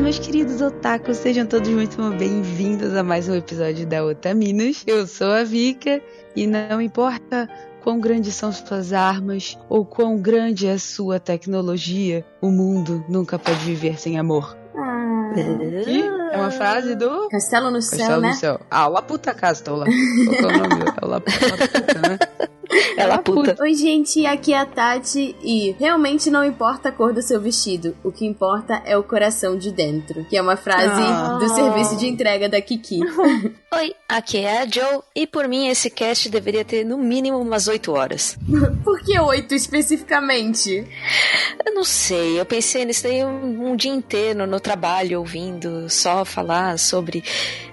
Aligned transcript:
Olá, 0.00 0.06
meus 0.06 0.18
queridos 0.18 0.62
otakus, 0.62 1.18
sejam 1.18 1.44
todos 1.44 1.68
muito 1.68 2.02
bem-vindos 2.12 2.96
a 2.96 3.02
mais 3.02 3.28
um 3.28 3.34
episódio 3.34 3.86
da 3.86 4.02
Otaminas. 4.02 4.82
Eu 4.86 5.06
sou 5.06 5.30
a 5.30 5.44
Vika 5.44 6.00
e 6.34 6.46
não 6.46 6.80
importa 6.80 7.46
quão 7.82 8.00
grandes 8.00 8.34
são 8.34 8.50
suas 8.50 8.94
armas 8.94 9.58
ou 9.68 9.84
quão 9.84 10.16
grande 10.16 10.66
é 10.66 10.72
a 10.72 10.78
sua 10.78 11.20
tecnologia, 11.20 12.24
o 12.40 12.50
mundo 12.50 13.04
nunca 13.10 13.38
pode 13.38 13.58
viver 13.58 14.00
sem 14.00 14.18
amor. 14.18 14.56
Ah. 14.74 15.32
Que 15.84 16.00
é 16.32 16.36
uma 16.38 16.50
frase 16.50 16.94
do 16.94 17.28
Castelo 17.28 17.70
no 17.70 17.82
céu, 17.82 17.98
Castelo 17.98 18.20
né? 18.22 18.28
no 18.28 18.34
Céu. 18.34 18.60
Ah, 18.70 18.88
La 18.88 19.02
Puta 19.02 19.34
Castola. 19.34 19.84
Qual 19.84 20.50
é 20.50 20.54
o 20.54 20.58
nome? 20.58 20.82
É 20.82 21.04
o 21.04 21.08
La, 21.08 21.16
La 21.16 21.20
Puta, 21.20 22.08
né? 22.08 22.18
Ela 23.00 23.18
puta. 23.18 23.56
Oi, 23.60 23.74
gente, 23.74 24.24
aqui 24.26 24.52
é 24.52 24.58
a 24.58 24.66
Tati 24.66 25.34
e 25.42 25.74
realmente 25.78 26.30
não 26.30 26.44
importa 26.44 26.88
a 26.88 26.92
cor 26.92 27.12
do 27.12 27.22
seu 27.22 27.40
vestido, 27.40 27.96
o 28.04 28.10
que 28.12 28.26
importa 28.26 28.82
é 28.84 28.96
o 28.96 29.02
coração 29.02 29.56
de 29.56 29.70
dentro. 29.72 30.24
Que 30.26 30.36
é 30.36 30.42
uma 30.42 30.56
frase 30.56 31.00
Ah. 31.02 31.38
do 31.40 31.48
serviço 31.48 31.96
de 31.96 32.06
entrega 32.06 32.48
da 32.48 32.60
Kiki. 32.60 33.00
Oi, 33.72 33.94
aqui 34.08 34.38
é 34.38 34.62
a 34.62 34.66
Joe 34.66 35.00
e 35.14 35.28
por 35.28 35.46
mim 35.46 35.68
esse 35.68 35.88
cast 35.88 36.28
deveria 36.28 36.64
ter 36.64 36.84
no 36.84 36.98
mínimo 36.98 37.38
umas 37.38 37.68
8 37.68 37.92
horas. 37.92 38.36
Por 38.82 39.00
que 39.00 39.16
oito 39.20 39.54
especificamente? 39.54 40.84
Eu 41.64 41.74
não 41.74 41.84
sei, 41.84 42.40
eu 42.40 42.44
pensei 42.44 42.84
nisso 42.84 43.04
daí 43.04 43.24
um, 43.24 43.70
um 43.70 43.76
dia 43.76 43.92
inteiro 43.92 44.44
no 44.44 44.58
trabalho 44.58 45.20
ouvindo 45.20 45.88
só 45.88 46.24
falar 46.24 46.80
sobre 46.80 47.22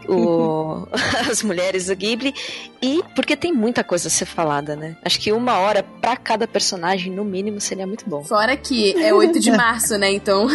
o, 0.07 0.87
as 1.29 1.41
mulheres 1.41 1.87
do 1.87 1.95
Ghibli 1.95 2.33
e 2.81 3.01
porque 3.15 3.35
tem 3.35 3.51
muita 3.51 3.83
coisa 3.83 4.07
a 4.07 4.11
ser 4.11 4.25
falada, 4.25 4.75
né? 4.75 4.95
Acho 5.03 5.19
que 5.19 5.31
uma 5.31 5.57
hora 5.57 5.81
pra 5.81 6.15
cada 6.15 6.47
personagem 6.47 7.11
no 7.11 7.25
mínimo 7.25 7.59
seria 7.59 7.87
muito 7.87 8.07
bom. 8.07 8.23
Fora 8.23 8.55
que 8.55 8.95
é 9.01 9.11
8 9.13 9.39
de 9.39 9.51
março, 9.51 9.97
né? 9.97 10.11
Então. 10.11 10.47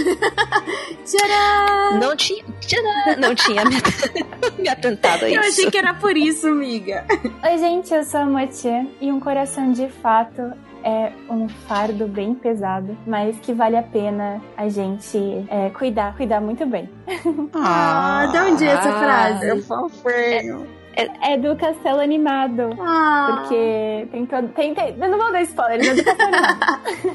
Tcharam! 1.05 1.99
Não 1.99 2.17
tinha, 2.17 2.45
tcharam, 2.61 3.21
não 3.21 3.35
tinha 3.35 3.65
me, 3.65 3.77
me 4.59 4.69
atentado 4.69 5.32
a 5.33 5.37
Eu 5.37 5.49
isso. 5.49 5.61
achei 5.61 5.71
que 5.71 5.79
era 5.79 5.95
por 5.95 6.17
isso, 6.17 6.49
amiga. 6.49 7.05
Oi, 7.45 7.59
gente, 7.59 7.93
eu 7.93 8.05
sou 8.05 8.21
a 8.21 8.25
Motia 8.27 8.87
e 9.01 9.11
um 9.11 9.21
coração 9.21 9.73
de 9.73 9.89
fato 9.89 10.53
é 10.85 11.13
um 11.31 11.49
fardo 11.49 12.09
bem 12.09 12.35
pesado, 12.35 12.97
mas 13.07 13.37
que 13.41 13.53
vale 13.53 13.77
a 13.77 13.83
pena 13.83 14.41
a 14.57 14.69
gente 14.69 15.17
é, 15.49 15.71
cuidar, 15.71 16.17
cuidar 16.17 16.41
muito 16.41 16.67
bem. 16.67 16.89
Ah, 17.55 18.27
de 18.31 18.39
onde 18.39 18.65
é 18.65 18.69
essa 18.69 18.93
frase? 18.99 19.51
É 19.51 19.57
fofinho. 19.61 20.67
É 21.23 21.39
do 21.39 21.57
Castelo 21.57 22.01
Animado. 22.01 22.77
Ah. 22.81 23.39
Porque 23.41 24.09
tem 24.11 24.27
todo. 24.27 24.49
Tem, 24.49 24.75
tem, 24.75 24.95
eu 25.01 25.09
não 25.09 25.19
vou 25.19 25.33
dar 25.33 25.41
spoiler, 25.43 25.79
mas 25.79 25.89
é 25.89 25.95
do 25.95 26.05
Castelo 26.05 26.35
Animado. 26.35 26.61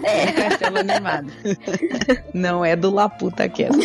É 0.03 0.31
Castelo 0.31 0.79
Animado. 0.79 1.31
Não 2.33 2.65
é 2.65 2.75
do 2.75 2.89
La 2.89 3.07
Puta 3.09 3.47
Cast. 3.49 3.77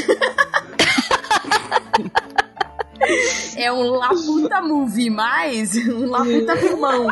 É 3.57 3.73
um 3.73 3.91
Laputa 3.91 4.63
Movie, 4.63 5.11
mais 5.11 5.77
um 5.77 6.07
Laputa 6.07 6.57
Filmão. 6.57 7.09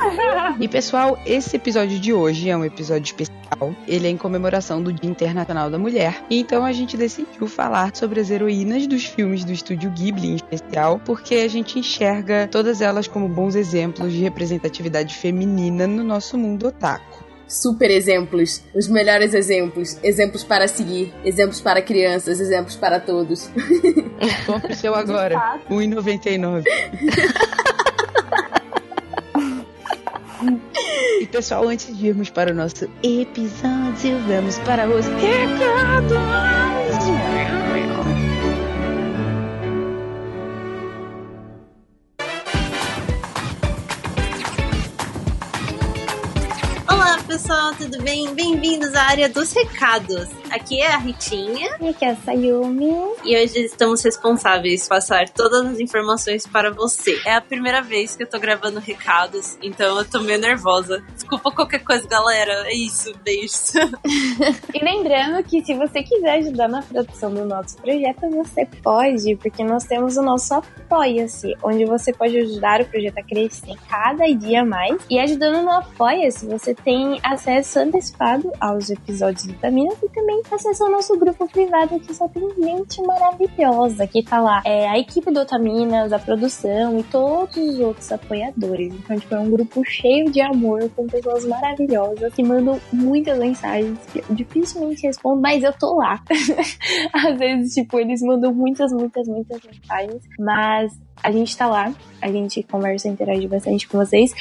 E 0.60 0.68
pessoal, 0.68 1.18
esse 1.26 1.56
episódio 1.56 1.98
de 1.98 2.12
hoje 2.12 2.48
é 2.48 2.56
um 2.56 2.64
episódio 2.64 3.04
especial. 3.04 3.74
Ele 3.86 4.06
é 4.06 4.10
em 4.10 4.16
comemoração 4.16 4.82
do 4.82 4.92
Dia 4.92 5.10
Internacional 5.10 5.68
da 5.68 5.78
Mulher. 5.78 6.24
Então 6.30 6.64
a 6.64 6.72
gente 6.72 6.96
decidiu 6.96 7.46
falar 7.46 7.94
sobre 7.94 8.20
as 8.20 8.30
heroínas 8.30 8.86
dos 8.86 9.04
filmes 9.04 9.44
do 9.44 9.52
estúdio 9.52 9.90
Ghibli 9.90 10.28
em 10.28 10.36
especial, 10.36 11.00
porque 11.04 11.36
a 11.36 11.48
gente 11.48 11.78
enxerga 11.78 12.48
todas 12.50 12.80
elas 12.80 13.08
como 13.08 13.28
bons 13.28 13.54
exemplos 13.54 14.12
de 14.12 14.20
representatividade 14.20 15.14
feminina 15.16 15.86
no 15.86 16.04
nosso 16.04 16.38
mundo 16.38 16.68
otaku. 16.68 17.29
Super 17.50 17.90
exemplos, 17.90 18.62
os 18.72 18.86
melhores 18.86 19.34
exemplos, 19.34 19.98
exemplos 20.04 20.44
para 20.44 20.68
seguir, 20.68 21.12
exemplos 21.24 21.60
para 21.60 21.82
crianças, 21.82 22.38
exemplos 22.38 22.76
para 22.76 23.00
todos. 23.00 23.50
Compre 24.46 24.72
o 24.72 24.76
seu 24.76 24.94
agora. 24.94 25.34
fato. 25.34 25.74
1,99. 25.74 26.62
E 31.20 31.26
pessoal, 31.26 31.66
antes 31.68 31.98
de 31.98 32.06
irmos 32.06 32.30
para 32.30 32.52
o 32.52 32.54
nosso 32.54 32.88
episódio, 33.02 34.16
vamos 34.28 34.56
para 34.60 34.88
os 34.88 35.06
recados. 35.06 36.16
Pessoal, 47.30 47.72
tudo 47.76 48.02
bem? 48.02 48.34
Bem-vindos 48.34 48.92
à 48.92 49.02
área 49.04 49.28
dos 49.28 49.52
recados. 49.52 50.39
Aqui 50.50 50.80
é 50.80 50.88
a 50.88 50.98
Ritinha 50.98 51.76
E 51.80 51.88
aqui 51.88 52.04
é 52.04 52.10
a 52.10 52.16
Sayumi. 52.16 52.92
e 53.24 53.36
hoje 53.36 53.60
estamos 53.64 54.02
responsáveis 54.02 54.82
por 54.82 54.96
passar 54.96 55.28
todas 55.28 55.64
as 55.66 55.78
informações 55.80 56.46
para 56.46 56.70
você. 56.72 57.20
É 57.24 57.34
a 57.34 57.40
primeira 57.40 57.80
vez 57.80 58.16
que 58.16 58.24
eu 58.24 58.28
tô 58.28 58.38
gravando 58.38 58.80
recados, 58.80 59.56
então 59.62 59.96
eu 59.98 60.04
tô 60.04 60.20
meio 60.20 60.38
nervosa. 60.40 61.02
Desculpa 61.14 61.50
qualquer 61.52 61.84
coisa, 61.84 62.06
galera. 62.08 62.68
É 62.68 62.74
isso, 62.74 63.12
beijos. 63.24 63.72
E 64.74 64.84
lembrando 64.84 65.42
que 65.44 65.64
se 65.64 65.74
você 65.74 66.02
quiser 66.02 66.38
ajudar 66.38 66.68
na 66.68 66.82
produção 66.82 67.32
do 67.32 67.44
nosso 67.44 67.76
projeto, 67.76 68.28
você 68.30 68.64
pode, 68.82 69.36
porque 69.36 69.62
nós 69.64 69.84
temos 69.84 70.16
o 70.16 70.22
nosso 70.22 70.54
Apoia-se, 70.54 71.54
onde 71.62 71.84
você 71.84 72.12
pode 72.12 72.36
ajudar 72.38 72.80
o 72.80 72.86
projeto 72.86 73.18
a 73.18 73.22
crescer 73.22 73.74
cada 73.88 74.26
dia 74.32 74.64
mais. 74.64 75.00
E 75.10 75.18
ajudando 75.18 75.62
no 75.62 75.70
Apoia-se, 75.72 76.46
você 76.46 76.74
tem 76.74 77.20
acesso 77.22 77.78
antecipado 77.80 78.50
aos 78.60 78.90
episódios 78.90 79.46
do 79.46 79.54
Taminas 79.54 79.96
e 80.02 80.08
também 80.08 80.39
acesso 80.50 80.84
ao 80.84 80.90
nosso 80.90 81.18
grupo 81.18 81.48
privado, 81.48 81.98
que 82.00 82.14
só 82.14 82.28
tem 82.28 82.42
gente 82.54 83.02
maravilhosa 83.02 84.06
que 84.06 84.22
tá 84.22 84.40
lá. 84.40 84.62
É 84.64 84.88
a 84.88 84.98
equipe 84.98 85.30
do 85.30 85.40
Otaminas, 85.40 86.12
a 86.12 86.18
produção 86.18 86.98
e 86.98 87.02
todos 87.04 87.56
os 87.56 87.80
outros 87.80 88.10
apoiadores. 88.12 88.92
Então, 88.94 89.18
tipo, 89.18 89.34
é 89.34 89.40
um 89.40 89.50
grupo 89.50 89.84
cheio 89.84 90.30
de 90.30 90.40
amor, 90.40 90.88
com 90.96 91.06
pessoas 91.06 91.44
maravilhosas 91.46 92.32
que 92.34 92.42
mandam 92.42 92.80
muitas 92.92 93.38
mensagens 93.38 93.98
que 94.12 94.18
eu 94.18 94.24
dificilmente 94.30 95.06
respondo, 95.06 95.40
mas 95.40 95.62
eu 95.62 95.72
tô 95.72 95.96
lá. 95.96 96.22
Às 97.12 97.38
vezes, 97.38 97.74
tipo, 97.74 97.98
eles 97.98 98.20
mandam 98.22 98.52
muitas, 98.52 98.92
muitas, 98.92 99.26
muitas 99.26 99.60
mensagens, 99.64 100.22
mas 100.38 100.92
a 101.22 101.30
gente 101.30 101.56
tá 101.56 101.66
lá, 101.66 101.92
a 102.20 102.30
gente 102.30 102.62
conversa 102.62 103.08
e 103.08 103.10
interage 103.10 103.46
bastante 103.46 103.88
com 103.88 103.98
vocês. 103.98 104.32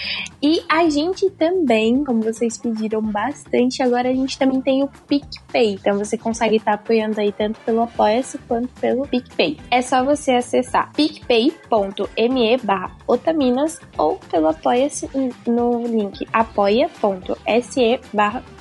E 0.41 0.62
a 0.69 0.90
gente 0.90 1.29
também, 1.31 2.03
como 2.03 2.22
vocês 2.22 2.57
pediram 2.57 3.01
bastante, 3.01 3.81
agora 3.81 4.09
a 4.09 4.13
gente 4.13 4.38
também 4.38 4.62
tem 4.62 4.84
o 4.84 4.89
PicPay. 5.07 5.73
Então 5.73 5.97
você 5.97 6.18
consegue 6.18 6.57
estar 6.57 6.73
apoiando 6.73 7.19
aí 7.19 7.31
tanto 7.31 7.59
pelo 7.62 7.81
Apoia-se 7.81 8.38
quanto 8.39 8.69
pelo 8.79 9.07
PicPay. 9.07 9.57
É 9.72 9.81
só 9.81 10.03
você 10.03 10.31
acessar 10.31 10.91
picpay.me 10.94 12.59
otaminas 13.07 13.79
ou 13.97 14.18
pelo 14.29 14.50
Apoia-se 14.50 15.09
no 15.47 15.85
link 15.85 16.28
apoia.se 16.34 18.00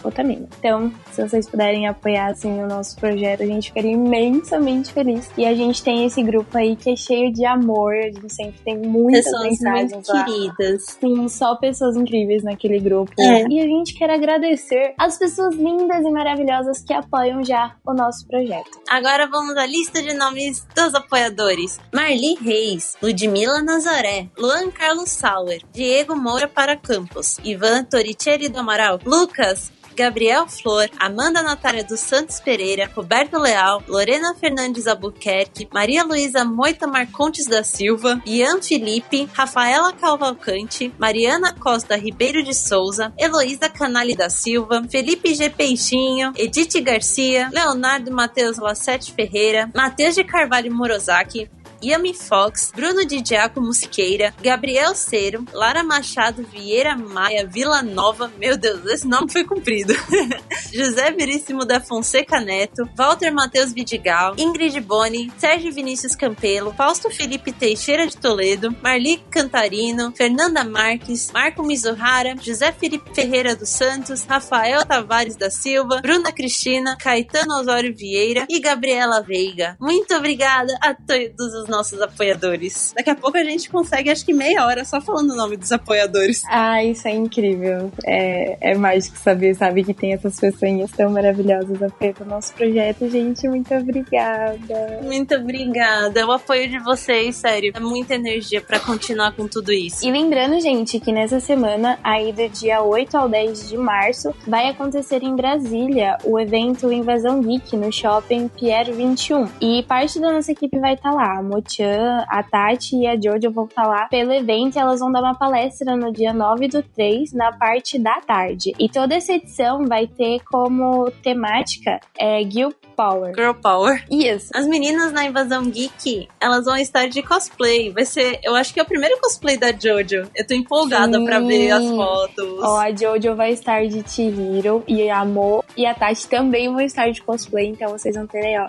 otaminas. 0.03 0.49
Então, 0.59 0.93
se 1.13 1.23
vocês 1.23 1.49
puderem 1.49 1.87
apoiar 1.87 2.31
assim 2.31 2.63
o 2.63 2.67
nosso 2.67 2.97
projeto, 2.97 3.43
a 3.43 3.47
gente 3.47 3.69
ficaria 3.69 3.93
imensamente 3.93 4.93
feliz. 4.93 5.31
E 5.37 5.45
a 5.47 5.55
gente 5.55 5.83
tem 5.83 6.05
esse 6.05 6.23
grupo 6.23 6.57
aí 6.57 6.77
que 6.77 6.91
é 6.91 6.97
cheio 6.97 7.33
de 7.33 7.45
amor, 7.45 7.95
a 7.95 8.11
gente 8.11 8.33
sempre 8.33 8.61
tem 8.65 8.79
muitas 8.79 9.25
Pessoas 9.25 9.43
mensagens 9.45 9.93
muito 9.93 10.13
lá. 10.13 10.25
queridas. 10.25 10.85
Sim, 11.01 11.29
só 11.29 11.57
pessoas 11.57 11.97
incríveis 11.97 12.43
naquele 12.43 12.79
grupo. 12.79 13.13
É. 13.19 13.47
E 13.49 13.61
a 13.61 13.65
gente 13.65 13.95
quer 13.95 14.11
agradecer 14.11 14.95
as 14.99 15.19
pessoas 15.19 15.55
lindas 15.55 16.05
e 16.05 16.11
maravilhosas 16.11 16.83
que 16.83 16.93
apoiam 16.93 17.45
já 17.45 17.75
o 17.87 17.93
nosso 17.95 18.27
projeto. 18.27 18.71
Agora 18.89 19.27
vamos 19.27 19.57
à 19.57 19.67
lista 19.67 20.03
de 20.03 20.15
nomes 20.15 20.67
dos 20.75 20.95
apoiadores: 20.95 21.79
Marli 21.93 22.35
Reis, 22.41 22.97
Ludmila 23.03 23.63
Nazaré, 23.63 24.29
Luan 24.39 24.71
Carlos 24.71 25.11
Sauer, 25.11 25.61
Diego 25.73 26.15
Moura 26.17 26.49
para 26.49 26.77
Campos, 26.77 27.39
Ivan 27.45 27.85
Torricelli 27.85 28.49
do 28.49 28.59
Amaral, 28.59 28.99
Lucas. 29.05 29.73
Gabriel 29.99 30.47
Flor, 30.47 30.89
Amanda 30.97 31.43
Natália 31.43 31.83
dos 31.83 31.99
Santos 31.99 32.39
Pereira, 32.39 32.89
Roberto 32.95 33.37
Leal, 33.37 33.83
Lorena 33.89 34.33
Fernandes 34.37 34.87
Albuquerque, 34.87 35.69
Maria 35.75 36.05
Luísa 36.05 36.45
Moita 36.45 36.87
Marcontes 36.87 37.47
da 37.47 37.65
Silva, 37.65 38.23
Ian 38.25 38.63
Felipe, 38.63 39.29
Rafaela 39.33 39.93
Cavalcante, 39.93 40.95
Mariana 40.97 41.53
Costa 41.53 41.97
Ribeiro 41.97 42.45
de 42.45 42.55
Souza, 42.55 43.13
Heloísa 43.19 43.69
Canali 43.69 44.15
da 44.15 44.31
Silva, 44.31 44.87
Felipe 44.89 45.35
G. 45.35 45.51
Peixinho, 45.51 46.33
Edith 46.37 46.81
Garcia, 46.81 47.51
Leonardo 47.53 48.13
Matheus 48.13 48.57
Lassete 48.57 49.13
Ferreira, 49.13 49.69
Matheus 49.75 50.15
de 50.15 50.23
Carvalho 50.23 50.73
Morozaki, 50.73 51.51
Yami 51.83 52.15
Fox, 52.15 52.73
Bruno 52.75 53.05
de 53.05 53.23
Giacomo 53.25 53.73
Siqueira, 53.73 54.35
Gabriel 54.43 54.95
Cero, 54.95 55.45
Lara 55.53 55.83
Machado 55.85 56.43
Vieira 56.43 56.97
Maia 56.97 57.47
Vila 57.47 57.83
Nova, 57.83 58.31
meu 58.39 58.57
Deus, 58.57 58.85
esse 58.87 59.07
nome 59.07 59.31
foi 59.31 59.45
cumprido. 59.45 59.95
José 60.73 61.11
Veríssimo 61.13 61.65
da 61.65 61.81
Fonseca 61.81 62.41
Neto, 62.41 62.89
Walter 62.97 63.33
Matheus 63.33 63.73
Vidigal, 63.73 64.35
Ingrid 64.37 64.79
Boni, 64.81 65.33
Sérgio 65.39 65.73
Vinícius 65.73 66.15
Campelo, 66.15 66.75
Fausto 66.75 67.11
Felipe 67.11 67.53
Teixeira 67.53 68.07
de 68.07 68.17
Toledo, 68.17 68.75
Marli 68.83 69.19
Cantarino, 69.31 70.13
Fernanda 70.17 70.65
Marques, 70.65 71.31
Marco 71.33 71.63
Mizuhara, 71.63 72.35
José 72.41 72.73
Felipe 72.73 73.15
Ferreira 73.15 73.55
dos 73.55 73.69
Santos, 73.69 74.25
Rafael 74.25 74.85
Tavares 74.85 75.37
da 75.37 75.51
Silva, 75.51 76.01
Bruna 76.03 76.33
Cristina, 76.33 76.97
Caetano 76.97 77.55
Osório 77.61 77.95
Vieira 77.95 78.47
e 78.49 78.61
Gabriela 78.61 79.23
Veiga. 79.23 79.77
Muito 79.81 80.15
obrigada 80.15 80.77
a 80.81 80.95
todos 80.95 81.55
os 81.55 81.68
nossos 81.69 82.01
apoiadores. 82.01 82.93
Daqui 82.97 83.11
a 83.11 83.15
pouco 83.15 83.37
a 83.37 83.45
gente 83.45 83.71
consegue, 83.71 84.11
acho 84.11 84.25
que 84.25 84.33
meia 84.33 84.65
hora 84.67 84.85
só 84.85 85.01
falando 85.01 85.31
o 85.31 85.37
nome 85.37 85.57
dos 85.57 85.73
apoiadores. 85.73 86.43
Ah, 86.49 86.83
isso 86.83 87.07
é 87.07 87.13
incrível. 87.13 87.91
É, 88.05 88.73
é 88.73 88.75
mágico 88.75 89.17
saber, 89.19 89.55
sabe, 89.55 89.85
que 89.85 89.95
tem 89.95 90.13
essas 90.13 90.39
pessoas 90.39 90.91
tão 90.97 91.11
maravilhosas 91.11 91.83
apoiando 91.83 92.25
o 92.25 92.27
nosso 92.27 92.53
projeto. 92.55 93.09
Gente, 93.09 93.49
muito 93.49 93.73
obrigada. 93.75 95.01
Muito 95.03 95.35
obrigada. 95.35 96.27
O 96.27 96.33
apoio 96.33 96.69
de 96.69 96.79
vocês, 96.79 97.37
sério, 97.37 97.73
é 97.75 97.81
muita 97.81 98.15
energia 98.15 98.61
para 98.61 98.81
continuar 98.81 99.33
com 99.33 99.47
tudo 99.47 99.73
isso. 99.73 100.07
E 100.07 100.11
lembrando, 100.11 100.61
gente, 100.61 100.99
que 100.99 101.13
nessa 101.13 101.41
semana, 101.41 101.99
aí 102.03 102.33
do 102.33 102.49
dia 102.49 102.83
8 102.83 103.17
ao 103.17 103.29
10 103.29 103.69
de 103.69 103.77
março, 103.77 104.35
vai 104.47 104.69
acontecer 104.69 105.23
em 105.23 105.35
Brasília 105.35 106.19
o 106.25 106.39
evento 106.39 106.93
Invasão 106.93 107.41
Geek 107.41 107.77
no 107.77 107.93
shopping 107.93 108.49
Pier 108.49 108.93
21. 108.93 109.49
E 109.61 109.83
parte 109.85 110.21
da 110.21 110.33
nossa 110.33 110.53
equipe 110.53 110.79
vai 110.79 110.95
estar 110.95 111.11
tá 111.11 111.17
lá. 111.17 111.39
A 111.39 111.43
Mochan, 111.59 112.25
a 112.29 112.43
Tati 112.43 112.97
e 112.97 113.07
a 113.07 113.15
Jojo 113.15 113.51
vão 113.51 113.65
estar 113.65 113.87
lá 113.87 114.07
pelo 114.07 114.33
evento 114.33 114.77
e 114.77 114.79
elas 114.79 115.01
vão 115.01 115.11
dar 115.11 115.21
uma 115.21 115.35
palestra 115.35 115.97
no 115.97 116.13
dia 116.13 116.33
9 116.33 116.69
do 116.69 116.83
3, 116.83 117.33
na 117.33 117.53
parte 117.53 117.99
da 117.99 118.21
tarde. 118.21 118.73
E 118.79 118.89
toda 118.89 119.15
essa 119.15 119.33
edição 119.33 119.85
vai 119.87 120.07
ter 120.07 120.41
como 120.45 121.11
temática 121.23 122.01
é, 122.19 122.43
Guild 122.45 122.77
Power. 122.97 123.35
Girl 123.35 123.53
Power. 123.55 124.05
Isso. 124.11 124.51
As 124.55 124.67
meninas 124.67 125.13
na 125.13 125.25
Invasão 125.25 125.65
Geek, 125.65 126.29
elas 126.41 126.65
vão 126.65 126.77
estar 126.77 127.09
de 127.09 127.23
cosplay. 127.23 127.91
Vai 127.91 128.05
ser, 128.05 128.41
eu 128.43 128.55
acho 128.55 128.73
que 128.73 128.81
é 128.81 128.83
o 128.83 128.87
primeiro 128.87 129.19
cosplay 129.21 129.57
da 129.57 129.73
Jojo. 129.73 130.29
Eu 130.35 130.47
tô 130.47 130.55
empolgada 130.55 131.19
Sim. 131.19 131.25
pra 131.25 131.41
ver 131.41 131.71
as 131.71 131.85
fotos. 131.85 132.59
Ó, 132.63 132.79
a 132.79 132.91
Jojo 132.91 133.35
vai 133.35 133.53
estar 133.53 133.87
de 133.87 134.09
Chihiro 134.09 134.83
e 134.87 135.09
a 135.11 135.25
Mo 135.25 135.65
e 135.77 135.87
a 135.87 135.95
Tati 135.95 136.29
também 136.29 136.69
vão 136.69 136.81
estar 136.81 137.11
de 137.11 137.23
cosplay, 137.23 137.69
então 137.69 137.91
vocês 137.91 138.15
vão 138.15 138.27
ter 138.27 138.45
aí, 138.45 138.59
ó, 138.59 138.67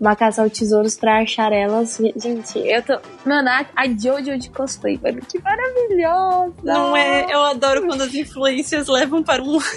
uma 0.00 0.14
caça 0.14 0.42
ao 0.42 0.50
tesouros 0.50 0.96
pra 0.96 1.20
achar 1.20 1.52
elas. 1.52 1.98
Gente, 2.16 2.58
eu 2.58 2.82
tô. 2.82 2.98
Mano, 3.24 3.48
a, 3.48 3.66
a 3.74 3.86
Jojo 3.88 4.38
de 4.38 4.50
cosplay, 4.50 4.98
mano, 5.02 5.20
que 5.20 5.40
maravilhosa! 5.42 6.54
Não 6.62 6.96
é? 6.96 7.26
Eu 7.32 7.42
adoro 7.44 7.86
quando 7.86 8.02
as 8.02 8.14
influências 8.14 8.88
levam 8.88 9.22
para 9.22 9.42
um. 9.42 9.58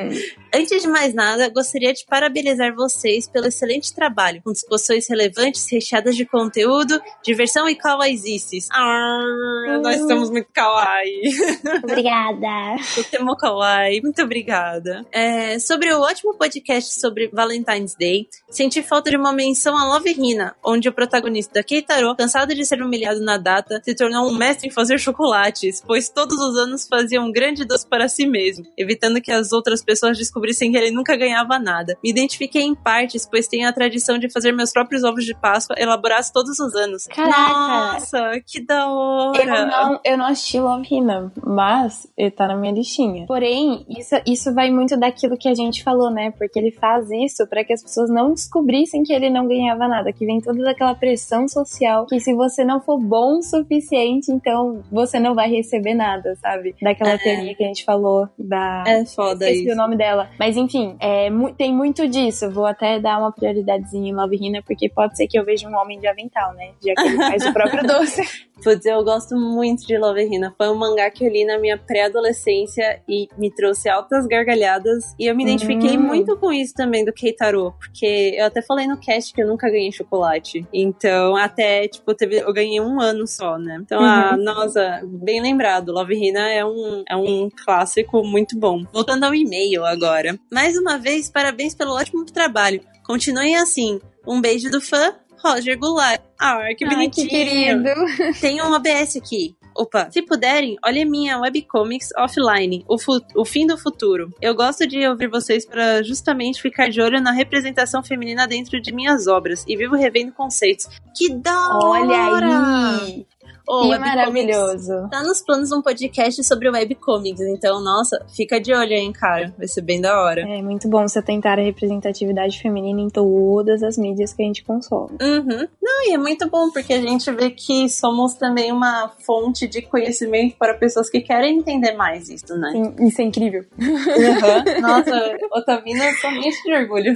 Antes 0.56 0.80
de 0.80 0.88
mais 0.88 1.12
nada, 1.12 1.50
gostaria 1.50 1.92
de 1.92 2.06
parabenizar 2.06 2.74
vocês 2.74 3.28
pelo 3.28 3.46
excelente 3.46 3.94
trabalho, 3.94 4.40
com 4.42 4.52
discussões 4.52 5.06
relevantes, 5.06 5.70
recheadas 5.70 6.16
de 6.16 6.24
conteúdo, 6.24 6.98
diversão 7.22 7.68
e 7.68 7.74
kawaiizices. 7.74 8.66
Ah, 8.72 9.78
nós 9.82 10.00
estamos 10.00 10.30
muito 10.30 10.48
kawaii. 10.54 11.28
Obrigada. 11.84 12.82
O 12.96 13.04
tema 13.04 13.36
kawaii, 13.36 14.00
muito 14.00 14.22
obrigada. 14.22 15.04
É, 15.12 15.58
sobre 15.58 15.92
o 15.92 16.00
ótimo 16.00 16.32
podcast 16.38 16.98
sobre 16.98 17.28
Valentine's 17.28 17.94
Day, 17.94 18.26
senti 18.48 18.82
falta 18.82 19.10
de 19.10 19.16
uma 19.18 19.34
menção 19.34 19.76
a 19.76 19.84
Love 19.84 20.14
Hina, 20.16 20.56
onde 20.64 20.88
o 20.88 20.92
protagonista 20.92 21.62
Keitaro, 21.62 22.16
cansado 22.16 22.54
de 22.54 22.64
ser 22.64 22.80
humilhado 22.80 23.20
na 23.20 23.36
data, 23.36 23.82
se 23.84 23.94
tornou 23.94 24.26
um 24.26 24.34
mestre 24.34 24.68
em 24.68 24.72
fazer 24.72 24.98
chocolates, 24.98 25.82
pois 25.86 26.08
todos 26.08 26.38
os 26.38 26.56
anos 26.56 26.88
fazia 26.88 27.20
um 27.20 27.30
grande 27.30 27.66
doce 27.66 27.86
para 27.86 28.08
si 28.08 28.26
mesmo, 28.26 28.64
evitando 28.78 29.20
que 29.20 29.30
as 29.30 29.52
outras 29.52 29.84
pessoas 29.84 30.16
descobrissem 30.16 30.45
descobri 30.46 30.70
que 30.70 30.76
ele 30.76 30.90
nunca 30.90 31.16
ganhava 31.16 31.58
nada. 31.58 31.96
Me 32.02 32.10
identifiquei 32.10 32.62
em 32.62 32.74
partes, 32.74 33.26
pois 33.28 33.46
tenho 33.46 33.68
a 33.68 33.72
tradição 33.72 34.18
de 34.18 34.30
fazer 34.30 34.52
meus 34.52 34.72
próprios 34.72 35.04
ovos 35.04 35.24
de 35.24 35.34
Páscoa 35.34 35.76
elaborados 35.78 36.30
todos 36.30 36.58
os 36.58 36.74
anos. 36.74 37.04
Caraca! 37.06 37.94
Nossa, 37.94 38.40
que 38.46 38.60
da 38.64 38.88
hora! 38.88 39.42
Eu 39.42 39.66
não, 39.66 40.00
eu 40.04 40.18
não 40.18 40.26
assisti 40.26 40.58
Love 40.58 40.86
Hina, 40.90 41.32
mas 41.44 42.06
ele 42.16 42.30
tá 42.30 42.46
na 42.46 42.56
minha 42.56 42.72
listinha. 42.72 43.26
Porém, 43.26 43.84
isso, 43.88 44.14
isso 44.26 44.54
vai 44.54 44.70
muito 44.70 44.96
daquilo 44.96 45.36
que 45.36 45.48
a 45.48 45.54
gente 45.54 45.82
falou, 45.82 46.10
né? 46.10 46.32
Porque 46.32 46.58
ele 46.58 46.70
faz 46.70 47.10
isso 47.10 47.46
para 47.46 47.64
que 47.64 47.72
as 47.72 47.82
pessoas 47.82 48.10
não 48.10 48.32
descobrissem 48.32 49.02
que 49.02 49.12
ele 49.12 49.30
não 49.30 49.46
ganhava 49.46 49.88
nada, 49.88 50.12
que 50.12 50.26
vem 50.26 50.40
toda 50.40 50.70
aquela 50.70 50.94
pressão 50.94 51.48
social 51.48 52.06
que 52.06 52.20
se 52.20 52.34
você 52.34 52.64
não 52.64 52.80
for 52.80 52.98
bom 52.98 53.38
o 53.38 53.42
suficiente, 53.42 54.30
então 54.30 54.82
você 54.90 55.18
não 55.18 55.34
vai 55.34 55.50
receber 55.50 55.94
nada, 55.94 56.36
sabe? 56.36 56.74
Daquela 56.80 57.12
é. 57.12 57.18
teoria 57.18 57.54
que 57.54 57.64
a 57.64 57.66
gente 57.66 57.84
falou 57.84 58.28
da. 58.38 58.84
É 58.86 59.04
foda 59.04 59.44
Esqueci 59.46 59.64
isso. 59.64 59.72
o 59.72 59.76
nome 59.76 59.96
dela. 59.96 60.25
Mas 60.38 60.56
enfim, 60.56 60.96
é, 61.00 61.28
tem 61.56 61.72
muito 61.72 62.06
disso. 62.08 62.50
Vou 62.50 62.66
até 62.66 62.98
dar 63.00 63.18
uma 63.18 63.32
prioridadezinha 63.32 64.10
em 64.10 64.14
Love 64.14 64.36
Hina, 64.36 64.62
porque 64.62 64.88
pode 64.88 65.16
ser 65.16 65.26
que 65.26 65.38
eu 65.38 65.44
veja 65.44 65.68
um 65.68 65.76
homem 65.76 65.98
de 65.98 66.06
avental, 66.06 66.52
né? 66.54 66.72
Já 66.84 66.94
que 66.94 67.08
ele 67.08 67.16
faz 67.16 67.46
o 67.46 67.52
próprio 67.52 67.82
doce. 67.86 68.46
Putz, 68.62 68.86
eu 68.86 69.04
gosto 69.04 69.36
muito 69.36 69.86
de 69.86 69.98
Love 69.98 70.22
Hina. 70.22 70.54
Foi 70.56 70.68
um 70.70 70.74
mangá 70.74 71.10
que 71.10 71.24
eu 71.24 71.30
li 71.30 71.44
na 71.44 71.58
minha 71.58 71.76
pré-adolescência 71.76 73.02
e 73.06 73.28
me 73.36 73.50
trouxe 73.50 73.88
altas 73.88 74.26
gargalhadas. 74.26 75.14
E 75.18 75.26
eu 75.26 75.36
me 75.36 75.44
identifiquei 75.44 75.96
uhum. 75.96 76.02
muito 76.02 76.36
com 76.38 76.50
isso 76.50 76.72
também 76.74 77.04
do 77.04 77.12
Keitaro, 77.12 77.74
porque 77.78 78.34
eu 78.34 78.46
até 78.46 78.62
falei 78.62 78.86
no 78.86 78.96
cast 78.96 79.34
que 79.34 79.42
eu 79.42 79.46
nunca 79.46 79.68
ganhei 79.68 79.92
chocolate. 79.92 80.66
Então, 80.72 81.36
até, 81.36 81.86
tipo, 81.86 82.14
teve, 82.14 82.38
eu 82.38 82.52
ganhei 82.52 82.80
um 82.80 82.98
ano 82.98 83.26
só, 83.26 83.58
né? 83.58 83.78
Então, 83.80 84.00
uhum. 84.00 84.06
ah, 84.06 84.36
nossa, 84.38 85.02
bem 85.04 85.40
lembrado. 85.42 85.92
Love 85.92 86.14
Hina 86.14 86.50
é 86.50 86.64
um, 86.64 87.04
é 87.08 87.16
um 87.16 87.50
clássico 87.64 88.24
muito 88.24 88.58
bom. 88.58 88.84
Voltando 88.90 89.24
ao 89.24 89.34
e-mail 89.34 89.84
agora. 89.84 90.15
Mais 90.52 90.76
uma 90.76 90.98
vez, 90.98 91.30
parabéns 91.30 91.74
pelo 91.74 91.94
ótimo 91.94 92.24
trabalho. 92.24 92.80
Continuem 93.04 93.56
assim. 93.56 94.00
Um 94.26 94.40
beijo 94.40 94.70
do 94.70 94.80
fã, 94.80 95.14
Roger 95.44 95.78
Goulart. 95.78 96.20
Ah, 96.38 96.58
que 96.76 96.84
bonitinho. 96.84 97.26
Ai, 97.26 97.30
que 97.30 97.44
querido. 97.44 97.88
Tem 98.40 98.60
uma 98.60 98.76
ABS 98.76 99.16
aqui. 99.16 99.56
Opa, 99.76 100.10
se 100.10 100.22
puderem, 100.22 100.76
olhem 100.82 101.04
minha 101.04 101.38
webcomics 101.38 102.08
offline, 102.16 102.82
o, 102.88 102.96
o 103.34 103.44
fim 103.44 103.66
do 103.66 103.76
futuro. 103.76 104.32
Eu 104.40 104.54
gosto 104.54 104.86
de 104.86 105.06
ouvir 105.06 105.28
vocês 105.28 105.66
para 105.66 106.02
justamente 106.02 106.62
ficar 106.62 106.88
de 106.88 107.00
olho 107.00 107.20
na 107.20 107.30
representação 107.30 108.02
feminina 108.02 108.46
dentro 108.46 108.80
de 108.80 108.92
minhas 108.92 109.26
obras 109.26 109.64
e 109.68 109.76
vivo 109.76 109.94
revendo 109.94 110.32
conceitos. 110.32 110.88
Que 111.14 111.34
da 111.34 111.76
hora! 111.76 112.06
Olha 112.06 113.02
aí! 113.02 113.26
Oh, 113.68 113.82
que 113.82 113.88
webcomics. 113.88 114.16
maravilhoso. 114.16 115.08
Tá 115.10 115.22
nos 115.22 115.40
planos 115.40 115.72
um 115.72 115.82
podcast 115.82 116.42
sobre 116.44 116.70
webcomics, 116.70 117.40
então, 117.40 117.82
nossa, 117.82 118.24
fica 118.34 118.60
de 118.60 118.72
olho 118.72 118.92
aí, 118.92 119.12
cara. 119.12 119.52
Vai 119.58 119.66
ser 119.66 119.82
bem 119.82 120.00
da 120.00 120.22
hora. 120.22 120.42
É 120.42 120.62
muito 120.62 120.88
bom 120.88 121.06
você 121.06 121.20
tentar 121.20 121.58
a 121.58 121.62
representatividade 121.62 122.60
feminina 122.60 123.00
em 123.00 123.08
todas 123.08 123.82
as 123.82 123.98
mídias 123.98 124.32
que 124.32 124.42
a 124.42 124.46
gente 124.46 124.62
consome. 124.62 125.16
Uhum. 125.20 125.68
Não, 125.82 126.08
e 126.08 126.14
é 126.14 126.18
muito 126.18 126.48
bom, 126.48 126.70
porque 126.70 126.92
a 126.92 127.00
gente 127.00 127.30
vê 127.32 127.50
que 127.50 127.88
somos 127.88 128.34
também 128.34 128.70
uma 128.70 129.12
fonte 129.24 129.66
de 129.66 129.82
conhecimento 129.82 130.56
para 130.56 130.74
pessoas 130.74 131.10
que 131.10 131.20
querem 131.20 131.58
entender 131.58 131.92
mais 131.94 132.28
isso, 132.28 132.56
né? 132.56 132.70
Sim, 132.70 133.06
Isso 133.06 133.20
é 133.20 133.24
incrível. 133.24 133.64
Uhum. 133.78 134.80
Nossa, 134.80 135.36
Otavina 135.52 136.04
só 136.20 136.30
me 136.30 136.46
enche 136.46 136.62
de 136.62 136.74
orgulho. 136.74 137.14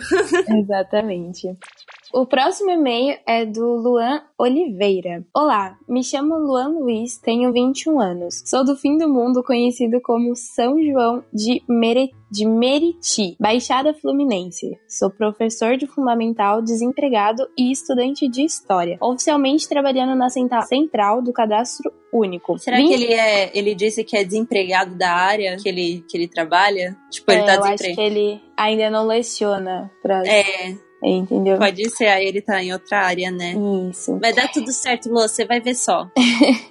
Exatamente. 0.49 1.57
O 2.13 2.27
próximo 2.27 2.71
e-mail 2.73 3.17
é 3.25 3.47
do 3.47 3.65
Luan 3.77 4.21
Oliveira. 4.37 5.25
Olá, 5.33 5.77
me 5.89 6.03
chamo 6.03 6.35
Luan 6.39 6.71
Luiz, 6.71 7.17
tenho 7.19 7.53
21 7.53 8.01
anos. 8.01 8.43
Sou 8.47 8.65
do 8.65 8.75
fim 8.75 8.99
do 8.99 9.09
mundo, 9.09 9.45
conhecido 9.45 10.01
como 10.03 10.35
São 10.35 10.75
João 10.83 11.23
de, 11.33 11.63
de 12.33 12.47
Meriti, 12.47 13.37
Baixada 13.39 13.95
Fluminense. 13.95 14.77
Sou 14.89 15.09
professor 15.09 15.77
de 15.77 15.87
fundamental, 15.87 16.61
desempregado 16.61 17.47
e 17.57 17.71
estudante 17.71 18.27
de 18.29 18.43
história. 18.43 18.99
Oficialmente 19.01 19.69
trabalhando 19.69 20.17
na 20.17 20.29
central 20.31 21.23
do 21.23 21.33
cadastro 21.33 21.93
único. 22.13 22.59
Será 22.59 22.77
Vim- 22.79 22.89
que 22.89 22.95
ele 22.95 23.13
é. 23.15 23.57
Ele 23.57 23.73
disse 23.73 24.03
que 24.03 24.17
é 24.17 24.25
desempregado 24.25 24.97
da 24.97 25.13
área 25.13 25.57
que 25.57 25.69
ele, 25.69 26.05
que 26.09 26.19
ele 26.19 26.27
trabalha? 26.27 26.97
Tipo, 27.09 27.31
ele 27.31 27.43
É, 27.43 27.47
tá 27.47 27.55
eu 27.55 27.63
acho 27.63 27.71
que 27.77 27.83
desempregado. 27.85 28.19
ele 28.19 28.41
ainda 28.57 28.91
não 28.91 29.07
leciona 29.07 29.89
pra. 30.03 30.27
É, 30.27 30.75
Entendeu? 31.03 31.57
pode 31.59 31.89
ser, 31.91 32.09
aí 32.09 32.27
ele 32.27 32.43
tá 32.43 32.63
em 32.63 32.73
outra 32.73 33.01
área, 33.01 33.31
né? 33.31 33.55
Isso. 33.91 34.19
Vai 34.19 34.33
dar 34.35 34.49
tudo 34.53 34.71
certo, 34.71 35.09
Lu, 35.09 35.21
você 35.23 35.45
vai 35.45 35.61
ver 35.61 35.75
só. 35.75 36.07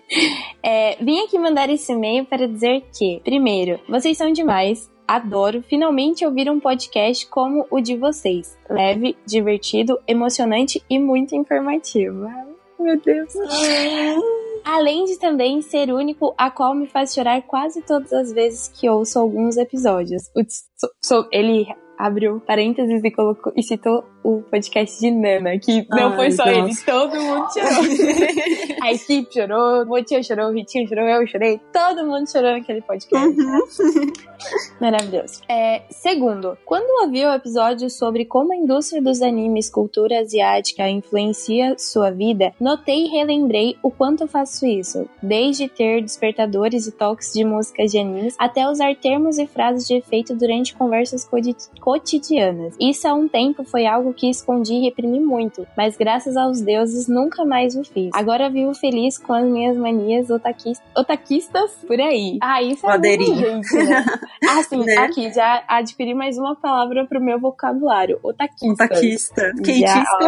É, 0.62 0.98
vim 1.02 1.20
aqui 1.24 1.40
mandar 1.40 1.70
esse 1.70 1.92
e-mail 1.94 2.26
para 2.26 2.46
dizer 2.48 2.84
que, 2.98 3.22
primeiro, 3.24 3.80
vocês 3.88 4.18
são 4.18 4.32
demais. 4.32 4.92
Adoro 5.08 5.64
finalmente 5.68 6.26
ouvir 6.26 6.50
um 6.52 6.60
podcast 6.60 7.26
como 7.28 7.66
o 7.72 7.80
de 7.80 7.96
vocês. 7.96 8.58
Leve, 8.70 9.16
divertido, 9.26 9.98
emocionante 10.08 10.84
e 10.90 11.00
muito 11.00 11.34
informativo. 11.36 12.26
Ai, 12.26 12.46
meu 12.80 13.00
Deus. 13.00 13.34
Além 14.66 15.06
de 15.06 15.18
também 15.18 15.62
ser 15.62 15.92
único, 15.92 16.34
a 16.38 16.52
qual 16.52 16.76
me 16.76 16.86
faz 16.88 17.14
chorar 17.14 17.42
quase 17.44 17.82
todas 17.82 18.12
as 18.12 18.34
vezes 18.34 18.68
que 18.68 18.90
ouço 18.90 19.18
alguns 19.18 19.56
episódios. 19.58 20.24
O 20.36 20.44
ts- 20.44 20.66
so- 20.78 20.92
so- 21.02 21.30
ele 21.32 21.66
abriu 22.00 22.40
parênteses 22.40 23.04
e 23.04 23.12
colocou 23.12 23.52
e 23.58 23.62
citou 23.62 24.06
o 24.24 24.42
podcast 24.42 25.00
de 25.00 25.12
Nana, 25.12 25.58
que 25.60 25.86
não 25.90 26.10
Ai, 26.10 26.16
foi 26.16 26.32
só 26.32 26.46
nossa. 26.46 26.58
ele, 26.58 26.76
todo 26.86 27.22
mundo 27.22 27.48
chorou. 27.54 28.78
a 28.84 28.92
equipe 28.92 29.34
chorou, 29.34 29.84
o 29.84 29.86
Motinho 29.86 30.24
chorou, 30.24 30.48
o 30.50 30.54
Ritinho 30.54 30.88
chorou, 30.88 31.06
eu 31.06 31.28
chorei, 31.28 31.60
todo 31.74 32.06
mundo 32.06 32.30
chorou 32.30 32.52
naquele 32.52 32.82
podcast. 32.82 33.36
Maravilhoso. 34.80 35.42
É, 35.50 35.84
segundo, 35.90 36.58
quando 36.66 37.04
ouvi 37.04 37.26
o 37.26 37.34
episódio 37.34 37.90
sobre 37.90 38.26
como 38.26 38.54
a 38.54 38.56
indústria 38.56 39.02
dos 39.02 39.22
animes, 39.22 39.70
cultura 39.70 40.20
asiática 40.20 40.90
influencia 40.90 41.76
sua 41.78 42.12
vida, 42.12 42.54
notei 42.60 43.06
e 43.06 43.10
relembrei 43.10 43.78
o 43.84 43.92
quanto 43.92 44.28
faço 44.28 44.66
isso, 44.66 45.10
desde 45.22 45.68
ter 45.68 46.02
despertadores 46.02 46.88
e 46.88 46.92
toques 46.92 47.34
de 47.34 47.44
músicas 47.44 47.92
de 47.92 48.00
animes 48.00 48.36
até 48.38 48.68
usar 48.70 48.96
termos 48.96 49.38
e 49.38 49.48
frases 49.48 49.88
de 49.88 49.96
efeito 49.96 50.36
durante 50.36 50.76
conversas 50.76 51.26
codi- 51.26 51.56
cotidianas. 51.90 52.76
Isso 52.80 53.08
há 53.08 53.14
um 53.16 53.28
tempo 53.28 53.64
foi 53.64 53.88
algo 53.88 54.14
que 54.14 54.30
escondi 54.30 54.74
e 54.76 54.82
reprimi 54.82 55.20
muito, 55.20 55.66
mas 55.76 55.98
graças 55.98 56.38
aos 56.38 56.62
deuses 56.62 57.08
nunca 57.08 57.44
mais 57.44 57.76
o 57.76 57.84
fiz. 57.84 58.12
Agora 58.14 58.48
vivo 58.48 58.76
feliz 58.76 59.18
com 59.18 59.34
as 59.34 59.44
minhas 59.46 59.76
manias 59.76 60.30
otaquis- 60.30 60.80
otaquistas 60.96 61.72
por 61.88 62.00
aí. 62.00 62.38
Ah, 62.44 62.62
isso 62.62 62.88
é 62.88 62.98
muito 62.98 63.36
gente, 63.36 63.74
né? 63.76 64.06
Ah, 64.48 64.64
sim, 64.64 64.84
Né? 64.86 64.98
aqui, 64.98 65.34
já 65.34 65.64
adquiri 65.68 66.14
mais 66.14 66.38
uma 66.38 66.56
palavra 66.56 67.06
pro 67.08 67.20
meu 67.20 67.40
vocabulário. 67.40 68.20
Otaquista. 68.24 68.84
Otaquista. 68.86 69.52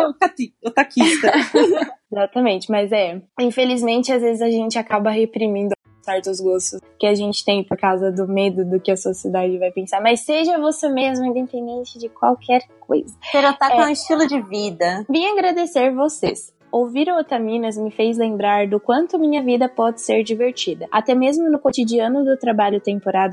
Ou 0.08 0.14
cati- 0.16 0.54
otaquista? 0.66 1.32
Exatamente, 2.12 2.70
mas 2.72 2.92
é. 2.92 3.22
Infelizmente, 3.40 4.12
às 4.12 4.22
vezes 4.22 4.42
a 4.42 4.50
gente 4.50 4.78
acaba 4.80 5.12
reprimindo 5.12 5.74
certos 6.02 6.40
gostos 6.40 6.80
que 7.00 7.08
a 7.08 7.16
gente 7.16 7.44
tem 7.44 7.64
por 7.64 7.78
causa 7.78 8.12
do 8.12 8.28
medo 8.28 8.64
do 8.64 8.80
que 8.80 8.92
a 8.92 8.98
sociedade 8.98 9.58
vai 9.58 9.72
pensar. 9.72 10.02
Mas 10.02 10.22
seja 10.22 10.60
você 10.60 10.90
mesmo, 10.90 11.26
independente 11.26 11.98
de 11.98 12.10
qualquer 12.10 12.62
coisa. 12.80 13.16
Ser 13.32 13.46
otaku 13.46 13.82
é 13.82 13.86
um 13.86 13.90
estilo 13.90 14.28
de 14.28 14.42
vida. 14.42 15.06
Vim 15.10 15.26
agradecer 15.26 15.94
vocês. 15.94 16.54
Ouvir 16.72 17.10
o 17.10 17.20
Otaminas 17.20 17.78
me 17.78 17.92
fez 17.92 18.18
lembrar 18.18 18.66
do 18.66 18.80
quanto 18.80 19.20
minha 19.20 19.44
vida 19.44 19.68
pode 19.68 20.02
ser 20.02 20.24
divertida, 20.24 20.88
até 20.90 21.14
mesmo 21.14 21.50
no 21.52 21.60
cotidiano 21.60 22.24
do 22.24 22.38
trabalho 22.38 22.80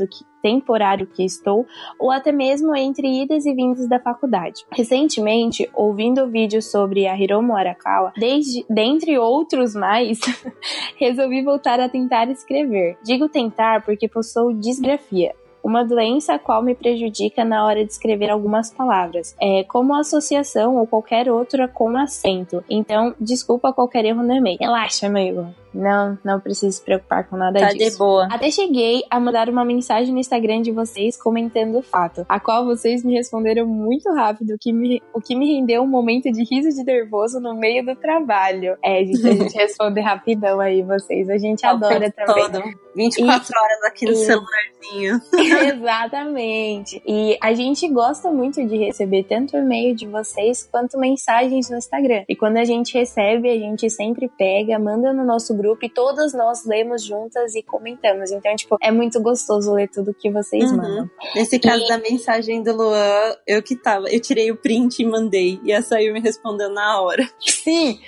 que- 0.09 0.25
temporário 0.43 1.07
que 1.07 1.25
estou, 1.25 1.65
ou 2.01 2.11
até 2.11 2.33
mesmo 2.33 2.75
entre 2.75 3.23
idas 3.23 3.47
e 3.47 3.55
vindas 3.55 3.89
da 3.89 4.01
faculdade. 4.01 4.65
Recentemente, 4.73 5.71
ouvindo 5.73 6.25
o 6.25 6.29
vídeo 6.29 6.61
sobre 6.61 7.07
a 7.07 7.17
Hiromu 7.17 7.57
Arakawa, 7.57 8.13
desde, 8.17 8.65
dentre 8.69 9.17
outros 9.19 9.75
mais, 9.75 10.19
resolvi 10.99 11.43
voltar 11.43 11.79
a 11.79 11.89
tentar 11.89 12.29
escrever. 12.31 12.99
Digo 13.05 13.29
tentar 13.29 13.85
porque 13.85 14.09
possuo 14.09 14.53
disgrafia, 14.53 15.35
uma 15.63 15.85
doença 15.85 16.35
a 16.35 16.39
qual 16.39 16.63
me 16.63 16.75
prejudica 16.75 17.45
na 17.45 17.65
hora 17.65 17.85
de 17.85 17.93
escrever 17.93 18.31
algumas 18.31 18.73
palavras, 18.73 19.37
é, 19.41 19.65
como 19.65 19.95
associação 19.95 20.77
ou 20.77 20.87
qualquer 20.87 21.31
outra 21.31 21.69
com 21.69 21.97
acento. 21.97 22.65
Então, 22.69 23.15
desculpa 23.21 23.73
qualquer 23.73 24.05
erro 24.05 24.23
no 24.23 24.35
e-mail. 24.35 24.59
Relaxa, 24.61 25.07
amigo. 25.07 25.47
Não, 25.79 26.19
não 26.25 26.41
precisa 26.41 26.73
se 26.73 26.83
preocupar 26.83 27.29
com 27.29 27.37
nada 27.37 27.61
Tá 27.61 27.69
disso. 27.73 27.93
de 27.93 27.99
boa. 27.99 28.27
Até 28.31 28.51
cheguei 28.51 29.03
a 29.09 29.21
mandar 29.21 29.49
uma 29.49 29.65
mensagem 29.65 30.13
no 30.13 30.19
Instagram 30.19 30.61
de 30.63 30.73
vocês 30.73 31.17
comentando 31.17 31.79
o 31.79 31.83
fato, 31.83 32.27
a 32.29 32.41
qual 32.41 32.65
vocês 32.65 33.05
me 33.05 33.15
responderam 33.15 33.65
muito 33.67 34.13
rápido, 34.13 34.55
o 34.55 34.59
que 34.59 34.73
me, 34.73 35.01
o 35.15 35.21
que 35.21 35.37
me 35.37 35.55
rendeu 35.55 35.83
um 35.83 35.87
momento 35.87 36.31
de 36.33 36.43
riso 36.43 36.71
de 36.77 36.83
nervoso 36.85 37.39
no 37.41 37.55
meio 37.55 37.85
do 37.87 37.95
trabalho. 37.95 38.77
É, 38.85 39.05
gente, 39.05 39.29
a 39.29 39.33
gente 39.35 39.55
responde 39.57 40.01
rapidão 40.01 40.59
aí, 40.59 40.83
vocês. 40.83 41.29
A 41.31 41.39
gente 41.39 41.65
adora 41.65 41.97
O 42.09 42.13
tempo 42.13 42.27
também. 42.27 42.51
todo. 42.51 42.89
24 42.97 43.53
horas 43.63 43.85
aqui 43.87 44.05
no 44.07 44.13
E- 44.13 44.17
celularzinho. 44.17 45.21
Exatamente. 46.09 47.03
E 47.07 47.39
a 47.41 47.53
gente 47.55 47.87
gosta 47.89 48.31
muito 48.33 48.65
de 48.67 48.77
receber 48.77 49.25
tanto 49.25 49.57
e-mail 49.57 49.95
de 49.95 50.07
vocês 50.07 50.69
quanto 50.71 50.99
mensagens 50.99 51.71
no 51.71 51.77
Instagram. 51.77 52.25
E 52.29 52.35
quando 52.35 52.57
a 52.57 52.65
gente 52.65 52.97
recebe, 52.99 53.49
a 53.51 53.57
gente 53.59 53.89
sempre 53.91 54.29
pega, 54.37 54.79
manda 54.79 55.13
no 55.13 55.25
nosso 55.25 55.55
grupo 55.57 55.68
e 55.83 55.89
todas 55.89 56.33
nós 56.33 56.65
lemos 56.65 57.03
juntas 57.05 57.55
e 57.55 57.63
comentamos. 57.63 58.31
Então, 58.31 58.55
tipo, 58.57 58.77
é 58.81 58.91
muito 58.91 59.21
gostoso 59.21 59.73
ler 59.75 59.89
tudo 59.89 60.15
que 60.15 60.31
vocês 60.31 60.71
Uhum. 60.71 60.77
mandam. 60.77 61.11
Nesse 61.35 61.59
caso 61.59 61.87
da 61.89 61.99
mensagem 61.99 62.63
do 62.63 62.73
Luan, 62.75 63.35
eu 63.47 63.63
que 63.63 63.75
tava. 63.77 64.09
Eu 64.09 64.21
tirei 64.21 64.51
o 64.51 64.57
print 64.57 65.01
e 65.03 65.07
mandei. 65.07 65.61
E 65.65 65.73
a 65.73 65.83
Sayu 65.83 66.13
me 66.13 66.21
respondeu 66.21 66.69
na 66.71 67.01
hora. 67.01 67.29
Sim! 67.41 67.99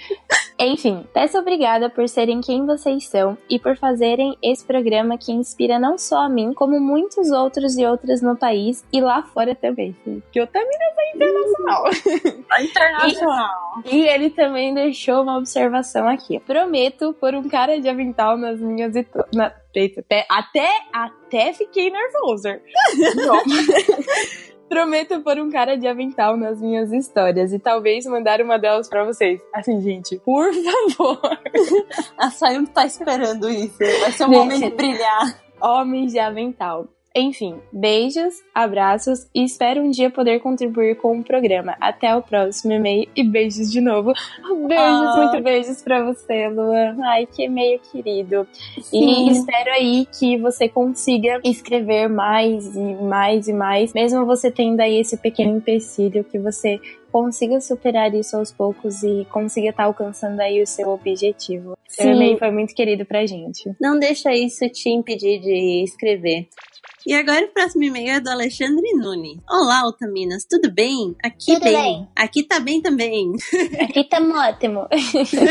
Enfim, 0.59 1.07
peço 1.14 1.38
obrigada 1.38 1.88
por 1.88 2.07
serem 2.07 2.40
quem 2.43 2.67
vocês 2.67 3.07
são 3.09 3.37
e 3.49 3.59
por 3.59 3.76
fazerem 3.79 4.37
esse 4.43 4.62
programa 4.64 5.17
que 5.17 5.33
inspira 5.33 5.79
não 5.79 5.97
só 5.97 6.19
a 6.25 6.29
mim, 6.29 6.52
como 6.52 6.79
muitos 6.79 7.31
outros 7.31 7.79
e 7.79 7.87
outras 7.87 8.21
no 8.21 8.37
país 8.37 8.85
e 8.93 9.00
lá 9.00 9.23
fora 9.23 9.55
também. 9.55 9.97
Que 10.31 10.38
eu 10.38 10.47
também 10.47 10.79
não 10.79 10.95
sou 10.95 11.00
internacional. 11.14 11.85
A 12.50 12.62
internacional. 12.62 13.50
E 13.90 14.02
ele 14.07 14.29
também 14.31 14.75
deixou 14.75 15.23
uma 15.23 15.38
observação 15.38 16.07
aqui. 16.07 16.38
Prometo 16.40 17.14
pôr 17.19 17.35
um 17.35 17.39
cara 17.49 17.80
de 17.80 17.88
avental 17.88 18.37
nas 18.37 18.61
minhas. 18.61 18.94
hito- 18.97 19.25
Na... 19.35 19.52
Eita, 19.75 20.00
até, 20.00 20.26
até, 20.28 20.68
até 20.92 21.52
fiquei 21.52 21.90
nervosa. 21.90 22.61
Prometo 24.68 25.20
pôr 25.23 25.37
um 25.38 25.50
cara 25.50 25.76
de 25.76 25.88
avental 25.88 26.37
nas 26.37 26.61
minhas 26.61 26.92
histórias 26.92 27.52
e 27.52 27.59
talvez 27.59 28.06
mandar 28.06 28.40
uma 28.40 28.56
delas 28.56 28.88
pra 28.88 29.04
vocês. 29.04 29.40
Assim, 29.52 29.80
gente, 29.80 30.16
por 30.20 30.49
favor. 30.54 31.20
A 32.16 32.30
Sayu 32.30 32.64
tá 32.68 32.87
esperando 32.87 33.50
isso. 33.50 33.78
Vai 33.78 34.12
ser 34.12 34.26
um 34.26 34.28
Gente. 34.28 34.38
momento 34.38 34.62
de 34.62 34.70
brilhar. 34.70 35.40
Homens 35.61 36.12
de 36.12 36.20
avental. 36.20 36.87
Enfim, 37.14 37.57
beijos, 37.73 38.37
abraços 38.55 39.29
e 39.35 39.43
espero 39.45 39.83
um 39.83 39.90
dia 39.90 40.11
poder 40.11 40.38
contribuir 40.40 40.97
com 40.97 41.19
o 41.19 41.25
programa. 41.25 41.76
Até 41.81 42.14
o 42.14 42.23
próximo 42.23 42.73
e-mail 42.73 43.09
e 43.17 43.25
beijos 43.25 43.71
de 43.73 43.81
novo. 43.81 44.12
Beijos, 44.69 44.76
Ah. 44.79 45.17
muito 45.33 45.43
beijos 45.43 45.83
pra 45.83 46.05
você, 46.05 46.49
Luan. 46.49 46.97
Ai, 47.02 47.26
que 47.26 47.43
e-mail 47.47 47.81
querido. 47.90 48.47
Sim. 48.81 49.29
E 49.29 49.33
espero 49.33 49.71
aí 49.73 50.07
que 50.19 50.37
você 50.38 50.69
consiga 50.69 51.40
escrever 51.45 52.09
mais 52.09 52.76
e 52.76 52.95
mais 53.02 53.49
e 53.49 53.52
mais, 53.52 53.93
mesmo 53.93 54.25
você 54.25 54.49
tendo 54.49 54.79
aí 54.81 55.00
esse 55.00 55.17
pequeno 55.17 55.57
empecilho, 55.57 56.23
que 56.23 56.38
você 56.38 56.79
consiga 57.11 57.61
superar 57.61 58.14
isso 58.14 58.37
aos 58.37 58.52
poucos 58.52 59.02
e 59.02 59.26
consiga 59.33 59.71
estar 59.71 59.85
alcançando 59.85 60.38
aí 60.38 60.62
o 60.62 60.67
seu 60.67 60.88
objetivo. 60.90 61.76
Seu 61.88 62.05
Sim. 62.05 62.12
e-mail 62.12 62.38
foi 62.38 62.52
muito 62.52 62.73
querido 62.73 63.05
pra 63.05 63.26
gente. 63.26 63.69
Não 63.81 63.99
deixa 63.99 64.33
isso 64.33 64.69
te 64.69 64.88
impedir 64.90 65.40
de 65.40 65.83
escrever. 65.83 66.47
E 67.07 67.14
agora 67.14 67.47
o 67.47 67.49
próximo 67.49 67.83
e-mail 67.85 68.11
é 68.11 68.21
do 68.21 68.28
Alexandre 68.28 68.92
Nunes. 68.95 69.38
Olá, 69.49 69.87
Otaminas, 69.87 70.45
tudo 70.45 70.71
bem? 70.71 71.16
Aqui 71.25 71.54
Tudo 71.54 71.64
bem. 71.64 71.73
bem. 71.73 72.09
Aqui 72.14 72.42
tá 72.42 72.61
bem 72.61 72.83
também. 72.83 73.33
Aqui 73.80 74.04
tá 74.04 74.19
ótimo. 74.21 74.87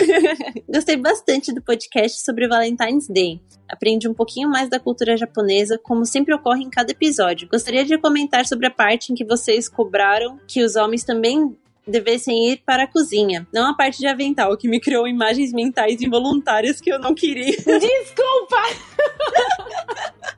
Gostei 0.70 0.96
bastante 0.98 1.52
do 1.52 1.60
podcast 1.60 2.24
sobre 2.24 2.46
o 2.46 2.50
Valentine's 2.50 3.08
Day. 3.08 3.42
Aprendi 3.68 4.08
um 4.08 4.14
pouquinho 4.14 4.48
mais 4.48 4.70
da 4.70 4.80
cultura 4.80 5.18
japonesa, 5.18 5.80
como 5.82 6.06
sempre 6.06 6.36
ocorre 6.36 6.64
em 6.64 6.70
cada 6.70 6.92
episódio. 6.92 7.50
Gostaria 7.50 7.84
de 7.84 7.98
comentar 7.98 8.46
sobre 8.46 8.68
a 8.68 8.72
parte 8.72 9.12
em 9.12 9.16
que 9.16 9.26
vocês 9.26 9.68
cobraram 9.68 10.40
que 10.48 10.64
os 10.64 10.76
homens 10.76 11.04
também 11.04 11.58
devessem 11.88 12.52
ir 12.52 12.62
para 12.64 12.84
a 12.84 12.88
cozinha. 12.88 13.48
Não 13.52 13.72
a 13.72 13.76
parte 13.76 13.98
de 13.98 14.06
avental, 14.06 14.56
que 14.56 14.68
me 14.68 14.80
criou 14.80 15.08
imagens 15.08 15.52
mentais 15.52 16.00
involuntárias 16.00 16.80
que 16.80 16.92
eu 16.92 17.00
não 17.00 17.16
queria. 17.16 17.58
Desculpa! 17.58 18.62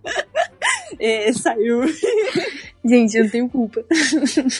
É, 0.99 1.31
saiu. 1.33 1.81
Gente, 2.83 3.15
eu 3.15 3.25
não 3.25 3.29
tenho 3.31 3.47
culpa. 3.47 3.85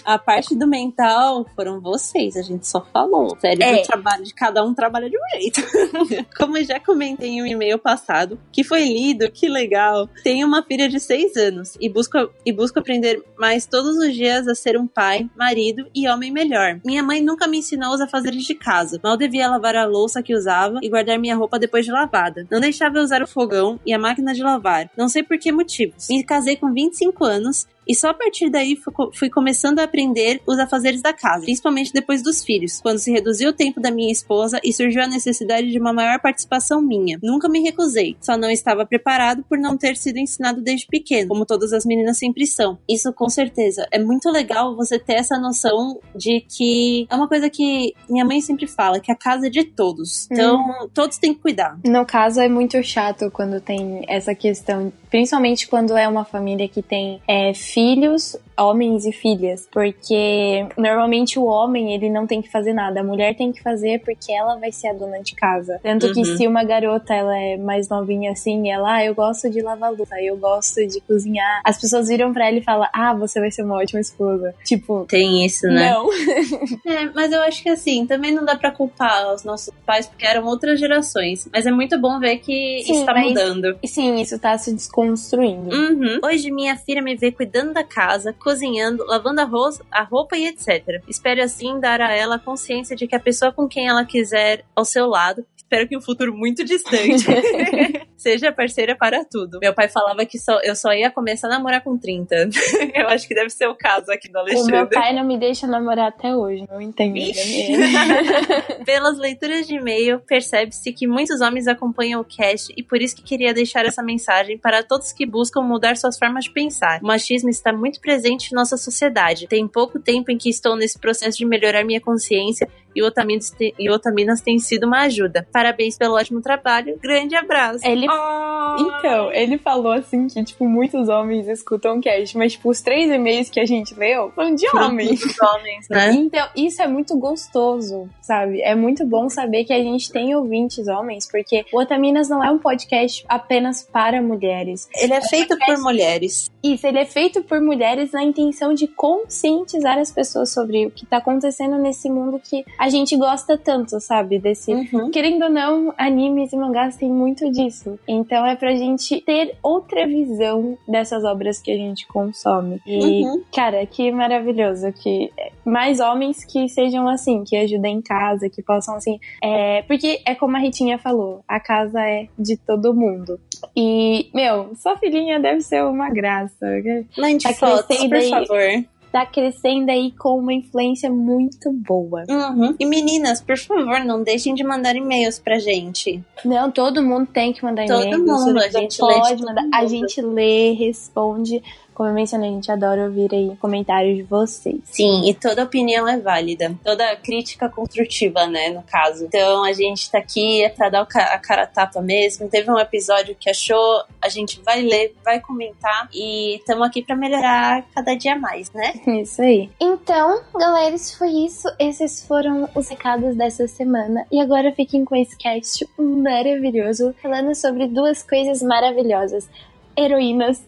A 0.06 0.20
parte 0.20 0.56
do 0.56 0.68
mental 0.68 1.44
foram 1.56 1.82
vocês, 1.82 2.38
a 2.38 2.44
gente 2.44 2.68
só 2.68 2.86
falou. 2.94 3.36
Sério, 3.40 3.64
É. 3.64 3.82
o 3.82 3.84
trabalho 3.84 4.24
de 4.24 4.32
cada 4.32 4.64
um 4.64 4.76
trabalha 4.76 5.10
de 5.10 5.18
um 5.18 5.40
jeito. 5.40 5.60
Como 6.38 6.56
eu 6.56 6.64
já 6.64 6.80
comentei 6.80 7.30
em 7.30 7.42
um 7.42 7.48
e-mail 7.48 7.80
passado, 7.80 8.40
que 8.52 8.64
foi 8.64 8.84
lido, 8.84 9.32
que 9.32 9.50
legal. 9.50 10.08
Tenho 10.24 10.46
uma 10.46 10.62
filha 10.62 10.88
de 10.88 11.00
seis 11.00 11.36
anos 11.36 11.76
e 11.82 11.90
busco, 11.90 12.16
e 12.46 12.54
busco 12.54 12.78
aprender 12.78 13.24
mais 13.40 13.66
todos 13.66 13.98
os 13.98 14.14
dias 14.14 14.48
a 14.48 14.54
ser 14.54 14.78
um 14.78 14.86
pai, 14.86 15.28
marido 15.36 15.88
e 15.96 16.08
homem 16.08 16.32
melhor. 16.32 16.80
Minha 16.86 17.02
mãe 17.02 17.22
nunca 17.24 17.48
me 17.48 17.58
ensinou 17.58 17.92
os 17.92 18.02
afazeres 18.02 18.44
de 18.44 18.54
casa. 18.54 19.00
Mal 19.04 19.18
devia 19.18 19.50
lavar 19.50 19.76
a 19.76 19.86
louça 19.86 20.22
que 20.22 20.36
usava 20.36 20.78
e 20.84 20.90
guardar 20.90 21.18
minha 21.18 21.36
roupa 21.36 21.58
depois 21.58 21.86
de 21.86 21.92
lavada. 21.92 22.46
Não 22.52 22.60
deixava 22.60 23.00
eu 23.00 23.04
usar 23.04 23.24
o 23.24 23.28
fogão 23.28 23.80
e 23.84 23.92
a 23.94 23.98
máquina 23.98 24.32
de 24.32 24.44
lavar. 24.44 24.92
Não 24.96 25.10
sei 25.10 25.24
por 25.24 25.40
que 25.40 25.52
motivos. 25.52 26.08
Me 26.08 26.21
casei 26.24 26.56
com 26.56 26.74
25 26.74 27.24
anos 27.24 27.68
e 27.88 27.96
só 27.96 28.10
a 28.10 28.14
partir 28.14 28.50
daí 28.50 28.76
fui 28.76 28.94
co- 28.94 29.12
fui 29.14 29.30
começando 29.30 29.80
a 29.80 29.84
aprender 29.84 30.42
os 30.48 30.58
afazeres 30.60 31.02
da 31.02 31.14
casa, 31.14 31.44
principalmente 31.44 31.92
depois 31.94 32.22
dos 32.22 32.44
filhos, 32.44 32.80
quando 32.82 33.00
se 33.00 33.12
reduziu 33.12 33.50
o 33.50 33.54
tempo 33.54 33.80
da 33.80 33.92
minha 33.92 34.12
esposa 34.12 34.60
e 34.64 34.72
surgiu 34.74 35.02
a 35.04 35.08
necessidade 35.08 35.70
de 35.72 35.80
uma 35.80 35.94
maior 35.94 36.20
participação 36.20 36.82
minha. 36.82 37.20
Nunca 37.22 37.50
me 37.50 37.60
recusei, 37.62 38.16
só 38.22 38.38
não 38.38 38.50
estava 38.50 38.86
preparado 38.86 39.44
por 39.48 39.58
não 39.58 39.78
ter 39.78 39.96
sido 39.98 40.18
ensinado 40.18 40.62
desde 40.62 40.88
pequeno, 40.88 41.30
como 41.30 41.46
todas 41.46 41.74
as 41.74 41.86
meninas 41.86 42.18
sempre 42.18 42.46
são. 42.46 42.78
Isso 42.90 43.12
com 43.14 43.30
certeza. 43.30 43.88
É 43.92 44.00
muito 44.00 44.30
legal 44.30 44.76
você 44.76 44.98
ter 45.00 45.14
essa 45.14 45.38
noção 45.38 46.00
de 46.16 46.42
que 46.42 47.08
é 47.10 47.16
uma 47.16 47.28
coisa 47.28 47.50
que 47.50 47.94
minha 48.10 48.26
mãe 48.26 48.42
sempre 48.42 48.68
fala, 48.68 49.00
que 49.00 49.12
a 49.12 49.16
casa 49.16 49.48
é 49.48 49.50
de 49.50 49.64
todos. 49.64 50.28
Então, 50.32 50.90
todos 50.94 51.18
têm 51.18 51.34
que 51.34 51.40
cuidar. 51.42 51.78
No 51.86 52.06
caso, 52.06 52.40
é 52.40 52.48
muito 52.50 52.82
chato 52.84 53.30
quando 53.32 53.60
tem 53.60 54.04
essa 54.08 54.34
questão, 54.36 54.92
principalmente 55.10 55.68
quando 55.68 55.96
é 55.98 56.08
uma 56.08 56.24
família 56.26 56.68
que 56.68 56.82
tem 56.82 57.22
é, 57.28 57.54
filhos, 57.74 58.38
homens 58.64 59.06
e 59.06 59.12
filhas, 59.12 59.68
porque 59.72 60.66
normalmente 60.78 61.38
o 61.40 61.46
homem 61.46 61.94
ele 61.94 62.10
não 62.10 62.26
tem 62.28 62.42
que 62.42 62.50
fazer 62.52 62.74
nada, 62.74 63.02
a 63.02 63.04
mulher 63.04 63.36
tem 63.36 63.52
que 63.52 63.62
fazer 63.62 64.00
porque 64.04 64.32
ela 64.32 64.56
vai 64.58 64.72
ser 64.72 64.90
a 64.90 64.94
dona 64.94 65.20
de 65.22 65.36
casa. 65.36 65.80
Tanto 65.84 66.12
que 66.14 66.20
Uhum. 66.20 66.38
se 66.38 66.48
uma 66.48 66.64
garota 66.64 67.14
ela 67.14 67.38
é 67.38 67.58
mais 67.58 67.90
novinha 67.90 68.32
assim, 68.32 68.70
ela, 68.72 68.96
ah, 68.96 69.06
eu 69.06 69.16
gosto 69.16 69.50
de 69.50 69.62
lavar 69.62 69.92
louça, 69.92 70.22
eu 70.22 70.38
gosto 70.38 70.86
de 70.88 71.00
cozinhar, 71.02 71.62
as 71.64 71.80
pessoas 71.80 72.08
viram 72.08 72.32
pra 72.34 72.48
ela 72.48 72.58
e 72.58 72.64
falam, 72.64 72.88
ah, 72.94 73.14
você 73.14 73.40
vai 73.40 73.52
ser 73.52 73.64
uma 73.64 73.76
ótima 73.78 74.00
esposa. 74.00 74.54
Tipo, 74.64 75.06
Tem 75.10 75.46
isso, 75.46 75.68
né? 75.68 75.92
não. 75.92 76.08
É, 76.86 77.06
mas 77.14 77.32
eu 77.32 77.42
acho 77.42 77.62
que 77.64 77.70
assim, 77.70 78.06
também 78.06 78.32
não 78.34 78.44
dá 78.44 78.56
pra 78.56 78.72
culpar 78.72 79.34
os 79.34 79.44
nossos 79.44 79.74
pais 79.86 80.08
porque 80.08 80.26
eram 80.26 80.46
outras 80.46 80.80
gerações. 80.80 81.48
Mas 81.54 81.66
é 81.66 81.72
muito 81.72 82.00
bom 82.00 82.20
ver 82.20 82.38
que 82.38 82.82
Sim, 82.86 83.00
está 83.02 83.14
mas- 83.14 83.28
mudando. 83.28 83.78
E 83.82 83.88
sim, 83.88 84.20
isso 84.22 84.38
tá 84.40 84.58
se 84.58 84.74
desconstruindo. 84.74 85.70
Uhum. 85.76 86.20
Hoje 86.24 86.52
minha 86.52 86.76
filha 86.76 87.02
me 87.02 87.16
vê 87.16 87.32
cuidando 87.32 87.74
da 87.74 87.84
casa, 87.84 88.34
cozinhando, 88.52 89.06
lavando 89.06 89.40
a, 89.42 89.46
ro- 89.46 89.80
a 89.90 90.04
roupa 90.04 90.36
e 90.38 90.48
etc. 90.48 91.02
Espero 91.08 91.42
assim 91.42 91.80
dar 91.80 92.02
a 92.02 92.12
ela 92.12 92.36
a 92.36 92.40
consciência 92.40 92.96
de 92.96 93.08
que 93.08 93.16
a 93.16 93.20
pessoa 93.20 93.52
com 93.52 93.68
quem 93.68 93.88
ela 93.88 94.04
quiser 94.06 94.66
ao 94.76 94.84
seu 94.84 95.08
lado, 95.08 95.46
espero 95.72 95.88
que 95.88 95.96
em 95.96 95.98
um 95.98 96.02
futuro 96.02 96.36
muito 96.36 96.66
distante, 96.66 97.26
seja 98.18 98.52
parceira 98.52 98.94
para 98.94 99.24
tudo. 99.24 99.58
Meu 99.62 99.74
pai 99.74 99.88
falava 99.88 100.26
que 100.26 100.38
só, 100.38 100.60
eu 100.62 100.76
só 100.76 100.92
ia 100.92 101.10
começar 101.10 101.48
a 101.48 101.52
namorar 101.52 101.82
com 101.82 101.98
30. 101.98 102.36
eu 102.94 103.08
acho 103.08 103.26
que 103.26 103.34
deve 103.34 103.50
ser 103.50 103.68
o 103.68 103.76
caso 103.76 104.12
aqui 104.12 104.30
do 104.30 104.36
O 104.36 104.42
Alexandre. 104.42 104.72
meu 104.74 104.88
pai 104.88 105.16
não 105.16 105.26
me 105.26 105.40
deixa 105.40 105.66
namorar 105.66 106.10
até 106.10 106.36
hoje, 106.36 106.66
não 106.70 106.82
entendo. 106.82 107.16
Né? 107.16 108.84
Pelas 108.86 109.18
leituras 109.18 109.66
de 109.66 109.76
e-mail, 109.76 110.20
percebe-se 110.20 110.92
que 110.92 111.08
muitos 111.08 111.40
homens 111.40 111.68
acompanham 111.68 112.20
o 112.20 112.26
cast 112.26 112.74
e 112.76 112.84
por 112.84 113.02
isso 113.02 113.16
que 113.16 113.24
queria 113.24 113.54
deixar 113.54 113.86
essa 113.86 114.04
mensagem 114.04 114.58
para 114.58 114.84
todos 114.84 115.14
que 115.14 115.26
buscam 115.26 115.62
mudar 115.62 115.96
suas 115.96 116.18
formas 116.18 116.44
de 116.44 116.52
pensar. 116.52 117.00
O 117.02 117.08
machismo 117.08 117.50
está 117.50 117.72
muito 117.72 118.02
presente 118.02 118.52
em 118.52 118.56
nossa 118.56 118.76
sociedade. 118.76 119.48
Tem 119.48 119.66
pouco 119.66 120.00
tempo 120.00 120.32
em 120.32 120.38
que 120.38 120.50
estou 120.50 120.76
nesse 120.76 121.00
processo 121.00 121.38
de 121.38 121.46
melhorar 121.46 121.86
minha 121.86 122.02
consciência 122.02 122.68
e 122.96 123.02
o 123.02 123.06
Otaminas, 123.08 123.50
te- 123.52 123.74
e 123.78 123.90
o 123.90 123.94
Otaminas 123.94 124.42
tem 124.42 124.60
sido 124.60 124.86
uma 124.88 125.02
ajuda. 125.02 125.48
Parabéns 125.52 125.98
pelo 125.98 126.16
ótimo 126.16 126.42
trabalho. 126.42 126.98
Grande 127.02 127.36
abraço. 127.36 127.86
Ele- 127.86 128.08
Oh! 128.10 128.76
Então, 128.80 129.32
ele 129.34 129.58
falou 129.58 129.92
assim 129.92 130.28
que, 130.28 130.44
tipo, 130.44 130.68
muitos 130.68 131.10
homens 131.10 131.48
escutam 131.48 131.98
o 131.98 132.02
cast, 132.02 132.38
mas, 132.38 132.54
tipo, 132.54 132.70
os 132.70 132.82
três 132.82 133.10
e-mails 133.12 133.50
que 133.50 133.60
a 133.60 133.66
gente 133.66 133.94
leu 133.96 134.32
são 134.36 134.54
de 134.56 134.66
homens. 134.76 135.10
Muitos 135.10 135.36
homens, 135.42 135.88
né? 135.90 136.12
Então, 136.14 136.48
isso 136.56 136.82
é 136.82 136.88
muito 136.88 137.18
gostoso, 137.18 138.10
sabe? 138.22 138.62
É 138.62 138.74
muito 138.76 139.06
bom 139.06 139.28
saber 139.30 139.66
que 139.66 139.74
a 139.74 139.82
gente 139.84 140.12
tem 140.12 140.36
ouvintes 140.36 140.88
homens, 140.88 141.28
porque 141.30 141.66
o 141.74 141.80
Otaminas 141.80 142.30
não 142.30 142.44
é 142.44 142.50
um 142.52 142.58
podcast 142.58 143.26
apenas 143.28 143.84
para 143.84 144.22
mulheres. 144.22 144.88
Ele 144.96 145.14
é 145.14 145.22
feito 145.22 145.58
por 145.58 145.78
mulheres. 145.80 146.50
Isso, 146.64 146.88
ele 146.88 147.00
é 147.00 147.06
feito 147.06 147.44
por 147.44 147.60
mulheres 147.62 148.12
na 148.12 148.24
intenção 148.24 148.74
de 148.74 148.88
conscientizar 148.88 149.98
as 149.98 150.12
pessoas 150.12 150.52
sobre 150.54 150.86
o 150.86 150.92
que 150.92 151.06
tá 151.06 151.18
acontecendo 151.18 151.78
nesse 151.78 152.10
mundo 152.10 152.40
que 152.44 152.64
a 152.82 152.90
gente 152.90 153.16
gosta 153.16 153.56
tanto, 153.60 154.00
sabe? 154.00 154.40
Desse. 154.40 154.74
Uhum. 154.74 155.12
Querendo 155.12 155.44
ou 155.44 155.50
não, 155.52 155.94
animes 156.00 156.52
e 156.52 156.58
mangás 156.58 156.96
têm 156.98 157.12
muito 157.12 157.48
disso. 157.52 158.00
Então 158.08 158.44
é 158.44 158.56
pra 158.56 158.74
gente 158.74 159.22
ter 159.22 159.56
outra 159.62 160.08
visão 160.08 160.76
dessas 160.88 161.24
obras 161.24 161.62
que 161.62 161.72
a 161.72 161.76
gente 161.78 162.08
consome. 162.08 162.82
E, 162.88 163.24
Uhum. 163.24 163.44
cara, 163.54 163.86
que 163.86 164.12
maravilhoso 164.12 164.92
que 164.94 165.30
mais 165.64 166.00
homens 166.00 166.44
que 166.44 166.68
sejam 166.68 167.08
assim, 167.08 167.44
que 167.44 167.56
ajudem 167.56 167.98
em 167.98 168.02
casa, 168.02 168.50
que 168.50 168.64
possam 168.64 168.96
assim. 168.96 169.20
É, 169.44 169.84
porque 169.84 170.20
é 170.26 170.34
como 170.34 170.58
a 170.58 170.60
Ritinha 170.60 170.98
falou, 170.98 171.44
a 171.48 171.60
casa 171.60 172.02
é 172.02 172.28
de 172.40 172.58
todo 172.58 172.96
mundo. 172.96 173.40
E, 173.78 174.28
meu, 174.34 174.76
sua 174.76 174.98
filhinha 174.98 175.40
deve 175.40 175.62
ser 175.62 175.84
uma 175.84 176.10
graça. 176.10 176.66
né? 176.66 177.06
Mande 177.16 177.44
Tá 177.44 177.54
fotos, 177.54 177.96
por 177.98 178.22
favor. 178.24 178.84
Tá 179.12 179.26
crescendo 179.26 179.92
aí 179.92 180.12
com 180.12 180.40
uma 180.40 180.54
influência 180.54 181.12
muito 181.12 181.72
boa. 181.72 182.24
Uhum. 182.30 182.76
E 182.80 182.86
meninas, 182.86 183.42
por 183.42 183.58
favor, 183.58 184.06
não 184.06 184.24
deixem 184.24 184.54
de 184.54 184.64
mandar 184.64 184.96
e-mails 184.96 185.38
pra 185.38 185.60
gente. 185.60 186.24
Não, 186.46 186.72
todo 186.72 187.04
mundo 187.04 187.28
tem 187.28 187.52
que 187.52 187.64
mandar 187.64 187.86
Todo 187.88 188.04
e-mail. 188.04 188.26
mundo, 188.26 188.58
a 188.60 188.70
gente 188.70 189.02
lê 189.04 189.14
de 189.14 189.20
pode 189.20 189.38
todo 189.38 189.46
mandar. 189.48 189.68
A 189.74 189.86
gente 189.86 190.22
lê, 190.22 190.72
responde. 190.72 191.62
Como 191.94 192.10
eu 192.10 192.14
mencionei, 192.14 192.50
a 192.50 192.54
gente 192.54 192.72
adora 192.72 193.06
ouvir 193.06 193.34
aí 193.34 193.56
comentários 193.60 194.18
de 194.18 194.24
vocês. 194.24 194.80
Sim, 194.86 195.30
e 195.30 195.34
toda 195.34 195.64
opinião 195.64 196.08
é 196.08 196.18
válida. 196.18 196.74
Toda 196.84 197.16
crítica 197.18 197.70
construtiva, 197.70 198.48
né, 198.48 198.70
no 198.70 198.82
caso. 198.84 199.26
Então 199.26 199.64
a 199.64 199.74
gente 199.74 200.10
tá 200.10 200.18
aqui 200.18 200.64
é 200.64 200.70
pra 200.70 200.90
dar 200.90 201.02
a 201.02 201.38
cara 201.38 201.64
a 201.64 201.68
tapa 201.68 202.02
mesmo. 202.02 202.50
Teve 202.50 202.72
um 202.72 202.80
episódio 202.80 203.36
que 203.40 203.50
achou, 203.50 204.04
a 204.22 204.30
gente 204.30 204.62
vai 204.62 204.82
ler, 204.82 205.16
vai 205.24 205.40
comentar 205.40 206.10
e 206.14 206.56
estamos 206.56 206.88
aqui 206.88 207.02
pra 207.02 207.16
melhorar 207.16 207.86
cada 207.94 208.16
dia 208.16 208.36
mais, 208.36 208.72
né? 208.72 208.94
Isso 209.22 209.42
aí. 209.42 209.70
Então, 209.80 210.42
galera, 210.56 210.96
isso 210.96 211.18
foi 211.18 211.30
isso. 211.30 211.68
Esses 211.78 212.26
foram 212.26 212.70
os 212.76 212.90
recados 212.90 213.36
dessa 213.36 213.68
semana. 213.68 214.26
E 214.32 214.40
agora 214.40 214.72
fiquem 214.72 215.06
com 215.06 215.16
esse 215.16 215.38
cast 215.38 215.88
maravilhoso, 215.98 217.14
falando 217.22 217.54
sobre 217.54 217.88
duas 217.88 218.24
coisas 218.24 218.62
maravilhosas: 218.62 219.50
heroínas 219.98 220.64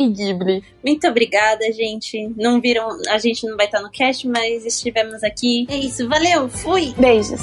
e 0.00 0.08
Ghibli. 0.08 0.64
Muito 0.84 1.06
obrigada, 1.06 1.70
gente. 1.72 2.32
Não 2.36 2.60
viram, 2.60 2.88
a 3.08 3.18
gente 3.18 3.46
não 3.46 3.56
vai 3.56 3.66
estar 3.66 3.80
no 3.82 3.90
cast, 3.90 4.26
mas 4.26 4.64
estivemos 4.64 5.22
aqui. 5.22 5.66
É 5.68 5.76
isso, 5.76 6.08
valeu, 6.08 6.48
fui! 6.48 6.94
Beijos. 6.98 7.40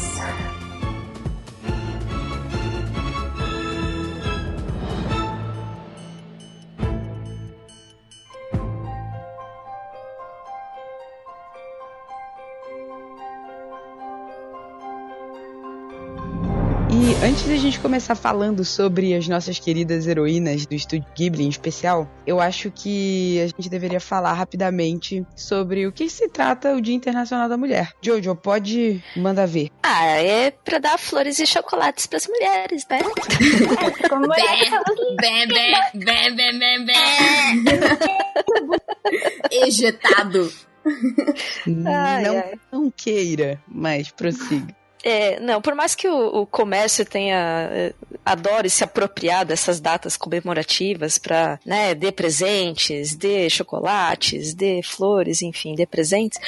Gente 17.77 17.81
começar 17.81 18.15
falando 18.15 18.65
sobre 18.65 19.13
as 19.13 19.27
nossas 19.27 19.59
queridas 19.59 20.07
heroínas 20.07 20.65
do 20.65 20.73
estúdio 20.73 21.05
Ghibli 21.15 21.43
em 21.45 21.49
especial, 21.49 22.09
eu 22.25 22.39
acho 22.39 22.71
que 22.71 23.39
a 23.39 23.47
gente 23.47 23.69
deveria 23.69 23.99
falar 23.99 24.33
rapidamente 24.33 25.23
sobre 25.35 25.85
o 25.85 25.91
que 25.91 26.09
se 26.09 26.27
trata 26.27 26.73
o 26.73 26.81
Dia 26.81 26.95
Internacional 26.95 27.47
da 27.47 27.55
Mulher. 27.55 27.91
Jojo, 28.01 28.35
pode 28.35 29.03
mandar 29.15 29.45
ver. 29.45 29.69
Ah, 29.83 30.05
é 30.07 30.49
pra 30.51 30.79
dar 30.79 30.97
flores 30.97 31.37
e 31.39 31.45
chocolates 31.45 32.07
pras 32.07 32.27
mulheres, 32.27 32.85
né? 32.89 32.99
Como 34.09 34.33
é? 34.33 34.37
Bem, 35.19 35.47
bem, 35.47 35.81
bem, 35.93 36.35
bem, 36.35 36.59
bem, 36.59 36.85
bem. 36.85 36.97
ejetado. 39.51 40.51
Ai, 41.85 42.23
não, 42.23 42.37
ai. 42.37 42.53
não 42.71 42.91
queira, 42.91 43.61
mas 43.67 44.09
prossiga. 44.09 44.76
É, 45.03 45.39
não, 45.39 45.61
por 45.61 45.75
mais 45.75 45.95
que 45.95 46.07
o, 46.07 46.41
o, 46.41 46.45
comércio 46.45 47.05
tenha 47.05 47.69
eh, 47.71 47.93
adore 48.25 48.69
se 48.69 48.83
apropriar 48.83 49.45
dessas 49.45 49.79
datas 49.79 50.17
comemorativas 50.17 51.17
para, 51.17 51.59
né, 51.65 51.93
dê 51.93 52.11
presentes, 52.11 53.15
dê 53.15 53.49
chocolates, 53.49 54.53
dê 54.53 54.81
flores, 54.83 55.41
enfim, 55.41 55.75
dê 55.75 55.85
presentes, 55.85 56.39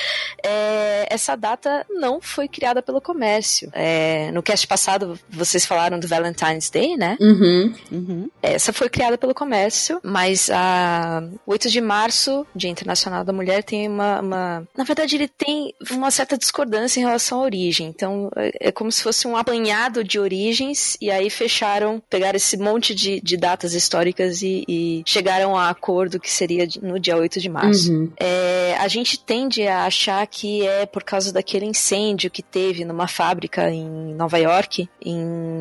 é, 0.43 1.07
essa 1.09 1.35
data 1.35 1.85
não 1.89 2.19
foi 2.19 2.47
criada 2.47 2.81
pelo 2.81 2.99
comércio. 2.99 3.69
É, 3.73 4.31
no 4.31 4.41
cast 4.41 4.67
passado 4.67 5.19
vocês 5.29 5.65
falaram 5.65 5.99
do 5.99 6.07
Valentine's 6.07 6.69
Day, 6.69 6.97
né? 6.97 7.17
Uhum. 7.19 7.73
Uhum. 7.91 8.29
Essa 8.41 8.73
foi 8.73 8.89
criada 8.89 9.17
pelo 9.17 9.33
comércio, 9.33 9.99
mas 10.03 10.49
a 10.49 11.23
8 11.45 11.69
de 11.69 11.81
março, 11.81 12.45
Dia 12.55 12.69
Internacional 12.69 13.23
da 13.23 13.31
Mulher, 13.31 13.63
tem 13.63 13.87
uma, 13.87 14.19
uma 14.21 14.67
na 14.75 14.83
verdade 14.83 15.15
ele 15.15 15.27
tem 15.27 15.73
uma 15.91 16.11
certa 16.11 16.37
discordância 16.37 16.99
em 16.99 17.03
relação 17.03 17.39
à 17.39 17.43
origem. 17.43 17.87
Então 17.87 18.29
é 18.59 18.71
como 18.71 18.91
se 18.91 19.03
fosse 19.03 19.27
um 19.27 19.35
apanhado 19.35 20.03
de 20.03 20.19
origens 20.19 20.97
e 21.01 21.09
aí 21.11 21.29
fecharam, 21.29 22.01
pegaram 22.09 22.37
esse 22.37 22.57
monte 22.57 22.93
de, 22.93 23.19
de 23.21 23.37
datas 23.37 23.73
históricas 23.73 24.41
e, 24.41 24.63
e, 24.67 25.03
chegaram 25.05 25.55
a 25.55 25.69
acordo 25.69 26.19
que 26.19 26.31
seria 26.31 26.67
no 26.81 26.99
dia 26.99 27.17
8 27.17 27.39
de 27.39 27.49
março. 27.49 27.91
Uhum. 27.91 28.11
É, 28.17 28.75
a 28.79 28.87
gente 28.87 29.19
tende 29.19 29.67
a 29.67 29.85
achar 29.85 30.25
que 30.27 30.65
é 30.65 30.85
por 30.85 31.03
causa 31.03 31.31
daquele 31.31 31.65
incêndio 31.65 32.29
que 32.29 32.41
teve 32.41 32.85
numa 32.85 33.07
fábrica 33.07 33.69
em 33.69 34.13
Nova 34.13 34.37
York 34.37 34.89
em 35.03 35.17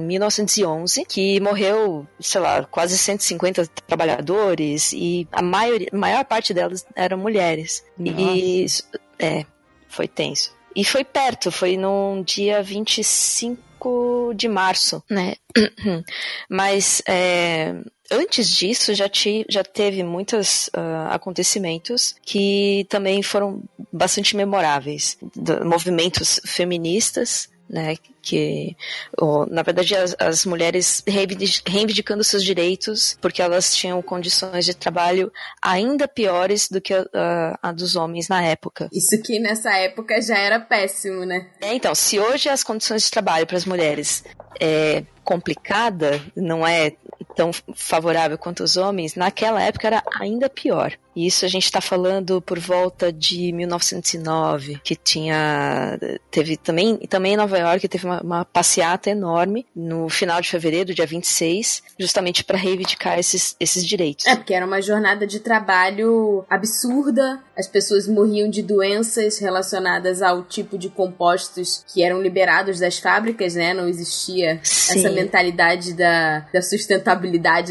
1911, 0.07 1.05
que 1.05 1.41
morreu, 1.41 2.07
sei 2.21 2.41
lá, 2.41 2.65
quase 2.65 2.97
150 2.97 3.67
trabalhadores 3.87 4.93
e 4.93 5.27
a 5.33 5.43
maior, 5.43 5.81
maior 5.93 6.25
parte 6.25 6.53
delas 6.53 6.85
eram 6.95 7.19
mulheres. 7.19 7.85
Nossa. 7.99 8.21
E 8.21 8.67
é, 9.19 9.45
foi 9.89 10.07
tenso. 10.07 10.58
E 10.79 10.85
foi 10.85 11.03
perto, 11.03 11.51
foi 11.51 11.77
no 11.77 12.23
dia 12.25 12.63
25 12.63 14.33
de 14.37 14.47
março, 14.47 15.03
né? 15.11 15.35
Mas 16.49 17.03
é, 17.05 17.75
antes 18.09 18.49
disso 18.49 18.95
já, 18.95 19.09
ti, 19.09 19.45
já 19.49 19.65
teve 19.65 20.05
muitos 20.05 20.69
uh, 20.69 21.11
acontecimentos 21.11 22.15
que 22.23 22.87
também 22.89 23.25
foram 23.25 23.61
bastante 23.93 24.37
memoráveis. 24.37 25.19
movimentos 25.65 26.41
feministas, 26.47 27.51
né, 27.69 27.97
que 28.23 28.77
na 29.51 29.63
verdade 29.63 29.95
as, 29.95 30.17
as, 30.19 30.45
mulheres 30.45 31.03
reivindicando 31.67 32.25
seus 32.25 32.43
direitos 32.43 33.17
porque 33.21 33.43
elas 33.43 33.75
tinham 33.75 34.01
condições 34.03 34.65
de 34.65 34.75
trabalho 34.75 35.33
ainda 35.63 36.09
piores 36.09 36.69
do 36.69 36.81
que 36.81 36.95
a, 36.95 37.07
a, 37.13 37.59
a, 37.69 37.73
dos 37.73 37.97
homens 37.97 38.29
na 38.29 38.43
época. 38.43 38.89
Isso 38.93 39.21
que 39.23 39.39
nessa 39.39 39.73
época 39.77 40.21
já 40.21 40.39
era 40.39 40.61
péssimo, 40.61 41.25
né? 41.25 41.49
É, 41.61 41.75
então, 41.75 41.95
se 41.95 42.19
hoje 42.19 42.49
as 42.49 42.63
condições 42.63 43.05
de 43.05 43.11
trabalho 43.11 43.47
para 43.47 43.57
as 43.57 43.65
mulheres 43.65 44.25
é 44.61 45.05
complicada, 45.23 46.23
não 46.35 46.67
é 46.67 46.93
tão 47.35 47.51
favorável 47.75 48.39
quanto 48.39 48.63
os 48.63 48.77
homens, 48.77 49.15
naquela 49.15 49.63
época 49.63 49.87
era 49.87 50.03
ainda 50.21 50.49
pior. 50.49 50.93
E 51.17 51.27
isso 51.27 51.45
a 51.45 51.49
gente 51.49 51.65
está 51.65 51.81
falando 51.81 52.41
por 52.41 52.61
volta 52.61 53.13
de 53.13 53.53
1909, 53.53 54.81
que 54.85 54.95
tinha 54.95 55.99
teve 56.31 56.57
também 56.57 56.97
também 57.09 57.33
em 57.33 57.37
Nova 57.37 57.59
York 57.59 57.89
teve 57.89 58.05
uma, 58.05 58.21
uma 58.21 58.45
passeata 58.45 59.11
enorme 59.11 59.67
no 59.75 60.09
final 60.09 60.41
de 60.41 60.49
fevereiro, 60.49 60.95
dia 60.95 61.07
26, 61.07 61.83
justamente 61.99 62.45
para 62.45 62.57
reivindicar 62.57 63.19
esses, 63.19 63.57
esses 63.59 63.85
direitos. 63.85 64.27
É, 64.27 64.37
porque 64.37 64.55
era 64.55 64.65
uma 64.65 64.81
jornada 64.81 65.27
de 65.27 65.41
trabalho 65.41 66.45
absurda, 66.49 67.43
as 67.57 67.67
pessoas 67.67 68.07
morriam 68.07 68.49
de 68.49 68.63
doenças 68.63 69.39
relacionadas 69.39 70.23
ao 70.23 70.45
tipo 70.45 70.79
de 70.79 70.89
compostos 70.89 71.85
que 71.93 72.01
eram 72.01 72.23
liberados 72.23 72.79
das 72.79 72.99
fábricas, 72.99 73.57
né? 73.57 73.75
Não 73.75 73.89
existia 73.89 74.61
Sim. 74.63 75.01
essa 75.01 75.11
mentalidade 75.11 75.95
da, 75.95 76.47
da 76.53 76.63
sustentabilidade 76.63 77.08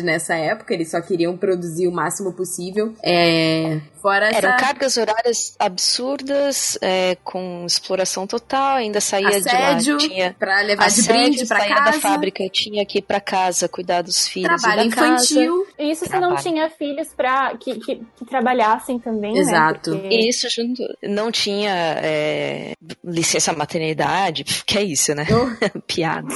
nessa 0.04 0.36
época, 0.36 0.74
eles 0.74 0.92
só 0.92 1.02
queriam 1.02 1.38
produzir 1.38 1.88
o 1.88 1.92
máximo 1.92 2.34
possível. 2.34 2.94
É, 3.04 3.80
Fora 4.02 4.28
Eram 4.30 4.50
essa... 4.52 4.58
cargas 4.58 4.96
horárias 4.96 5.56
absurdas, 5.60 6.78
é, 6.82 7.18
com 7.24 7.66
exploração 7.66 8.26
total, 8.28 8.78
ainda 8.78 9.02
saía 9.02 9.28
assédio, 9.30 9.98
de 9.98 10.08
lá. 10.08 10.14
Tinha 10.14 10.36
pra 10.38 10.62
levar 10.62 10.86
assédio, 10.86 11.04
de 11.14 11.20
brinde 11.26 11.46
pra 11.48 11.60
saía 11.60 11.76
casa. 11.76 11.92
da 11.92 12.00
fábrica, 12.00 12.50
tinha 12.50 12.86
que 12.86 13.00
ir 13.00 13.02
pra 13.02 13.20
casa, 13.20 13.68
cuidar 13.68 14.04
dos 14.04 14.28
filhos 14.28 14.62
Trabalho 14.62 14.86
e 14.86 14.90
da 14.90 14.96
casa. 14.96 15.14
infantil. 15.34 15.68
Isso 15.80 16.06
se 16.06 16.20
não 16.20 16.36
tinha 16.36 16.70
filhos 16.70 17.08
pra, 17.16 17.56
que, 17.58 17.76
que, 17.80 17.96
que 18.18 18.26
trabalhassem 18.26 19.00
também, 19.00 19.38
Exato. 19.38 19.92
né? 19.96 20.02
Porque- 20.02 20.16
Isso 20.16 20.48
junto. 20.50 20.84
Não 21.04 21.32
tinha 21.32 21.72
é, 22.02 22.74
licença 23.04 23.52
maternidade, 23.54 24.44
que 24.66 24.78
é 24.78 24.84
isso, 24.84 25.14
né? 25.16 25.26
Piada. 25.88 26.28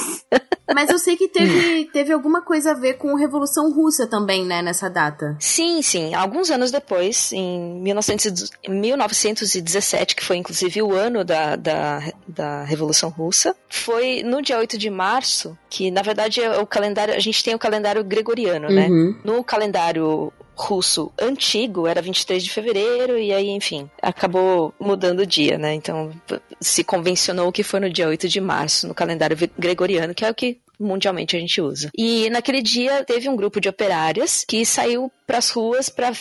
Mas 0.73 0.89
eu 0.89 0.97
sei 0.97 1.15
que 1.17 1.27
teve, 1.27 1.85
teve 1.93 2.13
alguma 2.13 2.41
coisa 2.41 2.71
a 2.71 2.73
ver 2.73 2.90
com 2.93 3.15
a 3.15 3.19
Revolução 3.19 3.71
Russa 3.71 4.07
também, 4.07 4.45
né, 4.45 4.61
nessa 4.61 4.89
data. 4.89 5.35
Sim, 5.39 5.81
sim. 5.81 6.13
Alguns 6.13 6.49
anos 6.49 6.71
depois, 6.71 7.31
em 7.33 7.81
1900 7.81 8.51
1917, 8.67 10.15
que 10.15 10.23
foi 10.23 10.37
inclusive 10.37 10.81
o 10.81 10.93
ano 10.93 11.23
da, 11.23 11.55
da, 11.55 12.03
da 12.27 12.63
Revolução 12.63 13.09
Russa, 13.09 13.55
foi 13.69 14.23
no 14.23 14.41
dia 14.41 14.57
8 14.57 14.77
de 14.77 14.89
março, 14.89 15.57
que 15.69 15.91
na 15.91 16.01
verdade 16.01 16.41
é 16.41 16.59
o 16.59 16.67
calendário. 16.67 17.13
A 17.13 17.19
gente 17.19 17.43
tem 17.43 17.53
o 17.53 17.59
calendário 17.59 18.03
gregoriano, 18.03 18.69
né? 18.69 18.87
Uhum. 18.87 19.15
No 19.23 19.43
calendário 19.43 20.31
russo 20.55 21.11
antigo 21.19 21.87
era 21.87 22.01
23 22.01 22.43
de 22.43 22.51
fevereiro 22.51 23.17
e 23.17 23.33
aí, 23.33 23.49
enfim, 23.49 23.89
acabou 24.01 24.73
mudando 24.79 25.21
o 25.21 25.25
dia, 25.25 25.57
né? 25.57 25.73
Então 25.73 26.11
se 26.59 26.83
convencionou 26.83 27.51
que 27.51 27.63
foi 27.63 27.79
no 27.79 27.89
dia 27.89 28.07
8 28.07 28.27
de 28.27 28.39
março 28.39 28.87
no 28.87 28.93
calendário 28.93 29.37
gregoriano, 29.57 30.13
que 30.13 30.23
é 30.23 30.29
o 30.29 30.35
que 30.35 30.59
mundialmente 30.81 31.35
a 31.35 31.39
gente 31.39 31.61
usa. 31.61 31.89
E 31.97 32.29
naquele 32.29 32.61
dia 32.61 33.03
teve 33.03 33.29
um 33.29 33.35
grupo 33.35 33.61
de 33.61 33.69
operárias 33.69 34.43
que 34.47 34.65
saiu 34.65 35.11
para 35.25 35.37
as 35.37 35.49
ruas 35.51 35.89
para 35.89 36.11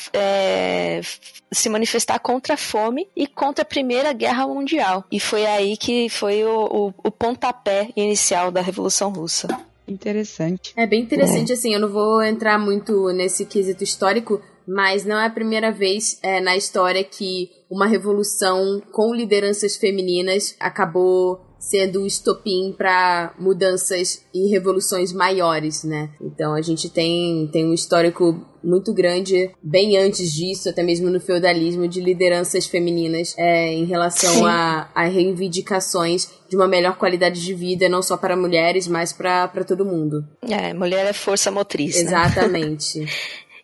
se 1.50 1.68
manifestar 1.68 2.18
contra 2.18 2.54
a 2.54 2.56
fome 2.56 3.08
e 3.16 3.26
contra 3.26 3.62
a 3.62 3.66
Primeira 3.66 4.12
Guerra 4.12 4.46
Mundial. 4.46 5.04
E 5.10 5.18
foi 5.18 5.46
aí 5.46 5.76
que 5.76 6.08
foi 6.08 6.44
o, 6.44 6.64
o, 6.64 6.94
o 7.04 7.10
pontapé 7.10 7.88
inicial 7.96 8.50
da 8.50 8.60
Revolução 8.60 9.10
Russa. 9.10 9.48
Interessante. 9.88 10.72
É 10.76 10.86
bem 10.86 11.02
interessante, 11.02 11.52
assim, 11.52 11.74
eu 11.74 11.80
não 11.80 11.88
vou 11.88 12.22
entrar 12.22 12.58
muito 12.58 13.08
nesse 13.08 13.44
quesito 13.44 13.82
histórico, 13.82 14.40
mas 14.66 15.04
não 15.04 15.18
é 15.18 15.26
a 15.26 15.30
primeira 15.30 15.72
vez 15.72 16.18
é, 16.22 16.40
na 16.40 16.56
história 16.56 17.02
que 17.02 17.50
uma 17.68 17.88
revolução 17.88 18.80
com 18.92 19.12
lideranças 19.12 19.76
femininas 19.76 20.54
acabou 20.60 21.40
sendo 21.60 22.02
o 22.02 22.06
estopim 22.06 22.74
para 22.76 23.32
mudanças 23.38 24.24
e 24.34 24.50
revoluções 24.50 25.12
maiores, 25.12 25.84
né? 25.84 26.10
Então 26.20 26.54
a 26.54 26.62
gente 26.62 26.88
tem, 26.88 27.48
tem 27.52 27.66
um 27.66 27.74
histórico 27.74 28.44
muito 28.64 28.92
grande, 28.92 29.50
bem 29.62 29.96
antes 29.98 30.32
disso, 30.32 30.68
até 30.68 30.82
mesmo 30.82 31.08
no 31.10 31.20
feudalismo, 31.20 31.86
de 31.86 32.00
lideranças 32.00 32.66
femininas 32.66 33.34
é, 33.38 33.72
em 33.72 33.84
relação 33.84 34.32
Sim. 34.32 34.46
a, 34.46 34.90
a 34.94 35.04
reivindicações 35.04 36.28
de 36.48 36.56
uma 36.56 36.66
melhor 36.66 36.96
qualidade 36.96 37.40
de 37.40 37.54
vida, 37.54 37.88
não 37.88 38.02
só 38.02 38.16
para 38.16 38.36
mulheres, 38.36 38.88
mas 38.88 39.12
para 39.12 39.48
todo 39.66 39.84
mundo. 39.84 40.26
É, 40.42 40.74
mulher 40.74 41.06
é 41.06 41.12
força 41.12 41.50
motriz. 41.50 41.96
né? 41.96 42.02
Exatamente. 42.02 43.06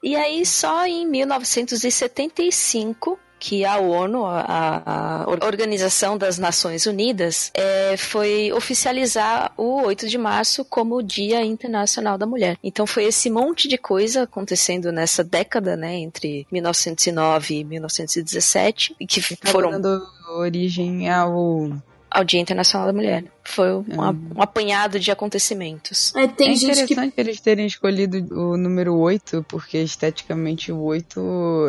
E 0.02 0.14
aí, 0.14 0.44
só 0.46 0.86
em 0.86 1.06
1975, 1.06 3.18
que 3.38 3.64
a 3.64 3.78
ONU, 3.78 4.24
a, 4.24 5.24
a 5.24 5.46
Organização 5.46 6.16
das 6.16 6.38
Nações 6.38 6.86
Unidas, 6.86 7.50
é, 7.54 7.96
foi 7.96 8.52
oficializar 8.52 9.52
o 9.56 9.82
8 9.82 10.08
de 10.08 10.18
março 10.18 10.64
como 10.64 10.96
o 10.96 11.02
Dia 11.02 11.44
Internacional 11.44 12.16
da 12.18 12.26
Mulher. 12.26 12.58
Então 12.62 12.86
foi 12.86 13.04
esse 13.04 13.30
monte 13.30 13.68
de 13.68 13.78
coisa 13.78 14.22
acontecendo 14.22 14.90
nessa 14.90 15.22
década, 15.22 15.76
né, 15.76 15.96
entre 15.96 16.46
1909 16.50 17.54
e 17.54 17.64
1917, 17.64 18.96
e 18.98 19.06
que 19.06 19.20
Tá 19.36 19.50
foram 19.50 19.70
dando 19.70 20.06
origem 20.38 21.08
ao. 21.10 21.70
Ao 22.16 22.24
Dia 22.24 22.40
Internacional 22.40 22.86
da 22.86 22.92
Mulher. 22.94 23.24
Foi 23.44 23.70
um, 23.72 23.84
Uhum. 23.88 24.30
um 24.36 24.42
apanhado 24.42 24.98
de 24.98 25.10
acontecimentos. 25.10 26.14
É, 26.16 26.26
tem 26.26 26.50
é 26.50 26.54
gente 26.54 26.66
que 26.86 26.92
interessante 26.94 27.14
eles 27.18 27.40
terem 27.40 27.66
escolhido 27.66 28.16
o 28.34 28.56
número 28.56 28.96
8, 28.96 29.44
porque 29.48 29.78
esteticamente 29.78 30.72
o 30.72 30.80
8 30.80 31.20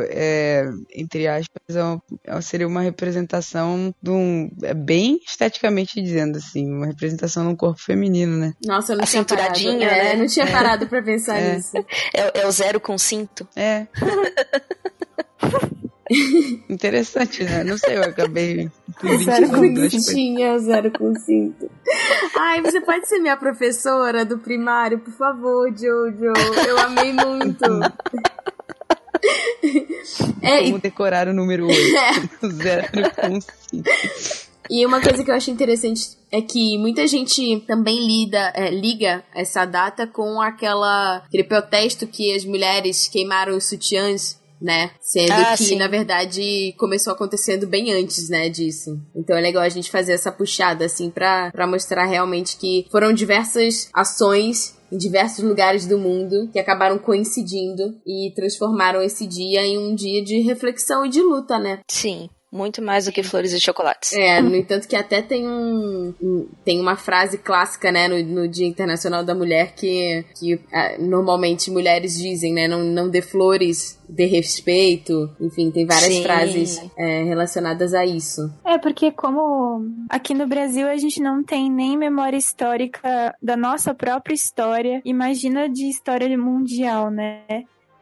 é, 0.09 0.65
entre 0.95 1.27
aspas, 1.27 1.75
é 1.75 1.83
um- 1.83 1.99
é- 2.23 2.41
seria 2.41 2.67
uma 2.67 2.81
representação 2.81 3.93
de 4.01 4.09
um. 4.09 4.49
É 4.63 4.73
bem 4.73 5.19
esteticamente 5.27 6.01
dizendo, 6.01 6.37
assim, 6.37 6.65
uma 6.71 6.85
representação 6.87 7.43
de 7.45 7.49
um 7.49 7.55
corpo 7.55 7.81
feminino, 7.81 8.37
né? 8.37 8.53
Nossa, 8.65 8.93
eu 8.93 8.97
não 8.97 9.03
A 9.03 9.07
tinha 9.07 9.23
parado. 9.25 9.59
É, 9.59 9.75
né? 9.75 10.15
não 10.15 10.27
tinha 10.27 10.47
parado 10.47 10.87
pra 10.87 11.01
pensar 11.03 11.37
É. 11.37 11.55
nisso. 11.55 11.75
É, 12.13 12.41
é 12.41 12.47
o 12.47 12.51
zero 12.51 12.79
com 12.79 12.97
cinto. 12.97 13.47
É. 13.55 13.85
Interessante, 16.69 17.43
né? 17.43 17.63
Não 17.63 17.77
sei, 17.77 17.97
eu 17.97 18.03
acabei. 18.03 18.69
Zero 19.23 19.49
com 19.49 19.65
identificando 19.65 19.81
as 19.81 19.91
coisas. 19.91 20.05
Tinha 20.05 20.59
zero 20.59 20.91
com 20.91 21.15
cinto. 21.15 21.69
Ai, 22.35 22.61
você 22.61 22.81
pode 22.81 23.07
ser 23.07 23.19
minha 23.19 23.37
professora 23.37 24.23
do 24.25 24.37
primário, 24.37 24.99
por 24.99 25.13
favor, 25.13 25.69
Jojo. 25.71 26.33
Eu 26.67 26.77
amei 26.79 27.13
muito. 27.13 27.65
É, 30.41 30.63
como 30.63 30.77
e... 30.77 30.81
decorar 30.81 31.27
o 31.27 31.33
número 31.33 31.67
8. 31.67 31.79
É. 31.79 32.47
Zero 32.49 32.87
com 33.15 33.41
5. 33.41 34.47
E 34.69 34.85
uma 34.85 35.01
coisa 35.01 35.23
que 35.23 35.31
eu 35.31 35.35
acho 35.35 35.49
interessante 35.49 36.17
é 36.31 36.41
que 36.41 36.77
muita 36.77 37.07
gente 37.07 37.61
também 37.61 38.05
lida, 38.05 38.51
é, 38.53 38.69
liga 38.69 39.23
essa 39.33 39.65
data 39.65 40.05
com 40.05 40.41
aquela, 40.41 41.17
aquele 41.17 41.45
protesto 41.45 42.05
que 42.05 42.33
as 42.33 42.43
mulheres 42.43 43.07
queimaram 43.07 43.55
os 43.55 43.65
sutiãs 43.65 44.37
né? 44.61 44.91
Sendo 45.01 45.31
ah, 45.33 45.55
que, 45.57 45.63
sim. 45.63 45.75
na 45.77 45.87
verdade, 45.87 46.73
começou 46.77 47.13
acontecendo 47.13 47.67
bem 47.67 47.93
antes, 47.93 48.29
né, 48.29 48.49
disso. 48.49 48.99
Então 49.15 49.35
é 49.35 49.41
legal 49.41 49.63
a 49.63 49.69
gente 49.69 49.91
fazer 49.91 50.13
essa 50.13 50.31
puxada, 50.31 50.85
assim, 50.85 51.09
pra, 51.09 51.51
pra 51.51 51.67
mostrar 51.67 52.05
realmente 52.05 52.57
que 52.57 52.85
foram 52.91 53.13
diversas 53.13 53.89
ações 53.93 54.75
em 54.91 54.97
diversos 54.97 55.43
lugares 55.43 55.85
do 55.85 55.97
mundo 55.97 56.49
que 56.51 56.59
acabaram 56.59 56.97
coincidindo 56.97 57.99
e 58.05 58.31
transformaram 58.35 59.01
esse 59.01 59.27
dia 59.27 59.61
em 59.65 59.77
um 59.77 59.93
dia 59.93 60.23
de 60.23 60.39
reflexão 60.39 61.05
e 61.05 61.09
de 61.09 61.21
luta, 61.21 61.59
né? 61.59 61.79
Sim. 61.89 62.29
Muito 62.57 62.81
mais 62.81 63.05
do 63.05 63.11
que 63.11 63.21
flores 63.21 63.53
e 63.53 63.59
chocolates. 63.59 64.13
É, 64.13 64.41
no 64.41 64.55
entanto 64.55 64.87
que 64.87 64.95
até 64.95 65.21
tem 65.21 65.47
um, 65.47 66.13
um 66.19 66.49
tem 66.65 66.79
uma 66.79 66.95
frase 66.95 67.37
clássica, 67.37 67.91
né, 67.91 68.07
no, 68.07 68.23
no, 68.23 68.47
Dia 68.47 68.65
Internacional 68.65 69.23
da 69.23 69.35
Mulher 69.35 69.73
que, 69.75 70.25
que 70.39 70.59
é, 70.73 70.97
normalmente 70.97 71.69
mulheres 71.69 72.17
dizem, 72.17 72.51
né, 72.51 72.67
não, 72.67 72.83
não 72.83 73.09
dê 73.09 73.21
flores, 73.21 73.99
dê 74.09 74.25
respeito. 74.25 75.29
Enfim, 75.39 75.69
tem 75.69 75.85
várias 75.85 76.15
Sim. 76.15 76.23
frases 76.23 76.81
é, 76.97 77.23
relacionadas 77.23 77.93
a 77.93 78.03
isso. 78.03 78.51
É, 78.65 78.79
porque 78.79 79.11
como 79.11 79.85
aqui 80.09 80.33
no 80.33 80.47
Brasil 80.47 80.87
a 80.87 80.97
gente 80.97 81.21
não 81.21 81.43
tem 81.43 81.71
nem 81.71 81.95
memória 81.95 82.37
histórica 82.37 83.35
da 83.39 83.55
nossa 83.55 83.93
própria 83.93 84.33
história, 84.33 84.99
imagina 85.05 85.69
de 85.69 85.87
história 85.87 86.35
mundial, 86.35 87.11
né? 87.11 87.43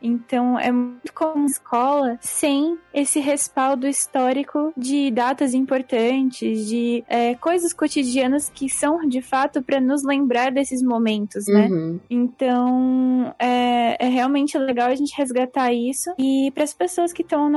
Então 0.06 0.60
é 0.60 0.72
muito 0.72 1.13
comum 1.13 1.46
escola 1.46 2.18
sem 2.22 2.78
esse 2.94 3.20
respaldo 3.20 3.88
histórico 3.88 4.72
de 4.78 5.12
datas 5.12 5.54
importantes, 5.54 6.68
de 6.68 7.04
é, 7.08 7.36
coisas 7.36 7.74
cotidianas 7.74 8.50
que 8.50 8.70
são 8.70 9.08
de 9.08 9.22
fato 9.22 9.62
para 9.62 9.82
nos 9.82 10.04
lembrar 10.04 10.52
desses 10.52 10.82
momentos, 10.82 11.46
né? 11.48 11.68
Uhum. 11.68 12.00
Então 12.10 13.36
é, 13.39 14.06
é, 14.06 14.08
realmente 14.08 14.58
legal 14.58 14.89
a 14.89 14.96
gente 14.96 15.15
resgatar 15.18 15.74
isso 15.74 16.13
e 16.18 16.52
para 16.54 16.63
as 16.63 16.74
pessoas 16.74 17.12
que 17.12 17.22
estão 17.22 17.48
a, 17.48 17.50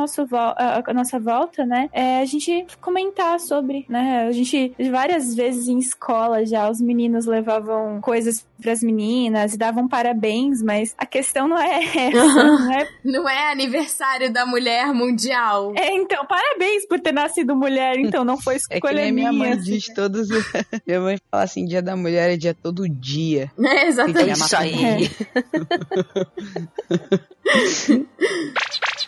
nossa 0.95 1.19
volta, 1.19 1.65
né? 1.65 1.89
É, 1.93 2.21
a 2.21 2.25
gente 2.25 2.67
comentar 2.81 3.39
sobre, 3.41 3.87
né? 3.89 4.27
A 4.27 4.33
gente 4.33 4.75
várias 4.91 5.35
vezes 5.35 5.69
em 5.69 5.79
escola 5.79 6.45
já 6.45 6.69
os 6.71 6.81
meninos 6.81 7.27
levavam 7.27 8.01
coisas 8.01 8.47
para 8.61 8.73
as 8.73 8.83
meninas 8.83 9.55
e 9.55 9.59
davam 9.59 9.87
parabéns, 9.87 10.63
mas 10.63 10.95
a 10.99 11.07
questão 11.07 11.49
não 11.49 11.59
é 11.59 11.81
essa. 11.95 12.38
Não 12.43 12.73
é... 12.73 12.89
não 13.05 13.29
é 13.29 13.53
aniversário 13.53 14.33
da 14.33 14.47
mulher 14.47 14.93
mundial. 14.93 15.73
É, 15.77 15.95
então, 15.95 16.25
parabéns 16.27 16.87
por 16.87 17.01
ter 17.01 17.13
nascido 17.13 17.55
mulher, 17.55 17.99
então, 17.99 18.25
não 18.25 18.41
foi 18.41 18.57
escolha 18.57 18.79
é 18.79 18.81
que 18.81 18.95
nem 18.95 19.13
minha. 19.13 19.33
Minha 19.33 19.55
mãe 19.55 19.59
diz 19.59 19.87
todos. 19.95 20.29
minha 20.87 21.01
mãe 21.01 21.19
fala 21.31 21.45
assim: 21.45 21.65
dia 21.65 21.83
da 21.83 21.97
mulher 21.97 22.31
é 22.31 22.37
dia 22.37 22.55
todo 22.55 22.89
dia. 22.89 23.51
É, 23.69 23.87
exatamente. 23.87 24.33
Isso 24.33 24.57
aí. 24.57 25.11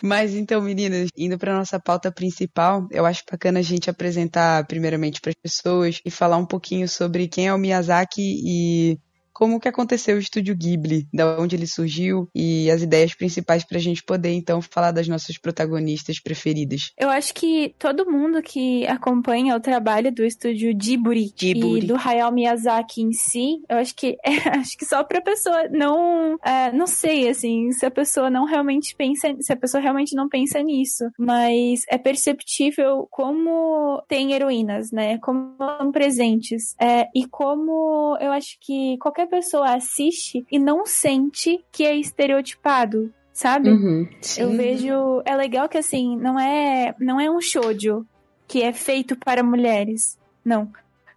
Mas 0.01 0.33
então, 0.35 0.61
meninas, 0.61 1.09
indo 1.17 1.37
para 1.37 1.55
nossa 1.57 1.79
pauta 1.79 2.11
principal, 2.11 2.87
eu 2.91 3.05
acho 3.05 3.23
bacana 3.29 3.59
a 3.59 3.63
gente 3.63 3.89
apresentar 3.89 4.65
primeiramente 4.65 5.19
para 5.19 5.29
as 5.29 5.35
pessoas 5.35 5.99
e 6.05 6.11
falar 6.11 6.37
um 6.37 6.45
pouquinho 6.45 6.87
sobre 6.87 7.27
quem 7.27 7.47
é 7.47 7.53
o 7.53 7.57
Miyazaki 7.57 8.21
e 8.21 8.99
como 9.41 9.59
que 9.59 9.67
aconteceu 9.67 10.17
o 10.17 10.19
Estúdio 10.19 10.55
Ghibli, 10.55 11.07
da 11.11 11.39
onde 11.39 11.55
ele 11.55 11.65
surgiu 11.65 12.29
e 12.35 12.69
as 12.69 12.83
ideias 12.83 13.15
principais 13.15 13.63
para 13.63 13.79
a 13.79 13.81
gente 13.81 14.03
poder 14.03 14.33
então 14.33 14.61
falar 14.61 14.91
das 14.91 15.07
nossas 15.07 15.35
protagonistas 15.35 16.19
preferidas. 16.19 16.91
Eu 16.95 17.09
acho 17.09 17.33
que 17.33 17.73
todo 17.79 18.05
mundo 18.05 18.39
que 18.43 18.85
acompanha 18.85 19.55
o 19.55 19.59
trabalho 19.59 20.11
do 20.11 20.23
Estúdio 20.23 20.75
Ghibli, 20.75 21.33
Ghibli. 21.35 21.79
e 21.79 21.87
do 21.87 21.95
Hayao 21.95 22.31
Miyazaki 22.31 23.01
em 23.01 23.11
si, 23.13 23.63
eu 23.67 23.77
acho 23.77 23.95
que 23.95 24.15
é, 24.23 24.59
acho 24.59 24.77
que 24.77 24.85
só 24.85 25.03
para 25.03 25.19
pessoa 25.21 25.67
não, 25.69 26.37
é, 26.45 26.71
não 26.71 26.85
sei 26.85 27.27
assim, 27.27 27.71
se 27.71 27.83
a 27.83 27.89
pessoa 27.89 28.29
não 28.29 28.45
realmente 28.45 28.95
pensa, 28.95 29.35
se 29.39 29.51
a 29.51 29.57
pessoa 29.57 29.81
realmente 29.81 30.15
não 30.15 30.29
pensa 30.29 30.61
nisso, 30.61 31.05
mas 31.17 31.81
é 31.89 31.97
perceptível 31.97 33.07
como 33.09 34.03
tem 34.07 34.33
heroínas, 34.33 34.91
né? 34.91 35.17
Como 35.17 35.55
são 35.57 35.91
presentes 35.91 36.75
é, 36.79 37.07
e 37.15 37.25
como 37.25 38.15
eu 38.21 38.31
acho 38.31 38.57
que 38.61 38.97
qualquer 38.99 39.21
qualquer 39.21 39.27
pessoa 39.31 39.73
assiste 39.73 40.45
e 40.51 40.59
não 40.59 40.85
sente 40.85 41.63
que 41.71 41.83
é 41.83 41.95
estereotipado, 41.95 43.11
sabe? 43.33 43.69
Uhum, 43.69 44.07
eu 44.37 44.51
vejo. 44.51 45.21
É 45.25 45.35
legal 45.35 45.67
que 45.67 45.77
assim, 45.77 46.15
não 46.17 46.39
é, 46.39 46.93
não 46.99 47.19
é 47.19 47.31
um 47.31 47.41
shoujo 47.41 48.05
que 48.47 48.61
é 48.61 48.73
feito 48.73 49.15
para 49.15 49.41
mulheres. 49.41 50.19
Não. 50.43 50.69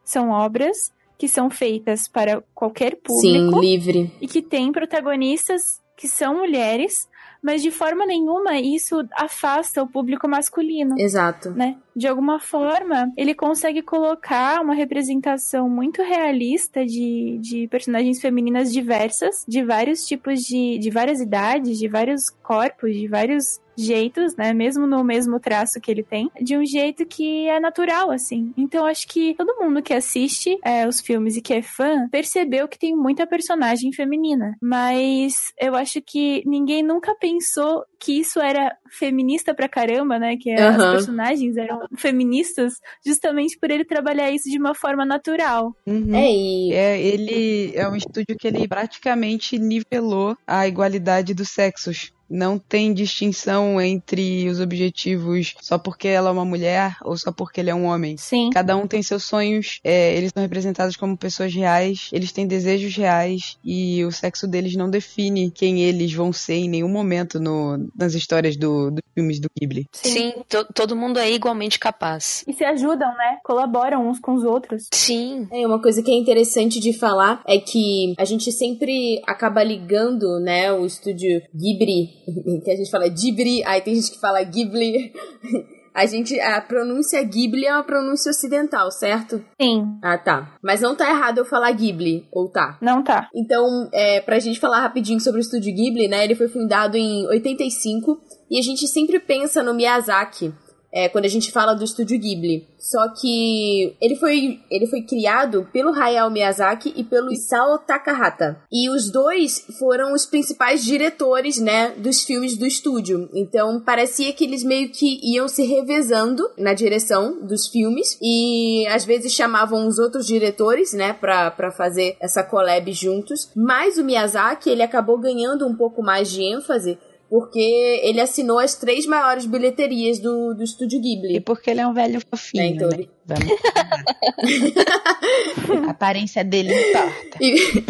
São 0.05 0.31
obras 0.31 0.92
que 1.18 1.29
são 1.29 1.50
feitas 1.50 2.07
para 2.09 2.42
qualquer 2.55 2.96
público. 2.96 3.20
Sim, 3.20 3.61
livre. 3.61 4.12
E 4.20 4.27
que 4.27 4.40
tem 4.40 4.70
protagonistas 4.70 5.83
que 5.96 6.09
são 6.09 6.38
mulheres, 6.38 7.09
mas 7.44 7.62
de 7.62 7.70
forma 7.70 8.07
nenhuma 8.07 8.59
isso 8.59 9.07
afasta 9.12 9.83
o 9.83 9.87
público 9.87 10.26
masculino. 10.26 10.98
Exato. 10.98 11.50
Né? 11.50 11.76
De 11.94 12.09
alguma 12.09 12.40
forma, 12.40 13.12
ele 13.18 13.35
consegue 13.35 13.83
colocar 13.83 14.62
uma 14.62 14.74
representação 14.74 15.68
muito 15.68 16.02
realista 16.02 16.87
de, 16.87 17.38
de 17.42 17.68
personagens 17.68 18.18
femininas 18.18 18.72
diversas, 18.72 19.44
de 19.46 19.62
vários 19.62 20.07
tipos 20.07 20.40
de. 20.40 20.78
de 20.78 20.90
várias 20.90 21.20
idades, 21.20 21.78
de 21.78 21.87
vários 21.87 22.30
corpos, 22.42 22.94
de 22.94 23.07
vários 23.07 23.61
jeitos, 23.77 24.37
né? 24.37 24.53
Mesmo 24.53 24.87
no 24.87 25.03
mesmo 25.05 25.39
traço 25.41 25.81
que 25.81 25.91
ele 25.91 26.03
tem, 26.03 26.31
de 26.41 26.57
um 26.57 26.65
jeito 26.65 27.05
que 27.07 27.47
é 27.49 27.61
natural, 27.61 28.11
assim. 28.11 28.53
Então 28.57 28.85
acho 28.87 29.07
que 29.09 29.35
todo 29.35 29.57
mundo 29.61 29.83
que 29.83 29.95
assiste 29.95 30.59
é, 30.65 30.87
os 30.87 31.01
filmes 31.01 31.37
e 31.37 31.43
que 31.43 31.55
é 31.55 31.63
fã 31.63 32.09
percebeu 32.11 32.69
que 32.69 32.79
tem 32.79 32.95
muita 32.95 33.27
personagem 33.27 33.93
feminina. 33.93 34.57
Mas 34.61 35.35
eu 35.61 35.75
acho 35.75 36.01
que 36.01 36.43
ninguém 36.47 36.83
nunca 36.83 37.15
pensou 37.15 37.85
que 38.05 38.21
isso 38.21 38.38
era 38.38 38.77
feminista 38.90 39.55
pra 39.55 39.69
caramba, 39.69 40.19
né? 40.19 40.37
Que 40.37 40.51
uhum. 40.51 40.69
as 40.69 40.77
personagens 40.77 41.57
eram 41.57 41.87
feministas 41.97 42.75
justamente 43.05 43.59
por 43.59 43.71
ele 43.71 43.85
trabalhar 43.85 44.31
isso 44.31 44.51
de 44.51 44.59
uma 44.59 44.75
forma 44.75 45.07
natural. 45.07 45.75
Uhum. 45.87 46.14
É, 46.14 46.31
e... 46.31 46.73
é, 46.73 47.01
ele 47.01 47.73
é 47.75 47.88
um 47.88 47.97
estúdio 47.97 48.37
que 48.38 48.47
ele 48.47 48.69
praticamente 48.69 49.59
nivelou 49.59 50.37
a 50.47 50.69
igualdade 50.69 51.33
dos 51.33 51.49
sexos 51.49 52.12
não 52.29 52.59
tem 52.59 52.93
distinção 52.93 53.81
entre 53.81 54.49
os 54.49 54.61
objetivos 54.61 55.55
só 55.61 55.79
porque 55.79 56.09
ela 56.09 56.31
é 56.31 56.33
uma 56.33 56.45
mulher 56.45 56.97
ou 57.03 57.17
só 57.17 57.31
porque 57.31 57.61
ele 57.61 57.71
é 57.71 57.75
um 57.75 57.85
homem. 57.85 58.17
Sim. 58.17 58.51
Cada 58.51 58.77
um 58.77 58.87
tem 58.87 59.03
seus 59.03 59.25
sonhos, 59.25 59.81
é, 59.85 60.17
eles 60.17 60.33
são 60.33 60.43
representados 60.43 60.97
como 60.97 61.17
pessoas 61.17 61.55
reais, 61.55 62.09
eles 62.12 62.33
têm 62.33 62.47
desejos 62.47 62.97
reais 62.97 63.57
e 63.64 64.05
o 64.05 64.11
sexo 64.11 64.47
deles 64.49 64.75
não 64.75 64.90
define 64.90 65.51
quem 65.51 65.83
eles 65.83 66.12
vão 66.12 66.33
ser 66.33 66.55
em 66.55 66.69
nenhum 66.69 66.88
momento 66.88 67.38
no, 67.38 67.88
nas 67.96 68.14
histórias 68.14 68.57
do, 68.57 68.90
dos 68.90 69.02
filmes 69.14 69.40
do 69.40 69.48
Ghibli. 69.59 69.87
Sim, 69.92 70.11
Sim 70.11 70.33
to, 70.48 70.66
todo 70.74 70.96
mundo 70.96 71.18
é 71.18 71.30
igualmente 71.30 71.78
capaz. 71.78 72.44
E 72.46 72.52
se 72.52 72.64
ajudam, 72.64 73.09
né? 73.16 73.38
Colaboram 73.44 74.09
uns 74.09 74.18
com 74.18 74.35
os 74.35 74.44
outros. 74.44 74.88
Sim. 74.92 75.48
É, 75.52 75.66
uma 75.66 75.80
coisa 75.80 76.02
que 76.02 76.11
é 76.11 76.14
interessante 76.14 76.80
de 76.80 76.92
falar 76.92 77.42
é 77.46 77.59
que 77.59 78.14
a 78.18 78.24
gente 78.24 78.50
sempre 78.52 79.20
acaba 79.26 79.62
ligando, 79.62 80.40
né, 80.40 80.72
o 80.72 80.85
estúdio 80.87 81.42
Ghibli 81.54 82.14
que 82.64 82.70
a 82.70 82.76
gente 82.76 82.90
fala 82.90 83.09
Ghibli, 83.09 83.64
aí 83.64 83.80
tem 83.80 83.94
gente 83.94 84.12
que 84.12 84.20
fala 84.20 84.42
Ghibli. 84.42 85.12
A 85.94 86.07
gente, 86.07 86.38
a 86.40 86.61
pronúncia 86.61 87.22
Ghibli 87.22 87.66
é 87.66 87.72
uma 87.72 87.85
pronúncia 87.85 88.30
ocidental, 88.30 88.90
certo? 88.90 89.44
Sim. 89.61 89.98
Ah, 90.02 90.18
tá. 90.18 90.57
Mas 90.61 90.80
não 90.80 90.96
tá 90.96 91.09
errado 91.09 91.38
eu 91.38 91.44
falar 91.44 91.70
Ghibli, 91.70 92.26
ou 92.33 92.50
tá? 92.50 92.76
Não 92.83 93.02
tá. 93.04 93.28
Então, 93.33 93.88
é, 93.92 94.20
pra 94.20 94.40
gente 94.40 94.59
falar 94.59 94.80
rapidinho 94.80 95.20
sobre 95.20 95.40
o 95.40 95.42
estúdio 95.42 95.72
Ghibli, 95.72 96.09
né? 96.09 96.24
Ele 96.24 96.35
foi 96.35 96.48
fundado 96.48 96.96
em 96.96 97.26
85 97.28 98.18
e 98.50 98.59
a 98.59 98.62
gente 98.62 98.88
sempre 98.88 99.20
pensa 99.20 99.62
no 99.62 99.72
Miyazaki 99.72 100.52
é, 100.94 101.09
quando 101.09 101.24
a 101.24 101.28
gente 101.28 101.50
fala 101.50 101.74
do 101.74 101.83
estúdio 101.83 102.18
Ghibli. 102.18 102.68
Só 102.78 103.09
que 103.09 103.96
ele 104.00 104.14
foi, 104.14 104.61
ele 104.70 104.87
foi 104.87 105.02
criado 105.02 105.68
pelo 105.72 105.92
Hayao 105.92 106.30
Miyazaki 106.30 106.92
e 106.94 107.02
pelo 107.02 107.33
Isao 107.33 107.78
Takahata. 107.78 108.61
E 108.70 108.88
os 108.88 109.11
dois 109.11 109.66
foram 109.78 110.12
os 110.12 110.24
principais 110.24 110.85
diretores, 110.85 111.59
né, 111.59 111.90
dos 111.96 112.22
filmes 112.22 112.57
do 112.57 112.64
estúdio. 112.64 113.28
Então 113.35 113.80
parecia 113.80 114.33
que 114.33 114.44
eles 114.44 114.62
meio 114.62 114.90
que 114.90 115.18
iam 115.24 115.48
se 115.48 115.64
revezando 115.64 116.48
na 116.57 116.74
direção 116.74 117.44
dos 117.44 117.66
filmes 117.66 118.16
e 118.22 118.87
às 118.88 119.04
vezes 119.04 119.33
chamavam 119.33 119.88
os 119.88 119.98
outros 119.98 120.26
diretores, 120.26 120.92
né, 120.92 121.12
pra 121.12 121.72
fazer 121.76 122.16
essa 122.20 122.44
collab 122.44 122.92
juntos. 122.92 123.50
Mas 123.57 123.98
o 123.98 124.04
Miyazaki, 124.04 124.70
ele 124.70 124.83
acabou 124.83 125.18
ganhando 125.18 125.66
um 125.66 125.74
pouco 125.74 126.02
mais 126.02 126.30
de 126.30 126.42
ênfase 126.42 126.98
porque 127.29 128.01
ele 128.03 128.21
assinou 128.21 128.59
as 128.59 128.75
três 128.77 129.07
maiores 129.07 129.47
bilheterias 129.47 130.19
do, 130.19 130.55
do 130.55 130.63
estúdio 130.63 130.99
E 130.99 131.03
Ghibli. 131.03 131.41
porque 131.41 131.71
ele 131.71 131.81
é 131.81 131.87
um 131.87 131.95
velho 131.95 132.21
fofinho, 132.31 132.63
É, 132.63 132.67
então 132.67 132.89
né? 132.89 132.95
ele- 132.99 133.11
Vamos. 133.27 133.47
A 135.89 135.93
aparência 135.93 136.45
dele 136.45 136.75
importa. 136.75 137.39
E- 137.41 137.83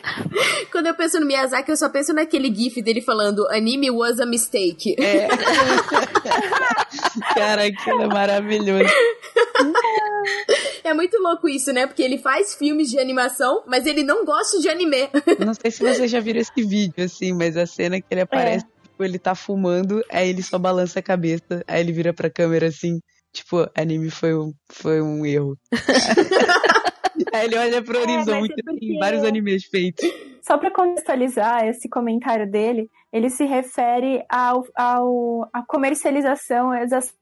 Quando 0.72 0.86
eu 0.86 0.94
penso 0.94 1.20
no 1.20 1.26
Miyazaki, 1.26 1.70
eu 1.70 1.76
só 1.76 1.90
penso 1.90 2.14
naquele 2.14 2.48
gif 2.54 2.80
dele 2.80 3.02
falando 3.02 3.46
anime 3.50 3.90
was 3.90 4.18
a 4.20 4.24
mistake. 4.26 4.96
É. 4.98 5.28
Cara, 7.34 7.66
aquilo 7.66 8.02
é 8.04 8.06
maravilhoso. 8.06 8.90
É 10.84 10.94
muito 10.94 11.16
louco 11.18 11.48
isso, 11.48 11.72
né? 11.72 11.86
Porque 11.86 12.02
ele 12.02 12.18
faz 12.18 12.54
filmes 12.54 12.88
de 12.90 12.98
animação, 12.98 13.62
mas 13.66 13.86
ele 13.86 14.02
não 14.02 14.24
gosta 14.24 14.58
de 14.60 14.68
anime. 14.68 15.08
Não 15.44 15.54
sei 15.54 15.70
se 15.70 15.82
vocês 15.82 16.10
já 16.10 16.20
viram 16.20 16.40
esse 16.40 16.62
vídeo, 16.62 17.04
assim, 17.04 17.32
mas 17.32 17.56
a 17.56 17.66
cena 17.66 18.00
que 18.00 18.06
ele 18.10 18.22
aparece, 18.22 18.64
tipo, 18.82 19.04
ele 19.04 19.18
tá 19.18 19.34
fumando, 19.34 20.02
aí 20.10 20.28
ele 20.30 20.42
só 20.42 20.58
balança 20.58 20.98
a 20.98 21.02
cabeça, 21.02 21.62
aí 21.66 21.80
ele 21.80 21.92
vira 21.92 22.12
pra 22.12 22.30
câmera 22.30 22.66
assim, 22.68 22.98
tipo, 23.32 23.68
anime 23.76 24.10
foi 24.10 24.34
um, 24.34 24.52
foi 24.70 25.00
um 25.02 25.24
erro. 25.26 25.56
aí 27.32 27.44
ele 27.46 27.56
olha 27.58 27.82
pro 27.82 27.98
É, 27.98 28.00
horizonte, 28.02 28.52
é 28.52 28.62
porque- 28.62 28.78
tem 28.86 28.98
vários 28.98 29.24
animes 29.24 29.64
feitos. 29.64 30.08
Só 30.42 30.56
para 30.56 30.70
contextualizar 30.72 31.66
esse 31.66 31.88
comentário 31.88 32.50
dele, 32.50 32.88
ele 33.12 33.28
se 33.28 33.44
refere 33.44 34.24
ao, 34.28 34.64
ao 34.74 35.48
à 35.52 35.62
comercialização 35.66 36.72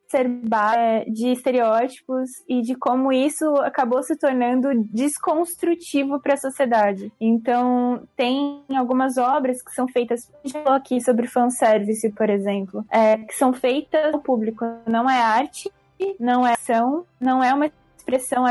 exacerbada 0.08 1.04
de 1.06 1.28
estereótipos 1.32 2.30
e 2.48 2.62
de 2.62 2.74
como 2.74 3.12
isso 3.12 3.44
acabou 3.58 4.02
se 4.02 4.16
tornando 4.16 4.68
desconstrutivo 4.90 6.20
para 6.20 6.34
a 6.34 6.38
sociedade. 6.38 7.12
Então, 7.20 8.02
tem 8.16 8.64
algumas 8.74 9.18
obras 9.18 9.62
que 9.62 9.72
são 9.72 9.86
feitas, 9.86 10.30
a 10.32 10.46
gente 10.46 10.52
falou 10.52 10.72
aqui 10.72 11.00
sobre 11.00 11.26
fanservice, 11.26 12.10
por 12.10 12.30
exemplo, 12.30 12.84
é, 12.90 13.18
que 13.18 13.34
são 13.34 13.52
feitas 13.52 14.14
ao 14.14 14.20
público. 14.20 14.64
Não 14.86 15.08
é 15.08 15.20
arte, 15.20 15.70
não 16.18 16.46
é 16.46 16.52
ação, 16.52 17.04
não 17.20 17.42
é 17.42 17.52
uma 17.52 17.70
expressão, 17.96 18.44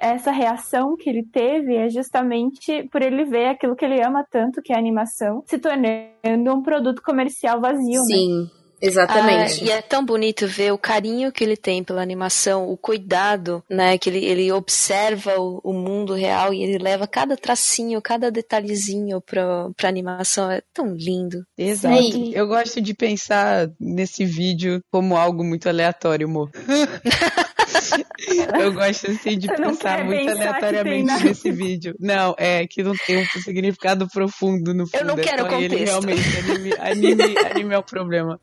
essa 0.00 0.30
reação 0.30 0.96
que 0.96 1.10
ele 1.10 1.22
teve 1.22 1.76
é 1.76 1.90
justamente 1.90 2.88
por 2.90 3.02
ele 3.02 3.24
ver 3.24 3.48
aquilo 3.48 3.76
que 3.76 3.84
ele 3.84 4.02
ama 4.02 4.24
tanto, 4.30 4.62
que 4.62 4.72
é 4.72 4.76
a 4.76 4.78
animação, 4.78 5.44
se 5.46 5.58
tornando 5.58 6.54
um 6.54 6.62
produto 6.62 7.02
comercial 7.02 7.60
vazio, 7.60 8.00
né? 8.04 8.61
Exatamente. 8.82 9.62
Ah, 9.62 9.66
e 9.66 9.70
é 9.70 9.80
tão 9.80 10.04
bonito 10.04 10.46
ver 10.46 10.72
o 10.72 10.78
carinho 10.78 11.30
que 11.30 11.44
ele 11.44 11.56
tem 11.56 11.84
pela 11.84 12.02
animação, 12.02 12.68
o 12.68 12.76
cuidado, 12.76 13.62
né? 13.70 13.96
Que 13.96 14.10
ele, 14.10 14.24
ele 14.24 14.50
observa 14.50 15.40
o, 15.40 15.60
o 15.62 15.72
mundo 15.72 16.14
real 16.14 16.52
e 16.52 16.64
ele 16.64 16.78
leva 16.78 17.06
cada 17.06 17.36
tracinho, 17.36 18.02
cada 18.02 18.28
detalhezinho 18.30 19.20
pra, 19.20 19.70
pra 19.76 19.88
animação. 19.88 20.50
É 20.50 20.60
tão 20.74 20.94
lindo. 20.94 21.46
Exato. 21.56 22.02
Sim. 22.02 22.32
Eu 22.34 22.48
gosto 22.48 22.80
de 22.80 22.92
pensar 22.92 23.70
nesse 23.78 24.24
vídeo 24.24 24.80
como 24.90 25.16
algo 25.16 25.44
muito 25.44 25.68
aleatório, 25.68 26.26
amor. 26.26 26.50
Eu 28.60 28.72
gosto 28.72 29.10
assim 29.10 29.38
de 29.38 29.48
pensar 29.48 30.04
muito 30.04 30.24
pensar 30.24 30.48
aleatoriamente 30.48 31.24
nesse 31.24 31.50
vídeo. 31.50 31.94
Não, 31.98 32.34
é 32.38 32.66
que 32.66 32.82
não 32.82 32.94
tem 33.06 33.18
um 33.18 33.26
significado 33.40 34.08
profundo 34.08 34.72
no 34.72 34.86
fundo. 34.86 35.04
não 35.04 35.14
é 35.14 35.22
quero 35.22 35.46
ele 35.54 35.68
contexto. 35.68 35.84
realmente. 35.84 36.38
Anime, 36.38 36.72
anime, 36.80 37.38
anime 37.38 37.74
é 37.74 37.78
o 37.78 37.82
problema. 37.82 38.40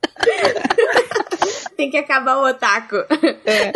Tem 1.76 1.90
que 1.90 1.98
acabar 1.98 2.38
o 2.38 2.50
otaku. 2.50 2.98
É. 3.46 3.72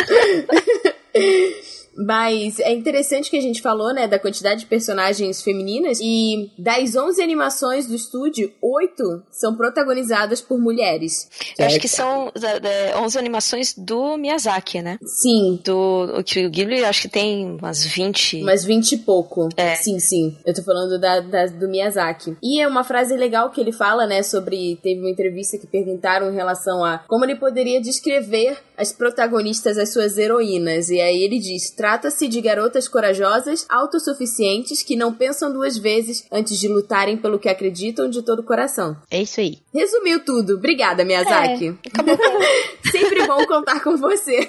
Mas 1.95 2.59
é 2.59 2.73
interessante 2.73 3.29
que 3.29 3.37
a 3.37 3.41
gente 3.41 3.61
falou, 3.61 3.93
né, 3.93 4.07
da 4.07 4.17
quantidade 4.19 4.61
de 4.61 4.65
personagens 4.65 5.41
femininas 5.41 5.99
e 6.01 6.49
das 6.57 6.95
11 6.95 7.21
animações 7.21 7.87
do 7.87 7.95
estúdio, 7.95 8.51
8 8.61 9.23
são 9.31 9.55
protagonizadas 9.55 10.41
por 10.41 10.59
mulheres. 10.59 11.29
Eu 11.57 11.65
acho 11.65 11.79
que 11.79 11.87
são 11.87 12.31
é, 12.63 12.97
11 12.97 13.17
animações 13.19 13.73
do 13.77 14.17
Miyazaki, 14.17 14.81
né? 14.81 14.97
Sim, 15.03 15.59
Do 15.63 16.19
o 16.19 16.23
que 16.23 16.45
o 16.45 16.49
Ghibli, 16.49 16.83
acho 16.83 17.03
que 17.03 17.09
tem 17.09 17.57
umas 17.59 17.85
20. 17.85 18.41
Mas 18.41 18.63
20 18.63 18.91
e 18.93 18.97
pouco. 18.99 19.49
É. 19.55 19.75
Sim, 19.75 19.99
sim. 19.99 20.37
Eu 20.45 20.53
tô 20.53 20.63
falando 20.63 20.99
da, 20.99 21.19
da- 21.19 21.45
do 21.45 21.67
Miyazaki. 21.67 22.35
E 22.41 22.59
é 22.61 22.67
uma 22.67 22.83
frase 22.83 23.15
legal 23.15 23.49
que 23.51 23.61
ele 23.61 23.71
fala, 23.71 24.05
né, 24.07 24.23
sobre. 24.23 24.77
Teve 24.81 24.99
uma 24.99 25.09
entrevista 25.09 25.57
que 25.57 25.67
perguntaram 25.67 26.31
em 26.31 26.35
relação 26.35 26.83
a 26.83 26.99
como 27.07 27.25
ele 27.25 27.35
poderia 27.35 27.81
descrever 27.81 28.57
as 28.77 28.91
protagonistas, 28.91 29.77
as 29.77 29.91
suas 29.91 30.17
heroínas. 30.17 30.89
E 30.89 30.99
aí 30.99 31.23
ele 31.23 31.39
diz: 31.39 31.71
trata-se 31.71 32.27
de 32.27 32.41
garotas 32.41 32.87
corajosas, 32.87 33.65
autossuficientes, 33.69 34.83
que 34.83 34.95
não 34.95 35.13
pensam 35.13 35.51
duas 35.51 35.77
vezes 35.77 36.25
antes 36.31 36.59
de 36.59 36.67
lutarem 36.67 37.17
pelo 37.17 37.39
que 37.39 37.49
acreditam 37.49 38.09
de 38.09 38.21
todo 38.21 38.39
o 38.39 38.43
coração. 38.43 38.97
É 39.09 39.21
isso 39.21 39.39
aí. 39.39 39.59
Resumiu 39.73 40.23
tudo. 40.23 40.55
Obrigada, 40.55 41.03
Miyazaki. 41.03 41.77
Sempre 42.91 43.25
bom 43.25 43.45
contar 43.45 43.81
com 43.81 43.97
você. 43.97 44.47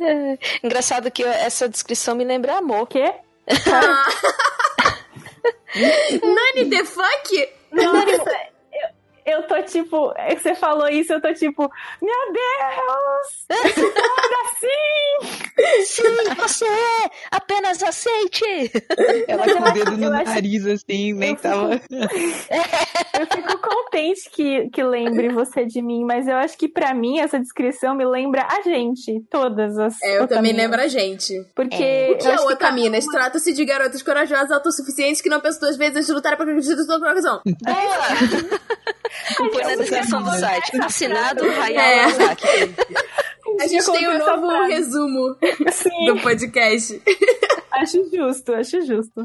É, 0.00 0.38
Engraçado 0.62 1.10
que 1.10 1.22
essa 1.22 1.68
descrição 1.68 2.14
me 2.14 2.24
lembra 2.24 2.58
amor. 2.58 2.82
O 2.82 2.86
quê? 2.86 3.12
Nani 6.22 6.68
the 6.68 6.84
fuck? 6.84 7.48
Nossa, 7.72 8.49
eu, 9.24 9.46
tô 9.46 9.62
tipo, 9.62 10.12
você 10.38 10.54
falou 10.54 10.88
isso, 10.88 11.12
eu 11.12 11.20
tô 11.20 11.32
tipo, 11.34 11.62
meu 12.00 12.32
Deus! 12.32 13.39
Esse 13.50 13.80
mundo 13.80 14.36
assim! 14.44 15.50
Sim, 15.84 16.34
você 16.36 16.64
é! 16.64 17.10
Apenas 17.30 17.82
aceite! 17.82 18.44
Ela 19.28 19.44
com 19.44 19.62
o 19.68 19.72
dedo 19.72 19.96
no 19.96 20.12
acho- 20.14 20.24
nariz, 20.30 20.66
assim, 20.66 21.12
nem 21.12 21.30
eu 21.30 21.36
fico- 21.36 21.48
tava. 21.48 21.80
Eu 23.20 23.26
fico 23.26 23.58
contente 23.58 24.30
que, 24.30 24.70
que 24.70 24.82
lembre 24.82 25.28
você 25.28 25.66
de 25.66 25.82
mim, 25.82 26.04
mas 26.06 26.26
eu 26.26 26.36
acho 26.36 26.56
que 26.56 26.66
pra 26.68 26.94
mim 26.94 27.18
essa 27.18 27.38
descrição 27.38 27.94
me 27.94 28.06
lembra 28.06 28.46
a 28.50 28.62
gente, 28.62 29.20
todas 29.30 29.76
as. 29.78 30.00
É, 30.02 30.16
eu 30.16 30.26
também 30.26 30.52
otaminas. 30.52 30.56
lembro 30.62 30.80
a 30.80 30.88
gente. 30.88 31.34
Porque. 31.54 31.74
O 32.12 32.16
que 32.16 32.26
é 32.26 32.32
acho 32.32 32.46
que 32.46 32.52
Otaminas? 32.54 33.04
Trata-se 33.04 33.52
de 33.52 33.62
garotas 33.66 34.02
corajosas, 34.02 34.50
autossuficientes 34.52 35.20
que 35.20 35.28
não 35.28 35.38
pensam 35.40 35.60
duas 35.60 35.76
vezes 35.76 35.96
antes 35.96 36.06
de 36.06 36.12
lutar 36.14 36.34
para 36.38 36.46
na 36.54 36.62
sua 36.62 36.98
coração. 36.98 37.42
Põe 39.52 39.64
na 39.64 39.74
descrição 39.76 40.22
do 40.22 40.30
site. 40.38 40.80
Assinado 40.82 41.44
Hayao 41.44 41.82
É. 41.82 42.06
A 43.60 43.66
gente 43.66 43.92
tem 43.92 44.08
um 44.08 44.12
essa 44.12 44.36
novo 44.36 44.48
frase. 44.48 44.72
resumo 44.72 45.36
Sim. 45.72 46.06
do 46.06 46.16
podcast. 46.20 47.02
Acho 47.72 48.04
justo, 48.10 48.52
acho 48.52 48.84
justo. 48.84 49.22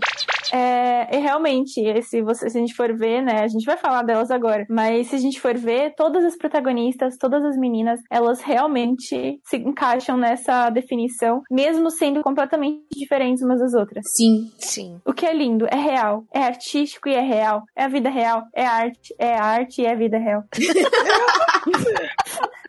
É, 0.54 1.18
e 1.18 1.20
realmente, 1.20 1.82
esse, 1.82 2.22
você, 2.22 2.50
se 2.50 2.58
a 2.58 2.62
gente 2.62 2.76
for 2.76 2.96
ver, 2.96 3.22
né? 3.22 3.42
A 3.42 3.48
gente 3.48 3.66
vai 3.66 3.76
falar 3.76 4.04
delas 4.04 4.32
agora, 4.32 4.66
mas 4.70 5.08
se 5.08 5.16
a 5.16 5.20
gente 5.20 5.42
for 5.42 5.58
ver, 5.58 5.94
todas 5.96 6.24
as 6.24 6.38
protagonistas, 6.38 7.18
todas 7.18 7.44
as 7.44 7.58
meninas, 7.58 8.00
elas 8.10 8.40
realmente 8.42 9.40
se 9.44 9.58
encaixam 9.58 10.16
nessa 10.16 10.70
definição, 10.70 11.42
mesmo 11.52 11.90
sendo 11.90 12.22
completamente 12.22 12.86
diferentes 12.96 13.44
umas 13.44 13.60
das 13.60 13.74
outras. 13.74 14.04
Sim. 14.16 14.50
Sim. 14.60 15.02
O 15.06 15.12
que 15.14 15.26
é 15.26 15.34
lindo, 15.34 15.66
é 15.70 15.76
real, 15.76 16.24
é 16.34 16.40
artístico 16.40 17.10
e 17.10 17.14
é 17.14 17.22
real, 17.22 17.64
é 17.76 17.84
a 17.84 17.88
vida 17.90 18.10
real, 18.10 18.44
é 18.56 18.66
arte, 18.66 19.14
é 19.20 19.34
arte 19.34 19.82
e 19.82 19.86
é 19.86 19.92
a 19.92 19.96
vida 19.96 20.18
real. 20.18 20.44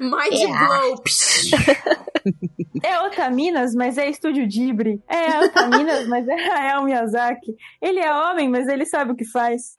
Mind. 0.00 1.00
Psh. 1.04 1.50
É 2.82 3.00
Otaminas, 3.00 3.74
mas 3.74 3.98
é 3.98 4.08
Estúdio 4.08 4.46
Ghibli. 4.46 5.00
É 5.08 5.40
Otaminas, 5.44 6.06
mas 6.08 6.26
é 6.28 6.34
Hayao 6.34 6.84
Miyazaki. 6.84 7.54
Ele 7.80 8.00
é 8.00 8.12
homem, 8.12 8.48
mas 8.48 8.66
ele 8.68 8.86
sabe 8.86 9.12
o 9.12 9.16
que 9.16 9.24
faz. 9.24 9.76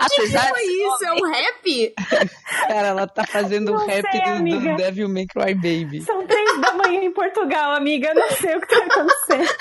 Apesar 0.00 0.48
Foi 0.48 0.62
isso? 0.62 1.04
É 1.04 1.12
um 1.12 1.30
rap? 1.30 1.94
Cara, 2.68 2.88
ela 2.88 3.06
tá 3.06 3.24
fazendo 3.24 3.70
o 3.72 3.74
Não 3.74 3.86
rap 3.86 4.04
sei, 4.10 4.20
do, 4.20 4.60
do 4.60 4.76
Devil 4.76 5.08
May 5.08 5.26
Cry 5.26 5.54
Baby. 5.54 6.00
São 6.02 6.26
três 6.26 6.60
da 6.60 6.72
manhã 6.72 7.02
em 7.02 7.12
Portugal, 7.12 7.72
amiga. 7.72 8.08
Eu 8.08 8.14
não 8.14 8.30
sei 8.30 8.56
o 8.56 8.60
que 8.60 8.66
tá 8.68 8.84
acontecendo. 8.86 9.54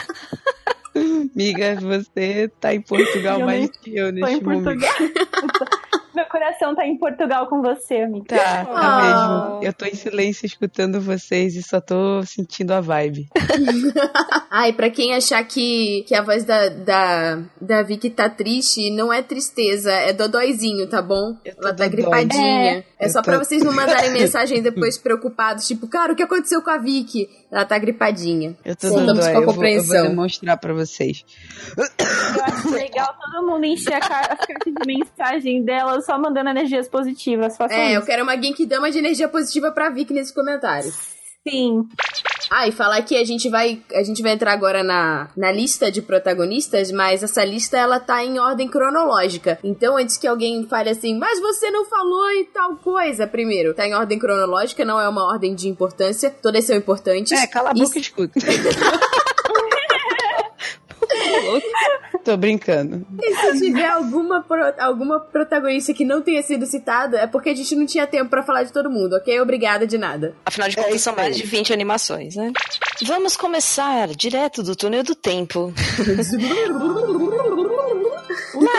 Amiga, 1.34 1.76
você 1.80 2.50
tá 2.60 2.74
em 2.74 2.82
Portugal 2.82 3.40
Eu 3.40 3.46
mais 3.46 3.70
que 3.72 3.96
eu 3.96 4.12
Tô 4.12 4.18
em 4.18 4.22
neste 4.22 4.44
momento. 4.44 4.64
Portugal. 4.64 4.94
Meu 6.14 6.26
coração 6.26 6.76
tá 6.76 6.86
em 6.86 6.98
Portugal 6.98 7.48
com 7.48 7.62
você, 7.62 7.98
amiga. 8.02 8.26
Tá, 8.28 8.66
tá 8.66 8.72
Ah. 8.76 9.02
mesmo. 9.52 9.64
Eu 9.64 9.74
tô 9.74 9.86
em 9.86 9.94
silêncio 9.96 10.46
escutando 10.46 11.00
vocês 11.00 11.56
e 11.56 11.64
só 11.64 11.80
tô 11.80 12.22
sentindo 12.24 12.72
a 12.72 12.82
vibe. 12.82 13.28
Ai, 14.50 14.74
pra 14.74 14.90
quem 14.90 15.14
achar 15.14 15.44
que, 15.46 16.04
que 16.08 16.14
a 16.14 16.22
voz 16.22 16.44
da, 16.44 16.70
da, 16.70 17.40
da 17.60 17.82
Vicky 17.84 18.10
tá 18.10 18.30
triste, 18.30 18.90
não 18.92 19.12
é 19.12 19.22
tristeza, 19.22 19.92
é 19.92 20.12
dodóizinho, 20.14 20.88
tá 20.88 21.02
bom? 21.02 21.38
Ela 21.46 21.56
tá 21.56 21.72
dodói. 21.72 21.90
gripadinha. 21.90 22.84
É, 23.00 23.06
Eu 23.06 23.10
só 23.10 23.20
tô- 23.22 23.26
pra 23.32 23.38
vocês 23.40 23.64
não 23.64 23.74
mandarem 23.74 24.12
mensagem 24.14 24.62
depois 24.62 24.98
preocupados, 24.98 25.66
tipo, 25.68 25.88
cara, 25.88 26.14
o 26.14 26.16
que 26.16 26.24
aconteceu 26.24 26.62
com 26.62 26.70
a 26.70 26.78
Vicky? 26.78 27.30
Ela 27.52 27.66
tá 27.66 27.78
gripadinha. 27.78 28.56
Eu 28.64 28.76
tô 28.78 28.88
Contamos 28.88 29.08
dando 29.08 29.20
com 29.20 29.26
a 29.26 29.28
eu 29.28 29.34
vou, 29.34 29.40
eu 29.42 29.46
vou 29.46 29.54
compreensão. 29.54 30.08
demonstrar 30.08 30.58
pra 30.58 30.74
vocês. 30.74 31.26
Eu 31.78 32.44
acho 32.46 32.70
legal 32.72 33.14
todo 33.20 33.46
mundo 33.46 33.66
encher 33.66 33.94
a 33.96 34.00
ca- 34.00 34.22
as 34.32 34.40
cartas 34.46 34.74
de 34.74 34.88
mensagem 34.88 35.62
dela 35.64 36.00
só 36.02 36.18
mandando 36.18 36.50
energias 36.50 36.88
positivas. 36.88 37.60
É, 37.70 37.92
eu 37.94 37.98
isso. 38.00 38.06
quero 38.08 38.24
uma 38.24 38.42
Genkidama 38.42 38.90
de 38.90 39.00
energia 39.00 39.28
positiva 39.28 39.70
pra 39.72 39.90
Vicky 39.90 40.14
nesses 40.14 40.34
comentários. 40.34 40.96
Sim. 41.46 41.88
Ah, 42.54 42.68
e 42.68 42.72
falar 42.74 43.02
que 43.04 43.16
a 43.16 43.24
gente 43.24 43.50
vai 43.50 43.82
a 43.94 44.04
gente 44.04 44.22
vai 44.22 44.34
entrar 44.34 44.52
agora 44.52 44.84
na, 44.84 45.30
na 45.38 45.54
lista 45.54 45.90
de 45.90 46.02
protagonistas, 46.02 46.92
mas 46.92 47.24
essa 47.24 47.46
lista 47.46 47.78
ela 47.78 47.98
tá 47.98 48.26
em 48.26 48.40
ordem 48.40 48.68
cronológica. 48.68 49.58
Então, 49.64 49.96
antes 49.96 50.18
que 50.18 50.28
alguém 50.28 50.68
fale 50.68 50.90
assim, 50.90 51.18
mas 51.18 51.40
você 51.40 51.72
não 51.72 51.86
falou 51.86 52.30
e 52.32 52.44
tal 52.46 52.76
coisa, 52.76 53.26
primeiro, 53.26 53.74
tá 53.74 53.88
em 53.88 53.94
ordem 53.94 54.20
cronológica, 54.20 54.84
não 54.84 55.00
é 55.00 55.08
uma 55.08 55.24
ordem 55.24 55.56
de 55.56 55.70
importância. 55.70 56.30
Todas 56.30 56.66
são 56.66 56.76
importantes. 56.76 57.32
É, 57.32 57.48
cala 57.48 57.70
a 57.70 57.74
boca 57.74 57.98
e 57.98 58.02
escuta. 58.02 58.38
Tô 62.24 62.38
brincando. 62.38 63.06
E 63.22 63.36
se 63.36 63.60
tiver 63.60 63.90
alguma, 63.90 64.44
pro, 64.44 64.62
alguma 64.80 65.20
protagonista 65.20 65.94
que 65.94 66.06
não 66.06 66.22
tenha 66.22 66.42
sido 66.44 66.66
citada, 66.66 67.18
é 67.18 67.28
porque 67.28 67.50
a 67.50 67.56
gente 67.56 67.76
não 67.76 67.86
tinha 67.86 68.06
tempo 68.06 68.30
pra 68.30 68.44
falar 68.44 68.64
de 68.64 68.72
todo 68.72 68.90
mundo, 68.90 69.16
ok? 69.16 69.40
Obrigada 69.42 69.88
de 69.88 69.98
nada. 69.98 70.36
Afinal 70.46 70.70
de 70.70 70.76
contas, 70.76 71.02
são 71.02 71.16
mais 71.16 71.36
de 71.36 71.44
20 71.44 71.74
animações, 71.74 72.36
né? 72.36 72.52
Vamos 73.04 73.36
começar 73.36 74.10
direto 74.10 74.62
do 74.62 74.76
túnel 74.76 75.04
do 75.04 75.16
tempo. 75.16 75.74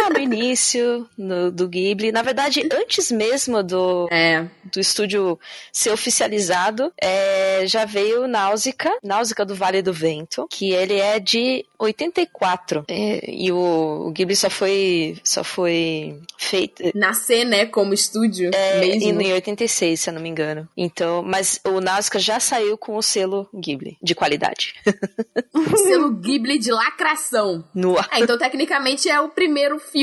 Lá 0.02 0.10
no 0.10 0.18
início 0.18 1.08
no, 1.16 1.50
do 1.52 1.68
Ghibli, 1.68 2.10
na 2.10 2.22
verdade, 2.22 2.66
antes 2.72 3.10
mesmo 3.12 3.62
do, 3.62 4.08
É. 4.10 4.44
do 4.64 4.80
estúdio 4.80 5.38
ser 5.72 5.90
oficializado, 5.92 6.92
é, 7.00 7.64
já 7.66 7.84
veio 7.84 8.26
Náusica, 8.26 8.90
Náusica 9.02 9.44
do 9.44 9.54
Vale 9.54 9.80
do 9.80 9.92
Vento, 9.92 10.46
que 10.50 10.72
ele 10.72 10.98
é 10.98 11.20
de 11.20 11.64
84. 11.78 12.84
É, 12.88 13.30
e 13.30 13.52
o, 13.52 14.06
o 14.08 14.10
Ghibli 14.10 14.34
só 14.34 14.50
foi, 14.50 15.16
só 15.22 15.44
foi 15.44 16.18
feito 16.36 16.82
Nascer, 16.94 17.44
né, 17.44 17.66
como 17.66 17.94
estúdio 17.94 18.50
é, 18.52 18.80
mesmo. 18.80 19.20
em 19.20 19.32
86, 19.32 20.00
se 20.00 20.10
eu 20.10 20.14
não 20.14 20.20
me 20.20 20.28
engano. 20.28 20.68
Então, 20.76 21.22
mas 21.22 21.60
o 21.64 21.80
Náusica 21.80 22.18
já 22.18 22.40
saiu 22.40 22.76
com 22.76 22.96
o 22.96 23.02
selo 23.02 23.48
Ghibli, 23.54 23.96
de 24.02 24.14
qualidade. 24.14 24.74
Selo 25.76 26.10
Ghibli 26.10 26.58
de 26.58 26.70
lacração. 26.72 27.64
No 27.74 27.98
Ah, 27.98 28.18
então 28.20 28.36
tecnicamente 28.38 29.08
é 29.08 29.20
o 29.20 29.28
primeiro 29.28 29.78
filme. 29.78 30.01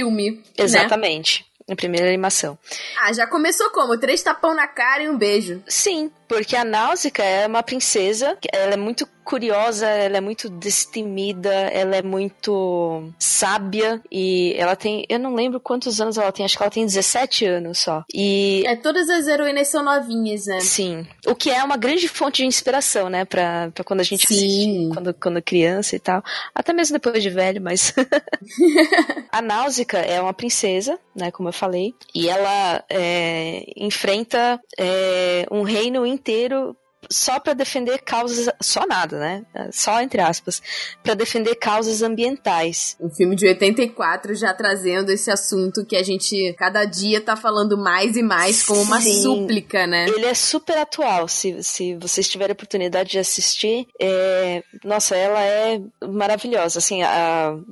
Né? 0.58 0.64
Exatamente. 0.66 1.45
A 1.70 1.76
primeira 1.76 2.08
animação. 2.08 2.58
Ah, 3.00 3.14
já 3.14 3.28
começou 3.28 3.70
como? 3.70 3.97
Três 3.97 4.24
tapão 4.24 4.56
na 4.56 4.68
cara 4.68 5.04
e 5.04 5.10
um 5.10 5.18
beijo. 5.18 5.62
Sim, 5.68 6.12
porque 6.30 6.55
a 6.55 6.63
Náusica 6.63 7.23
é 7.23 7.47
uma 7.47 7.63
princesa, 7.63 8.38
ela 8.53 8.75
é 8.75 8.77
muito 8.77 9.07
curiosa, 9.30 9.86
ela 9.86 10.17
é 10.17 10.21
muito 10.21 10.49
destemida, 10.49 11.53
ela 11.53 11.95
é 11.95 12.01
muito 12.01 13.11
sábia 13.19 14.01
e 14.11 14.55
ela 14.57 14.75
tem, 14.75 15.05
eu 15.07 15.19
não 15.19 15.36
lembro 15.36 15.59
quantos 15.59 16.01
anos 16.01 16.17
ela 16.17 16.32
tem, 16.32 16.43
acho 16.43 16.57
que 16.57 16.63
ela 16.63 16.71
tem 16.71 16.84
17 16.84 17.45
anos 17.45 17.77
só. 17.77 18.03
E 18.11 18.63
É, 18.65 18.75
todas 18.75 19.07
as 19.07 19.27
heroínas 19.27 19.67
são 19.67 19.84
novinhas, 19.84 20.47
né? 20.47 20.59
Sim. 20.61 21.05
O 21.27 21.36
que 21.36 21.51
é 21.51 21.63
uma 21.63 21.77
grande 21.77 22.07
fonte 22.07 22.38
de 22.38 22.47
inspiração, 22.47 23.07
né? 23.07 23.23
Pra, 23.23 23.69
pra 23.71 23.84
quando 23.84 23.99
a 23.99 24.03
gente 24.03 24.25
Sim. 24.25 24.34
assiste, 24.34 24.93
quando, 24.95 25.13
quando 25.13 25.41
criança 25.43 25.95
e 25.95 25.99
tal. 25.99 26.23
Até 26.55 26.73
mesmo 26.73 26.93
depois 26.93 27.21
de 27.21 27.30
velho, 27.30 27.61
mas. 27.61 27.93
a 29.32 29.41
Náusica 29.43 29.99
é 29.99 30.19
uma 30.19 30.34
princesa, 30.34 30.97
né? 31.15 31.30
Como 31.30 31.49
eu 31.49 31.53
falei. 31.53 31.93
E 32.15 32.27
ela 32.27 32.84
é, 32.89 33.63
enfrenta 33.77 34.59
é, 34.75 35.45
um 35.51 35.61
reino 35.61 36.03
inteiro 36.20 36.76
só 37.09 37.39
para 37.39 37.53
defender 37.53 37.99
causas. 37.99 38.49
Só 38.61 38.86
nada, 38.86 39.17
né? 39.20 39.45
Só 39.72 40.01
entre 40.01 40.20
aspas. 40.22 40.61
para 41.01 41.13
defender 41.13 41.55
causas 41.55 42.01
ambientais. 42.01 42.97
Um 42.99 43.09
filme 43.09 43.38
de 43.38 43.47
84 43.47 44.36
já 44.36 44.53
trazendo 44.53 45.09
esse 45.09 45.32
assunto 45.32 45.86
que 45.86 45.95
a 45.95 46.03
gente 46.03 46.53
cada 46.57 46.84
dia 46.84 47.22
tá 47.22 47.38
falando 47.38 47.78
mais 47.78 48.17
e 48.17 48.22
mais 48.22 48.63
como 48.65 48.82
uma 48.82 48.99
Sim. 48.99 49.22
súplica, 49.22 49.88
né? 49.88 50.07
Ele 50.09 50.26
é 50.26 50.34
super 50.34 50.78
atual. 50.78 51.28
Se, 51.30 51.63
se 51.63 51.95
vocês 51.95 52.28
tiverem 52.28 52.51
a 52.51 52.53
oportunidade 52.53 53.11
de 53.11 53.20
assistir, 53.20 53.88
é, 53.99 54.61
nossa, 54.84 55.15
ela 55.15 55.41
é 55.41 55.80
maravilhosa. 56.05 56.80
Assim, 56.80 56.99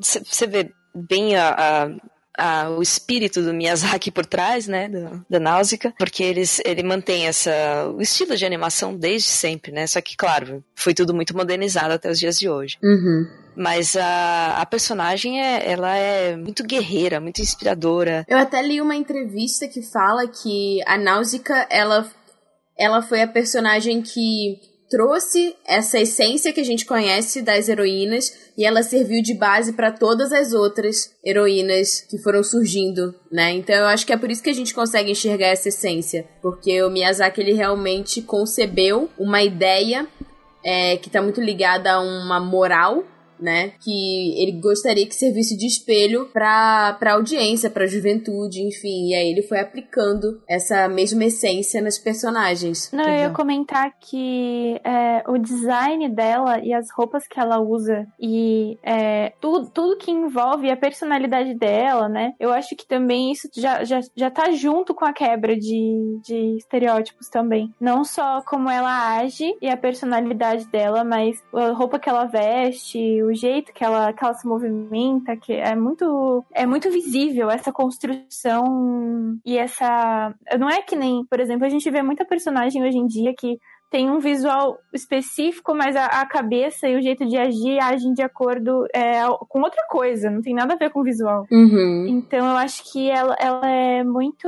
você 0.02 0.48
vê 0.48 0.72
bem 0.96 1.36
a, 1.36 1.50
a- 1.50 1.90
a- 2.38 2.70
o 2.70 2.82
espírito 2.82 3.42
do 3.42 3.54
Miyazaki 3.54 4.12
por 4.12 4.26
trás, 4.26 4.68
né, 4.68 4.88
do- 4.88 5.26
da 5.30 5.40
Náusica, 5.40 5.94
porque 5.98 6.24
eles, 6.24 6.62
ele 6.64 6.84
mantém 6.84 7.26
essa, 7.28 7.52
o 7.96 8.02
estilo 8.02 8.36
de 8.38 8.46
animação 8.46 8.96
desde 8.96 9.28
sempre, 9.30 9.72
né? 9.72 9.88
Só 9.88 10.00
que, 10.02 10.16
claro, 10.16 10.64
foi 10.76 10.94
tudo 10.94 11.14
muito 11.14 11.36
modernizado 11.36 11.94
até 11.94 12.10
os 12.10 12.20
dias 12.20 12.38
de 12.40 12.48
hoje. 12.50 12.78
Uhum. 12.84 13.28
Mas 13.56 13.96
a, 13.98 14.58
a 14.62 14.66
personagem, 14.68 15.42
é, 15.42 15.72
ela 15.72 15.96
é 15.98 16.36
muito 16.36 16.64
guerreira, 16.64 17.20
muito 17.20 17.42
inspiradora. 17.42 18.24
Eu 18.28 18.38
até 18.38 18.62
li 18.62 18.80
uma 18.80 18.96
entrevista 18.96 19.68
que 19.68 19.82
fala 19.82 20.28
que 20.28 20.80
a 20.86 20.96
Náusica, 20.96 21.66
ela, 21.72 22.08
ela 22.78 23.02
foi 23.02 23.22
a 23.24 23.28
personagem 23.28 24.02
que 24.04 24.60
trouxe 24.90 25.56
essa 25.66 26.00
essência 26.00 26.54
que 26.54 26.62
a 26.62 26.66
gente 26.66 26.86
conhece 26.86 27.42
das 27.42 27.68
heroínas 27.68 28.52
e 28.58 28.66
ela 28.66 28.82
serviu 28.84 29.22
de 29.22 29.34
base 29.34 29.74
para 29.74 29.92
todas 29.92 30.32
as 30.32 30.54
outras 30.54 31.12
heroínas 31.24 32.02
que 32.02 32.18
foram 32.18 32.42
surgindo, 32.44 33.14
né? 33.32 33.52
Então 33.52 33.76
eu 33.76 33.86
acho 33.86 34.06
que 34.06 34.14
é 34.14 34.18
por 34.18 34.32
isso 34.32 34.44
que 34.44 34.50
a 34.50 34.56
gente 34.56 34.74
consegue 34.74 35.12
enxergar 35.12 35.48
essa 35.48 35.70
essência, 35.70 36.28
porque 36.42 36.82
o 36.84 36.90
Miyazaki 36.90 37.42
ele 37.42 37.54
realmente 37.54 38.22
concebeu 38.22 39.10
uma 39.18 39.44
ideia 39.44 40.08
é, 40.64 40.98
que 40.98 41.10
tá 41.10 41.22
muito 41.22 41.42
ligada 41.42 41.94
a 41.94 42.00
uma 42.00 42.40
moral 42.40 43.04
né? 43.40 43.72
Que 43.82 44.42
ele 44.42 44.60
gostaria 44.60 45.08
que 45.08 45.16
servisse 45.16 45.58
de 45.58 45.66
espelho 45.66 46.28
pra, 46.32 46.96
pra 47.00 47.14
audiência, 47.14 47.70
pra 47.70 47.86
juventude, 47.86 48.62
enfim. 48.62 49.10
E 49.10 49.16
aí 49.16 49.32
ele 49.32 49.42
foi 49.42 49.60
aplicando 49.60 50.42
essa 50.48 50.88
mesma 50.88 51.26
essência 51.26 51.82
nas 51.82 51.98
personagens. 51.98 52.92
Não, 52.92 53.04
eu 53.04 53.16
ia 53.16 53.30
comentar 53.30 53.92
que 54.00 54.80
é, 54.84 55.24
o 55.28 55.38
design 55.38 56.10
dela 56.10 56.60
e 56.64 56.74
as 56.74 56.88
roupas 56.92 57.28
que 57.28 57.40
ela 57.40 57.60
usa 57.60 58.06
e 58.20 58.78
é, 58.84 59.34
tudo, 59.42 59.70
tudo 59.70 59.98
que 59.98 60.12
envolve 60.12 60.70
a 60.70 60.78
personalidade 60.78 61.54
dela, 61.54 62.08
né? 62.08 62.34
Eu 62.40 62.52
acho 62.52 62.76
que 62.76 62.88
também 62.88 63.32
isso 63.32 63.48
já, 63.56 63.84
já, 63.84 64.00
já 64.16 64.30
tá 64.30 64.52
junto 64.52 64.94
com 64.94 65.06
a 65.06 65.14
quebra 65.14 65.56
de, 65.56 66.20
de 66.24 66.58
estereótipos 66.58 67.30
também. 67.30 67.74
Não 67.80 68.04
só 68.04 68.42
como 68.42 68.70
ela 68.70 69.18
age 69.18 69.56
e 69.62 69.70
a 69.70 69.78
personalidade 69.78 70.68
dela, 70.68 71.04
mas 71.04 71.42
a 71.54 71.72
roupa 71.72 72.00
que 72.00 72.10
ela 72.10 72.26
veste, 72.26 73.22
o 73.28 73.36
jeito 73.36 73.74
que 73.74 73.84
ela, 73.84 74.14
que 74.14 74.24
ela 74.24 74.34
se 74.34 74.48
movimenta, 74.48 75.36
que 75.38 75.54
é 75.54 75.76
muito, 75.76 76.46
é 76.54 76.66
muito 76.66 76.90
visível 76.90 77.50
essa 77.50 77.72
construção 77.72 79.38
e 79.46 79.58
essa. 79.58 80.34
Não 80.60 80.70
é 80.70 80.82
que 80.82 80.96
nem, 80.96 81.26
por 81.26 81.40
exemplo, 81.40 81.66
a 81.66 81.70
gente 81.70 81.90
vê 81.90 82.02
muita 82.02 82.26
personagem 82.26 82.84
hoje 82.84 82.98
em 82.98 83.06
dia 83.06 83.34
que 83.38 83.60
tem 83.90 84.10
um 84.10 84.20
visual 84.20 84.78
específico, 84.94 85.74
mas 85.76 85.96
a, 85.96 86.06
a 86.06 86.26
cabeça 86.26 86.88
e 86.88 86.96
o 86.98 87.02
jeito 87.02 87.26
de 87.26 87.38
agir 87.38 87.80
agem 87.80 88.14
de 88.14 88.22
acordo 88.22 88.86
é, 88.94 89.22
com 89.48 89.62
outra 89.62 89.84
coisa, 89.90 90.30
não 90.30 90.42
tem 90.42 90.54
nada 90.54 90.74
a 90.74 90.78
ver 90.78 90.90
com 90.92 91.02
o 91.02 91.04
visual. 91.04 91.46
Uhum. 91.52 92.06
Então 92.08 92.40
eu 92.40 92.58
acho 92.58 92.92
que 92.92 93.10
ela, 93.10 93.36
ela 93.40 93.70
é 93.70 94.04
muito, 94.04 94.48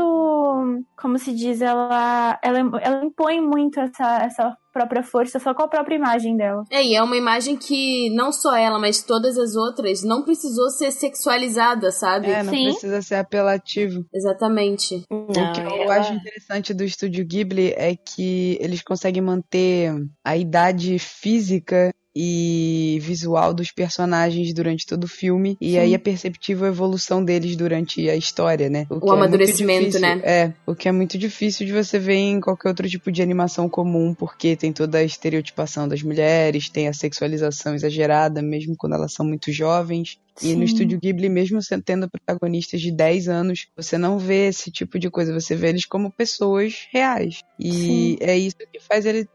como 1.00 1.18
se 1.18 1.34
diz, 1.34 1.62
ela, 1.62 2.38
ela, 2.42 2.60
ela 2.82 3.06
impõe 3.06 3.40
muito 3.42 3.80
essa, 3.80 4.18
essa 4.24 4.58
própria 4.72 5.04
força 5.04 5.40
só 5.40 5.54
com 5.54 5.64
a 5.64 5.68
própria 5.68 5.96
imagem 5.96 6.38
dela. 6.38 6.64
É, 6.72 6.84
e 6.84 6.96
é 6.96 7.02
uma 7.02 7.18
imagem 7.18 7.58
que 7.58 8.10
não 8.16 8.32
só 8.32 8.56
ela, 8.56 8.80
mas 8.80 9.02
todas 9.04 9.38
as 9.38 9.56
outras 9.56 10.04
não 10.04 10.24
precisou 10.24 10.70
ser 10.70 10.92
sexualizada, 10.92 11.92
sabe? 11.92 12.30
É, 12.30 12.44
não 12.44 12.54
Sim. 12.54 12.66
precisa 12.66 13.02
ser 13.02 13.16
apelativo. 13.16 14.06
Exatamente. 14.14 15.04
Não, 15.10 15.22
o 15.24 15.54
que 15.54 15.60
eu 15.62 15.84
ela- 15.84 15.96
acho 15.96 16.14
interessante 16.14 16.74
do 16.74 16.84
estúdio 16.84 17.26
Ghibli 17.26 17.74
é 17.76 17.96
que 17.96 18.58
eles 18.62 18.82
conseguem 18.84 19.22
manter 19.30 19.94
a 20.24 20.36
idade 20.36 20.98
física 21.00 21.94
e 22.16 22.98
visual 23.02 23.54
dos 23.54 23.72
personagens 23.72 24.54
durante 24.54 24.86
todo 24.86 25.04
o 25.04 25.08
filme 25.08 25.56
e 25.62 25.72
Sim. 25.74 25.78
aí 25.78 25.94
é 25.94 25.98
perceptível 25.98 26.66
a 26.66 26.70
evolução 26.70 27.24
deles 27.24 27.56
durante 27.56 28.10
a 28.10 28.16
história, 28.16 28.68
né? 28.70 28.86
que 28.86 28.94
O 28.94 29.14
é 29.14 29.16
amadurecimento, 29.16 29.86
difícil- 29.86 30.02
né? 30.02 30.22
É, 30.24 30.54
o 30.66 30.76
que 30.76 30.90
é 30.90 30.92
muito 30.92 31.18
difícil 31.18 31.66
de 31.68 31.72
você 31.72 32.00
ver 32.00 32.16
em 32.16 32.42
qualquer 32.42 32.70
outro 32.70 32.90
tipo 32.90 33.12
de 33.12 33.22
animação 33.22 33.70
comum, 33.70 34.14
porque 34.14 34.56
tem 34.56 34.74
toda 34.74 34.98
a 34.98 35.04
estereotipação 35.04 35.88
das 35.88 36.02
mulheres, 36.02 36.68
tem 36.70 36.88
a 36.88 36.94
sexualização 36.94 37.76
exagerada, 37.76 38.42
mesmo 38.42 38.76
quando 38.76 38.96
elas 38.96 39.14
são 39.14 39.26
muito 39.26 39.52
jovens. 39.52 40.18
E 40.42 40.56
no 40.56 40.60
Sim. 40.60 40.64
estúdio 40.64 41.00
Ghibli, 41.00 41.30
mesmo 41.30 41.60
tendo 41.84 42.10
protagonistas 42.10 42.82
de 42.82 42.92
10 42.92 43.28
anos, 43.28 43.68
você 43.76 43.98
não 43.98 44.18
vê 44.18 44.48
esse 44.48 44.72
tipo 44.72 44.98
de 44.98 45.10
coisa, 45.10 45.34
você 45.34 45.56
vê 45.56 45.70
eles 45.70 45.86
como 45.86 46.12
pessoas 46.12 46.88
reais. 46.92 47.44
E 47.60 47.72
Sim. 47.72 48.18
é 48.22 48.38
isso 48.38 48.58
que 48.72 48.80
faz 48.80 49.06
ele 49.06 49.28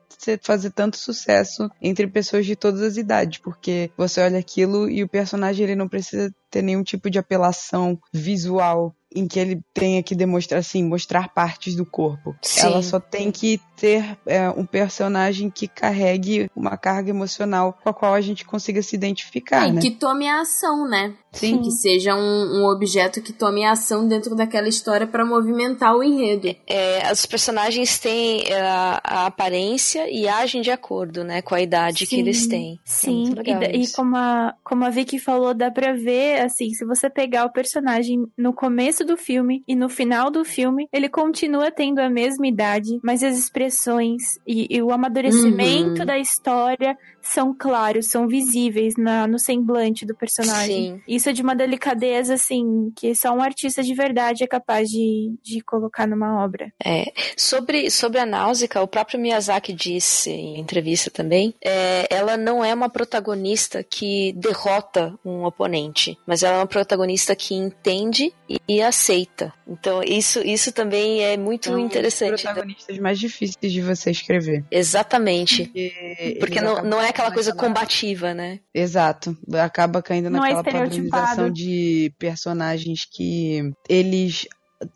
fazer 0.42 0.70
tanto 0.70 0.96
sucesso 0.96 1.70
entre 1.82 2.06
pessoas 2.06 2.46
de 2.46 2.56
todas 2.56 2.80
as 2.80 2.96
idades, 2.96 3.38
porque 3.38 3.90
você 3.96 4.20
olha 4.20 4.38
aquilo 4.38 4.88
e 4.88 5.02
o 5.02 5.08
personagem 5.08 5.64
ele 5.64 5.74
não 5.74 5.88
precisa 5.88 6.32
ter 6.50 6.62
nenhum 6.62 6.82
tipo 6.82 7.10
de 7.10 7.18
apelação 7.18 7.98
visual 8.12 8.94
em 9.14 9.28
que 9.28 9.38
ele 9.38 9.60
tenha 9.72 10.02
que 10.02 10.14
demonstrar 10.14 10.60
assim, 10.60 10.82
mostrar 10.82 11.28
partes 11.28 11.74
do 11.76 11.86
corpo. 11.86 12.34
Sim. 12.42 12.66
Ela 12.66 12.82
só 12.82 12.98
tem 12.98 13.30
que 13.30 13.60
ter 13.76 14.18
é, 14.26 14.48
um 14.50 14.66
personagem 14.66 15.48
que 15.50 15.68
carregue 15.68 16.50
uma 16.54 16.76
carga 16.76 17.10
emocional 17.10 17.78
com 17.82 17.88
a 17.88 17.94
qual 17.94 18.14
a 18.14 18.20
gente 18.20 18.44
consiga 18.44 18.82
se 18.82 18.96
identificar, 18.96 19.68
É, 19.68 19.72
né? 19.72 19.80
que 19.80 19.90
tome 19.90 20.28
a 20.28 20.40
ação, 20.40 20.88
né? 20.88 21.14
Sim. 21.34 21.60
Que 21.62 21.70
seja 21.70 22.14
um, 22.14 22.60
um 22.60 22.66
objeto 22.66 23.20
que 23.20 23.32
tome 23.32 23.64
ação 23.64 24.06
dentro 24.06 24.34
daquela 24.34 24.68
história 24.68 25.06
para 25.06 25.24
movimentar 25.24 25.94
o 25.96 26.02
enredo. 26.02 26.54
É, 26.66 27.10
os 27.12 27.26
personagens 27.26 27.98
têm 27.98 28.44
é, 28.46 28.60
a, 28.60 29.00
a 29.04 29.26
aparência 29.26 30.08
e 30.10 30.28
agem 30.28 30.62
de 30.62 30.70
acordo, 30.70 31.24
né, 31.24 31.42
com 31.42 31.54
a 31.54 31.60
idade 31.60 32.06
que 32.06 32.16
Sim, 32.16 32.20
eles 32.20 32.46
têm. 32.46 32.74
É 32.74 32.78
Sim, 32.84 33.24
muito 33.34 33.42
e, 33.44 33.82
e 33.82 33.92
como, 33.92 34.16
a, 34.16 34.54
como 34.62 34.84
a 34.84 34.90
Vicky 34.90 35.18
falou, 35.18 35.52
dá 35.54 35.70
pra 35.70 35.92
ver, 35.92 36.40
assim, 36.40 36.70
se 36.70 36.84
você 36.84 37.10
pegar 37.10 37.44
o 37.44 37.52
personagem 37.52 38.26
no 38.36 38.52
começo 38.52 39.04
do 39.04 39.16
filme 39.16 39.62
e 39.66 39.74
no 39.74 39.88
final 39.88 40.30
do 40.30 40.44
filme, 40.44 40.88
ele 40.92 41.08
continua 41.08 41.70
tendo 41.70 41.98
a 42.00 42.08
mesma 42.08 42.46
idade, 42.46 42.98
mas 43.02 43.22
as 43.22 43.36
expressões 43.36 44.22
e, 44.46 44.66
e 44.70 44.82
o 44.82 44.90
amadurecimento 44.92 46.00
Uhum. 46.00 46.06
da 46.06 46.18
história 46.18 46.96
são 47.24 47.54
claros, 47.58 48.06
são 48.06 48.28
visíveis 48.28 48.94
na, 48.96 49.26
no 49.26 49.38
semblante 49.38 50.04
do 50.04 50.14
personagem. 50.14 50.94
Sim. 50.94 51.02
Isso 51.08 51.30
é 51.30 51.32
de 51.32 51.42
uma 51.42 51.56
delicadeza, 51.56 52.34
assim, 52.34 52.92
que 52.94 53.14
só 53.14 53.32
um 53.32 53.42
artista 53.42 53.82
de 53.82 53.94
verdade 53.94 54.44
é 54.44 54.46
capaz 54.46 54.88
de, 54.90 55.34
de 55.42 55.60
colocar 55.62 56.06
numa 56.06 56.44
obra. 56.44 56.72
É, 56.84 57.12
sobre, 57.36 57.90
sobre 57.90 58.20
a 58.20 58.26
Náusea, 58.26 58.68
o 58.82 58.86
próprio 58.86 59.18
Miyazaki 59.18 59.72
disse 59.72 60.30
em 60.30 60.60
entrevista 60.60 61.10
também, 61.10 61.54
é, 61.64 62.06
ela 62.10 62.36
não 62.36 62.62
é 62.64 62.74
uma 62.74 62.90
protagonista 62.90 63.82
que 63.82 64.32
derrota 64.34 65.18
um 65.24 65.44
oponente, 65.44 66.18
mas 66.26 66.42
ela 66.42 66.56
é 66.56 66.60
uma 66.60 66.66
protagonista 66.66 67.34
que 67.34 67.54
entende 67.54 68.32
e, 68.48 68.60
e 68.68 68.82
aceita. 68.82 69.52
Então 69.66 70.02
isso, 70.02 70.40
isso 70.40 70.72
também 70.72 71.22
é 71.22 71.36
muito 71.36 71.72
os 71.72 71.78
interessante. 71.78 72.42
protagonistas 72.42 72.98
mais 72.98 73.18
difíceis 73.18 73.72
de 73.72 73.80
você 73.80 74.10
escrever. 74.10 74.64
Exatamente. 74.70 75.64
Porque, 75.64 76.36
Porque 76.38 76.60
não, 76.60 76.82
não 76.84 77.00
é 77.00 77.13
aquela 77.14 77.28
sendo 77.28 77.34
coisa 77.34 77.54
combativa, 77.54 78.34
né? 78.34 78.60
Exato. 78.74 79.36
Acaba 79.54 80.02
caindo 80.02 80.28
Não 80.28 80.44
é 80.44 80.52
naquela 80.52 80.60
estereotipado. 80.60 81.10
padronização 81.10 81.50
de 81.50 82.12
personagens 82.18 83.06
que 83.10 83.72
eles 83.88 84.46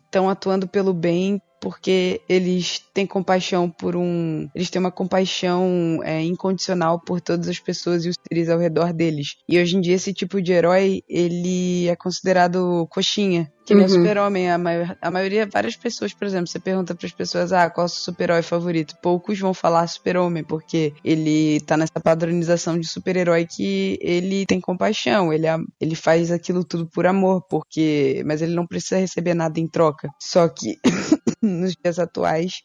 estão 0.05 0.29
atuando 0.29 0.67
pelo 0.67 0.93
bem 0.93 1.41
porque 1.59 2.21
eles 2.27 2.81
têm 2.93 3.05
compaixão 3.05 3.69
por 3.69 3.95
um. 3.95 4.49
Eles 4.55 4.69
têm 4.69 4.79
uma 4.79 4.91
compaixão 4.91 5.99
é, 6.03 6.21
incondicional 6.21 6.99
por 6.99 7.19
todas 7.19 7.47
as 7.47 7.59
pessoas 7.59 8.05
e 8.05 8.09
os 8.09 8.15
seres 8.27 8.49
ao 8.49 8.59
redor 8.59 8.93
deles. 8.93 9.35
E 9.47 9.59
hoje 9.59 9.75
em 9.75 9.81
dia 9.81 9.95
esse 9.95 10.13
tipo 10.13 10.41
de 10.41 10.53
herói, 10.53 11.03
ele 11.07 11.87
é 11.87 11.95
considerado 11.95 12.87
coxinha. 12.89 13.51
Que 13.69 13.75
nem 13.75 13.85
o 13.85 13.87
Uhum. 13.87 13.93
super-homem. 13.95 14.49
A, 14.51 14.57
maior- 14.57 14.97
a 14.99 15.11
maioria, 15.11 15.45
várias 15.45 15.75
pessoas, 15.75 16.11
por 16.13 16.25
exemplo, 16.25 16.47
você 16.47 16.59
pergunta 16.59 16.95
para 16.95 17.05
as 17.05 17.13
pessoas, 17.13 17.53
ah, 17.53 17.69
qual 17.69 17.85
é 17.85 17.87
o 17.87 17.89
seu 17.89 18.01
super-herói 18.03 18.41
favorito? 18.41 18.95
Poucos 19.01 19.39
vão 19.39 19.53
falar 19.53 19.85
super-homem, 19.87 20.43
porque 20.43 20.91
ele 21.03 21.59
tá 21.61 21.77
nessa 21.77 21.99
padronização 22.03 22.79
de 22.79 22.87
super-herói 22.87 23.45
que 23.45 23.97
ele 24.01 24.45
tem 24.45 24.59
compaixão, 24.59 25.31
ele, 25.31 25.47
am- 25.47 25.65
ele 25.79 25.93
faz 25.95 26.31
aquilo 26.31 26.63
tudo 26.63 26.87
por 26.87 27.05
amor, 27.05 27.43
porque. 27.49 28.23
Mas 28.25 28.41
ele 28.41 28.55
não 28.55 28.65
precisa 28.65 28.97
receber 28.99 29.33
nada 29.35 29.59
em 29.59 29.67
troca. 29.67 30.09
Só 30.19 30.47
que 30.49 30.77
nos 31.41 31.73
dias 31.75 31.99
atuais. 31.99 32.61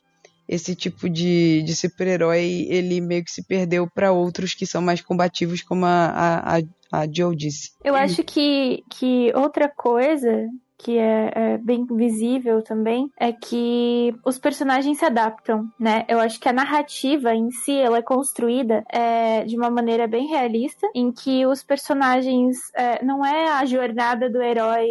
Esse 0.46 0.74
tipo 0.74 1.09
de, 1.09 1.62
de 1.62 1.74
super-herói, 1.74 2.66
ele 2.68 3.00
meio 3.00 3.24
que 3.24 3.30
se 3.30 3.42
perdeu 3.46 3.88
para 3.94 4.12
outros 4.12 4.52
que 4.52 4.66
são 4.66 4.82
mais 4.82 5.00
combativos, 5.00 5.62
como 5.62 5.86
a, 5.86 6.07
a, 6.07 6.59
a, 6.59 6.62
a 7.00 7.07
Joe 7.11 7.34
disse. 7.34 7.70
Eu 7.82 7.94
acho 7.94 8.22
que, 8.22 8.82
que 8.90 9.32
outra 9.34 9.70
coisa 9.74 10.46
que 10.85 10.99
é, 10.99 11.30
é 11.35 11.59
bem 11.59 11.87
visível 11.87 12.61
também 12.61 13.11
é 13.18 13.32
que 13.32 14.14
os 14.22 14.39
personagens 14.39 14.99
se 14.99 15.05
adaptam, 15.05 15.66
né? 15.80 16.05
Eu 16.07 16.20
acho 16.20 16.39
que 16.39 16.49
a 16.49 16.53
narrativa 16.53 17.35
em 17.35 17.51
si 17.51 17.72
ela 17.72 17.99
é 17.99 18.03
construída 18.03 18.85
é, 18.93 19.45
de 19.45 19.57
uma 19.57 19.70
maneira 19.70 20.07
bem 20.07 20.26
realista, 20.26 20.87
em 20.95 21.11
que 21.11 21.47
os 21.47 21.62
personagens 21.62 22.59
é, 22.74 23.03
não 23.03 23.24
é 23.24 23.49
a 23.53 23.64
jornada 23.64 24.28
do 24.28 24.43
herói 24.43 24.87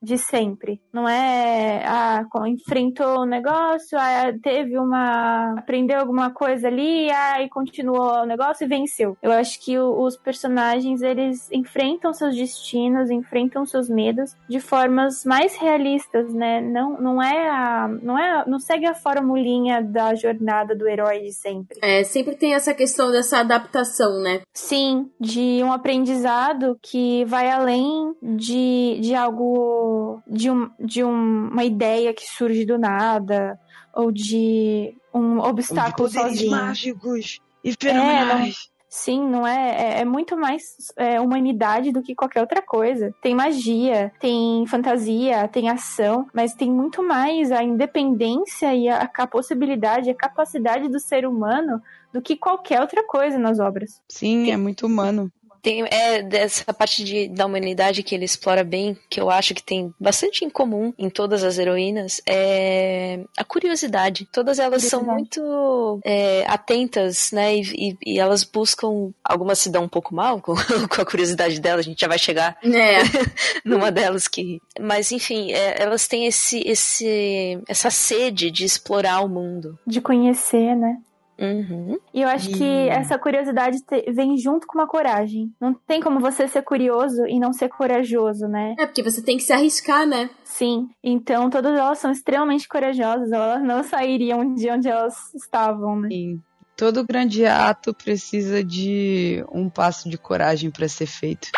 de 0.00 0.16
sempre. 0.16 0.80
Não 0.92 1.08
é, 1.08 1.82
ah, 1.86 2.24
enfrentou 2.46 3.22
um 3.22 3.26
negócio, 3.26 3.98
ah, 3.98 4.32
teve 4.42 4.78
uma. 4.78 5.54
aprendeu 5.58 5.98
alguma 5.98 6.30
coisa 6.30 6.68
ali, 6.68 7.10
ah, 7.10 7.42
e 7.42 7.48
continuou 7.48 8.22
o 8.22 8.26
negócio 8.26 8.64
e 8.64 8.68
venceu. 8.68 9.16
Eu 9.22 9.32
acho 9.32 9.60
que 9.64 9.78
o- 9.78 10.00
os 10.02 10.16
personagens, 10.16 11.02
eles 11.02 11.50
enfrentam 11.52 12.12
seus 12.12 12.34
destinos, 12.36 13.10
enfrentam 13.10 13.66
seus 13.66 13.88
medos 13.88 14.34
de 14.48 14.60
formas 14.60 15.24
mais 15.24 15.56
realistas, 15.56 16.32
né? 16.32 16.60
Não, 16.60 17.00
não 17.00 17.22
é 17.22 17.48
a. 17.48 17.88
Não 18.02 18.18
é. 18.18 18.44
Não 18.46 18.58
segue 18.58 18.86
a 18.86 18.94
formulinha 18.94 19.82
da 19.82 20.14
jornada 20.14 20.74
do 20.76 20.88
herói 20.88 21.20
de 21.20 21.32
sempre. 21.32 21.78
É, 21.82 22.04
sempre 22.04 22.36
tem 22.36 22.54
essa 22.54 22.72
questão 22.74 23.10
dessa 23.10 23.38
adaptação, 23.38 24.20
né? 24.22 24.40
Sim, 24.54 25.10
de 25.20 25.60
um 25.62 25.72
aprendizado 25.72 26.78
que 26.82 27.24
vai 27.24 27.50
além 27.50 28.14
de, 28.22 28.98
de 29.00 29.14
algo. 29.14 29.87
De, 30.26 30.50
um, 30.50 30.70
de 30.78 31.02
um- 31.04 31.48
uma 31.52 31.64
ideia 31.64 32.12
que 32.14 32.26
surge 32.26 32.64
do 32.64 32.78
nada, 32.78 33.58
ou 33.94 34.10
de 34.12 34.94
um 35.14 35.38
obstáculo 35.38 36.08
sozinho. 36.08 36.50
mágicos 36.50 37.38
e 37.64 37.72
fenomenais. 37.80 38.56
Sim, 38.90 39.20
não 39.28 39.46
é, 39.46 39.98
é, 39.98 40.00
é 40.00 40.04
muito 40.04 40.34
mais 40.34 40.62
é, 40.96 41.20
humanidade 41.20 41.92
do 41.92 42.00
que 42.02 42.14
qualquer 42.14 42.40
outra 42.40 42.62
coisa. 42.62 43.14
Tem 43.20 43.34
magia, 43.34 44.10
tem 44.18 44.64
fantasia, 44.66 45.46
tem 45.46 45.68
ação, 45.68 46.26
mas 46.32 46.54
tem 46.54 46.70
muito 46.72 47.02
mais 47.02 47.52
a 47.52 47.62
independência 47.62 48.74
e 48.74 48.88
a, 48.88 49.10
a 49.14 49.26
possibilidade, 49.26 50.08
a 50.08 50.14
capacidade 50.14 50.88
do 50.88 50.98
ser 50.98 51.26
humano 51.26 51.82
do 52.14 52.22
que 52.22 52.34
qualquer 52.34 52.80
outra 52.80 53.06
coisa 53.06 53.36
nas 53.38 53.58
obras. 53.60 54.00
Sim, 54.08 54.50
é 54.50 54.56
muito 54.56 54.86
humano. 54.86 55.30
Tem, 55.68 55.84
é 55.90 56.22
dessa 56.22 56.72
parte 56.72 57.04
de, 57.04 57.28
da 57.28 57.44
humanidade 57.44 58.02
que 58.02 58.14
ele 58.14 58.24
explora 58.24 58.64
bem, 58.64 58.96
que 59.10 59.20
eu 59.20 59.28
acho 59.28 59.54
que 59.54 59.62
tem 59.62 59.92
bastante 60.00 60.42
em 60.44 60.48
comum 60.48 60.94
em 60.98 61.10
todas 61.10 61.44
as 61.44 61.58
heroínas, 61.58 62.22
é 62.26 63.20
a 63.36 63.44
curiosidade. 63.44 64.26
Todas 64.32 64.58
elas 64.58 64.84
são 64.84 65.02
muito 65.04 66.00
é, 66.04 66.44
atentas, 66.46 67.32
né? 67.32 67.54
E, 67.56 67.60
e- 67.90 67.96
e 68.14 68.18
elas 68.18 68.44
buscam. 68.44 69.10
Algumas 69.22 69.58
se 69.58 69.68
dão 69.70 69.84
um 69.84 69.88
pouco 69.88 70.14
mal 70.14 70.40
com, 70.42 70.54
com 70.54 71.02
a 71.02 71.04
curiosidade 71.04 71.60
delas, 71.60 71.80
a 71.84 71.88
gente 71.90 72.00
já 72.00 72.08
vai 72.08 72.18
chegar 72.18 72.56
É. 72.64 72.98
numa 73.62 73.90
delas 73.92 74.26
que. 74.26 74.60
Mas 74.80 75.12
enfim, 75.12 75.52
é, 75.52 75.82
elas 75.82 76.08
têm 76.08 76.26
esse, 76.26 76.60
esse, 76.66 77.58
essa 77.68 77.90
sede 77.90 78.50
de 78.50 78.64
explorar 78.64 79.20
o 79.20 79.28
mundo. 79.28 79.78
De 79.86 80.00
conhecer, 80.00 80.74
né? 80.74 80.96
Uhum. 81.38 81.98
E 82.12 82.22
eu 82.22 82.28
acho 82.28 82.50
que 82.50 82.64
E- 82.64 82.88
essa 82.88 83.18
curiosidade 83.18 83.80
te- 83.82 84.10
vem 84.12 84.36
junto 84.36 84.66
com 84.66 84.78
uma 84.78 84.88
coragem. 84.88 85.52
Não 85.60 85.72
tem 85.72 86.00
como 86.00 86.18
você 86.20 86.48
ser 86.48 86.62
curioso 86.62 87.24
e 87.26 87.38
não 87.38 87.52
ser 87.52 87.68
corajoso, 87.68 88.46
né? 88.48 88.74
É, 88.78 88.86
porque 88.86 89.02
você 89.02 89.22
tem 89.22 89.36
que 89.36 89.42
se 89.44 89.52
arriscar, 89.52 90.06
né? 90.06 90.28
Sim. 90.44 90.88
Então 91.02 91.48
todas 91.48 91.78
elas 91.78 91.98
são 91.98 92.10
extremamente 92.10 92.66
corajosas. 92.66 93.30
Elas 93.30 93.62
não 93.62 93.84
sairiam 93.84 94.52
de 94.54 94.68
onde 94.70 94.88
elas 94.88 95.14
estavam, 95.34 96.00
né? 96.00 96.08
Sim. 96.10 96.40
Todo 96.76 97.04
grande 97.04 97.44
ato 97.44 97.92
precisa 97.92 98.62
de 98.62 99.44
um 99.52 99.68
passo 99.68 100.08
de 100.08 100.16
coragem 100.16 100.70
para 100.70 100.88
ser 100.88 101.06
feito. 101.06 101.48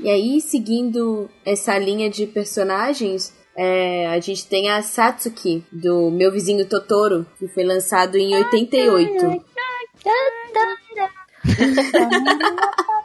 E 0.00 0.08
aí, 0.08 0.40
seguindo 0.40 1.28
essa 1.44 1.78
linha 1.78 2.08
de 2.08 2.26
personagens, 2.26 3.34
é, 3.56 4.06
a 4.08 4.20
gente 4.20 4.46
tem 4.46 4.70
a 4.70 4.82
Satsuki, 4.82 5.64
do 5.70 6.10
Meu 6.10 6.32
Vizinho 6.32 6.68
Totoro, 6.68 7.26
que 7.38 7.46
foi 7.48 7.64
lançado 7.64 8.16
em 8.16 8.34
88. 8.34 9.44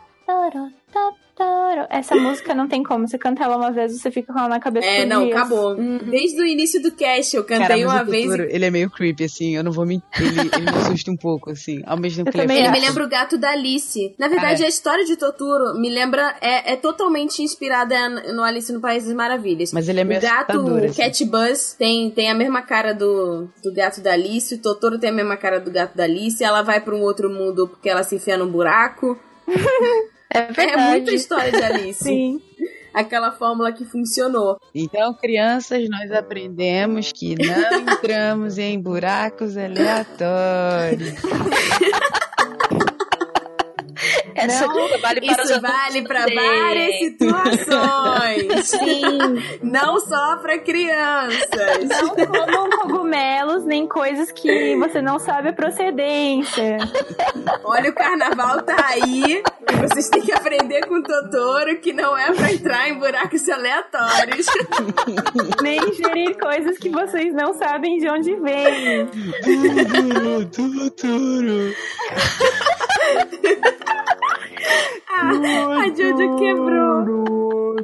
Essa 1.89 2.15
música 2.15 2.53
não 2.53 2.67
tem 2.67 2.83
como. 2.83 3.07
Você 3.07 3.17
canta 3.17 3.43
ela 3.43 3.57
uma 3.57 3.71
vez, 3.71 3.97
você 3.97 4.11
fica 4.11 4.31
com 4.33 4.39
ela 4.39 4.49
na 4.49 4.59
cabeça 4.59 4.85
É, 4.87 5.05
não, 5.05 5.25
dias. 5.25 5.37
acabou. 5.37 5.75
Desde 5.75 6.41
o 6.41 6.45
início 6.45 6.81
do 6.81 6.91
cast, 6.91 7.35
eu 7.35 7.43
cantei 7.43 7.85
uma 7.85 8.01
o 8.01 8.05
vez. 8.05 8.25
Totoro, 8.25 8.47
ele 8.49 8.65
é 8.65 8.69
meio 8.71 8.89
creepy, 8.89 9.23
assim, 9.23 9.55
eu 9.55 9.63
não 9.63 9.71
vou 9.71 9.85
mentir. 9.85 10.03
Ele, 10.19 10.49
ele 10.53 10.71
me 10.71 10.77
assusta 10.77 11.09
um 11.11 11.17
pouco, 11.17 11.51
assim. 11.51 11.81
Ao 11.85 11.97
mesmo 11.97 12.23
tempo 12.25 12.29
Eu 12.29 12.31
que 12.33 12.37
ele 12.39 12.47
também 12.47 12.57
é 12.63 12.67
Ele 12.67 12.71
me 12.79 12.85
lembra 12.85 13.03
o 13.05 13.09
gato 13.09 13.37
da 13.37 13.51
Alice. 13.51 14.13
Na 14.19 14.27
verdade, 14.27 14.61
Ah, 14.61 14.65
é. 14.65 14.67
a 14.67 14.69
história 14.69 15.05
de 15.05 15.15
Totoro 15.15 15.79
me 15.79 15.89
lembra. 15.89 16.35
É, 16.41 16.73
é 16.73 16.75
totalmente 16.75 17.41
inspirada 17.41 18.09
no 18.33 18.43
Alice 18.43 18.71
no 18.71 18.79
País 18.81 19.05
das 19.05 19.13
Maravilhas. 19.13 19.71
Mas 19.71 19.87
ele 19.89 20.01
é 20.01 20.03
meio 20.03 20.19
o 20.19 20.23
gato, 20.23 20.59
o 20.59 20.77
assim. 20.85 21.01
Cat 21.01 21.25
Buzz, 21.25 21.73
tem, 21.77 22.09
tem 22.11 22.29
a 22.29 22.35
mesma 22.35 22.61
cara 22.61 22.93
do, 22.93 23.47
do 23.63 23.73
gato 23.73 24.01
da 24.01 24.11
Alice. 24.13 24.53
O 24.53 24.61
Totoro 24.61 24.99
tem 24.99 25.09
a 25.09 25.13
mesma 25.13 25.37
cara 25.37 25.59
do 25.59 25.71
gato 25.71 25.95
da 25.95 26.03
Alice. 26.03 26.43
Ela 26.43 26.61
vai 26.61 26.81
pra 26.81 26.95
um 26.95 27.01
outro 27.01 27.29
mundo 27.29 27.67
porque 27.67 27.89
ela 27.89 28.03
se 28.03 28.15
enfia 28.15 28.37
num 28.37 28.47
buraco. 28.51 29.17
É 30.33 30.39
É 30.39 30.51
verdade. 30.51 30.89
muita 30.89 31.13
história 31.13 31.51
de 31.51 31.63
Alice. 31.63 32.03
Sim. 32.03 32.41
Aquela 32.93 33.31
fórmula 33.31 33.71
que 33.71 33.85
funcionou. 33.85 34.59
Então, 34.73 35.13
crianças, 35.13 35.87
nós 35.89 36.11
aprendemos 36.11 37.11
que 37.11 37.35
não 37.35 37.79
entramos 37.81 38.57
em 38.57 38.79
buracos 38.81 39.55
aleatórios. 39.57 41.13
Essa 44.45 44.67
vale 44.67 44.99
para 44.99 45.43
Isso 45.43 45.61
vale 45.61 46.01
pra 46.03 46.19
também. 46.21 46.35
várias 46.61 46.99
situações. 46.99 48.67
Sim. 48.67 49.17
Não 49.63 49.99
só 49.99 50.37
pra 50.37 50.57
crianças. 50.59 51.87
Não 51.89 52.09
comam 52.15 52.69
cogumelos, 52.69 53.65
nem 53.65 53.87
coisas 53.87 54.31
que 54.31 54.75
você 54.77 55.01
não 55.01 55.19
sabe 55.19 55.49
a 55.49 55.53
procedência. 55.53 56.77
Olha, 57.63 57.89
o 57.89 57.93
carnaval 57.93 58.61
tá 58.63 58.75
aí 58.87 59.43
e 59.71 59.75
vocês 59.87 60.09
têm 60.09 60.21
que 60.21 60.31
aprender 60.31 60.85
com 60.87 60.95
o 60.95 61.03
Totoro 61.03 61.77
que 61.79 61.93
não 61.93 62.17
é 62.17 62.31
pra 62.31 62.51
entrar 62.51 62.89
em 62.89 62.97
buracos 62.99 63.47
aleatórios. 63.49 64.45
nem 65.61 65.79
ingerir 65.89 66.37
coisas 66.37 66.77
que 66.77 66.89
vocês 66.89 67.33
não 67.33 67.53
sabem 67.53 67.97
de 67.99 68.09
onde 68.09 68.35
vêm. 68.35 69.07
Totoro. 70.51 71.73
Ah, 75.11 75.31
a 75.81 75.87
Jojo 75.89 76.35
quebrou. 76.37 77.75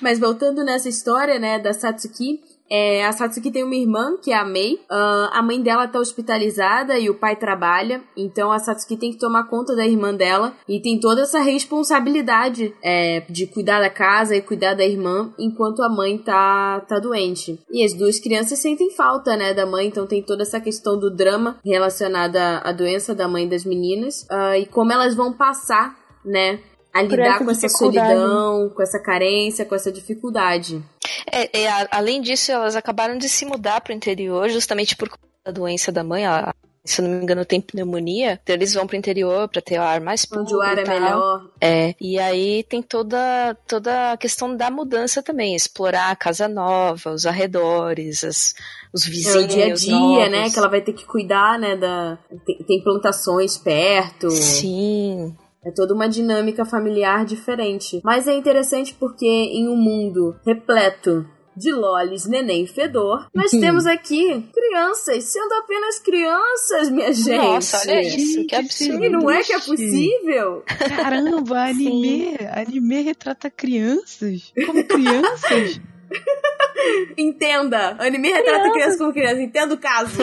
Mas 0.00 0.18
voltando 0.18 0.64
nessa 0.64 0.88
história, 0.88 1.38
né, 1.38 1.58
da 1.58 1.72
Satsuki, 1.72 2.40
é, 2.70 3.04
a 3.04 3.12
Satsuki 3.12 3.50
tem 3.50 3.64
uma 3.64 3.74
irmã, 3.74 4.16
que 4.16 4.32
é 4.32 4.36
a 4.36 4.44
Mei. 4.44 4.74
Uh, 4.90 5.28
a 5.32 5.42
mãe 5.42 5.60
dela 5.60 5.86
tá 5.86 5.98
hospitalizada 5.98 6.98
e 6.98 7.10
o 7.10 7.14
pai 7.14 7.36
trabalha. 7.36 8.02
Então 8.16 8.50
a 8.50 8.58
Satsuki 8.58 8.96
tem 8.96 9.12
que 9.12 9.18
tomar 9.18 9.44
conta 9.44 9.76
da 9.76 9.86
irmã 9.86 10.14
dela. 10.14 10.54
E 10.66 10.80
tem 10.80 10.98
toda 10.98 11.20
essa 11.22 11.40
responsabilidade 11.40 12.74
é, 12.82 13.20
de 13.28 13.46
cuidar 13.46 13.80
da 13.80 13.90
casa 13.90 14.34
e 14.34 14.40
cuidar 14.40 14.74
da 14.74 14.86
irmã 14.86 15.32
enquanto 15.38 15.82
a 15.82 15.88
mãe 15.88 16.16
tá, 16.16 16.80
tá 16.88 16.98
doente. 16.98 17.60
E 17.70 17.84
as 17.84 17.92
duas 17.92 18.18
crianças 18.18 18.58
sentem 18.58 18.90
falta, 18.90 19.36
né, 19.36 19.52
da 19.52 19.66
mãe. 19.66 19.86
Então 19.86 20.06
tem 20.06 20.22
toda 20.22 20.42
essa 20.42 20.60
questão 20.60 20.98
do 20.98 21.14
drama 21.14 21.58
relacionada 21.62 22.58
à 22.58 22.72
doença 22.72 23.14
da 23.14 23.28
mãe 23.28 23.46
das 23.46 23.66
meninas. 23.66 24.22
Uh, 24.30 24.54
e 24.58 24.66
como 24.66 24.92
elas 24.92 25.14
vão 25.14 25.32
passar, 25.32 25.94
né, 26.24 26.60
a 26.92 27.02
lidar 27.02 27.36
essa 27.36 27.44
com 27.44 27.50
essa 27.50 27.68
solidão, 27.68 28.70
com 28.70 28.82
essa 28.82 28.98
carência, 28.98 29.64
com 29.64 29.74
essa 29.74 29.90
dificuldade. 29.90 30.82
É, 31.30 31.60
é, 31.62 31.68
a- 31.68 31.88
além 31.92 32.20
disso, 32.20 32.50
elas 32.52 32.76
acabaram 32.76 33.16
de 33.18 33.28
se 33.28 33.44
mudar 33.44 33.80
para 33.80 33.92
o 33.92 33.96
interior, 33.96 34.48
justamente 34.48 34.96
por 34.96 35.08
conta 35.08 35.22
da 35.44 35.52
doença 35.52 35.90
da 35.92 36.02
mãe. 36.04 36.24
A, 36.26 36.54
se 36.84 37.00
eu 37.00 37.06
não 37.08 37.16
me 37.16 37.22
engano, 37.22 37.44
tem 37.44 37.60
pneumonia. 37.60 38.40
Então 38.42 38.54
eles 38.54 38.74
vão 38.74 38.86
pro 38.86 38.96
interior 38.96 39.48
para 39.48 39.62
ter 39.62 39.78
o 39.78 39.82
ar 39.82 40.00
mais 40.00 40.24
puro. 40.24 40.40
Onde 40.42 40.54
o 40.54 40.60
ar 40.60 40.76
e 40.76 40.80
é 40.80 40.84
melhor. 40.88 41.48
É, 41.60 41.94
e 42.00 42.18
aí 42.18 42.64
tem 42.64 42.82
toda, 42.82 43.56
toda 43.68 44.12
a 44.12 44.16
questão 44.16 44.56
da 44.56 44.68
mudança 44.70 45.22
também, 45.22 45.54
explorar 45.54 46.10
a 46.10 46.16
casa 46.16 46.48
nova, 46.48 47.10
os 47.12 47.24
arredores, 47.24 48.24
as, 48.24 48.52
os 48.92 49.06
É 49.06 49.10
vizinhos 49.10 49.44
o 49.44 49.46
dia 49.46 49.64
a 49.66 49.74
dia, 49.74 49.92
novos. 49.94 50.30
né? 50.30 50.50
Que 50.50 50.58
ela 50.58 50.68
vai 50.68 50.80
ter 50.80 50.92
que 50.92 51.06
cuidar, 51.06 51.56
né? 51.58 51.76
Da... 51.76 52.18
Tem, 52.44 52.58
tem 52.66 52.82
plantações 52.82 53.56
perto. 53.56 54.28
Sim, 54.30 55.36
É 55.64 55.70
toda 55.70 55.94
uma 55.94 56.08
dinâmica 56.08 56.64
familiar 56.64 57.24
diferente. 57.24 58.00
Mas 58.04 58.26
é 58.26 58.34
interessante 58.34 58.94
porque 58.94 59.26
em 59.26 59.68
um 59.68 59.76
mundo 59.76 60.36
repleto 60.44 61.26
de 61.56 61.70
lolis, 61.70 62.26
neném 62.26 62.64
e 62.64 62.66
fedor, 62.66 63.26
nós 63.34 63.50
temos 63.50 63.86
aqui 63.86 64.48
crianças, 64.52 65.24
sendo 65.24 65.52
apenas 65.52 65.98
crianças, 65.98 66.90
minha 66.90 67.12
gente. 67.12 67.36
Nossa, 67.36 67.78
olha 67.78 68.00
isso, 68.00 68.46
que 68.46 68.54
absurdo. 68.54 69.04
E 69.04 69.08
não 69.10 69.30
é 69.30 69.42
que 69.42 69.52
é 69.52 69.60
possível? 69.60 70.62
Caramba, 70.96 71.64
anime, 71.68 72.36
anime 72.50 73.02
retrata 73.02 73.50
crianças. 73.50 74.52
Como 74.66 74.84
crianças? 74.84 75.80
Entenda. 77.16 77.96
Anime 77.98 78.32
retrata 78.32 78.72
crianças 78.72 78.98
como 78.98 79.12
crianças. 79.12 79.40
Entenda 79.40 79.74
o 79.74 79.78
caso. 79.78 80.16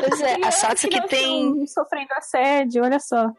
pois 0.00 0.20
é, 0.20 0.36
a 0.44 0.50
Satsuki 0.50 0.94
que 0.94 1.00
não 1.00 1.08
tem... 1.08 1.66
sofrendo 1.66 2.08
assédio, 2.16 2.82
olha 2.82 2.98
só. 2.98 3.30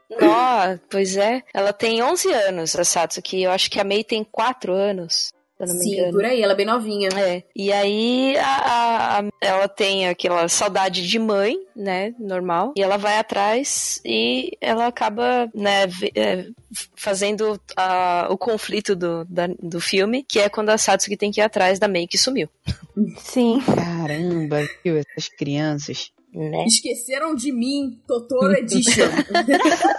Pois 0.89 1.17
é, 1.17 1.43
ela 1.53 1.73
tem 1.73 2.01
11 2.01 2.31
anos, 2.31 2.75
a 2.75 2.83
Satsuki, 2.83 3.41
eu 3.41 3.51
acho 3.51 3.69
que 3.69 3.79
a 3.79 3.83
Mei 3.83 4.03
tem 4.03 4.23
4 4.23 4.73
anos, 4.73 5.31
se 5.59 5.63
eu 5.63 5.67
não 5.67 5.75
me 5.75 5.83
Sim, 5.83 5.93
engano. 5.99 6.11
por 6.13 6.25
aí. 6.25 6.41
Ela 6.41 6.53
é 6.53 6.55
bem 6.55 6.65
novinha. 6.65 7.09
É, 7.15 7.43
e 7.55 7.71
aí 7.73 8.37
a, 8.37 9.19
a- 9.19 9.23
ela 9.41 9.67
tem 9.67 10.07
aquela 10.07 10.47
saudade 10.47 11.05
de 11.05 11.19
mãe, 11.19 11.57
né, 11.75 12.13
normal, 12.19 12.73
e 12.77 12.81
ela 12.81 12.97
vai 12.97 13.17
atrás 13.17 14.01
e 14.05 14.57
ela 14.61 14.87
acaba, 14.87 15.49
né, 15.53 15.83
é, 16.15 16.45
fazendo 16.95 17.59
a- 17.75 18.27
o 18.29 18.37
conflito 18.37 18.95
do, 18.95 19.25
da- 19.25 19.49
do 19.61 19.79
filme, 19.81 20.23
que 20.23 20.39
é 20.39 20.49
quando 20.49 20.69
a 20.69 20.77
Satsuki 20.77 21.17
tem 21.17 21.31
que 21.31 21.39
ir 21.41 21.43
atrás 21.43 21.77
da 21.79 21.87
Mei 21.87 22.07
que 22.07 22.17
sumiu, 22.17 22.47
Sim. 23.19 23.59
Caramba, 23.61 24.57
viu? 24.83 24.97
Essas 24.97 25.27
crianças. 25.29 26.11
né? 26.33 26.65
Esqueceram 26.65 27.33
de 27.35 27.51
mim, 27.51 27.99
Totoro 28.07 28.53
Edition. 28.53 29.07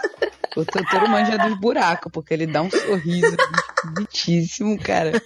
O 0.56 0.64
Totoro 0.64 1.08
manja 1.08 1.38
dos 1.38 1.56
buracos, 1.60 2.10
porque 2.12 2.34
ele 2.34 2.44
dá 2.44 2.60
um 2.60 2.68
sorriso 2.70 3.36
bonitíssimo, 3.84 4.78
cara. 4.78 5.22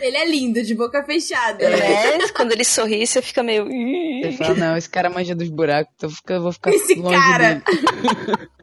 Ele 0.00 0.16
é 0.16 0.28
lindo, 0.28 0.62
de 0.62 0.74
boca 0.74 1.04
fechada. 1.04 1.68
Né? 1.68 2.18
Quando 2.34 2.52
ele 2.52 2.64
sorri, 2.64 3.06
você 3.06 3.20
fica 3.22 3.42
meio. 3.42 3.66
Você 3.66 4.32
fala, 4.32 4.54
não, 4.54 4.76
esse 4.76 4.88
cara 4.88 5.10
manja 5.10 5.34
dos 5.34 5.48
buracos, 5.48 5.92
então 6.24 6.36
eu 6.36 6.42
vou 6.42 6.52
ficar 6.52 6.70
Esse 6.70 6.94
longe 6.94 7.16
cara. 7.16 7.54
dele. 7.54 8.48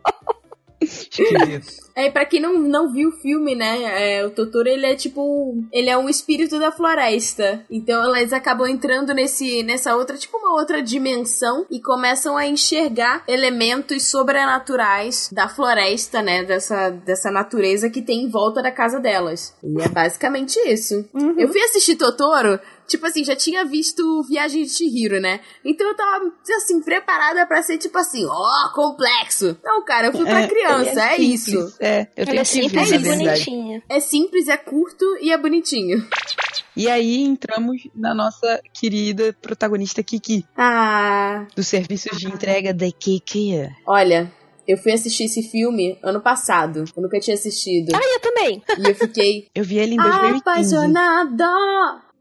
É, 1.96 2.10
pra 2.10 2.26
quem 2.26 2.42
não, 2.42 2.58
não 2.58 2.92
viu 2.92 3.10
o 3.10 3.12
filme, 3.22 3.54
né? 3.56 4.18
é, 4.18 4.26
o 4.26 4.32
Totoro, 4.32 4.68
ele 4.68 4.86
é 4.86 4.96
tipo. 4.96 5.56
Ele 5.72 5.90
é 5.90 5.98
um 5.98 6.10
espírito 6.10 6.60
da 6.60 6.72
floresta. 6.72 7.64
Então 7.70 8.04
elas 8.04 8.34
acabam 8.34 8.68
entrando 8.68 9.14
nesse, 9.14 9.62
nessa 9.64 9.96
outra, 9.96 10.18
tipo, 10.18 10.38
uma 10.38 10.60
outra 10.60 10.82
dimensão 10.82 11.66
e 11.70 11.80
começam 11.80 12.36
a 12.36 12.48
enxergar 12.48 13.24
elementos 13.28 14.08
sobrenaturais 14.08 15.30
da 15.32 15.48
floresta, 15.48 16.22
né? 16.22 16.44
Dessa, 16.44 16.90
dessa 16.90 17.30
natureza 17.30 17.90
que 17.90 18.02
tem 18.02 18.24
em 18.24 18.30
volta 18.30 18.62
da 18.62 18.72
casa 18.72 19.00
delas. 19.00 19.56
E 19.64 19.82
é 19.82 19.88
basicamente 19.88 20.58
isso. 20.68 21.06
Uhum. 21.14 21.36
Eu 21.38 21.48
fui 21.50 21.62
assistir 21.62 21.96
Totoro. 21.96 22.60
Tipo 22.88 23.06
assim, 23.08 23.24
já 23.24 23.36
tinha 23.36 23.64
visto 23.66 24.24
Viagem 24.24 24.64
de 24.64 24.70
Chihiro, 24.70 25.20
né? 25.20 25.40
Então 25.64 25.88
eu 25.88 25.96
tava, 25.96 26.32
assim, 26.58 26.82
preparada 26.82 27.46
pra 27.48 27.64
ser, 27.64 27.78
tipo 27.78 27.98
assim, 27.98 28.26
ó, 28.26 28.70
complexo. 28.74 29.58
Não, 29.64 29.84
cara, 29.86 30.08
eu 30.08 30.12
fui 30.12 30.26
pra 30.26 30.48
criança, 30.48 31.02
é, 31.02 31.16
simples, 31.16 31.48
isso. 31.48 31.76
É, 31.80 32.08
eu 32.16 32.26
tenho 32.26 32.40
é 32.40 32.44
simples 32.44 32.92
e 32.92 32.98
verdade. 32.98 33.24
bonitinha. 33.46 33.84
É 33.90 34.00
simples, 34.00 34.48
é 34.48 34.58
curto 34.58 35.06
e 35.22 35.32
é 35.32 35.38
bonitinho. 35.38 36.06
E 36.76 36.90
aí 36.90 37.22
entramos 37.24 37.78
na 37.96 38.14
nossa 38.14 38.60
querida 38.74 39.36
protagonista 39.42 40.02
Kiki, 40.04 40.46
Ah, 40.58 41.46
do 41.56 41.64
serviço 41.64 42.10
de 42.16 42.28
entrega 42.28 42.74
da 42.74 42.92
Kiki. 42.92 43.70
olha, 43.88 44.32
eu 44.68 44.78
fui 44.78 44.92
assistir 44.92 45.26
esse 45.26 45.44
filme 45.44 45.98
ano 46.04 46.20
passado. 46.22 46.86
Eu 46.96 47.04
nunca 47.04 47.20
tinha 47.20 47.36
assistido. 47.36 47.94
Ah, 47.96 48.00
eu 48.02 48.20
também. 48.20 48.62
E 48.80 48.90
eu 48.90 48.96
fiquei 48.96 49.48
Eu 49.54 49.64
vi 49.64 49.78
ele 49.78 49.94
em 49.96 49.98
2015. 50.02 50.40
apaixonada. 50.40 51.46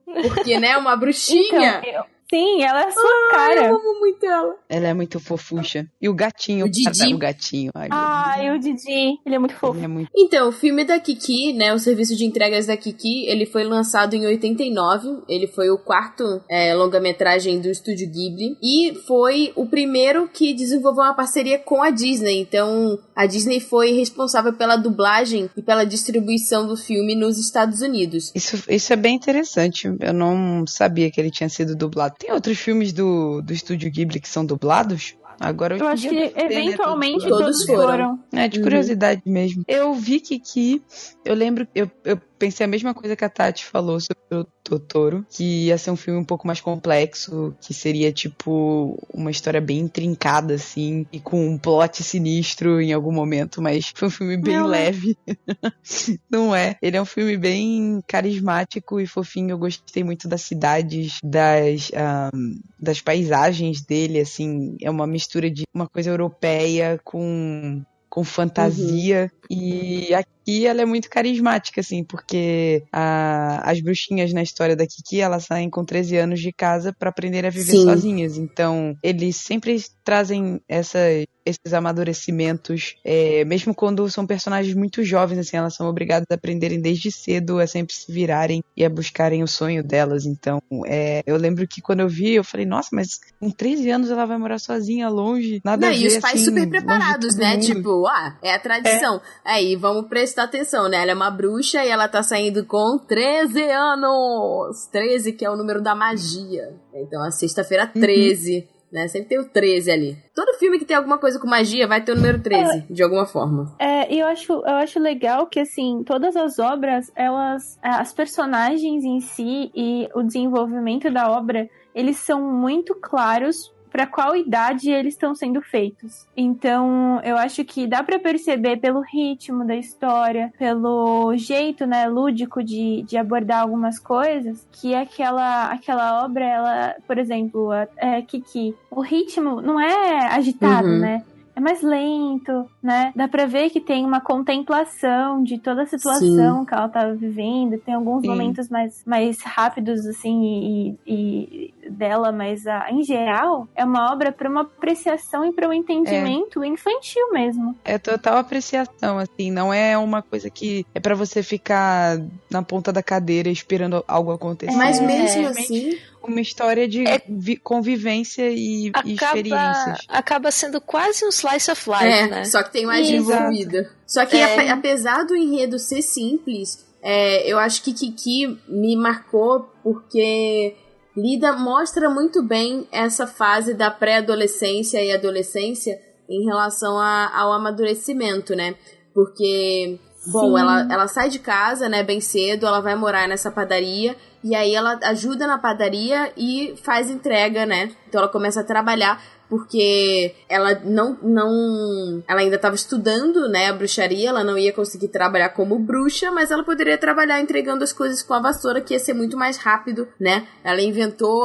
Porque, 0.05 0.59
né, 0.59 0.76
uma 0.76 0.96
bruxinha. 0.96 1.80
Então, 1.82 1.90
eu- 1.92 2.05
sim, 2.32 2.62
ela 2.62 2.82
é 2.82 2.86
a 2.86 2.90
sua 2.90 3.02
Ai, 3.34 3.54
cara. 3.54 3.68
eu 3.68 3.76
amo 3.76 4.00
muito 4.00 4.24
ela. 4.24 4.54
Ela 4.68 4.88
é 4.88 4.94
muito 4.94 5.20
fofucha. 5.20 5.86
E 6.00 6.08
o 6.08 6.14
gatinho. 6.14 6.64
O 6.64 6.68
Didi. 6.68 7.14
O 7.14 7.18
gatinho. 7.18 7.70
Ai, 7.74 7.88
Ai, 7.90 8.56
o 8.56 8.58
Didi, 8.58 9.18
ele 9.26 9.34
é 9.34 9.38
muito 9.38 9.54
fofo. 9.54 9.78
É 9.78 9.86
muito... 9.86 10.10
Então, 10.16 10.48
o 10.48 10.52
filme 10.52 10.84
da 10.84 10.98
Kiki, 10.98 11.52
né, 11.52 11.74
o 11.74 11.78
serviço 11.78 12.16
de 12.16 12.24
entregas 12.24 12.66
da 12.66 12.76
Kiki, 12.76 13.26
ele 13.26 13.44
foi 13.44 13.64
lançado 13.64 14.14
em 14.14 14.24
89. 14.24 15.24
Ele 15.28 15.46
foi 15.46 15.70
o 15.70 15.78
quarto 15.78 16.24
é, 16.48 16.74
longa-metragem 16.74 17.60
do 17.60 17.68
estúdio 17.68 18.08
Ghibli. 18.08 18.56
E 18.62 18.94
foi 19.06 19.52
o 19.54 19.66
primeiro 19.66 20.28
que 20.28 20.54
desenvolveu 20.54 21.04
uma 21.04 21.14
parceria 21.14 21.58
com 21.58 21.82
a 21.82 21.90
Disney. 21.90 22.40
Então, 22.40 22.98
a 23.14 23.26
Disney 23.26 23.60
foi 23.60 23.92
responsável 23.92 24.54
pela 24.54 24.76
dublagem 24.76 25.50
e 25.54 25.60
pela 25.60 25.84
distribuição 25.84 26.66
do 26.66 26.76
filme 26.76 27.14
nos 27.14 27.38
Estados 27.38 27.82
Unidos. 27.82 28.32
Isso, 28.34 28.62
isso 28.68 28.92
é 28.92 28.96
bem 28.96 29.14
interessante. 29.14 29.92
Eu 30.00 30.14
não 30.14 30.66
sabia 30.66 31.10
que 31.10 31.20
ele 31.20 31.30
tinha 31.30 31.48
sido 31.48 31.76
dublado. 31.76 32.14
Tem 32.22 32.32
outros 32.32 32.56
filmes 32.58 32.92
do, 32.92 33.42
do 33.42 33.52
estúdio 33.52 33.90
Ghibli 33.90 34.20
que 34.20 34.28
são 34.28 34.46
dublados? 34.46 35.16
Agora 35.40 35.76
Eu 35.76 35.88
acho 35.88 36.08
que 36.08 36.14
ter, 36.30 36.36
né, 36.36 36.54
eventualmente 36.54 37.26
todos 37.28 37.38
Todos 37.38 37.66
todos 37.66 37.66
foram. 37.66 38.16
foram. 38.16 38.24
É, 38.40 38.46
de 38.46 38.58
Uhum. 38.58 38.64
curiosidade 38.64 39.22
mesmo. 39.26 39.64
Eu 39.66 39.92
vi 39.94 40.20
que 40.20 40.36
aqui, 40.36 40.80
eu 41.24 41.34
lembro, 41.34 41.66
eu, 41.74 41.90
eu 42.04 42.16
pensei 42.43 42.64
a 42.64 42.68
mesma 42.68 42.93
coisa 42.93 43.14
que 43.14 43.24
a 43.24 43.28
Tati 43.28 43.64
falou 43.64 44.01
sobre 44.01 44.24
o 44.32 44.45
Totoro, 44.64 45.24
que 45.30 45.66
ia 45.66 45.78
ser 45.78 45.93
um 45.93 45.97
filme 45.97 46.18
um 46.18 46.24
pouco 46.24 46.45
mais 46.45 46.61
complexo, 46.61 47.55
que 47.61 47.72
seria 47.72 48.11
tipo 48.11 48.99
uma 49.14 49.30
história 49.30 49.61
bem 49.61 49.78
intrincada, 49.78 50.55
assim, 50.55 51.07
e 51.12 51.20
com 51.20 51.51
um 51.51 51.57
plot 51.57 52.03
sinistro 52.03 52.80
em 52.80 52.93
algum 52.93 53.12
momento, 53.12 53.62
mas 53.62 53.93
foi 53.95 54.09
um 54.09 54.11
filme 54.11 54.36
bem 54.36 54.57
Não, 54.57 54.66
né? 54.66 54.78
leve. 54.78 55.16
Não 56.28 56.53
é? 56.53 56.74
Ele 56.82 56.97
é 56.97 57.01
um 57.01 57.05
filme 57.05 57.36
bem 57.36 58.03
carismático 58.09 58.99
e 58.99 59.07
fofinho. 59.07 59.51
Eu 59.51 59.59
gostei 59.59 60.03
muito 60.03 60.26
das 60.26 60.43
cidades, 60.43 61.20
das, 61.22 61.93
ahn, 61.95 62.59
das 62.76 63.01
paisagens 63.01 63.82
dele, 63.82 64.18
assim. 64.18 64.76
É 64.82 64.90
uma 64.90 65.07
mistura 65.07 65.49
de 65.49 65.62
uma 65.72 65.86
coisa 65.86 66.11
europeia 66.11 67.01
com, 67.05 67.84
com 68.11 68.24
fantasia. 68.24 69.30
E 69.49 70.12
aqui 70.12 70.41
E 70.47 70.66
ela 70.66 70.82
é 70.82 70.84
muito 70.84 71.09
carismática, 71.09 71.80
assim, 71.80 72.05
porque 72.05 72.82
a, 72.93 73.70
as 73.70 73.80
bruxinhas 73.80 74.32
na 74.32 74.43
história 74.43 74.76
da 74.76 74.86
Kiki, 74.86 75.20
elas 75.20 75.45
saem 75.45 75.70
com 75.70 75.84
13 75.84 76.16
anos 76.16 76.40
de 76.40 76.53
casa 76.53 76.93
para 76.93 77.11
aprender 77.11 77.45
a 77.47 77.51
viver 77.51 77.72
Sim. 77.72 77.84
sozinhas. 77.84 78.36
Então, 78.36 78.97
eles 79.03 79.36
sempre 79.36 79.76
trazem 80.05 80.61
essas 80.68 81.26
esses 81.45 81.74
amadurecimentos, 81.74 82.97
é, 83.05 83.45
mesmo 83.45 83.74
quando 83.74 84.09
são 84.09 84.26
personagens 84.26 84.74
muito 84.74 85.03
jovens, 85.03 85.38
assim, 85.38 85.57
elas 85.57 85.74
são 85.74 85.88
obrigadas 85.88 86.26
a 86.30 86.34
aprenderem 86.34 86.80
desde 86.80 87.11
cedo 87.11 87.59
a 87.59 87.66
sempre 87.66 87.95
se 87.95 88.11
virarem 88.12 88.62
e 88.76 88.84
a 88.84 88.90
buscarem 88.90 89.43
o 89.43 89.49
sonho 89.49 89.82
delas. 89.82 90.24
Então, 90.24 90.62
é, 90.86 91.22
eu 91.26 91.36
lembro 91.36 91.66
que 91.66 91.80
quando 91.80 92.01
eu 92.01 92.09
vi, 92.09 92.34
eu 92.34 92.45
falei, 92.45 92.66
nossa, 92.66 92.90
mas 92.93 93.20
com 93.40 93.51
13 93.51 93.90
anos 93.90 94.11
ela 94.11 94.24
vai 94.24 94.38
morar 94.38 94.59
sozinha, 94.59 95.09
longe, 95.09 95.61
nada 95.64 95.86
Não, 95.86 95.93
a 95.93 95.97
ver, 95.97 96.05
e 96.05 96.07
os 96.07 96.18
pais 96.18 96.34
assim, 96.34 96.45
super 96.45 96.68
preparados, 96.68 97.36
né? 97.36 97.55
mundo. 97.55 97.66
Tipo, 97.66 98.07
ah, 98.07 98.38
é 98.43 98.55
a 98.55 98.59
tradição. 98.59 99.20
Aí, 99.45 99.76
vamos 99.76 100.09
prestar 100.32 100.44
atenção, 100.44 100.88
né? 100.88 101.02
Ela 101.02 101.10
é 101.12 101.14
uma 101.14 101.30
bruxa 101.30 101.84
e 101.84 101.88
ela 101.88 102.08
tá 102.08 102.22
saindo 102.22 102.64
com 102.64 102.98
13 103.06 103.62
anos. 103.70 104.86
13, 104.90 105.32
que 105.32 105.44
é 105.44 105.50
o 105.50 105.56
número 105.56 105.82
da 105.82 105.94
magia. 105.94 106.74
Então, 106.94 107.22
a 107.22 107.30
sexta-feira 107.30 107.90
Uhum. 107.94 108.00
13, 108.00 108.66
né? 108.90 109.08
Sempre 109.08 109.28
tem 109.28 109.38
o 109.40 109.48
13 109.48 109.90
ali. 109.90 110.16
Todo 110.34 110.56
filme 110.58 110.78
que 110.78 110.84
tem 110.86 110.96
alguma 110.96 111.18
coisa 111.18 111.38
com 111.38 111.46
magia 111.46 111.86
vai 111.86 112.02
ter 112.02 112.12
o 112.12 112.16
número 112.16 112.40
13, 112.40 112.86
de 112.90 113.02
alguma 113.02 113.26
forma. 113.26 113.74
É, 113.78 114.12
e 114.12 114.18
eu 114.20 114.26
acho, 114.26 114.52
eu 114.52 114.74
acho 114.76 114.98
legal 114.98 115.46
que, 115.46 115.60
assim, 115.60 116.02
todas 116.04 116.34
as 116.36 116.58
obras, 116.58 117.10
elas. 117.14 117.78
é, 117.82 117.88
As 117.90 118.12
personagens 118.12 119.04
em 119.04 119.20
si 119.20 119.70
e 119.74 120.08
o 120.14 120.22
desenvolvimento 120.22 121.10
da 121.12 121.30
obra, 121.30 121.68
eles 121.94 122.16
são 122.18 122.40
muito 122.40 122.94
claros 122.94 123.70
para 123.93 124.07
qual 124.07 124.34
idade 124.34 124.90
eles 124.90 125.12
estão 125.14 125.34
sendo 125.34 125.61
feitos. 125.61 126.26
Então, 126.34 127.20
eu 127.22 127.36
acho 127.36 127.62
que 127.64 127.86
dá 127.86 128.03
para 128.03 128.18
perceber 128.18 128.78
pelo 128.78 129.01
ritmo 129.01 129.66
da 129.66 129.76
história, 129.76 130.53
pelo 130.59 131.36
jeito, 131.36 131.84
né, 131.86 132.09
lúdico 132.09 132.64
de, 132.64 133.03
de 133.03 133.18
abordar 133.18 133.61
algumas 133.61 133.99
coisas, 133.99 134.66
que 134.72 134.95
aquela, 134.95 135.66
aquela 135.66 136.24
obra, 136.24 136.45
ela, 136.45 136.95
por 137.07 137.18
exemplo, 137.18 137.70
a, 137.70 137.86
é, 137.99 138.22
Kiki, 138.22 138.74
o 138.90 139.01
ritmo 139.03 139.61
não 139.61 139.78
é 139.78 140.26
agitado, 140.32 140.88
Uhum. 140.88 140.99
né? 140.99 141.22
É 141.55 141.61
mais 141.61 141.82
lento, 141.82 142.66
né? 142.82 143.12
Dá 143.14 143.28
pra 143.28 143.46
ver 143.46 143.70
que 143.70 143.80
tem 143.80 144.05
uma 144.05 144.20
contemplação 144.20 145.42
de 145.42 145.59
toda 145.59 145.82
a 145.82 145.86
situação 145.86 146.64
que 146.64 146.74
ela 146.74 146.88
tá 146.88 147.07
vivendo. 147.12 147.78
Tem 147.78 147.94
alguns 147.94 148.22
Sim. 148.22 148.28
momentos 148.28 148.68
mais, 148.68 149.03
mais 149.05 149.42
rápidos, 149.42 150.07
assim, 150.07 150.42
e, 150.42 150.98
e- 151.07 151.74
dela, 151.90 152.32
mas 152.32 152.66
ah, 152.66 152.86
em 152.90 153.03
geral 153.03 153.68
é 153.74 153.84
uma 153.84 154.11
obra 154.12 154.32
pra 154.32 154.48
uma 154.48 154.62
apreciação 154.62 155.44
e 155.44 155.53
pra 155.53 155.68
um 155.68 155.72
entendimento 155.72 156.64
infantil 156.64 157.32
mesmo. 157.32 157.76
É 157.84 157.98
total 157.98 158.38
apreciação, 158.38 159.18
assim, 159.18 159.50
não 159.50 159.72
é 159.72 159.96
uma 159.98 160.22
coisa 160.22 160.48
que 160.48 160.86
é 160.94 161.00
pra 161.00 161.14
você 161.14 161.42
ficar 161.42 162.18
na 162.50 162.62
ponta 162.62 162.92
da 162.92 163.03
cadeira 163.03 163.48
esperando 163.48 164.03
algo 164.09 164.32
acontecer. 164.32 164.76
Mas 164.76 164.98
É, 165.00 165.07
mesmo 165.07 165.40
realmente 165.40 165.61
assim, 165.61 165.98
uma 166.30 166.40
história 166.40 166.86
de 166.88 167.06
É- 167.06 167.22
vi- 167.28 167.56
convivência 167.56 168.48
e, 168.50 168.86
e 168.86 168.88
Acaba, 168.90 169.08
experiências. 169.38 169.98
acaba 170.08 170.50
sendo 170.50 170.80
quase 170.80 171.24
um 171.24 171.28
slice 171.28 171.70
of 171.70 171.88
life, 171.90 172.04
é, 172.04 172.26
né? 172.28 172.44
só 172.44 172.62
que 172.62 172.72
tem 172.72 172.84
Exato. 172.84 173.10
envolvida. 173.12 173.90
Só 174.06 174.24
que 174.26 174.36
É. 174.36 174.44
ape- 174.54 174.68
apesar 174.68 175.24
do 175.24 175.34
enredo 175.36 175.78
ser 175.78 176.02
simples, 176.02 176.84
é, 177.02 177.50
eu 177.50 177.58
acho 177.58 177.82
que 177.82 177.92
Kiki 177.92 178.58
me 178.68 178.94
marcou 178.96 179.70
porque 179.82 180.76
lida 181.16 181.52
mostra 181.54 182.08
muito 182.08 182.42
bem 182.42 182.86
essa 182.92 183.26
fase 183.26 183.74
da 183.74 183.90
pré-adolescência 183.90 185.02
e 185.02 185.12
adolescência 185.12 185.98
em 186.28 186.44
relação 186.44 186.98
a- 186.98 187.30
ao 187.34 187.52
amadurecimento, 187.52 188.54
né? 188.54 188.74
Porque 189.14 189.98
Bom, 190.28 190.54
Sim. 190.54 190.60
ela, 190.60 190.86
ela 190.88 191.08
sai 191.08 191.28
de 191.28 191.40
casa, 191.40 191.88
né, 191.88 192.04
bem 192.04 192.20
cedo, 192.20 192.64
ela 192.64 192.78
vai 192.80 192.94
morar 192.94 193.26
nessa 193.26 193.50
padaria, 193.50 194.16
e 194.45 194.55
aí 194.55 194.74
ela 194.74 194.99
ajuda 195.05 195.47
na 195.47 195.59
padaria 195.59 196.32
e 196.36 196.74
faz 196.82 197.09
entrega, 197.09 197.64
né? 197.64 197.90
Então 198.09 198.20
ela 198.20 198.30
começa 198.30 198.61
a 198.61 198.64
trabalhar, 198.64 199.22
porque 199.49 200.34
ela 200.49 200.80
não, 200.84 201.16
não 201.22 202.22
ela 202.26 202.40
ainda 202.40 202.57
estava 202.57 202.74
estudando, 202.74 203.49
né, 203.49 203.68
a 203.68 203.72
bruxaria, 203.72 204.30
ela 204.30 204.43
não 204.43 204.59
ia 204.59 204.72
conseguir 204.72 205.09
trabalhar 205.09 205.51
como 205.51 205.78
bruxa, 205.78 206.30
mas 206.30 206.51
ela 206.51 206.64
poderia 206.64 206.99
trabalhar 206.99 207.40
entregando 207.40 207.84
as 207.84 207.93
coisas 207.93 208.22
com 208.22 208.34
a 208.34 208.40
vassoura, 208.40 208.80
que 208.80 208.95
ia 208.95 208.99
ser 208.99 209.14
muito 209.14 209.36
mais 209.36 209.59
rápido, 209.59 210.09
né? 210.18 210.47
Ela 210.64 210.80
inventou 210.80 211.45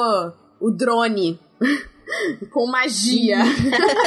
o 0.59 0.71
drone. 0.71 1.39
com 2.51 2.65
magia, 2.65 3.39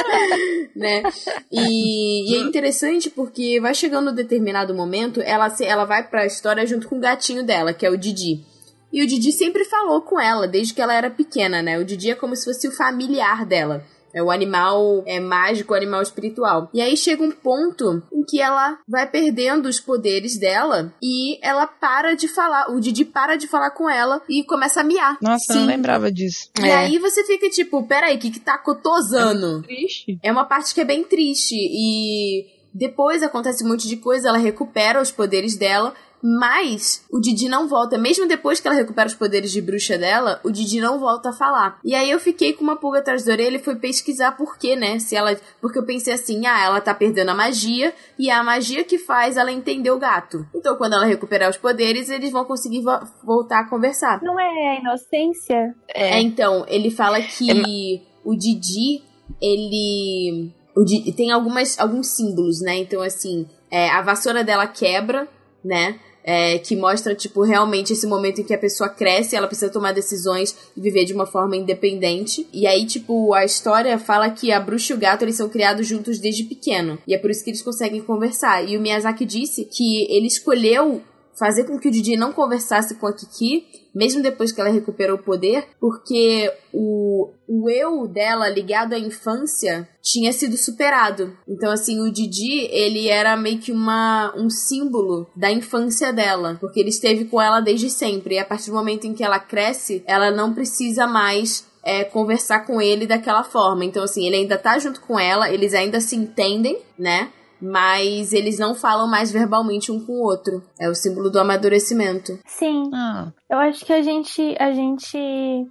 né? 0.75 1.03
E, 1.51 2.31
e 2.31 2.35
é 2.35 2.39
interessante 2.39 3.11
porque 3.11 3.59
vai 3.61 3.75
chegando 3.75 4.09
um 4.09 4.15
determinado 4.15 4.73
momento, 4.73 5.21
ela, 5.21 5.53
ela 5.61 5.85
vai 5.85 6.07
pra 6.07 6.25
história 6.25 6.65
junto 6.65 6.89
com 6.89 6.97
o 6.97 6.99
gatinho 6.99 7.43
dela, 7.43 7.73
que 7.73 7.85
é 7.85 7.89
o 7.91 7.97
Didi. 7.97 8.43
E 8.91 9.03
o 9.03 9.07
Didi 9.07 9.31
sempre 9.31 9.63
falou 9.65 10.01
com 10.01 10.19
ela, 10.19 10.47
desde 10.47 10.73
que 10.73 10.81
ela 10.81 10.93
era 10.93 11.09
pequena, 11.09 11.61
né? 11.61 11.79
O 11.79 11.85
Didi 11.85 12.11
é 12.11 12.15
como 12.15 12.35
se 12.35 12.45
fosse 12.45 12.67
o 12.67 12.71
familiar 12.71 13.45
dela. 13.45 13.83
É 14.13 14.21
o 14.21 14.29
animal 14.29 15.03
é 15.05 15.21
mágico, 15.21 15.71
o 15.73 15.77
animal 15.77 16.01
espiritual. 16.01 16.69
E 16.73 16.81
aí 16.81 16.97
chega 16.97 17.23
um 17.23 17.31
ponto 17.31 18.03
em 18.11 18.25
que 18.25 18.41
ela 18.41 18.77
vai 18.85 19.09
perdendo 19.09 19.67
os 19.69 19.79
poderes 19.79 20.37
dela 20.37 20.93
e 21.01 21.39
ela 21.41 21.65
para 21.65 22.13
de 22.13 22.27
falar. 22.27 22.69
O 22.71 22.81
Didi 22.81 23.05
para 23.05 23.37
de 23.37 23.47
falar 23.47 23.71
com 23.71 23.89
ela 23.89 24.21
e 24.29 24.43
começa 24.43 24.81
a 24.81 24.83
miar. 24.83 25.17
Nossa, 25.21 25.53
eu 25.53 25.53
Sim. 25.53 25.59
não 25.61 25.67
lembrava 25.67 26.11
disso. 26.11 26.49
E 26.59 26.65
É. 26.67 26.75
aí 26.75 26.97
você 26.99 27.23
fica 27.23 27.49
tipo, 27.49 27.87
peraí, 27.87 28.17
o 28.17 28.19
que 28.19 28.31
que 28.31 28.41
tá 28.41 28.57
cotosando? 28.57 29.61
Triste. 29.63 30.19
É 30.21 30.29
uma 30.29 30.43
parte 30.43 30.73
que 30.73 30.81
é 30.81 30.85
bem 30.85 31.05
triste 31.05 31.55
e 31.55 32.47
depois 32.73 33.23
acontece 33.23 33.63
um 33.63 33.69
monte 33.69 33.87
de 33.87 33.95
coisa, 33.95 34.27
ela 34.27 34.37
recupera 34.37 35.01
os 35.01 35.11
poderes 35.11 35.55
dela, 35.57 35.93
mas 36.23 37.05
o 37.11 37.19
Didi 37.19 37.49
não 37.49 37.67
volta. 37.67 37.97
Mesmo 37.97 38.27
depois 38.27 38.59
que 38.59 38.67
ela 38.67 38.77
recupera 38.77 39.07
os 39.07 39.15
poderes 39.15 39.51
de 39.51 39.61
bruxa 39.61 39.97
dela, 39.97 40.39
o 40.43 40.51
Didi 40.51 40.79
não 40.79 40.99
volta 40.99 41.29
a 41.29 41.33
falar. 41.33 41.79
E 41.83 41.95
aí 41.95 42.09
eu 42.11 42.19
fiquei 42.19 42.53
com 42.53 42.63
uma 42.63 42.75
pulga 42.75 42.99
atrás 42.99 43.23
da 43.23 43.33
orelha 43.33 43.57
e 43.57 43.63
fui 43.63 43.75
pesquisar 43.75 44.33
por 44.33 44.57
quê, 44.57 44.75
né? 44.75 44.99
Se 44.99 45.15
ela, 45.15 45.35
porque 45.59 45.79
eu 45.79 45.85
pensei 45.85 46.13
assim, 46.13 46.45
ah, 46.45 46.63
ela 46.63 46.81
tá 46.81 46.93
perdendo 46.93 47.29
a 47.29 47.35
magia 47.35 47.93
e 48.19 48.29
é 48.29 48.33
a 48.33 48.43
magia 48.43 48.83
que 48.83 48.97
faz 48.97 49.37
ela 49.37 49.51
entender 49.51 49.91
o 49.91 49.99
gato. 49.99 50.45
Então 50.53 50.75
quando 50.75 50.93
ela 50.93 51.05
recuperar 51.05 51.49
os 51.49 51.57
poderes, 51.57 52.09
eles 52.09 52.31
vão 52.31 52.45
conseguir 52.45 52.81
vo- 52.81 52.99
voltar 53.23 53.61
a 53.61 53.69
conversar. 53.69 54.21
Não 54.21 54.39
é 54.39 54.77
a 54.77 54.79
inocência? 54.79 55.75
É, 55.87 56.11
É, 56.17 56.21
então, 56.21 56.65
ele 56.67 56.89
fala 56.91 57.21
que 57.21 58.01
o 58.23 58.35
Didi, 58.35 59.01
ele. 59.41 60.51
O 60.75 60.83
Didi, 60.85 61.11
tem 61.11 61.31
algumas, 61.31 61.77
alguns 61.79 62.07
símbolos, 62.15 62.61
né? 62.61 62.77
Então, 62.77 63.01
assim, 63.01 63.45
é, 63.69 63.89
a 63.89 64.01
vassoura 64.01 64.43
dela 64.43 64.65
quebra, 64.67 65.27
né? 65.63 65.99
É, 66.23 66.59
que 66.59 66.75
mostra, 66.75 67.15
tipo, 67.15 67.41
realmente 67.43 67.93
esse 67.93 68.05
momento 68.05 68.41
em 68.41 68.43
que 68.43 68.53
a 68.53 68.57
pessoa 68.57 68.87
cresce, 68.87 69.35
ela 69.35 69.47
precisa 69.47 69.71
tomar 69.71 69.91
decisões 69.91 70.55
e 70.77 70.81
viver 70.81 71.03
de 71.03 71.13
uma 71.13 71.25
forma 71.25 71.55
independente. 71.55 72.47
E 72.53 72.67
aí, 72.67 72.85
tipo, 72.85 73.33
a 73.33 73.43
história 73.43 73.97
fala 73.97 74.29
que 74.29 74.51
a 74.51 74.59
bruxa 74.59 74.93
e 74.93 74.95
o 74.95 74.99
gato, 74.99 75.23
eles 75.23 75.35
são 75.35 75.49
criados 75.49 75.87
juntos 75.87 76.19
desde 76.19 76.43
pequeno. 76.43 76.99
E 77.07 77.15
é 77.15 77.17
por 77.17 77.31
isso 77.31 77.43
que 77.43 77.49
eles 77.49 77.61
conseguem 77.61 78.01
conversar. 78.01 78.63
E 78.67 78.77
o 78.77 78.81
Miyazaki 78.81 79.25
disse 79.25 79.65
que 79.65 80.05
ele 80.13 80.27
escolheu 80.27 81.01
fazer 81.41 81.63
com 81.63 81.79
que 81.79 81.87
o 81.87 81.91
Didi 81.91 82.15
não 82.15 82.31
conversasse 82.31 82.95
com 82.95 83.07
a 83.07 83.13
Kiki, 83.13 83.65
mesmo 83.93 84.21
depois 84.21 84.51
que 84.51 84.61
ela 84.61 84.69
recuperou 84.69 85.17
o 85.17 85.23
poder, 85.23 85.65
porque 85.79 86.51
o, 86.73 87.29
o 87.47 87.69
eu 87.69 88.07
dela 88.07 88.49
ligado 88.49 88.93
à 88.93 88.99
infância 88.99 89.87
tinha 90.01 90.31
sido 90.31 90.57
superado. 90.57 91.35
Então, 91.47 91.71
assim, 91.71 91.99
o 91.99 92.11
Didi, 92.11 92.67
ele 92.71 93.07
era 93.07 93.35
meio 93.35 93.59
que 93.59 93.71
uma, 93.71 94.33
um 94.35 94.49
símbolo 94.49 95.27
da 95.35 95.51
infância 95.51 96.11
dela, 96.11 96.57
porque 96.59 96.79
ele 96.79 96.89
esteve 96.89 97.25
com 97.25 97.41
ela 97.41 97.59
desde 97.59 97.89
sempre. 97.89 98.35
E 98.35 98.39
a 98.39 98.45
partir 98.45 98.71
do 98.71 98.75
momento 98.75 99.05
em 99.05 99.13
que 99.13 99.23
ela 99.23 99.39
cresce, 99.39 100.03
ela 100.05 100.31
não 100.31 100.53
precisa 100.53 101.05
mais 101.05 101.69
é, 101.83 102.03
conversar 102.03 102.65
com 102.65 102.81
ele 102.81 103.07
daquela 103.07 103.43
forma. 103.43 103.85
Então, 103.85 104.03
assim, 104.03 104.25
ele 104.25 104.37
ainda 104.37 104.57
tá 104.57 104.77
junto 104.79 105.01
com 105.01 105.19
ela, 105.19 105.51
eles 105.51 105.73
ainda 105.73 105.99
se 105.99 106.15
entendem, 106.15 106.79
né? 106.97 107.31
Mas 107.61 108.33
eles 108.33 108.57
não 108.57 108.73
falam 108.73 109.07
mais 109.07 109.31
verbalmente 109.31 109.91
um 109.91 110.03
com 110.03 110.13
o 110.13 110.23
outro. 110.23 110.63
É 110.79 110.89
o 110.89 110.95
símbolo 110.95 111.29
do 111.29 111.39
amadurecimento. 111.39 112.39
Sim. 112.47 112.89
Ah, 112.91 113.31
Eu 113.51 113.57
acho 113.59 113.83
que 113.85 113.91
a 113.91 114.01
gente, 114.01 114.55
a 114.57 114.71
gente 114.71 115.17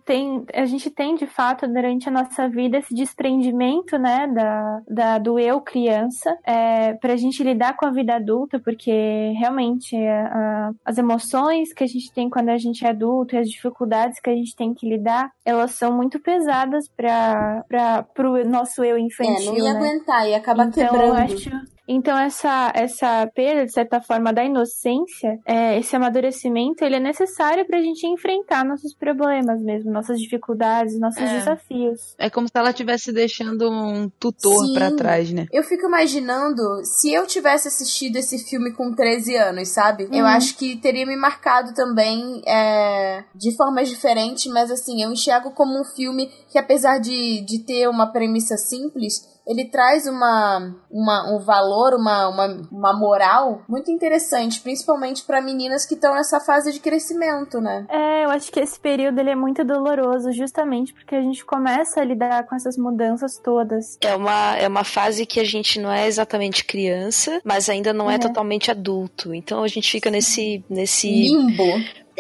tem, 0.05 0.45
a 0.53 0.67
gente 0.67 0.91
tem 0.91 1.15
de 1.15 1.27
fato 1.27 1.67
durante 1.67 2.07
a 2.11 2.13
nossa 2.13 2.47
vida 2.47 2.77
esse 2.77 2.95
desprendimento, 2.95 3.97
né, 3.99 4.27
da, 4.27 4.81
da 4.87 5.19
do 5.19 5.39
eu 5.39 5.63
criança, 5.63 6.37
é, 6.45 6.93
para 6.93 7.15
a 7.15 7.17
gente 7.17 7.43
lidar 7.43 7.75
com 7.79 7.87
a 7.87 7.91
vida 7.91 8.17
adulta, 8.17 8.61
porque 8.63 9.33
realmente 9.39 9.97
a- 9.97 10.27
a- 10.27 10.71
as 10.85 10.99
emoções 10.99 11.73
que 11.73 11.83
a 11.83 11.87
gente 11.87 12.13
tem 12.13 12.29
quando 12.29 12.51
a 12.51 12.59
gente 12.59 12.85
é 12.85 12.91
adulto 12.91 13.35
e 13.35 13.39
as 13.39 13.49
dificuldades 13.49 14.21
que 14.21 14.29
a 14.29 14.35
gente 14.35 14.55
tem 14.55 14.75
que 14.75 14.87
lidar, 14.87 15.31
elas 15.43 15.71
são 15.71 15.91
muito 15.97 16.21
pesadas 16.21 16.85
para 16.95 17.65
para 18.15 18.31
o 18.31 18.45
nosso 18.45 18.85
eu 18.85 18.97
É, 18.97 19.01
infantil, 19.01 19.53
não 19.53 19.55
ia 19.57 19.73
né? 19.73 19.79
aguentar, 19.79 20.29
ia 20.29 20.37
acabar 20.37 20.69
então, 20.69 20.85
eu 20.85 20.93
quebrando. 20.93 21.17
acho, 21.17 21.51
Então 21.93 22.17
essa 22.17 22.71
essa 22.75 23.27
perda 23.35 23.67
de 23.67 23.73
certa 23.73 24.01
forma 24.01 24.33
da 24.33 24.45
inocência, 24.45 25.39
é, 25.45 25.77
esse 25.79 25.97
amadurecimento, 25.97 26.85
ele 26.85 26.95
é 26.97 27.01
necessário 27.01 27.67
para 27.67 27.79
a 27.79 27.83
gente 27.83 28.07
enfrentar 28.07 28.65
nossos 28.65 28.95
problemas 28.95 29.61
mesmo, 29.61 29.91
nossas 29.91 30.21
dificuldades, 30.21 30.99
nossos 31.01 31.21
É. 31.21 31.39
desafios. 31.39 32.15
É 32.17 32.31
como 32.31 32.47
se 32.47 32.53
ela 32.55 32.71
estivesse 32.71 33.13
deixando 33.13 33.69
um 33.69 34.09
tutor 34.21 34.73
pra 34.73 34.93
trás, 34.93 35.33
né? 35.33 35.47
Eu 35.53 35.65
fico 35.65 35.87
imaginando 35.87 36.63
se 36.85 37.13
eu 37.13 37.27
tivesse 37.27 37.67
assistido 37.67 38.17
esse 38.17 38.39
filme 38.49 38.73
com 38.73 38.95
13 38.95 39.35
anos, 39.37 39.69
sabe? 39.71 40.05
Eu 40.13 40.21
Uhum. 40.21 40.27
acho 40.27 40.57
que 40.57 40.77
teria 40.77 41.05
me 41.07 41.17
marcado 41.17 41.75
também 41.75 42.41
é, 42.47 43.25
de 43.35 43.57
formas 43.57 43.89
diferentes, 43.89 44.47
mas 44.53 44.71
assim, 44.71 45.03
eu 45.03 45.11
enxergo 45.11 45.51
como 45.51 45.81
um 45.81 45.85
filme 45.85 46.31
que, 46.51 46.59
apesar 46.59 46.99
de, 47.01 47.41
de 47.45 47.65
ter 47.65 47.89
uma 47.89 48.13
premissa 48.13 48.57
simples, 48.57 49.29
ele 49.47 49.65
traz 49.65 50.07
uma, 50.07 50.75
uma, 50.91 51.35
um 51.35 51.39
valor, 51.41 51.95
uma, 51.95 52.29
uma, 52.29 52.69
uma 52.71 52.93
moral 52.93 53.63
muito 53.69 53.91
interessante, 53.91 54.61
principalmente 54.61 55.25
para 55.25 55.41
meninas 55.41 55.85
que 55.85 55.95
estão 55.95 56.15
nessa 56.15 56.39
fase 56.41 56.73
de 56.73 56.81
crescimento, 56.81 57.61
né? 57.61 57.87
É, 57.89 58.25
eu 58.25 58.31
acho 58.31 58.53
que 58.53 58.61
esse 58.61 58.79
período 58.79 59.19
ele 59.19 59.31
é 59.31 59.35
muito 59.37 59.65
doloroso, 59.65 60.31
justamente 60.33 60.93
porque 60.95 61.15
a 61.15 61.23
gente 61.23 61.45
começa 61.45 62.01
a 62.01 62.05
lidar 62.05 62.47
com 62.47 62.55
essas 62.55 62.77
mudanças 62.77 63.39
todas. 63.39 63.99
É 64.01 64.15
uma, 64.15 64.57
é 64.57 64.69
uma 64.69 64.85
fase 64.85 65.27
que 65.27 65.41
a 65.41 65.45
gente 65.45 65.81
não 65.81 65.91
é 65.91 66.07
exatamente 66.07 66.65
criança, 66.65 67.41
mas 67.45 67.69
ainda 67.69 67.93
não 67.93 68.11
é, 68.11 68.15
É. 68.15 68.19
totalmente 68.19 68.71
adulto. 68.71 69.35
Então 69.35 69.63
a 69.63 69.69
gente 69.69 69.91
fica 69.91 70.11
nesse, 70.11 70.65
nesse 70.69 71.09
Limbo. 71.09 71.65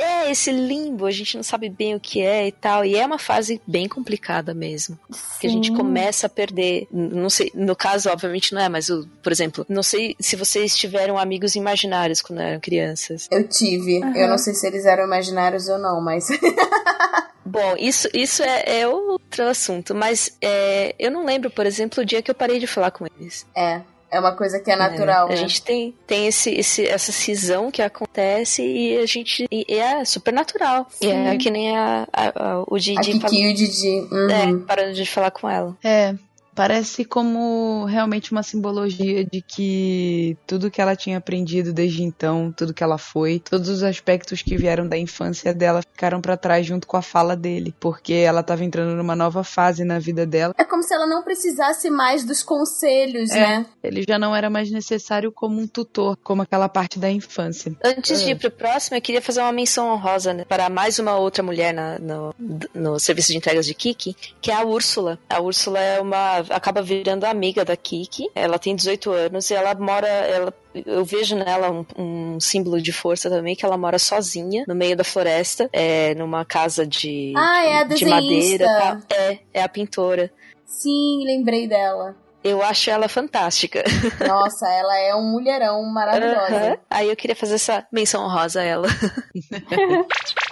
É 0.01 0.31
esse 0.31 0.51
limbo, 0.51 1.07
a 1.07 1.11
gente 1.11 1.37
não 1.37 1.43
sabe 1.43 1.69
bem 1.69 1.95
o 1.95 2.01
que 2.01 2.21
é 2.23 2.47
e 2.49 2.53
tal. 2.53 2.85
E 2.85 2.97
é 2.97 3.05
uma 3.05 3.19
fase 3.19 3.61
bem 3.67 3.89
complicada 3.89 4.55
mesmo. 4.55 4.99
Que 5.41 5.47
a 5.47 5.51
gente 5.51 5.69
Sim. 5.69 5.75
começa 5.77 6.27
a 6.27 6.31
perder. 6.31 6.87
Não 6.91 7.29
sei, 7.31 7.51
no 7.55 7.77
caso, 7.77 8.09
obviamente 8.11 8.55
não 8.55 8.61
é, 8.61 8.69
mas 8.69 8.89
o, 8.89 9.07
por 9.23 9.31
exemplo, 9.33 9.65
não 9.69 9.83
sei 9.83 10.17
se 10.19 10.37
vocês 10.37 10.77
tiveram 10.77 11.19
amigos 11.19 11.55
imaginários 11.55 12.21
quando 12.23 12.41
eram 12.41 12.61
crianças. 12.61 13.29
Eu 13.31 13.47
tive. 13.49 13.99
Eu 13.99 14.05
Aham. 14.05 14.29
não 14.29 14.39
sei 14.39 14.55
se 14.55 14.67
eles 14.67 14.85
eram 14.87 15.05
imaginários 15.05 15.69
ou 15.69 15.79
não, 15.79 16.01
mas. 16.01 16.29
Bom, 17.45 17.75
isso, 17.79 18.09
isso 18.15 18.43
é, 18.43 18.81
é 18.83 18.89
outro 18.89 19.45
assunto, 19.49 19.93
mas 19.95 20.37
é, 20.41 20.95
eu 20.99 21.11
não 21.11 21.25
lembro, 21.25 21.51
por 21.51 21.67
exemplo, 21.67 22.03
o 22.03 22.07
dia 22.07 22.23
que 22.23 22.31
eu 22.31 22.35
parei 22.35 22.61
de 22.61 22.67
falar 22.67 22.91
com 22.93 23.07
eles. 23.19 23.45
é. 23.57 23.81
É 24.11 24.19
uma 24.19 24.33
coisa 24.33 24.59
que 24.59 24.71
é 24.71 24.77
natural. 24.77 25.27
É, 25.27 25.29
né? 25.31 25.35
A 25.35 25.37
gente 25.37 25.63
tem, 25.63 25.95
tem 26.07 26.27
esse, 26.27 26.51
esse, 26.51 26.87
essa 26.87 27.13
cisão 27.13 27.71
que 27.71 27.81
acontece 27.81 28.63
e 28.63 28.97
a 28.99 29.07
gente. 29.07 29.47
E, 29.51 29.65
e 29.69 29.75
é 29.79 30.05
super 30.05 30.33
natural. 30.35 30.89
E 31.01 31.07
é 31.09 31.37
que 31.37 31.51
nem 31.51 31.77
a, 31.77 32.09
a- 32.13 32.33
a- 32.35 32.65
o 32.67 32.75
A 32.75 32.79
Didi 32.79 33.01
Kiki 33.01 33.21
falou. 33.21 33.37
e 33.37 33.51
o 33.51 33.55
Didi. 33.55 34.09
Uhum. 34.11 34.31
É, 34.63 34.67
parando 34.67 34.95
de 34.95 35.07
falar 35.07 35.31
com 35.31 35.49
ela. 35.49 35.77
É, 35.85 36.15
parece 36.55 37.05
como 37.05 37.85
realmente 37.87 38.33
uma 38.33 38.43
simbologia 38.43 39.25
de 39.25 39.41
que 39.41 40.37
tudo 40.47 40.71
que 40.71 40.81
ela 40.81 40.97
tinha 40.97 41.19
aprendido 41.19 41.73
desde 41.73 42.03
então, 42.03 42.53
tudo 42.57 42.75
que 42.75 42.83
ela 42.83 42.99
foi, 42.99 43.39
todos 43.41 43.69
os 43.69 43.83
aspectos 43.83 44.43
que 44.43 44.57
vieram 44.57 44.87
da 44.87 44.97
infância 44.99 45.55
dela 45.55 45.83
ficaram 45.83 46.21
pra 46.21 46.37
trás 46.37 46.67
junto 46.67 46.87
com 46.87 46.97
a 46.97 47.03
fala 47.03 47.37
dele, 47.37 47.75
porque 47.81 48.13
ela 48.15 48.43
tava 48.43 48.65
entrando 48.65 48.95
numa 48.97 49.17
nova 49.17 49.43
fase 49.45 49.85
na 49.85 49.99
vida 49.99 50.27
dela. 50.27 50.55
É 50.59 50.65
como 50.65 50.83
se 50.83 50.93
ela 50.95 51.07
não 51.07 51.23
precisasse 51.23 51.89
mais 51.91 52.25
dos 52.25 52.43
conselhos, 52.43 53.31
É. 53.31 53.41
né? 53.41 53.67
Ele 53.83 54.05
já 54.07 54.19
não 54.19 54.35
era 54.35 54.51
mais 54.51 54.71
necessário 54.71 55.33
como 55.33 55.61
um 55.61 55.67
tutor, 55.67 56.17
como 56.23 56.43
aquela 56.43 56.69
parte 56.69 56.99
da 56.99 57.11
infância. 57.11 57.75
Antes 57.85 58.21
de 58.23 58.29
É. 58.29 58.33
ir 58.33 58.37
pro 58.39 58.51
próximo, 58.51 58.97
eu 58.97 59.03
queria 59.03 59.23
fazer 59.23 59.41
uma 59.41 59.53
menção 59.53 59.89
honrosa 59.93 60.33
né, 60.35 60.45
para 60.45 60.69
mais 60.69 60.99
uma 60.99 61.17
outra 61.17 61.43
mulher 61.43 61.73
na- 61.73 61.99
no, 61.99 62.35
no 62.75 62.99
serviço 62.99 63.29
de 63.33 63.39
entregas 63.39 63.67
de 63.67 63.75
Kiki, 63.75 64.15
que 64.41 64.51
é 64.51 64.55
a 64.55 64.65
Úrsula. 64.65 65.19
A 65.29 65.41
Úrsula 65.41 65.79
é 65.79 66.01
uma. 66.01 66.39
Acaba 66.49 66.82
virando 66.82 67.24
amiga 67.24 67.64
da 67.64 67.76
Kiki. 67.76 68.28
Ela 68.34 68.59
tem 68.59 68.74
18 68.74 69.11
anos 69.12 69.51
e 69.51 69.55
ela 69.55 69.74
mora. 69.74 70.09
Ela, 70.09 70.55
eu 70.86 71.05
vejo 71.05 71.36
nela 71.36 71.70
um, 71.70 71.84
um 71.97 72.41
símbolo 72.41 72.80
de 72.80 72.93
força 72.93 73.28
também, 73.28 73.55
que 73.57 73.64
ela 73.64 73.76
mora 73.76 73.99
sozinha 73.99 74.64
no 74.66 74.74
meio 74.74 74.97
da 74.97 75.05
floresta, 75.05 75.68
é, 75.72 76.14
numa 76.14 76.45
casa 76.45 76.86
de, 76.86 77.32
Ah, 77.36 77.64
é 77.64 77.78
a 77.80 77.84
de 77.84 78.05
madeira. 78.07 78.64
tal. 78.66 79.18
É, 79.18 79.38
é 79.55 79.62
a 79.62 79.68
pintora. 79.68 80.30
Sim, 80.64 81.24
lembrei 81.26 81.66
dela. 81.68 82.14
Eu 82.43 82.62
acho 82.62 82.91
ela 82.91 83.09
fantástica. 83.09 83.84
Nossa, 84.26 84.66
ela 84.66 84.99
é 84.99 85.14
um 85.14 85.30
mulherão 85.30 85.82
maravilhosa. 85.84 86.78
Aí 86.88 87.09
eu 87.09 87.16
queria 87.16 87.36
fazer 87.36 87.55
essa 87.55 87.86
menção 87.93 88.24
honrosa 88.24 88.61
a 88.61 88.64
ela. 88.64 88.88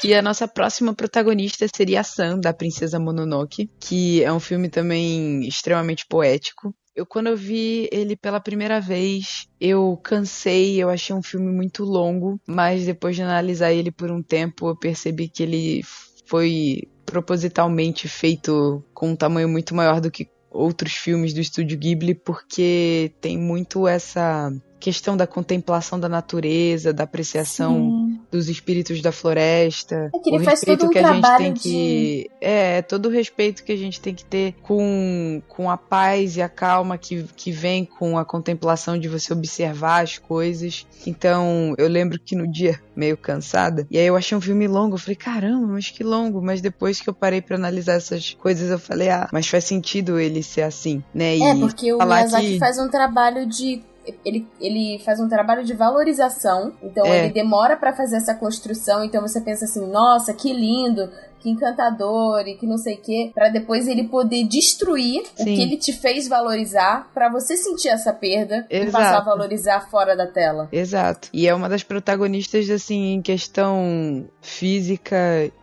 E 0.04 0.14
a 0.14 0.22
nossa 0.22 0.46
próxima 0.46 0.94
protagonista 0.94 1.66
seria 1.74 2.00
a 2.00 2.04
Sam, 2.04 2.38
da 2.38 2.52
Princesa 2.52 3.00
Mononoke, 3.00 3.68
que 3.80 4.22
é 4.22 4.32
um 4.32 4.38
filme 4.38 4.68
também 4.68 5.40
extremamente 5.40 6.06
poético. 6.06 6.72
Eu, 6.94 7.04
quando 7.04 7.26
eu 7.28 7.36
vi 7.36 7.88
ele 7.90 8.16
pela 8.16 8.40
primeira 8.40 8.80
vez, 8.80 9.48
eu 9.60 9.96
cansei, 10.02 10.80
eu 10.80 10.88
achei 10.88 11.14
um 11.14 11.22
filme 11.22 11.50
muito 11.50 11.84
longo, 11.84 12.40
mas 12.46 12.84
depois 12.84 13.16
de 13.16 13.22
analisar 13.22 13.72
ele 13.72 13.90
por 13.90 14.10
um 14.10 14.22
tempo, 14.22 14.68
eu 14.68 14.76
percebi 14.76 15.28
que 15.28 15.42
ele 15.42 15.82
foi 16.26 16.82
propositalmente 17.04 18.08
feito 18.08 18.84
com 18.94 19.10
um 19.10 19.16
tamanho 19.16 19.48
muito 19.48 19.74
maior 19.74 20.00
do 20.00 20.10
que 20.10 20.28
outros 20.50 20.94
filmes 20.94 21.32
do 21.32 21.40
estúdio 21.40 21.78
Ghibli, 21.78 22.14
porque 22.14 23.12
tem 23.20 23.38
muito 23.38 23.86
essa 23.86 24.52
questão 24.80 25.16
da 25.16 25.26
contemplação 25.26 25.98
da 25.98 26.08
natureza, 26.08 26.92
da 26.92 27.04
apreciação 27.04 27.74
Sim. 27.74 27.97
Dos 28.30 28.48
espíritos 28.48 29.00
da 29.00 29.12
floresta. 29.12 30.10
É 30.14 30.18
que 30.18 30.30
ele 30.30 30.38
o 30.38 30.44
faz 30.44 30.60
todo 30.60 30.86
um 30.86 30.90
que 30.90 30.98
a 30.98 31.12
gente 31.12 31.36
tem 31.36 31.54
que. 31.54 32.30
É, 32.40 32.82
todo 32.82 33.06
o 33.06 33.10
respeito 33.10 33.64
que 33.64 33.72
a 33.72 33.76
gente 33.76 34.00
tem 34.00 34.14
que 34.14 34.24
ter 34.24 34.54
com, 34.62 35.42
com 35.48 35.70
a 35.70 35.76
paz 35.76 36.36
e 36.36 36.42
a 36.42 36.48
calma 36.48 36.98
que, 36.98 37.24
que 37.36 37.50
vem 37.50 37.84
com 37.84 38.18
a 38.18 38.24
contemplação 38.24 38.98
de 38.98 39.08
você 39.08 39.32
observar 39.32 40.02
as 40.04 40.18
coisas. 40.18 40.86
Então, 41.06 41.74
eu 41.78 41.88
lembro 41.88 42.18
que 42.18 42.36
no 42.36 42.46
dia, 42.50 42.80
meio 42.94 43.16
cansada, 43.16 43.86
e 43.90 43.98
aí 43.98 44.06
eu 44.06 44.16
achei 44.16 44.36
um 44.36 44.40
filme 44.40 44.66
longo, 44.68 44.94
eu 44.94 44.98
falei, 44.98 45.16
caramba, 45.16 45.66
mas 45.66 45.90
que 45.90 46.04
longo. 46.04 46.42
Mas 46.42 46.60
depois 46.60 47.00
que 47.00 47.08
eu 47.08 47.14
parei 47.14 47.40
pra 47.40 47.56
analisar 47.56 47.94
essas 47.94 48.34
coisas, 48.34 48.70
eu 48.70 48.78
falei, 48.78 49.08
ah, 49.10 49.28
mas 49.32 49.46
faz 49.48 49.64
sentido 49.64 50.18
ele 50.18 50.42
ser 50.42 50.62
assim, 50.62 51.02
né? 51.14 51.36
E 51.36 51.42
É, 51.42 51.54
porque 51.54 51.92
o 51.92 51.98
Miyazaki 51.98 52.52
que- 52.52 52.58
faz 52.58 52.78
um 52.78 52.88
trabalho 52.88 53.46
de. 53.46 53.82
Ele, 54.24 54.46
ele 54.60 55.00
faz 55.04 55.20
um 55.20 55.28
trabalho 55.28 55.64
de 55.64 55.74
valorização, 55.74 56.72
então 56.82 57.04
É. 57.06 57.24
ele 57.24 57.32
demora 57.32 57.76
pra 57.76 57.92
fazer 57.92 58.16
essa 58.16 58.34
construção, 58.34 59.04
então 59.04 59.20
você 59.20 59.40
pensa 59.40 59.64
assim, 59.64 59.86
nossa, 59.90 60.32
que 60.32 60.52
lindo, 60.52 61.10
que 61.40 61.50
encantador 61.50 62.46
e 62.46 62.54
que 62.56 62.66
não 62.66 62.76
sei 62.78 62.94
o 62.94 63.00
quê, 63.00 63.30
pra 63.34 63.48
depois 63.48 63.86
ele 63.88 64.04
poder 64.08 64.44
destruir 64.44 65.22
o 65.38 65.42
Sim. 65.42 65.54
que 65.54 65.62
ele 65.62 65.76
te 65.76 65.92
fez 65.92 66.26
valorizar, 66.28 67.08
pra 67.14 67.28
você 67.30 67.56
sentir 67.56 67.88
essa 67.88 68.12
perda 68.12 68.66
e 68.70 68.76
Exato. 68.76 68.92
passar 68.92 69.18
a 69.18 69.24
valorizar 69.24 69.88
fora 69.90 70.16
da 70.16 70.26
tela. 70.26 70.68
Exato. 70.72 71.28
E 71.32 71.46
é 71.48 71.54
uma 71.54 71.68
das 71.68 71.82
protagonistas, 71.82 72.68
assim, 72.70 73.14
em 73.14 73.22
questão 73.22 74.26
física 74.40 75.16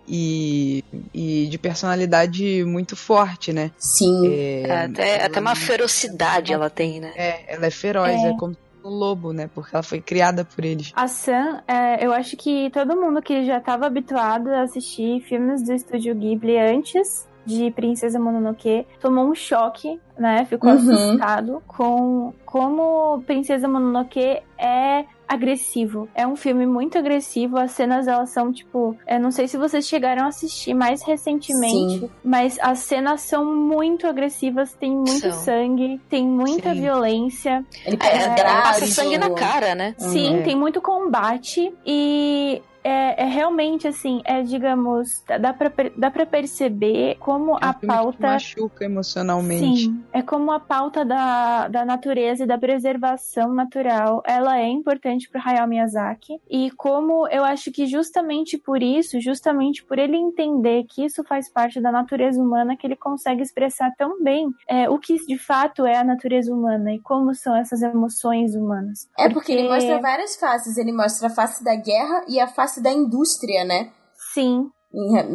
e, 0.07 0.84
e 1.13 1.47
de 1.49 1.57
personalidade 1.57 2.63
muito 2.63 2.95
forte, 2.95 3.51
né? 3.51 3.71
Sim. 3.78 4.28
É, 4.28 4.86
até, 4.86 5.15
ela 5.17 5.26
até 5.26 5.39
uma 5.39 5.49
não- 5.51 5.55
ferocidade 5.55 6.53
ela 6.53 6.69
tem, 6.69 6.99
né? 6.99 7.11
É, 7.15 7.53
ela 7.55 7.65
é 7.65 7.71
feroz, 7.71 8.11
é, 8.11 8.30
É. 8.30 8.38
como 8.38 8.55
um 8.86 8.90
lobo, 8.90 9.34
né? 9.34 9.50
Porque 9.54 9.76
ela 9.76 9.84
foi 9.84 10.00
criada 10.00 10.46
por 10.46 10.64
eles. 10.64 10.92
A 10.96 11.08
Sam, 11.08 11.62
é, 11.68 12.06
eu 12.06 12.14
acho 12.14 12.38
que 12.38 12.70
todo 12.72 12.96
mundo 12.96 13.22
que 13.22 13.46
já 13.46 13.58
estava 13.58 13.88
habituado 13.88 14.50
a 14.50 14.62
assistir 14.62 15.22
filmes 15.22 15.64
do 15.64 15.74
estúdio 15.74 16.16
Ghibli 16.16 16.58
antes 16.58 17.28
de 17.46 17.72
Princesa 17.72 18.20
Mononoke 18.20 18.86
tomou 19.00 19.26
um 19.30 19.36
choque, 19.36 20.00
né? 20.18 20.46
Ficou 20.46 20.72
Uhum. 20.72 20.76
assustado 20.78 21.64
com 21.68 22.34
como 22.46 23.22
Princesa 23.28 23.68
Mononoke 23.68 24.41
é 24.58 25.06
agressivo. 25.28 26.08
É 26.16 26.26
um 26.26 26.36
filme 26.36 26.66
muito 26.66 26.98
agressivo. 26.98 27.58
As 27.58 27.72
cenas 27.72 28.08
elas 28.08 28.30
são 28.30 28.52
tipo, 28.54 28.96
eu 29.08 29.20
não 29.20 29.32
sei 29.32 29.48
se 29.48 29.58
vocês 29.58 29.86
chegaram 29.88 30.24
a 30.24 30.28
assistir 30.28 30.74
mais 30.74 31.04
recentemente, 31.04 32.00
Sim. 32.00 32.10
mas 32.24 32.58
as 32.62 32.80
cenas 32.80 33.22
são 33.22 33.43
muito 33.43 34.08
agressivas, 34.08 34.74
tem 34.74 34.91
muito 34.91 35.20
São. 35.20 35.32
sangue, 35.32 36.00
tem 36.10 36.26
muita 36.26 36.74
Sim. 36.74 36.82
violência. 36.82 37.66
Ele 37.86 37.98
É, 38.02 38.36
grade, 38.36 38.64
passa 38.64 38.86
sangue 38.88 39.18
na 39.18 39.32
cara, 39.32 39.74
né? 39.76 39.96
Sim, 39.98 40.38
É. 40.39 40.41
tem 40.43 40.56
muito 40.56 40.80
combate 40.82 41.74
e 41.86 42.62
é, 42.86 43.24
é 43.24 43.26
realmente 43.26 43.88
assim, 43.88 44.22
é 44.26 44.44
digamos, 44.44 45.24
dá 45.42 45.52
pra, 45.52 45.72
dá 45.98 46.12
pra 46.12 46.26
perceber 46.26 47.16
como 47.20 47.54
É 47.54 47.66
um 47.66 47.70
a 47.70 47.74
pauta. 47.74 48.28
machuca 48.28 48.86
emocionalmente. 48.86 49.86
Sim, 49.86 50.04
é 50.14 50.22
como 50.22 50.52
a 50.52 50.60
pauta 50.60 51.04
da, 51.04 51.68
da 51.68 51.84
natureza 51.84 52.44
e 52.44 52.48
da 52.48 52.58
preservação 52.58 53.52
natural, 53.54 54.22
ela 54.26 54.60
é 54.60 54.68
importante 54.68 55.28
para 55.30 55.42
Hayao 55.44 55.68
Miyazaki 55.68 56.40
e 56.50 56.70
como 56.72 57.28
eu 57.30 57.44
acho 57.44 57.72
que 57.72 57.88
justamente 57.88 58.58
por 58.58 58.84
isso, 58.84 59.20
justamente 59.20 59.84
por 59.84 59.98
ele 59.98 60.16
entender 60.16 60.84
que 60.88 61.06
isso 61.06 61.24
faz 61.24 61.50
parte 61.50 61.82
da 61.82 61.92
natureza 61.92 62.40
humana, 62.40 62.78
que 62.78 62.86
ele 62.86 62.96
consegue 62.96 63.42
expressar 63.42 63.92
tão 63.98 64.22
bem 64.22 64.50
é, 64.70 64.88
o 64.90 65.00
que 65.00 65.16
de 65.26 65.38
fato 65.38 65.86
é 65.86 65.98
a 65.98 66.04
natureza 66.04 66.54
humana 66.54 66.94
e 66.94 67.00
como 67.00 67.34
são 67.34 67.56
essas 67.56 67.82
emoções 67.82 68.56
humanas. 68.56 69.10
É 69.18 69.28
porque 69.30 69.52
ele 69.52 69.68
mostra 69.68 70.00
várias 70.00 70.36
faces. 70.36 70.78
Ele 70.78 70.92
mostra 70.92 71.28
a 71.28 71.30
face 71.30 71.64
da 71.64 71.76
guerra 71.76 72.24
e 72.28 72.40
a 72.40 72.48
face 72.48 72.74
da 72.82 72.91
indústria, 72.91 73.63
né? 73.63 73.91
Sim, 74.34 74.69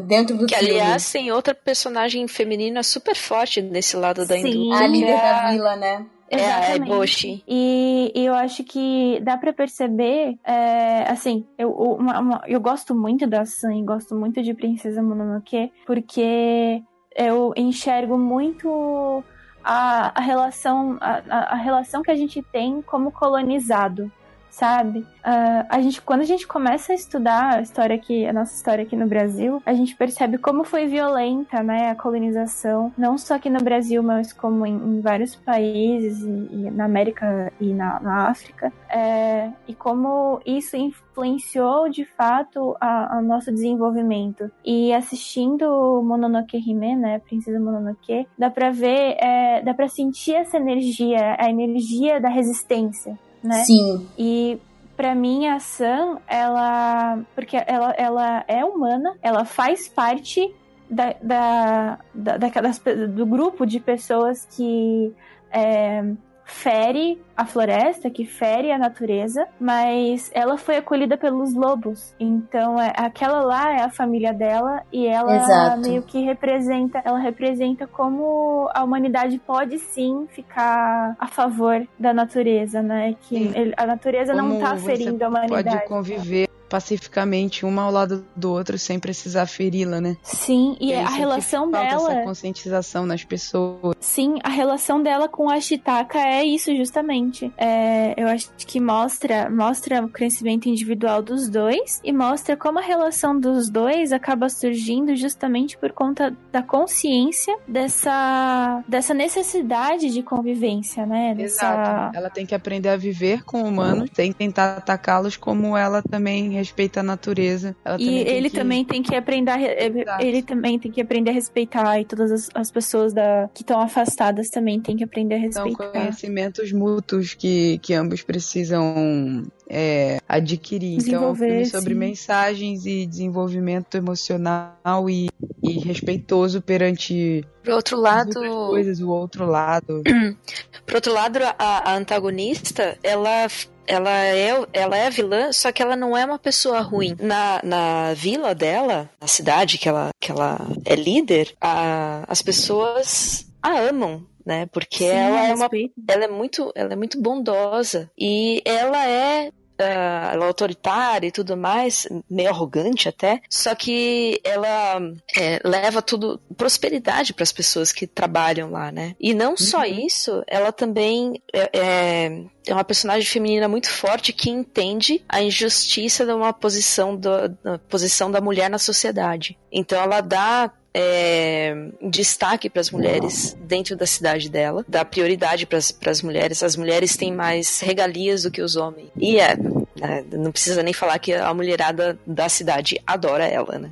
Dentro 0.07 0.39
do 0.39 0.47
Que, 0.47 0.55
filme. 0.55 0.81
aliás, 0.81 1.13
tem 1.13 1.31
outra 1.31 1.55
personagem 1.55 2.27
feminina 2.27 2.83
super 2.83 3.15
forte 3.15 3.61
nesse 3.61 3.95
lado 3.95 4.27
da 4.27 4.35
Sim. 4.37 4.49
indústria. 4.49 4.87
a 4.87 4.89
líder 4.89 5.11
é 5.11 5.21
da 5.21 5.51
vila, 5.51 5.77
né? 5.77 6.07
É, 6.31 6.77
é 6.77 6.79
Boshi. 6.79 7.43
E, 7.47 8.13
e, 8.15 8.25
eu 8.25 8.35
acho 8.35 8.63
que 8.65 9.21
dá 9.21 9.37
para 9.37 9.53
perceber, 9.53 10.39
é, 10.45 11.11
assim, 11.11 11.45
eu, 11.59 11.73
uma, 11.73 12.21
uma, 12.21 12.43
eu 12.47 12.61
gosto 12.61 12.95
muito 12.95 13.27
da 13.27 13.45
Sun, 13.45 13.85
gosto 13.85 14.15
muito 14.15 14.41
de 14.41 14.55
Princesa 14.55 15.03
Mononoke, 15.03 15.73
porque 15.85 16.81
eu 17.17 17.53
enxergo 17.57 18.17
muito 18.17 19.25
a, 19.65 20.19
a 20.19 20.23
relação 20.23 20.97
a, 21.01 21.55
a 21.55 21.57
relação 21.57 22.01
que 22.01 22.13
a 22.13 22.17
gente 22.17 22.41
tem 22.43 22.81
como 22.81 23.11
colonizado 23.11 24.11
sabe? 24.51 25.01
Uh, 25.01 25.65
a 25.69 25.81
gente, 25.81 26.03
quando 26.03 26.21
a 26.21 26.25
gente 26.25 26.47
começa 26.47 26.93
a 26.93 26.95
estudar 26.95 27.57
a 27.57 27.61
história 27.63 27.95
aqui, 27.95 28.27
a 28.27 28.33
nossa 28.33 28.55
história 28.55 28.85
aqui 28.85 28.97
no 28.97 29.07
Brasil, 29.07 29.63
a 29.65 29.73
gente 29.73 29.95
percebe 29.95 30.39
como 30.39 30.65
foi 30.65 30.87
violenta, 30.87 31.63
né, 31.63 31.91
a 31.91 31.95
colonização, 31.95 32.93
não 32.97 33.17
só 33.17 33.35
aqui 33.35 33.49
no 33.49 33.61
Brasil, 33.61 34.03
mas 34.03 34.33
como 34.33 34.67
em, 34.67 34.75
em 34.75 35.01
vários 35.01 35.37
países, 35.37 36.23
e, 36.23 36.49
e, 36.53 36.71
na 36.71 36.85
América 36.85 37.53
e 37.61 37.73
na, 37.73 38.01
na 38.01 38.29
África, 38.29 38.73
é, 38.89 39.51
e 39.69 39.75
como 39.75 40.41
isso 40.45 40.77
influenciou 40.77 41.89
de 41.89 42.05
fato 42.05 42.77
o 42.81 43.23
nosso 43.23 43.53
desenvolvimento. 43.53 44.51
E 44.65 44.93
assistindo 44.93 46.03
Mononoke 46.03 46.57
Hime, 46.57 46.97
né, 46.97 47.19
Princesa 47.21 47.61
Mononoke, 47.61 48.27
dá 48.39 48.51
pra 48.51 48.71
ver, 48.71 49.17
é, 49.19 49.63
dá 49.63 49.75
pra 49.75 49.89
sentir 49.89 50.35
essa 50.35 50.57
energia, 50.57 51.37
a 51.39 51.49
energia 51.51 52.21
da 52.21 52.29
resistência 52.29 53.19
né? 53.43 53.65
Sim. 53.65 54.09
E 54.19 54.61
para 54.97 55.15
mim 55.15 55.47
a 55.47 55.59
Sam, 55.59 56.19
ela 56.29 57.19
porque 57.35 57.57
ela, 57.67 57.95
ela 57.97 58.45
é 58.47 58.65
humana, 58.65 59.17
ela 59.23 59.45
faz 59.45 59.89
parte 59.89 60.55
da, 60.91 61.15
da, 61.23 61.99
da, 62.15 62.37
daquelas, 62.37 62.79
do 63.15 63.25
grupo 63.25 63.65
de 63.65 63.81
pessoas 63.81 64.47
que 64.51 65.15
é, 65.51 66.05
fere 66.51 67.23
a 67.37 67.47
floresta, 67.47 68.11
que 68.11 68.27
fere 68.27 68.71
a 68.71 68.77
natureza, 68.77 69.47
mas 69.59 70.31
ela 70.35 70.59
foi 70.59 70.77
acolhida 70.77 71.17
pelos 71.17 71.55
lobos. 71.55 72.15
Então, 72.19 72.79
é, 72.79 72.93
aquela 72.97 73.41
lá 73.41 73.73
é 73.73 73.83
a 73.83 73.91
família 73.91 74.33
dela 74.33 74.83
e 74.93 75.07
ela 75.07 75.37
Exato. 75.37 75.81
meio 75.81 76.03
que 76.03 76.23
representa, 76.23 77.01
ela 77.05 77.19
representa 77.19 77.87
como 77.87 78.69
a 78.75 78.85
humanidade 78.85 79.39
pode 79.39 79.79
sim 79.79 80.27
ficar 80.31 81.17
a 81.19 81.27
favor 81.29 81.87
da 81.99 82.13
natureza, 82.13 82.83
né? 82.83 83.15
Que 83.23 83.37
ele, 83.55 83.73
a 83.77 83.87
natureza 83.87 84.35
como 84.35 84.55
não 84.55 84.61
tá 84.61 84.77
ferindo 84.77 85.25
a 85.25 85.29
humanidade. 85.29 85.71
Pode 85.71 85.89
conviver 85.89 86.51
pacificamente 86.71 87.67
uma 87.67 87.83
ao 87.83 87.91
lado 87.91 88.25
do 88.37 88.53
outro 88.53 88.79
sem 88.79 88.99
precisar 88.99 89.47
feri-la, 89.47 90.01
né? 90.01 90.17
Sim, 90.23 90.77
e, 90.81 90.95
a 90.95 91.09
relação 91.09 91.71
dela. 91.71 92.13
Essa 92.13 92.23
conscientização 92.23 93.05
nas 93.05 93.25
pessoas. 93.25 93.97
Sim, 93.99 94.39
a 94.45 94.49
relação 94.49 95.03
dela 95.03 95.29
com 95.29 95.51
a 95.51 95.61
Shitaka 95.61 96.19
é 96.19 96.45
isso 96.45 96.75
justamente. 96.77 97.53
É, 97.59 98.15
eu 98.17 98.29
acho 98.29 98.51
que 98.57 98.81
mostra 98.81 99.51
mostra 99.51 100.03
o 100.05 100.09
crescimento 100.09 100.69
individual 100.69 101.21
dos 101.23 101.49
dois 101.49 102.01
e 102.05 102.13
mostra 102.13 102.57
como 102.57 102.79
a 102.79 102.83
relação 102.83 103.39
dos 103.39 103.69
dois 103.69 104.13
acaba 104.13 104.49
surgindo 104.49 105.17
justamente 105.17 105.77
por 105.77 105.93
conta 105.93 106.35
da 106.53 106.63
consciência 106.63 107.57
dessa 107.67 108.83
dessa 108.87 109.13
necessidade 109.13 110.11
de 110.11 110.23
convivência, 110.23 111.05
né? 111.05 111.35
Dessa... 111.35 111.67
Exato. 111.67 112.17
Ela 112.17 112.31
tem 112.31 112.47
que 112.47 112.55
aprender 112.55 112.89
a 112.91 112.97
viver 112.97 113.43
com 113.45 113.63
humanos, 113.63 114.09
sem 114.15 114.33
tentar 114.33 114.77
atacá-los 114.77 115.37
como 115.37 115.77
ela 115.77 116.03
também 116.03 116.60
respeita 116.61 117.01
a 117.01 117.03
natureza. 117.03 117.77
e 117.99 118.19
ele 118.19 118.49
que... 118.49 118.57
também 118.57 118.85
tem 118.85 119.03
que 119.03 119.15
aprender 119.15 119.51
a, 119.51 119.61
Exato. 119.61 120.25
ele 120.25 120.43
também 120.43 120.79
tem 120.79 120.91
que 120.91 121.01
aprender 121.01 121.31
a 121.31 121.35
respeitar 121.35 122.01
e 122.01 122.05
todas 122.05 122.31
as, 122.31 122.49
as 122.55 122.71
pessoas 122.71 123.13
da, 123.13 123.49
que 123.53 123.63
estão 123.63 123.81
afastadas 123.81 124.49
também 124.51 124.81
têm 124.81 124.97
que 124.97 125.05
aprender 125.05 125.35
a 125.35 125.39
respeitar. 125.39 125.85
São 125.85 125.93
conhecimentos 125.93 126.73
mútuos 126.73 127.35
que, 127.35 127.79
que 127.79 127.95
ambos 127.95 128.23
precisam 128.23 129.45
é, 129.71 130.19
adquirir. 130.29 130.99
Então, 130.99 131.25
é 131.25 131.31
um 131.31 131.35
filme 131.35 131.67
sobre 131.67 131.95
sim. 131.95 131.99
mensagens 131.99 132.85
e 132.87 133.07
desenvolvimento 133.07 133.97
emocional 133.97 135.09
e, 135.09 135.31
e 135.63 135.79
respeitoso 135.79 136.61
perante 136.61 137.47
Pro 137.63 137.77
outro 137.77 137.97
lado. 137.97 138.35
coisas, 138.35 139.01
o 139.01 139.09
outro 139.09 139.47
lado. 139.47 140.03
Pro 140.85 140.97
outro 140.97 141.13
lado, 141.13 141.39
a, 141.57 141.93
a 141.93 141.95
antagonista, 141.95 142.99
ela 143.03 143.47
ela 143.87 144.25
é, 144.25 144.51
ela 144.73 144.97
é 144.97 145.11
vilã, 145.11 145.53
só 145.53 145.73
que 145.73 145.83
ela 145.83 145.97
não 145.97 146.17
é 146.17 146.25
uma 146.25 146.39
pessoa 146.39 146.81
ruim. 146.81 147.17
Na, 147.21 147.61
na 147.65 148.15
vila 148.15 148.55
dela, 148.55 149.11
na 149.21 149.27
cidade 149.27 149.79
que 149.79 149.89
ela, 149.89 150.11
que 150.21 150.31
ela 150.31 150.59
é 150.85 150.95
líder, 150.95 151.55
a, 151.61 152.25
as 152.29 152.41
pessoas 152.41 153.47
a 153.61 153.79
amam 153.79 154.25
né? 154.45 154.67
Porque 154.67 155.05
Sim, 155.05 155.17
ela 155.17 155.47
é 155.47 155.55
uma, 155.55 155.69
ela 156.09 156.25
é 156.25 156.29
muito, 156.29 156.73
ela 156.75 156.93
é 156.93 156.97
muito 156.97 157.21
bondosa 157.21 158.11
e 158.19 158.63
ela 158.65 159.07
é 159.07 159.53
uh, 159.81 160.33
ela 160.33 160.45
é 160.45 160.49
autoritária 160.49 161.27
e 161.27 161.33
tudo 161.33 161.57
mais, 161.57 162.07
meio 162.29 162.51
arrogante 162.51 163.09
até, 163.09 163.41
só 163.49 163.75
que 163.75 164.41
ela 164.45 165.01
é, 165.37 165.61
leva 165.65 166.03
tudo, 166.03 166.41
prosperidade 166.57 167.33
para 167.33 167.43
as 167.43 167.53
pessoas 167.53 167.93
que 167.93 168.07
trabalham 168.07 168.71
lá, 168.71 168.93
né? 168.93 169.15
E 169.19 169.35
não 169.35 169.51
uhum. 169.51 169.57
só 169.57 169.85
isso, 169.85 170.43
ela 170.47 170.73
também 170.73 171.43
é, 171.53 171.71
é, 171.73 172.45
é 172.67 172.75
uma 172.75 172.85
personagem 172.85 173.27
feminina 173.27 173.69
muito 173.69 173.91
forte 173.91 174.33
que 174.33 174.51
entende 174.51 175.23
a 175.29 175.43
injustiça 175.43 176.25
de 176.25 176.33
uma 176.33 176.53
posição, 176.53 177.17
do, 177.17 177.49
da 177.49 177.79
posição 177.79 178.31
da 178.31 178.41
mulher 178.41 178.69
na 178.69 178.79
sociedade. 178.79 179.59
Então 179.73 180.01
ela 180.01 180.21
dá 180.21 180.71
é, 180.93 181.91
destaque 182.03 182.69
para 182.69 182.81
as 182.81 182.91
mulheres 182.91 183.57
dentro 183.61 183.97
da 183.97 184.07
cidade 184.07 184.51
dela, 184.51 184.85
dá 184.89 185.05
prioridade 185.05 185.67
para 185.67 185.79
as 186.11 186.23
mulheres. 186.23 186.63
As 186.63 186.77
mulheres 186.77 187.17
têm 187.17 187.33
mais 187.33 187.81
regalias 187.81 188.43
do 188.43 188.51
que 188.51 188.61
os 188.61 188.77
homens. 188.77 189.09
E 189.17 189.39
é, 189.39 189.57
é, 190.01 190.25
não 190.37 190.51
precisa 190.51 190.83
nem 190.83 190.93
falar 190.93 191.19
que 191.19 191.33
a 191.33 191.53
mulherada 191.55 192.19
da 192.27 192.49
cidade 192.49 193.01
adora 193.07 193.47
ela, 193.47 193.79
né? 193.79 193.91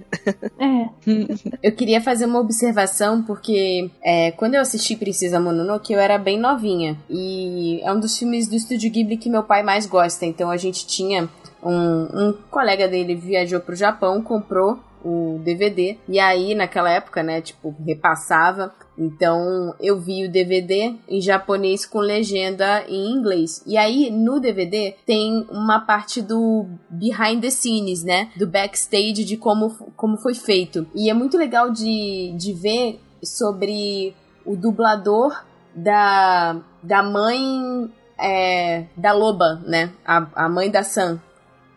É. 0.59 0.89
eu 1.63 1.73
queria 1.73 2.01
fazer 2.01 2.27
uma 2.27 2.41
observação 2.41 3.23
porque 3.23 3.91
é, 4.03 4.33
quando 4.33 4.55
eu 4.55 4.61
assisti 4.61 4.97
Princesa 4.97 5.41
Mononoke 5.41 5.93
eu 5.93 6.01
era 6.01 6.19
bem 6.19 6.39
novinha 6.39 6.99
e 7.09 7.81
é 7.83 7.93
um 7.93 8.01
dos 8.01 8.19
filmes 8.19 8.49
do 8.49 8.57
estúdio 8.57 8.91
Ghibli 8.91 9.17
que 9.17 9.31
meu 9.31 9.43
pai 9.43 9.63
mais 9.63 9.87
gosta. 9.87 10.27
Então 10.27 10.51
a 10.51 10.57
gente 10.57 10.87
tinha 10.87 11.29
um, 11.63 12.29
um 12.29 12.35
colega 12.51 12.89
dele 12.89 13.15
viajou 13.15 13.61
pro 13.61 13.77
Japão, 13.77 14.23
comprou 14.23 14.79
o 15.05 15.41
DVD. 15.43 15.99
E 16.09 16.19
aí, 16.19 16.55
naquela 16.55 16.91
época, 16.91 17.23
né, 17.23 17.41
tipo, 17.41 17.75
repassava. 17.85 18.73
Então, 18.97 19.75
eu 19.81 19.99
vi 19.99 20.27
o 20.27 20.31
DVD 20.31 20.95
em 21.09 21.21
japonês 21.21 21.87
com 21.87 21.99
legenda 21.99 22.85
em 22.89 23.13
inglês. 23.13 23.63
E 23.67 23.77
aí, 23.77 24.11
no 24.11 24.41
DVD, 24.41 24.97
tem 25.07 25.47
uma 25.51 25.81
parte 25.81 26.21
do 26.21 26.67
behind 26.91 27.41
the 27.41 27.51
scenes, 27.51 28.03
né? 28.03 28.31
Do 28.37 28.47
backstage 28.47 29.25
de 29.25 29.37
como, 29.37 29.71
como 29.97 30.17
foi 30.17 30.35
feito. 30.35 30.87
E 30.95 31.09
é 31.09 31.15
muito 31.15 31.37
legal 31.37 31.71
de, 31.71 32.35
de 32.37 32.53
ver 32.53 33.01
sobre 33.23 34.15
o 34.45 34.57
dublador 34.57 35.45
da, 35.75 36.57
da 36.83 37.03
mãe 37.03 37.91
é, 38.19 38.87
da 38.97 39.13
Loba, 39.13 39.61
né? 39.65 39.93
A, 40.05 40.27
a 40.35 40.49
mãe 40.49 40.71
da 40.71 40.83
Sam. 40.83 41.21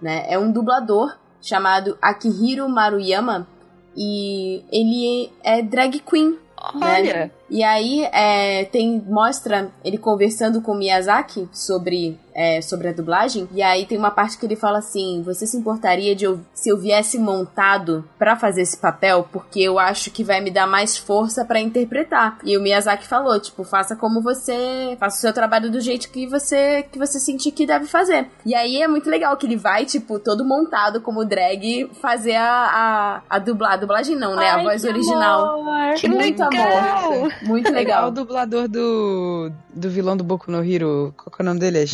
Né? 0.01 0.25
É 0.27 0.39
um 0.39 0.51
dublador 0.51 1.15
chamado 1.41 1.97
Akihiro 2.01 2.67
Maruyama 2.69 3.47
e 3.95 4.63
ele 4.71 5.31
é 5.43 5.61
drag 5.61 5.99
queen. 5.99 6.31
Né? 6.31 6.37
Olha! 6.75 7.13
Né? 7.13 7.31
E 7.51 7.63
aí 7.63 8.07
é, 8.13 8.63
tem 8.63 9.03
mostra 9.05 9.69
ele 9.83 9.97
conversando 9.97 10.61
com 10.61 10.73
Miyazaki 10.73 11.49
sobre 11.51 12.17
é, 12.33 12.61
sobre 12.61 12.87
a 12.87 12.93
dublagem. 12.93 13.47
E 13.51 13.61
aí 13.61 13.85
tem 13.85 13.97
uma 13.97 14.11
parte 14.11 14.37
que 14.37 14.45
ele 14.45 14.55
fala 14.55 14.79
assim: 14.79 15.21
Você 15.23 15.45
se 15.45 15.57
importaria 15.57 16.15
de 16.15 16.25
eu, 16.25 16.39
se 16.53 16.69
eu 16.69 16.77
viesse 16.77 17.19
montado 17.19 18.07
para 18.17 18.35
fazer 18.35 18.61
esse 18.61 18.77
papel? 18.77 19.27
Porque 19.31 19.59
eu 19.61 19.77
acho 19.77 20.11
que 20.11 20.23
vai 20.23 20.41
me 20.41 20.51
dar 20.51 20.67
mais 20.67 20.97
força 20.97 21.45
para 21.45 21.59
interpretar. 21.59 22.37
E 22.43 22.57
o 22.57 22.61
Miyazaki 22.61 23.05
falou: 23.05 23.39
Tipo, 23.39 23.63
faça 23.63 23.95
como 23.95 24.21
você. 24.21 24.95
Faça 24.99 25.17
o 25.17 25.21
seu 25.21 25.33
trabalho 25.33 25.69
do 25.69 25.79
jeito 25.79 26.09
que 26.09 26.27
você 26.27 26.83
que 26.83 26.97
você 26.97 27.19
sentir 27.19 27.51
que 27.51 27.65
deve 27.65 27.85
fazer. 27.85 28.27
E 28.45 28.55
aí 28.55 28.81
é 28.81 28.87
muito 28.87 29.09
legal 29.09 29.35
que 29.37 29.45
ele 29.45 29.57
vai, 29.57 29.85
tipo, 29.85 30.19
todo 30.19 30.45
montado 30.45 31.01
como 31.01 31.25
drag 31.25 31.89
fazer 32.01 32.35
a, 32.35 33.21
a, 33.29 33.35
a 33.35 33.39
dublar. 33.39 33.73
A 33.73 33.77
dublagem 33.77 34.15
não, 34.15 34.35
né? 34.35 34.49
Ai, 34.49 34.61
a 34.61 34.63
voz 34.63 34.83
original. 34.83 35.61
Amor. 35.61 35.95
Que 35.95 36.07
muito 36.07 36.43
legal. 36.43 37.13
amor. 37.13 37.33
Muito 37.43 37.71
legal. 37.71 38.05
É 38.05 38.07
o 38.07 38.11
dublador 38.11 38.67
do, 38.67 39.51
do 39.73 39.89
vilão 39.89 40.15
do 40.17 40.23
Boku 40.23 40.51
no 40.51 40.63
Hero. 40.63 41.13
Qual 41.17 41.35
é 41.39 41.41
o 41.41 41.45
nome 41.45 41.59
dele? 41.59 41.79
É 41.79 41.85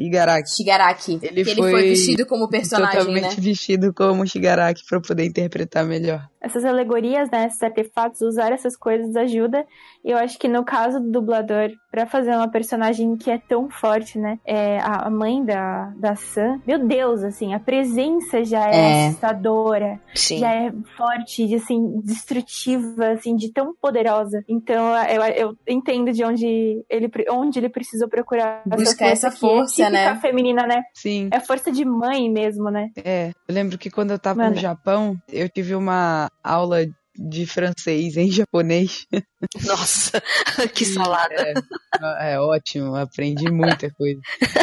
Shigaraki. 0.00 0.50
Shigaraki. 0.56 1.18
Ele 1.22 1.44
que 1.44 1.54
foi 1.54 1.68
ele 1.68 1.70
foi 1.70 1.82
vestido 1.90 2.26
como 2.26 2.48
personagem, 2.48 2.98
Totalmente 2.98 3.36
né? 3.36 3.42
vestido 3.42 3.92
como 3.92 4.26
Shigaraki 4.26 4.82
pra 4.88 5.00
poder 5.00 5.24
interpretar 5.24 5.84
melhor. 5.84 6.26
Essas 6.40 6.64
alegorias, 6.64 7.28
né, 7.30 7.46
esses 7.46 7.62
artefatos, 7.62 8.20
usar 8.22 8.52
essas 8.52 8.76
coisas 8.76 9.14
ajuda. 9.14 9.64
Eu 10.04 10.16
acho 10.16 10.38
que 10.38 10.48
no 10.48 10.64
caso 10.64 10.98
do 11.00 11.10
dublador, 11.10 11.70
pra 11.90 12.06
fazer 12.06 12.30
uma 12.30 12.50
personagem 12.50 13.16
que 13.16 13.30
é 13.30 13.38
tão 13.38 13.68
forte, 13.68 14.18
né, 14.18 14.38
é 14.46 14.78
a 14.80 15.10
mãe 15.10 15.44
da, 15.44 15.92
da 15.96 16.16
Sam, 16.16 16.60
meu 16.66 16.86
Deus, 16.86 17.22
assim, 17.22 17.52
a 17.54 17.60
presença 17.60 18.42
já 18.44 18.68
é, 18.70 18.74
É. 18.74 19.06
assustadora. 19.08 20.00
Sim. 20.14 20.38
já 20.38 20.52
é 20.54 20.72
forte, 20.96 21.54
assim, 21.54 22.00
destrutiva, 22.02 23.08
assim, 23.12 23.36
de 23.36 23.52
tão 23.52 23.74
poderosa. 23.80 24.42
Então 24.48 24.94
eu, 25.06 25.22
eu 25.22 25.56
entendo 25.68 26.12
de 26.12 26.24
onde 26.24 26.82
ele, 26.88 27.10
onde 27.30 27.58
ele 27.58 27.68
precisou 27.68 28.08
procurar 28.08 28.62
Buscar 28.66 29.06
essa 29.08 29.28
que 29.30 29.36
é 29.36 29.38
força, 29.38 29.74
típica 29.84 29.90
né? 30.14 30.20
feminina, 30.20 30.66
né? 30.66 30.82
Sim. 30.94 31.28
É 31.32 31.40
força 31.40 31.70
de 31.70 31.84
mãe 31.84 32.30
mesmo, 32.30 32.70
né? 32.70 32.88
É, 33.04 33.30
eu 33.48 33.54
lembro 33.54 33.76
que 33.78 33.90
quando 33.90 34.10
eu 34.12 34.18
tava 34.18 34.42
Mano. 34.42 34.54
no 34.54 34.60
Japão, 34.60 35.16
eu 35.28 35.48
tive 35.48 35.74
uma 35.74 36.28
aula 36.42 36.78
de 37.16 37.46
francês 37.46 38.16
em 38.16 38.30
japonês. 38.30 39.06
Nossa, 39.64 40.22
que 40.74 40.84
salada. 40.84 41.34
É, 41.34 42.34
é 42.34 42.40
ótimo, 42.40 42.94
aprendi 42.94 43.50
muita 43.50 43.90
coisa. 43.90 44.20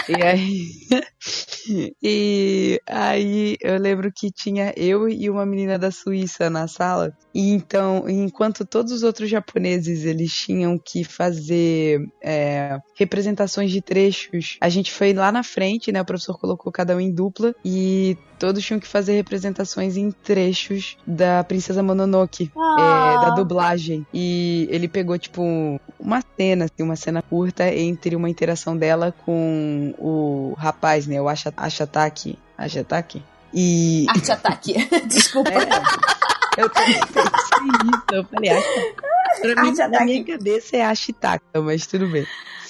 E 0.07 0.23
aí, 0.23 0.67
e 2.01 2.81
aí 2.87 3.57
eu 3.59 3.77
lembro 3.77 4.11
que 4.11 4.31
tinha 4.31 4.73
eu 4.77 5.09
e 5.09 5.29
uma 5.29 5.45
menina 5.45 5.79
da 5.79 5.91
Suíça 5.91 6.49
na 6.49 6.67
sala. 6.67 7.15
E 7.33 7.51
então, 7.51 8.07
enquanto 8.07 8.65
todos 8.65 8.91
os 8.91 9.03
outros 9.03 9.29
japoneses 9.29 10.05
eles 10.05 10.31
tinham 10.33 10.77
que 10.77 11.03
fazer 11.03 12.07
é, 12.21 12.79
representações 12.95 13.71
de 13.71 13.81
trechos, 13.81 14.57
a 14.61 14.69
gente 14.69 14.91
foi 14.91 15.13
lá 15.13 15.31
na 15.31 15.43
frente, 15.43 15.91
né? 15.91 16.01
O 16.01 16.05
professor 16.05 16.37
colocou 16.39 16.71
cada 16.71 16.95
um 16.95 16.99
em 16.99 17.11
dupla 17.11 17.53
e 17.65 18.17
todos 18.37 18.63
tinham 18.63 18.79
que 18.79 18.87
fazer 18.87 19.13
representações 19.13 19.97
em 19.97 20.11
trechos 20.11 20.97
da 21.05 21.43
Princesa 21.43 21.81
Mononoke 21.81 22.51
é, 22.55 23.21
da 23.21 23.31
dublagem. 23.31 24.05
E 24.13 24.66
ele 24.67 24.87
pegou, 24.87 25.17
tipo, 25.17 25.41
um- 25.41 25.79
uma 25.99 26.21
cena, 26.37 26.65
assim, 26.65 26.83
uma 26.83 26.95
cena 26.95 27.21
curta 27.21 27.67
entre 27.73 28.15
uma 28.15 28.29
interação 28.29 28.75
dela 28.77 29.13
com 29.25 29.93
o 29.97 30.53
rapaz, 30.57 31.07
né? 31.07 31.21
O 31.21 31.27
Asha- 31.27 31.53
Ashataki. 31.57 32.37
Ashataki? 32.57 33.23
E. 33.53 34.05
Ataque. 34.31 34.73
Desculpa. 35.07 35.49
É, 35.51 36.61
eu 36.61 36.69
também 36.69 36.99
pensei 36.99 37.67
isso. 37.93 38.03
Eu 38.11 38.23
falei, 38.25 38.49
Asha. 38.51 38.67
Pra 39.41 39.61
mim, 39.63 39.73
na 39.75 40.05
minha 40.05 40.23
cabeça 40.23 40.77
é 40.77 40.81
Ashitaka, 40.85 41.61
mas 41.61 41.85
tudo 41.85 42.07
bem. 42.07 42.25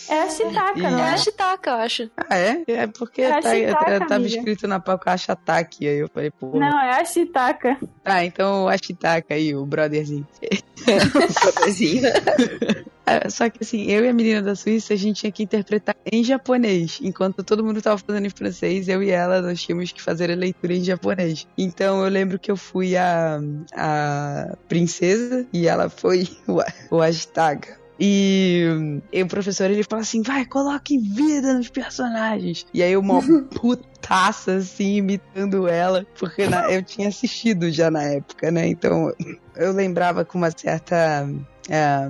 É 0.10 0.22
a 0.24 0.30
Shitaka, 0.30 0.92
não 0.92 1.00
É 1.00 1.10
é? 1.10 1.14
a 1.14 1.18
Shitaka, 1.18 1.70
eu 1.70 1.76
acho. 1.76 2.12
Ah, 2.30 2.38
é? 2.38 2.64
É 2.68 2.88
porque 2.88 3.22
É 3.22 3.42
tá, 3.42 3.50
Ashitaka, 3.50 4.00
tava 4.00 4.16
amiga. 4.16 4.38
escrito 4.38 4.68
na 4.68 4.80
palca 4.80 5.12
Ashataki. 5.12 5.88
Aí 5.88 5.98
eu 5.98 6.08
falei, 6.10 6.32
pô. 6.32 6.58
Não, 6.58 6.80
é 6.80 7.02
a 7.02 7.06
Shitaka. 7.06 7.78
Ah, 8.06 8.24
então 8.24 8.66
o 8.66 8.70
Ashitaka 8.70 9.34
aí, 9.34 9.54
o 9.56 9.66
brotherzinho. 9.66 10.26
É, 13.10 13.30
Só 13.30 13.50
que 13.50 13.60
assim, 13.64 13.90
eu 13.90 14.04
e 14.04 14.10
a 14.10 14.14
menina 14.14 14.42
da 14.42 14.54
Suíça, 14.54 14.94
a 14.94 14.98
gente 14.98 15.22
tinha 15.22 15.32
que 15.32 15.42
interpretar 15.42 15.96
em 16.12 16.22
japonês. 16.26 17.00
Enquanto 17.02 17.42
todo 17.42 17.64
mundo 17.64 17.82
tava 17.82 17.98
fazendo 17.98 18.26
em 18.26 18.30
francês, 18.30 18.90
eu 18.90 19.02
e 19.02 19.10
ela, 19.12 19.42
nós 19.42 19.62
tínhamos 19.62 19.94
que 19.94 20.02
fazer 20.02 20.30
a 20.30 20.36
leitura 20.36 20.74
em 20.74 20.84
japonês. 20.84 21.48
Então 21.58 22.04
eu 22.04 22.10
lembro 22.10 22.38
que 22.38 22.52
eu 22.52 22.58
fui 22.58 22.98
a, 22.98 23.40
a 23.74 24.58
princesa 24.68 25.48
e 25.54 25.68
ela 25.68 25.90
foi 25.90 26.28
o, 26.46 26.60
o 26.98 27.02
Ashitaka. 27.02 27.80
E, 28.00 29.00
e 29.12 29.24
o 29.24 29.28
professor 29.28 29.70
ele 29.72 29.84
fala 29.84 30.02
assim: 30.02 30.22
vai, 30.22 30.46
coloque 30.46 30.98
vida 31.00 31.54
nos 31.54 31.70
personagens. 31.70 32.66
E 32.74 32.84
aí 32.84 32.92
eu, 32.94 33.00
uma 33.00 33.22
putaça 33.56 34.54
assim, 34.56 34.98
imitando 34.98 35.68
ela, 35.68 36.06
porque 36.20 36.48
na- 36.48 36.72
eu 36.72 36.84
tinha 36.84 37.08
assistido 37.10 37.72
já 37.72 37.90
na 37.90 38.04
época, 38.04 38.52
né? 38.52 38.68
Então 38.68 39.12
eu 39.56 39.72
lembrava 39.74 40.24
com 40.24 40.38
uma 40.38 40.52
certa. 40.56 41.28
ah, 41.72 42.10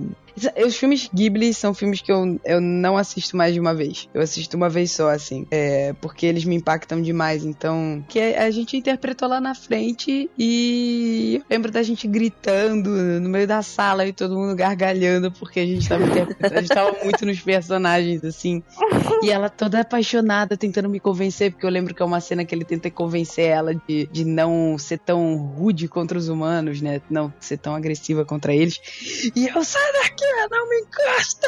os 0.66 0.76
filmes 0.76 1.10
Ghibli 1.14 1.54
são 1.54 1.74
filmes 1.74 2.02
que 2.02 2.12
eu, 2.12 2.40
eu 2.46 2.62
não 2.62 2.98
assisto 2.98 3.36
mais 3.36 3.54
de 3.54 3.60
uma 3.60 3.74
vez. 3.74 4.08
Eu 4.14 4.22
assisto 4.22 4.56
uma 4.56 4.70
vez 4.70 4.92
só, 4.92 5.10
assim. 5.10 5.48
É, 5.52 5.94
porque 6.02 6.26
eles 6.26 6.46
me 6.46 6.56
impactam 6.56 7.02
demais. 7.02 7.46
Então, 7.46 8.04
que 8.08 8.20
a 8.20 8.50
gente 8.52 8.78
interpretou 8.78 9.28
lá 9.28 9.40
na 9.42 9.56
frente 9.56 10.30
e 10.38 11.38
eu 11.38 11.46
lembro 11.50 11.72
da 11.72 11.82
gente 11.84 12.08
gritando 12.08 12.90
no 12.90 13.30
meio 13.30 13.48
da 13.48 13.62
sala 13.62 14.06
e 14.06 14.14
todo 14.14 14.36
mundo 14.36 14.56
gargalhando 14.56 15.32
porque 15.32 15.60
a 15.60 15.66
gente 15.66 15.88
tava 15.88 16.04
interpretando. 16.04 16.58
A 16.58 16.62
gente 16.62 16.70
tava 16.70 16.98
muito 17.04 17.26
nos 17.26 17.40
personagens, 17.40 18.24
assim. 18.24 18.64
E 19.22 19.32
ela 19.32 19.50
toda 19.50 19.82
apaixonada, 19.82 20.58
tentando 20.58 20.90
me 20.90 21.00
convencer, 21.00 21.52
porque 21.52 21.66
eu 21.66 21.70
lembro 21.70 21.94
que 21.94 22.02
é 22.02 22.06
uma 22.06 22.20
cena 22.20 22.46
que 22.46 22.54
ele 22.54 22.66
tenta 22.66 22.90
convencer 22.92 23.46
ela 23.46 23.74
de, 23.74 24.08
de 24.12 24.26
não 24.26 24.78
ser 24.78 25.00
tão 25.00 25.36
rude 25.38 25.88
contra 25.88 26.18
os 26.18 26.30
humanos, 26.30 26.82
né? 26.82 27.02
Não 27.10 27.34
ser 27.40 27.58
tão 27.58 27.76
agressiva 27.76 28.26
contra 28.26 28.54
eles. 28.54 28.80
E 29.36 29.48
eu, 29.48 29.64
sai 29.64 29.94
daqui, 30.04 30.26
não 30.49 30.69
me 30.69 30.80
encosta! 30.82 31.47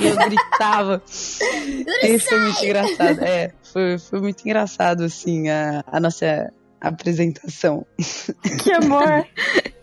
E 0.00 0.06
eu 0.06 0.16
gritava. 0.16 1.02
Isso 2.02 2.28
foi 2.28 2.40
muito 2.40 2.64
engraçado. 2.64 3.22
É, 3.22 3.52
foi, 3.62 3.98
foi 3.98 4.20
muito 4.20 4.40
engraçado, 4.42 5.04
assim, 5.04 5.48
a, 5.48 5.84
a 5.86 6.00
nossa 6.00 6.52
apresentação. 6.80 7.86
Que 8.62 8.72
amor. 8.72 9.26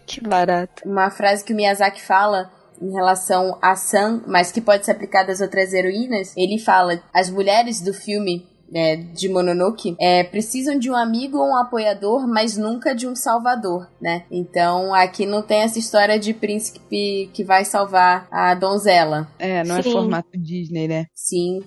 Que 0.06 0.22
barato. 0.22 0.84
Uma 0.86 1.10
frase 1.12 1.44
que 1.44 1.54
o 1.54 1.56
Miyazaki 1.56 2.02
fala 2.02 2.52
em 2.82 2.92
relação 2.92 3.58
a 3.62 3.76
Sam, 3.76 4.24
mas 4.26 4.52
que 4.52 4.62
pode 4.62 4.86
ser 4.86 4.92
aplicada 4.92 5.32
às 5.32 5.42
outras 5.42 5.74
heroínas, 5.74 6.34
ele 6.36 6.60
fala: 6.60 7.02
as 7.14 7.30
mulheres 7.30 7.82
do 7.82 7.94
filme 7.94 8.49
né, 8.72 8.96
de 8.96 9.30
Mononoke 9.30 9.96
é, 10.00 10.24
precisam 10.24 10.78
de 10.78 10.90
um 10.90 10.96
amigo 10.96 11.38
ou 11.38 11.50
um 11.50 11.56
apoiador, 11.56 12.28
mas 12.28 12.58
nunca 12.58 12.96
de 12.96 13.08
um 13.08 13.16
salvador, 13.16 13.88
né? 14.02 14.26
Então 14.32 14.94
aqui 14.94 15.26
não 15.26 15.42
tem 15.42 15.62
essa 15.62 15.80
história 15.80 16.20
de 16.20 16.34
príncipe 16.34 17.30
que 17.34 17.44
vai 17.44 17.66
salvar 17.66 18.28
a 18.32 18.54
donzela. 18.56 19.28
É, 19.40 19.64
não 19.64 19.78
é 19.78 19.82
Sim. 19.82 19.92
formato 19.92 20.30
Disney, 20.38 20.88
né? 20.88 21.06
Sim. 21.14 21.62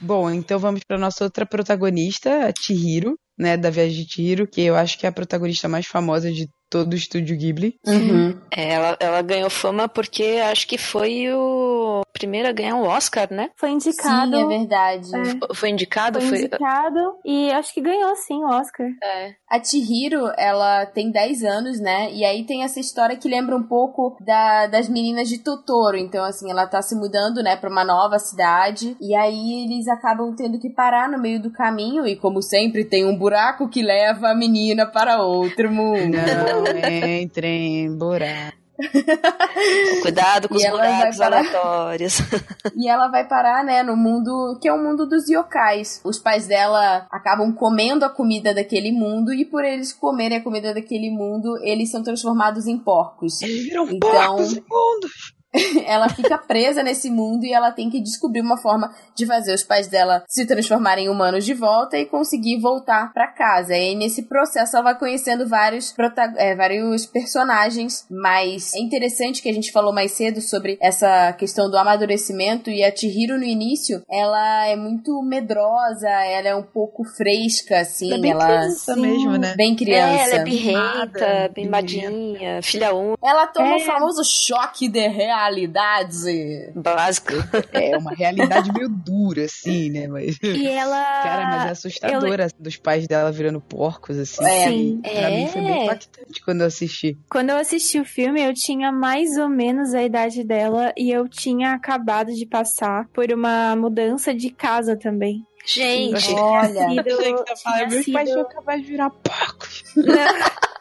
Bom, 0.00 0.30
então 0.30 0.58
vamos 0.58 0.82
para 0.82 0.98
nossa 0.98 1.24
outra 1.24 1.44
protagonista, 1.44 2.48
a 2.48 2.52
Chihiro, 2.58 3.16
né, 3.38 3.56
da 3.56 3.70
Viagem 3.70 4.04
de 4.04 4.12
Chihiro, 4.12 4.46
que 4.46 4.62
eu 4.62 4.76
acho 4.76 4.98
que 4.98 5.06
é 5.06 5.08
a 5.08 5.12
protagonista 5.12 5.68
mais 5.68 5.86
famosa 5.86 6.30
de 6.30 6.46
todo 6.70 6.92
o 6.92 6.96
estúdio 6.96 7.36
Ghibli. 7.36 7.74
Uhum. 7.86 8.38
É, 8.54 8.74
ela, 8.74 8.96
ela 9.00 9.22
ganhou 9.22 9.50
fama 9.50 9.88
porque 9.88 10.40
acho 10.44 10.66
que 10.66 10.78
foi 10.78 11.32
o 11.32 11.89
primeiro 12.12 12.48
a 12.48 12.52
ganhar 12.52 12.74
um 12.74 12.86
Oscar, 12.86 13.32
né? 13.32 13.50
Foi 13.56 13.70
indicado. 13.70 14.36
Sim, 14.36 14.42
é 14.42 14.46
verdade. 14.46 15.10
É. 15.16 15.54
Foi 15.54 15.70
indicado? 15.70 16.20
Foi 16.20 16.28
Foi. 16.28 16.38
indicado 16.38 16.98
e 17.24 17.50
acho 17.50 17.72
que 17.72 17.80
ganhou 17.80 18.14
sim 18.16 18.42
o 18.42 18.48
Oscar. 18.48 18.86
É. 19.02 19.34
A 19.48 19.62
Chihiro, 19.62 20.30
ela 20.36 20.86
tem 20.86 21.10
10 21.10 21.42
anos, 21.42 21.80
né? 21.80 22.12
E 22.12 22.24
aí 22.24 22.44
tem 22.44 22.62
essa 22.62 22.78
história 22.78 23.16
que 23.16 23.28
lembra 23.28 23.56
um 23.56 23.62
pouco 23.62 24.16
da, 24.24 24.66
das 24.66 24.88
meninas 24.88 25.28
de 25.28 25.38
Totoro. 25.38 25.96
Então, 25.96 26.24
assim, 26.24 26.50
ela 26.50 26.66
tá 26.66 26.80
se 26.82 26.94
mudando, 26.94 27.42
né, 27.42 27.56
pra 27.56 27.70
uma 27.70 27.84
nova 27.84 28.18
cidade. 28.18 28.96
E 29.00 29.14
aí 29.14 29.64
eles 29.64 29.88
acabam 29.88 30.34
tendo 30.36 30.60
que 30.60 30.70
parar 30.70 31.08
no 31.08 31.18
meio 31.18 31.40
do 31.40 31.50
caminho. 31.50 32.06
E 32.06 32.16
como 32.16 32.42
sempre, 32.42 32.84
tem 32.84 33.04
um 33.04 33.16
buraco 33.16 33.68
que 33.68 33.82
leva 33.82 34.28
a 34.28 34.34
menina 34.34 34.86
para 34.86 35.22
outro 35.22 35.70
mundo. 35.70 36.16
Não 36.16 36.64
entrem 37.20 37.86
em 37.86 37.96
buraco. 37.96 38.59
Cuidado 40.02 40.48
com 40.48 40.54
E 40.54 40.58
os 40.58 40.70
buracos 40.70 41.16
parar- 41.18 41.38
aleatórios. 41.38 42.18
E 42.76 42.88
ela 42.88 43.08
vai 43.08 43.26
parar, 43.26 43.64
né, 43.64 43.82
no 43.82 43.96
mundo 43.96 44.58
que 44.60 44.68
é 44.68 44.72
o 44.72 44.78
mundo 44.82 45.06
dos 45.06 45.28
yokais. 45.28 46.00
Os 46.04 46.18
pais 46.18 46.46
dela 46.46 47.06
acabam 47.10 47.52
comendo 47.52 48.04
a 48.04 48.08
comida 48.08 48.54
daquele 48.54 48.92
mundo 48.92 49.32
e 49.32 49.44
por 49.44 49.64
eles 49.64 49.92
comerem 49.92 50.38
a 50.38 50.42
comida 50.42 50.72
daquele 50.74 51.10
mundo, 51.10 51.58
eles 51.62 51.90
são 51.90 52.02
transformados 52.02 52.66
em 52.66 52.78
porcos. 52.78 53.40
Eles 53.42 53.64
viram 53.64 53.84
Então- 53.90 54.10
porcos 54.10 54.52
imundos. 54.52 55.34
ela 55.86 56.08
fica 56.08 56.38
presa 56.38 56.82
nesse 56.82 57.10
mundo 57.10 57.44
e 57.44 57.52
ela 57.52 57.70
tem 57.72 57.90
que 57.90 58.00
descobrir 58.00 58.40
uma 58.40 58.56
forma 58.56 58.92
de 59.14 59.26
fazer 59.26 59.52
os 59.52 59.62
pais 59.62 59.88
dela 59.88 60.22
se 60.28 60.46
transformarem 60.46 61.06
em 61.06 61.08
humanos 61.08 61.44
de 61.44 61.54
volta 61.54 61.98
e 61.98 62.06
conseguir 62.06 62.60
voltar 62.60 63.12
pra 63.12 63.26
casa. 63.28 63.72
E 63.74 63.80
aí, 63.80 63.94
nesse 63.94 64.22
processo 64.22 64.76
ela 64.76 64.84
vai 64.84 64.98
conhecendo 64.98 65.48
vários, 65.48 65.94
é, 66.36 66.54
vários 66.54 67.06
personagens, 67.06 68.06
mas 68.10 68.74
é 68.74 68.78
interessante 68.78 69.42
que 69.42 69.48
a 69.48 69.52
gente 69.52 69.72
falou 69.72 69.92
mais 69.92 70.12
cedo 70.12 70.40
sobre 70.40 70.78
essa 70.80 71.32
questão 71.32 71.70
do 71.70 71.76
amadurecimento 71.76 72.70
e 72.70 72.84
a 72.84 72.94
Chihiro 72.94 73.36
no 73.38 73.44
início, 73.44 74.02
ela 74.10 74.66
é 74.66 74.76
muito 74.76 75.20
medrosa, 75.22 76.08
ela 76.08 76.48
é 76.48 76.54
um 76.54 76.62
pouco 76.62 77.04
fresca, 77.04 77.80
assim, 77.80 78.08
Ela 78.08 78.18
é 78.18 78.20
bem 78.20 78.30
ela 78.32 78.44
criança 78.46 78.96
mesmo, 78.96 79.36
né? 79.36 79.54
bem 79.56 79.74
criança. 79.74 80.14
É, 80.14 80.24
ela 80.24 80.34
é 80.34 80.44
birrenta, 80.44 80.80
Mimada, 80.80 81.50
mimadinha, 81.56 82.62
filha 82.62 82.94
única. 82.94 83.18
Ela 83.26 83.46
toma 83.46 83.74
É. 83.74 83.76
o 83.76 83.80
famoso 83.80 84.22
choque 84.24 84.88
de 84.88 85.00
realidade. 85.08 85.39
Realidade. 85.44 86.72
Básico. 86.74 87.32
É 87.72 87.96
uma 87.96 88.12
realidade 88.12 88.72
meio 88.72 88.88
dura, 88.88 89.44
assim, 89.44 89.90
né? 89.90 90.06
Mas. 90.08 90.38
E 90.42 90.66
ela. 90.66 91.22
Cara, 91.22 91.46
mas 91.48 91.66
é 91.66 91.70
assustadora 91.70 92.48
dos 92.58 92.76
pais 92.76 93.06
dela 93.06 93.30
virando 93.32 93.60
porcos, 93.60 94.18
assim. 94.18 94.44
É. 94.44 94.68
Sim. 94.68 95.00
Pra 95.02 95.30
mim 95.30 95.46
foi 95.48 95.62
bem 95.62 95.80
É. 95.80 95.84
impactante 95.84 96.44
quando 96.44 96.60
eu 96.62 96.66
assisti. 96.66 97.18
Quando 97.30 97.50
eu 97.50 97.56
assisti 97.56 97.98
o 98.00 98.04
filme, 98.04 98.42
eu 98.42 98.52
tinha 98.54 98.92
mais 98.92 99.36
ou 99.36 99.48
menos 99.48 99.94
a 99.94 100.02
idade 100.02 100.44
dela 100.44 100.92
e 100.96 101.10
eu 101.10 101.28
tinha 101.28 101.72
acabado 101.72 102.32
de 102.32 102.46
passar 102.46 103.06
por 103.12 103.30
uma 103.32 103.74
mudança 103.76 104.34
de 104.34 104.50
casa 104.50 104.96
também. 104.96 105.44
Gente, 105.66 106.32
Olha. 106.34 106.88
Sido- 106.88 107.44
falar, 107.62 107.76
tinha 107.76 107.88
meus 107.88 108.06
pais 108.06 108.28
sido- 108.28 108.34
tinham 108.34 108.40
acabado 108.40 108.80
de 108.80 108.86
virar 108.86 109.10
porcos. 109.10 109.84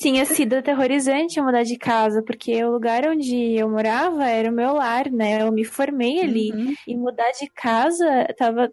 tinha 0.00 0.24
sido 0.24 0.54
aterrorizante 0.54 1.38
eu 1.38 1.44
mudar 1.44 1.62
de 1.62 1.76
casa, 1.76 2.22
porque 2.22 2.64
o 2.64 2.70
lugar 2.72 3.06
onde 3.06 3.36
eu 3.54 3.68
morava 3.68 4.24
era 4.24 4.50
o 4.50 4.54
meu 4.54 4.72
lar, 4.72 5.10
né? 5.10 5.42
Eu 5.42 5.52
me 5.52 5.62
formei 5.62 6.20
ali. 6.20 6.50
Uhum. 6.52 6.72
E 6.88 6.96
mudar 6.96 7.30
de 7.32 7.46
casa 7.54 8.26
tava. 8.38 8.70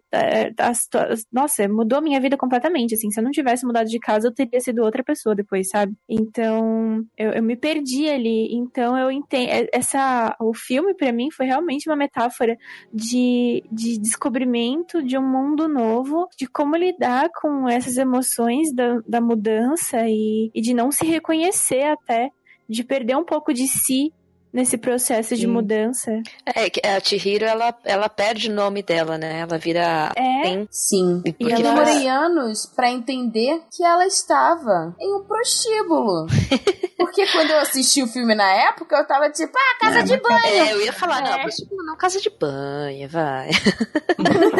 situa- 0.74 1.08
Nossa, 1.30 1.68
mudou 1.68 1.98
a 1.98 2.02
minha 2.02 2.18
vida 2.18 2.34
completamente. 2.36 2.94
Assim, 2.94 3.10
se 3.10 3.20
eu 3.20 3.24
não 3.24 3.30
tivesse 3.30 3.66
mudado 3.66 3.88
de 3.88 3.98
casa, 3.98 4.28
eu 4.28 4.34
teria 4.34 4.58
sido 4.58 4.82
outra 4.82 5.04
pessoa 5.04 5.34
depois, 5.34 5.68
sabe? 5.68 5.92
Então, 6.08 7.04
eu, 7.16 7.32
eu 7.32 7.42
me 7.42 7.56
perdi 7.56 8.08
ali. 8.08 8.48
Então, 8.54 8.96
eu 8.96 9.10
entendo. 9.10 9.68
Essa, 9.72 10.34
o 10.40 10.54
filme, 10.54 10.94
pra 10.94 11.12
mim, 11.12 11.30
foi 11.30 11.44
realmente 11.44 11.90
uma 11.90 11.96
metáfora 11.96 12.56
de, 12.90 13.62
de 13.70 13.98
descobrimento 14.00 15.02
de 15.02 15.18
um 15.18 15.28
mundo 15.30 15.68
novo, 15.68 16.26
de 16.38 16.46
como 16.46 16.74
lidar 16.74 17.28
com 17.38 17.68
essas 17.68 17.98
emoções 17.98 18.72
da, 18.74 18.98
da 19.06 19.20
mudança 19.20 20.08
e, 20.08 20.50
e 20.54 20.60
de 20.62 20.72
não 20.72 20.90
se 20.90 21.17
reconhecer 21.18 21.82
até, 21.84 22.30
de 22.68 22.82
perder 22.84 23.16
um 23.16 23.24
pouco 23.24 23.52
de 23.52 23.66
si 23.66 24.12
nesse 24.50 24.78
processo 24.78 25.34
de 25.36 25.42
Sim. 25.42 25.46
mudança. 25.48 26.10
é 26.46 26.70
que 26.70 26.80
a 26.84 26.98
Chihiro, 27.00 27.44
ela, 27.44 27.74
ela 27.84 28.08
perde 28.08 28.50
o 28.50 28.54
nome 28.54 28.82
dela, 28.82 29.18
né? 29.18 29.40
Ela 29.40 29.58
vira... 29.58 30.10
É. 30.16 30.42
Tem, 30.42 30.68
Sim. 30.70 31.20
porque 31.22 31.44
E 31.44 31.50
Eu 31.50 31.56
ela- 31.58 31.74
demorei 31.84 32.08
anos 32.08 32.64
pra 32.64 32.90
entender 32.90 33.60
que 33.70 33.84
ela 33.84 34.06
estava 34.06 34.96
em 34.98 35.14
um 35.16 35.24
prostíbulo. 35.24 36.26
Porque 36.98 37.26
quando 37.28 37.50
eu 37.50 37.58
assisti 37.60 38.02
o 38.02 38.08
filme 38.08 38.34
na 38.34 38.50
época, 38.68 38.96
eu 38.96 39.06
tava 39.06 39.30
tipo, 39.30 39.52
ah, 39.56 39.78
casa 39.80 40.02
de 40.02 40.16
banho. 40.16 40.44
É, 40.44 40.72
eu 40.72 40.80
ia 40.84 40.92
falar, 40.92 41.22
não, 41.22 41.32
É. 41.32 41.42
prostíbulo 41.42 41.84
não, 41.84 41.96
casa 41.96 42.20
de 42.20 42.28
banho, 42.28 43.08
vai. 43.08 43.50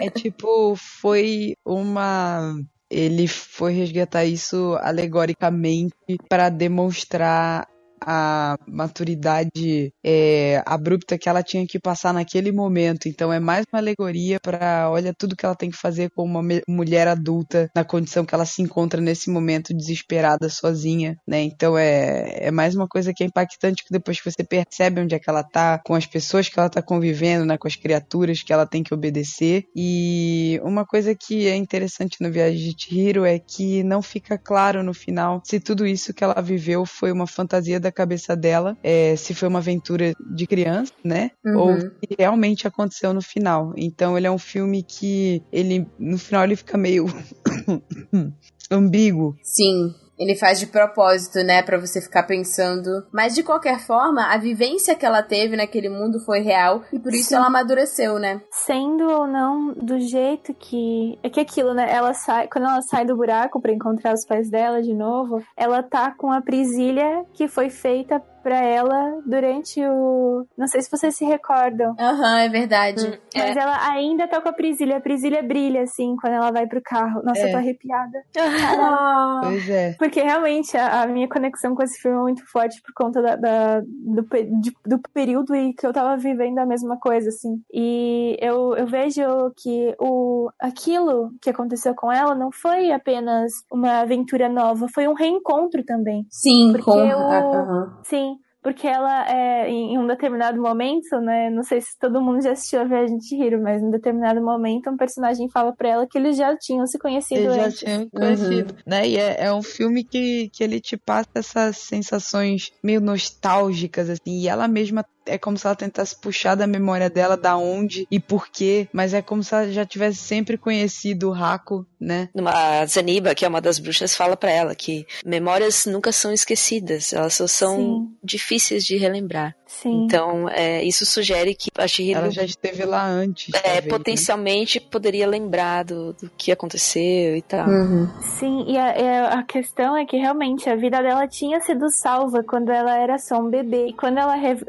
É 0.00 0.10
tipo, 0.10 0.74
foi 0.76 1.54
uma. 1.64 2.54
Ele 2.96 3.26
foi 3.26 3.72
resgatar 3.72 4.24
isso 4.24 4.78
alegoricamente 4.80 5.92
para 6.28 6.48
demonstrar 6.48 7.66
a 8.06 8.56
maturidade 8.66 9.92
é, 10.04 10.62
abrupta 10.66 11.18
que 11.18 11.28
ela 11.28 11.42
tinha 11.42 11.66
que 11.66 11.78
passar 11.78 12.12
naquele 12.12 12.52
momento. 12.52 13.08
Então 13.08 13.32
é 13.32 13.40
mais 13.40 13.64
uma 13.72 13.78
alegoria 13.80 14.38
para 14.40 14.90
olha 14.90 15.12
tudo 15.16 15.36
que 15.36 15.44
ela 15.44 15.54
tem 15.54 15.70
que 15.70 15.76
fazer 15.76 16.10
como 16.14 16.38
uma 16.38 16.60
mulher 16.68 17.08
adulta 17.08 17.68
na 17.74 17.84
condição 17.84 18.24
que 18.24 18.34
ela 18.34 18.46
se 18.46 18.62
encontra 18.62 19.00
nesse 19.00 19.30
momento 19.30 19.74
desesperada 19.74 20.48
sozinha, 20.48 21.16
né? 21.26 21.42
Então 21.42 21.76
é, 21.76 22.46
é 22.46 22.50
mais 22.50 22.74
uma 22.74 22.86
coisa 22.88 23.12
que 23.14 23.22
é 23.22 23.26
impactante 23.26 23.84
que 23.84 23.92
depois 23.92 24.20
que 24.20 24.30
você 24.30 24.44
percebe 24.44 25.00
onde 25.00 25.14
é 25.14 25.18
que 25.18 25.28
ela 25.28 25.42
tá, 25.42 25.80
com 25.84 25.94
as 25.94 26.06
pessoas 26.06 26.48
que 26.48 26.58
ela 26.58 26.68
tá 26.68 26.82
convivendo, 26.82 27.44
né, 27.44 27.56
com 27.58 27.68
as 27.68 27.76
criaturas 27.76 28.42
que 28.42 28.52
ela 28.52 28.66
tem 28.66 28.82
que 28.82 28.94
obedecer. 28.94 29.64
E 29.74 30.60
uma 30.62 30.84
coisa 30.84 31.14
que 31.14 31.46
é 31.46 31.56
interessante 31.56 32.16
no 32.20 32.30
Viagem 32.30 32.70
de 32.70 32.74
Chihiro 32.84 33.24
é 33.24 33.38
que 33.38 33.82
não 33.82 34.02
fica 34.02 34.38
claro 34.38 34.82
no 34.82 34.94
final 34.94 35.42
se 35.44 35.60
tudo 35.60 35.86
isso 35.86 36.12
que 36.12 36.24
ela 36.24 36.40
viveu 36.40 36.84
foi 36.86 37.12
uma 37.12 37.26
fantasia 37.26 37.78
da 37.78 37.92
cabeça 37.94 38.36
dela, 38.36 38.76
é, 38.82 39.16
se 39.16 39.34
foi 39.34 39.48
uma 39.48 39.58
aventura 39.58 40.12
de 40.34 40.46
criança, 40.46 40.92
né? 41.02 41.30
Uhum. 41.44 41.56
Ou 41.56 41.80
se 41.80 41.90
realmente 42.18 42.66
aconteceu 42.66 43.14
no 43.14 43.22
final. 43.22 43.72
Então 43.76 44.16
ele 44.16 44.26
é 44.26 44.30
um 44.30 44.38
filme 44.38 44.82
que 44.82 45.42
ele 45.52 45.86
no 45.98 46.18
final 46.18 46.44
ele 46.44 46.56
fica 46.56 46.76
meio 46.76 47.06
ambíguo. 48.70 49.36
Sim. 49.42 49.94
Ele 50.18 50.36
faz 50.36 50.60
de 50.60 50.66
propósito, 50.66 51.42
né, 51.42 51.62
Pra 51.62 51.78
você 51.78 52.00
ficar 52.00 52.22
pensando. 52.24 53.04
Mas 53.12 53.34
de 53.34 53.42
qualquer 53.42 53.80
forma, 53.80 54.32
a 54.32 54.36
vivência 54.36 54.94
que 54.94 55.04
ela 55.04 55.22
teve 55.22 55.56
naquele 55.56 55.88
mundo 55.88 56.20
foi 56.20 56.40
real 56.40 56.82
e 56.92 56.98
por 56.98 57.12
isso 57.12 57.30
Sim. 57.30 57.36
ela 57.36 57.46
amadureceu, 57.46 58.18
né? 58.18 58.40
Sendo 58.50 59.10
ou 59.10 59.26
não 59.26 59.72
do 59.72 59.98
jeito 59.98 60.54
que. 60.54 61.18
É 61.22 61.28
que 61.28 61.40
aquilo, 61.40 61.74
né? 61.74 61.86
Ela 61.90 62.14
sai. 62.14 62.48
Quando 62.48 62.64
ela 62.64 62.82
sai 62.82 63.04
do 63.04 63.16
buraco 63.16 63.60
pra 63.60 63.72
encontrar 63.72 64.14
os 64.14 64.24
pais 64.24 64.50
dela 64.50 64.82
de 64.82 64.94
novo, 64.94 65.42
ela 65.56 65.82
tá 65.82 66.12
com 66.16 66.30
a 66.30 66.40
prisilha 66.40 67.24
que 67.32 67.48
foi 67.48 67.70
feita 67.70 68.22
pra 68.44 68.62
ela 68.62 69.20
durante 69.26 69.80
o. 69.84 70.46
Não 70.56 70.68
sei 70.68 70.82
se 70.82 70.90
vocês 70.90 71.16
se 71.16 71.24
recordam. 71.24 71.96
Aham, 71.98 72.38
é 72.40 72.48
verdade. 72.48 73.18
Mas 73.34 73.56
ela 73.56 73.90
ainda 73.90 74.28
tá 74.28 74.40
com 74.40 74.48
a 74.50 74.52
prisilha. 74.52 74.98
A 74.98 75.00
prisilha 75.00 75.42
brilha, 75.42 75.82
assim, 75.82 76.14
quando 76.20 76.34
ela 76.34 76.52
vai 76.52 76.66
pro 76.68 76.80
carro. 76.82 77.22
Nossa, 77.24 77.40
É. 77.40 77.46
eu 77.48 77.50
tô 77.52 77.56
arrepiada. 77.56 78.18
Ah. 78.38 79.40
Pois 79.54 79.68
é. 79.68 79.94
Porque 79.98 80.20
realmente 80.22 80.76
a, 80.76 81.02
a 81.02 81.06
minha 81.06 81.28
conexão 81.28 81.74
com 81.74 81.82
esse 81.82 82.00
filme 82.00 82.16
é 82.18 82.22
muito 82.22 82.42
forte 82.50 82.80
por 82.82 82.92
conta 82.94 83.20
da, 83.22 83.36
da- 83.36 83.80
do, 83.80 84.22
de- 84.60 84.72
do 84.86 84.98
período 85.12 85.54
e 85.54 85.72
que 85.74 85.86
eu 85.86 85.92
tava 85.92 86.16
vivendo 86.16 86.58
a 86.58 86.66
mesma 86.66 86.98
coisa, 86.98 87.28
assim. 87.28 87.60
E 87.72 88.36
eu, 88.40 88.74
eu 88.76 88.86
vejo 88.86 89.22
que 89.56 89.94
o, 89.98 90.48
aquilo 90.60 91.30
que 91.40 91.50
aconteceu 91.50 91.94
com 91.94 92.10
ela 92.12 92.34
não 92.34 92.50
foi 92.52 92.90
apenas 92.92 93.52
uma 93.72 94.00
aventura 94.00 94.48
nova, 94.48 94.86
foi 94.94 95.06
um 95.08 95.14
reencontro 95.14 95.82
também. 95.84 96.26
Sim, 96.30 96.72
Porque 96.72 96.84
com. 96.90 96.98
eu- 96.98 97.18
ah, 97.18 97.38
aham. 97.38 98.00
Sim. 98.04 98.33
Porque 98.64 98.88
ela, 98.88 99.30
é, 99.30 99.68
em 99.68 99.98
um 99.98 100.06
determinado 100.06 100.58
momento, 100.58 101.20
né? 101.20 101.50
Não 101.50 101.62
sei 101.62 101.82
se 101.82 101.98
todo 102.00 102.18
mundo 102.18 102.42
já 102.42 102.52
assistiu 102.52 102.80
a 102.80 102.84
Viagem 102.84 103.18
de 103.18 103.36
Hiro, 103.36 103.62
mas 103.62 103.82
em 103.82 103.86
um 103.88 103.90
determinado 103.90 104.40
momento 104.40 104.88
um 104.88 104.96
personagem 104.96 105.50
fala 105.50 105.76
pra 105.76 105.90
ela 105.90 106.06
que 106.06 106.16
eles 106.16 106.34
já 106.34 106.56
tinham 106.56 106.86
se 106.86 106.98
conhecido 106.98 107.42
Eles 107.42 107.56
já 107.56 107.64
antes. 107.66 107.80
tinham 107.80 108.08
conhecido, 108.08 108.74
né? 108.86 109.06
E 109.06 109.18
é, 109.18 109.44
é 109.44 109.52
um 109.52 109.62
filme 109.62 110.02
que, 110.02 110.48
que 110.48 110.64
ele 110.64 110.80
te 110.80 110.96
passa 110.96 111.28
essas 111.34 111.76
sensações 111.76 112.72
meio 112.82 113.02
nostálgicas, 113.02 114.08
assim, 114.08 114.40
e 114.40 114.48
ela 114.48 114.66
mesma 114.66 115.04
é 115.26 115.38
como 115.38 115.56
se 115.56 115.66
ela 115.66 115.74
tentasse 115.76 116.16
puxar 116.20 116.54
da 116.54 116.66
memória 116.66 117.08
dela 117.10 117.36
da 117.36 117.56
onde 117.56 118.06
e 118.10 118.18
por 118.20 118.48
quê, 118.48 118.88
mas 118.92 119.14
é 119.14 119.22
como 119.22 119.42
se 119.42 119.54
ela 119.54 119.70
já 119.72 119.84
tivesse 119.84 120.18
sempre 120.18 120.56
conhecido 120.58 121.28
o 121.28 121.32
Raco, 121.32 121.86
né? 122.00 122.28
A 122.46 122.84
Zaniba, 122.86 123.34
que 123.34 123.44
é 123.44 123.48
uma 123.48 123.60
das 123.60 123.78
bruxas, 123.78 124.14
fala 124.14 124.36
pra 124.36 124.50
ela 124.50 124.74
que 124.74 125.06
memórias 125.24 125.86
nunca 125.86 126.12
são 126.12 126.32
esquecidas, 126.32 127.12
elas 127.12 127.34
só 127.34 127.46
são 127.46 127.76
Sim. 127.76 128.08
difíceis 128.22 128.84
de 128.84 128.96
relembrar. 128.96 129.54
Sim. 129.66 130.04
Então, 130.04 130.48
é, 130.50 130.84
isso 130.84 131.04
sugere 131.04 131.52
que 131.54 131.68
a 131.76 131.88
Chihiro 131.88 132.20
Ela 132.20 132.30
já 132.30 132.44
esteve 132.44 132.84
lá 132.84 133.04
antes. 133.04 133.52
é, 133.54 133.58
talvez, 133.60 133.84
né? 133.84 133.90
potencialmente 133.90 134.78
poderia 134.78 135.26
lembrar 135.26 135.84
do, 135.84 136.12
do 136.12 136.30
que 136.36 136.52
aconteceu 136.52 137.36
e 137.36 137.42
tal. 137.42 137.66
Uhum. 137.68 138.08
Sim, 138.20 138.64
e 138.68 138.78
a, 138.78 138.88
é, 138.90 139.20
a 139.26 139.42
questão 139.42 139.96
é 139.96 140.04
que 140.04 140.16
realmente 140.16 140.68
a 140.70 140.76
vida 140.76 141.02
dela 141.02 141.26
tinha 141.26 141.60
sido 141.60 141.90
salva 141.90 142.44
quando 142.44 142.70
ela 142.70 142.96
era 142.96 143.18
só 143.18 143.38
um 143.40 143.50
bebê. 143.50 143.88
E 143.88 143.92
quando 143.94 144.18
ela 144.18 144.34
re- 144.36 144.64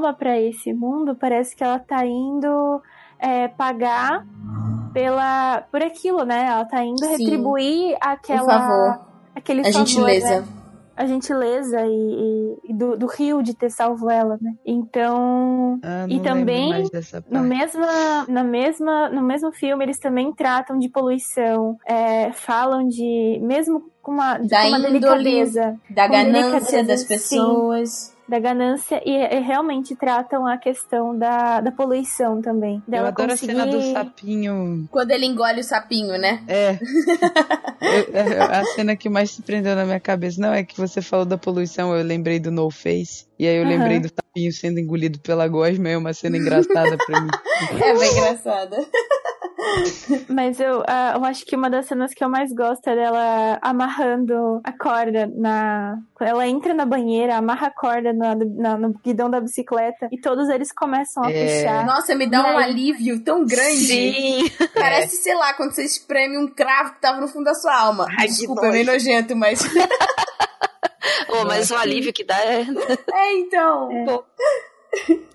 retoma 0.00 0.14
pra 0.14 0.40
esse 0.40 0.72
mundo, 0.72 1.14
parece 1.14 1.54
que 1.54 1.62
ela 1.62 1.78
tá 1.78 2.04
indo 2.06 2.80
é, 3.18 3.48
pagar 3.48 4.24
pela 4.92 5.62
por 5.70 5.82
aquilo, 5.82 6.24
né? 6.24 6.46
Ela 6.46 6.64
tá 6.64 6.82
indo 6.84 6.98
Sim. 7.04 7.10
retribuir 7.10 7.96
Por 7.98 8.08
aquela 8.08 8.60
favor. 8.60 9.06
aquele 9.34 9.60
A 9.60 9.64
favor, 9.64 9.78
gentileza. 9.86 10.40
né? 10.40 10.44
A 10.96 11.06
gentileza 11.06 11.80
e, 11.86 11.88
e- 11.88 12.56
e 12.70 12.74
do, 12.74 12.94
do 12.94 13.06
rio 13.06 13.42
de 13.42 13.54
ter 13.54 13.70
salvo 13.70 14.10
ela, 14.10 14.36
né? 14.40 14.52
Então, 14.66 15.78
Ah, 15.82 16.04
E 16.06 16.20
também, 16.20 16.84
no, 17.30 17.40
mesma, 17.42 18.24
na 18.28 18.44
mesma, 18.44 19.08
no 19.08 19.22
mesmo 19.22 19.50
filme, 19.50 19.82
eles 19.82 19.98
também 19.98 20.30
tratam 20.34 20.78
de 20.78 20.90
poluição, 20.90 21.78
é, 21.86 22.32
falam 22.32 22.86
de. 22.86 23.38
mesmo 23.42 23.82
com 24.02 24.12
uma, 24.12 24.36
Da 24.38 24.60
com 24.62 24.68
uma 24.68 24.78
índole, 24.78 24.92
delicadeza. 25.00 25.74
Da 25.88 26.06
Com 26.06 26.12
ganância 26.12 26.50
delicadeza, 26.60 26.82
das 26.82 27.00
sim. 27.00 27.06
Da 28.30 28.38
ganância 28.38 29.02
e, 29.04 29.10
e 29.10 29.40
realmente 29.40 29.96
tratam 29.96 30.46
a 30.46 30.56
questão 30.56 31.18
da, 31.18 31.60
da 31.60 31.72
poluição 31.72 32.40
também. 32.40 32.80
Eu 32.86 33.04
adoro 33.04 33.30
conseguir... 33.30 33.52
a 33.52 33.64
cena 33.64 33.66
do 33.66 33.82
sapinho. 33.92 34.88
Quando 34.88 35.10
ele 35.10 35.26
engole 35.26 35.60
o 35.60 35.64
sapinho, 35.64 36.16
né? 36.16 36.40
É. 36.46 36.78
Eu- 37.82 38.14
é 38.14 38.40
a 38.60 38.64
cena 38.66 38.94
que 38.94 39.08
mais 39.08 39.32
se 39.32 39.42
prendeu 39.42 39.74
na 39.74 39.84
minha 39.84 39.98
cabeça. 39.98 40.40
Não, 40.40 40.52
é 40.52 40.62
que 40.62 40.76
você 40.76 41.02
falou 41.02 41.24
da 41.26 41.36
poluição, 41.36 41.92
eu 41.96 42.04
lembrei 42.04 42.38
do 42.38 42.52
No 42.52 42.70
Face. 42.70 43.26
E 43.36 43.48
aí 43.48 43.56
eu 43.56 43.62
Aham. 43.64 43.70
lembrei 43.70 43.98
do 43.98 44.08
sapinho 44.08 44.52
sendo 44.52 44.78
engolido 44.78 45.18
pela 45.18 45.48
gosma, 45.48 45.88
é 45.88 45.96
uma 45.96 46.12
cena 46.12 46.36
engraçada 46.36 46.96
pra 47.04 47.20
mim. 47.20 47.30
É 47.82 47.98
bem 47.98 48.12
engraçada. 48.12 48.76
Mas 50.28 50.58
eu, 50.60 50.82
ah, 50.86 51.14
eu 51.16 51.24
acho 51.24 51.44
que 51.44 51.54
uma 51.56 51.68
das 51.70 51.86
cenas 51.86 52.12
que 52.14 52.22
eu 52.24 52.28
mais 52.28 52.52
gosto 52.52 52.86
é 52.88 52.94
dela 52.96 53.58
amarrando 53.62 54.60
a 54.64 54.72
corda 54.72 55.30
na. 55.34 55.98
Ela 56.20 56.46
entra 56.46 56.72
na 56.74 56.84
banheira, 56.84 57.36
amarra 57.36 57.68
a 57.68 57.70
corda 57.70 58.12
na- 58.12 58.34
na- 58.34 58.76
no 58.78 58.94
guidão 59.04 59.30
da 59.30 59.40
bicicleta 59.40 60.08
e 60.12 60.20
todos 60.20 60.48
eles 60.48 60.72
começam 60.72 61.24
a 61.24 61.30
É. 61.30 61.44
puxar. 61.46 61.86
Nossa, 61.86 62.14
me 62.14 62.26
dá 62.28 62.38
E 62.38 62.42
um 62.54 62.58
aí? 62.58 62.64
alívio 62.64 63.20
tão 63.24 63.44
grande. 63.44 63.74
Sim! 63.86 64.44
Parece, 64.74 65.16
sei 65.16 65.34
lá, 65.34 65.54
quando 65.54 65.72
você 65.74 65.84
espreme 65.84 66.38
um 66.38 66.46
cravo 66.48 66.92
que 66.94 67.00
tava 67.00 67.20
no 67.20 67.28
fundo 67.28 67.44
da 67.44 67.54
sua 67.54 67.74
alma. 67.78 68.06
Ai, 68.18 68.26
Desculpa, 68.26 68.66
é 68.66 68.70
meio 68.70 68.86
nojento, 68.86 69.34
mas. 69.36 69.60
Oh, 71.32 71.44
mas 71.46 71.70
o 71.70 71.76
alívio 71.76 72.12
que 72.12 72.24
dá 72.24 72.36
é. 72.44 72.62
É, 73.12 73.32
então. 73.38 73.90
É. 73.90 74.04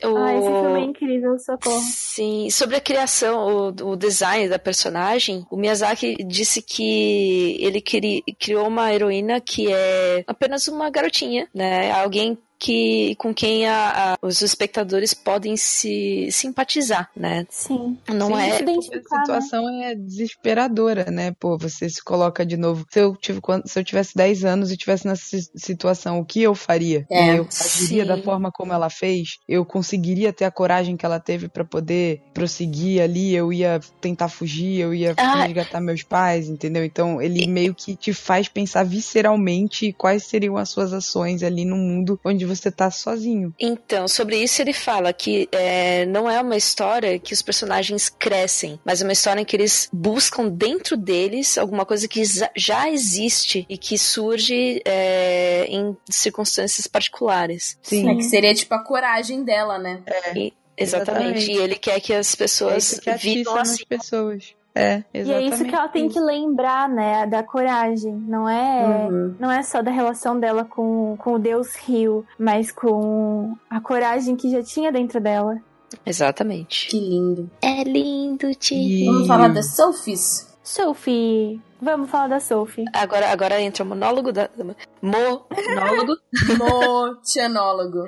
Pô. 0.01 0.17
Ah, 0.17 0.35
esse 0.35 0.47
O- 0.47 0.61
filme 0.61 0.79
é 0.81 0.83
incrível, 0.83 1.39
socorro. 1.39 1.81
Sim, 1.81 2.49
sobre 2.49 2.75
a 2.75 2.81
criação, 2.81 3.73
o, 3.81 3.91
o 3.91 3.95
design 3.95 4.47
da 4.49 4.59
personagem, 4.59 5.45
o 5.49 5.57
Miyazaki 5.57 6.15
disse 6.23 6.61
que 6.61 7.57
ele 7.59 7.81
cri- 7.81 8.23
criou 8.39 8.67
uma 8.67 8.93
heroína 8.93 9.39
que 9.41 9.71
é 9.71 10.23
apenas 10.27 10.67
uma 10.67 10.89
garotinha, 10.89 11.47
né? 11.53 11.91
Alguém 11.91 12.37
que 12.59 13.15
com 13.17 13.33
quem 13.33 13.67
a- 13.67 14.13
a- 14.13 14.17
os 14.21 14.41
espectadores 14.41 15.13
podem 15.13 15.55
se 15.57 16.29
simpatizar, 16.31 17.09
né? 17.15 17.45
Sim. 17.49 17.97
Não 18.09 18.27
Sim, 18.27 18.33
é 18.35 18.55
A 18.55 19.21
situação 19.21 19.83
é 19.83 19.95
desesperadora, 19.95 21.09
né? 21.11 21.33
Pô, 21.39 21.57
você 21.57 21.89
se 21.89 22.03
coloca 22.03 22.45
de 22.45 22.57
novo. 22.57 22.85
Se 22.89 22.99
eu, 22.99 23.15
tive, 23.15 23.39
se 23.65 23.79
eu 23.79 23.83
tivesse 23.83 24.15
10 24.15 24.43
anos 24.45 24.71
e 24.71 24.77
tivesse 24.77 25.07
nessa 25.07 25.23
si- 25.25 25.49
situação, 25.55 26.19
o 26.19 26.25
que 26.25 26.41
eu 26.41 26.55
faria? 26.55 27.05
É, 27.11 27.37
eu 27.39 27.47
agiria 27.47 28.03
sim. 28.03 28.07
da 28.07 28.17
forma 28.21 28.51
como 28.51 28.73
ela 28.73 28.89
fez? 28.89 29.37
Eu 29.47 29.65
conseguiria 29.65 30.31
ter 30.33 30.45
a 30.45 30.51
coragem 30.51 30.95
que 30.97 31.05
ela 31.05 31.19
teve 31.19 31.47
pra 31.47 31.63
poder 31.65 32.21
prosseguir 32.33 33.01
ali? 33.01 33.33
Eu 33.35 33.51
ia 33.51 33.79
tentar 34.01 34.29
fugir? 34.29 34.79
Eu 34.79 34.93
ia 34.93 35.13
Ah. 35.17 35.43
resgatar 35.43 35.79
meus 35.81 36.03
pais, 36.03 36.47
entendeu? 36.49 36.83
Então, 36.85 37.21
ele 37.21 37.45
meio 37.47 37.73
que 37.75 37.95
te 37.95 38.13
faz 38.13 38.47
pensar 38.47 38.83
visceralmente 38.83 39.93
quais 39.93 40.23
seriam 40.25 40.57
as 40.57 40.69
suas 40.69 40.93
ações 40.93 41.43
ali 41.43 41.65
no 41.65 41.75
mundo 41.75 42.19
onde 42.23 42.44
você 42.45 42.71
tá 42.71 42.89
sozinho. 42.91 43.53
Então, 43.59 44.07
sobre 44.07 44.37
isso 44.37 44.61
ele 44.61 44.73
fala 44.73 45.11
que 45.13 45.47
é, 45.51 46.05
não 46.05 46.29
é 46.29 46.39
uma 46.41 46.55
história 46.57 47.17
que 47.19 47.33
os 47.33 47.41
personagens 47.41 48.09
crescem, 48.09 48.79
mas 48.85 49.01
é 49.01 49.03
uma 49.03 49.13
história 49.13 49.41
em 49.41 49.45
que 49.45 49.55
eles 49.55 49.89
buscam 49.91 50.47
dentro 50.47 50.95
deles 50.97 51.57
alguma 51.57 51.85
coisa 51.85 52.07
que 52.07 52.21
já 52.55 52.89
existe 52.89 53.65
e 53.69 53.77
que 53.77 53.97
surge 53.97 54.81
é, 54.85 55.65
em 55.67 55.95
circunstâncias 56.09 56.87
particulares. 56.87 57.77
Sim. 57.81 58.09
É 58.09 58.15
que 58.15 58.23
seria 58.23 58.53
tipo 58.53 58.73
a 58.73 58.83
coragem 58.83 59.43
dela, 59.43 59.77
né? 59.77 60.01
E- 60.35 60.53
exatamente. 60.77 61.37
Exatamente. 61.45 61.51
E 61.51 61.57
ele 61.57 61.75
quer 61.75 61.99
que 61.99 62.13
as 62.13 62.33
É 62.33 62.37
pessoas 62.37 62.91
isso 62.91 63.01
que 63.01 63.09
atiça 63.09 63.33
vivam 63.33 63.55
assim. 63.57 63.85
pessoas. 63.87 64.55
É, 64.77 64.97
E 65.13 65.19
é 65.19 65.21
exatamente. 65.21 65.53
isso 65.53 65.63
que 65.65 65.73
ela 65.73 65.87
tem 65.87 66.09
que 66.09 66.19
lembrar, 66.19 66.89
né? 66.89 67.25
Da 67.25 67.41
coragem. 67.41 68.13
Não 68.13 68.47
é, 68.49 69.07
Uhum. 69.09 69.33
não 69.39 69.49
é 69.49 69.63
só 69.63 69.81
da 69.81 69.89
relação 69.89 70.37
dela 70.37 70.65
com, 70.65 71.15
com 71.17 71.33
o 71.35 71.39
deus 71.39 71.75
Rio, 71.75 72.25
mas 72.37 72.71
com 72.73 73.55
a 73.69 73.79
coragem 73.79 74.35
que 74.35 74.51
já 74.51 74.61
tinha 74.61 74.91
dentro 74.91 75.21
dela. 75.21 75.57
Exatamente. 76.05 76.89
Que 76.89 76.99
lindo. 76.99 77.49
É 77.61 77.83
lindo, 77.83 78.53
Ti. 78.55 78.75
E- 78.75 79.05
Vamos 79.05 79.27
falar 79.27 79.47
das 79.47 79.75
Sophies? 79.75 80.53
Sophie. 80.61 81.61
Vamos 81.85 82.09
falar 82.09 82.27
da 82.27 82.39
Sophie. 82.39 82.83
Agora, 82.93 83.29
agora 83.31 83.61
entra 83.61 83.83
o 83.83 83.87
monólogo 83.87 84.31
da. 84.33 84.49
Monólogo. 85.01 86.13
Motianólogo. 86.57 88.05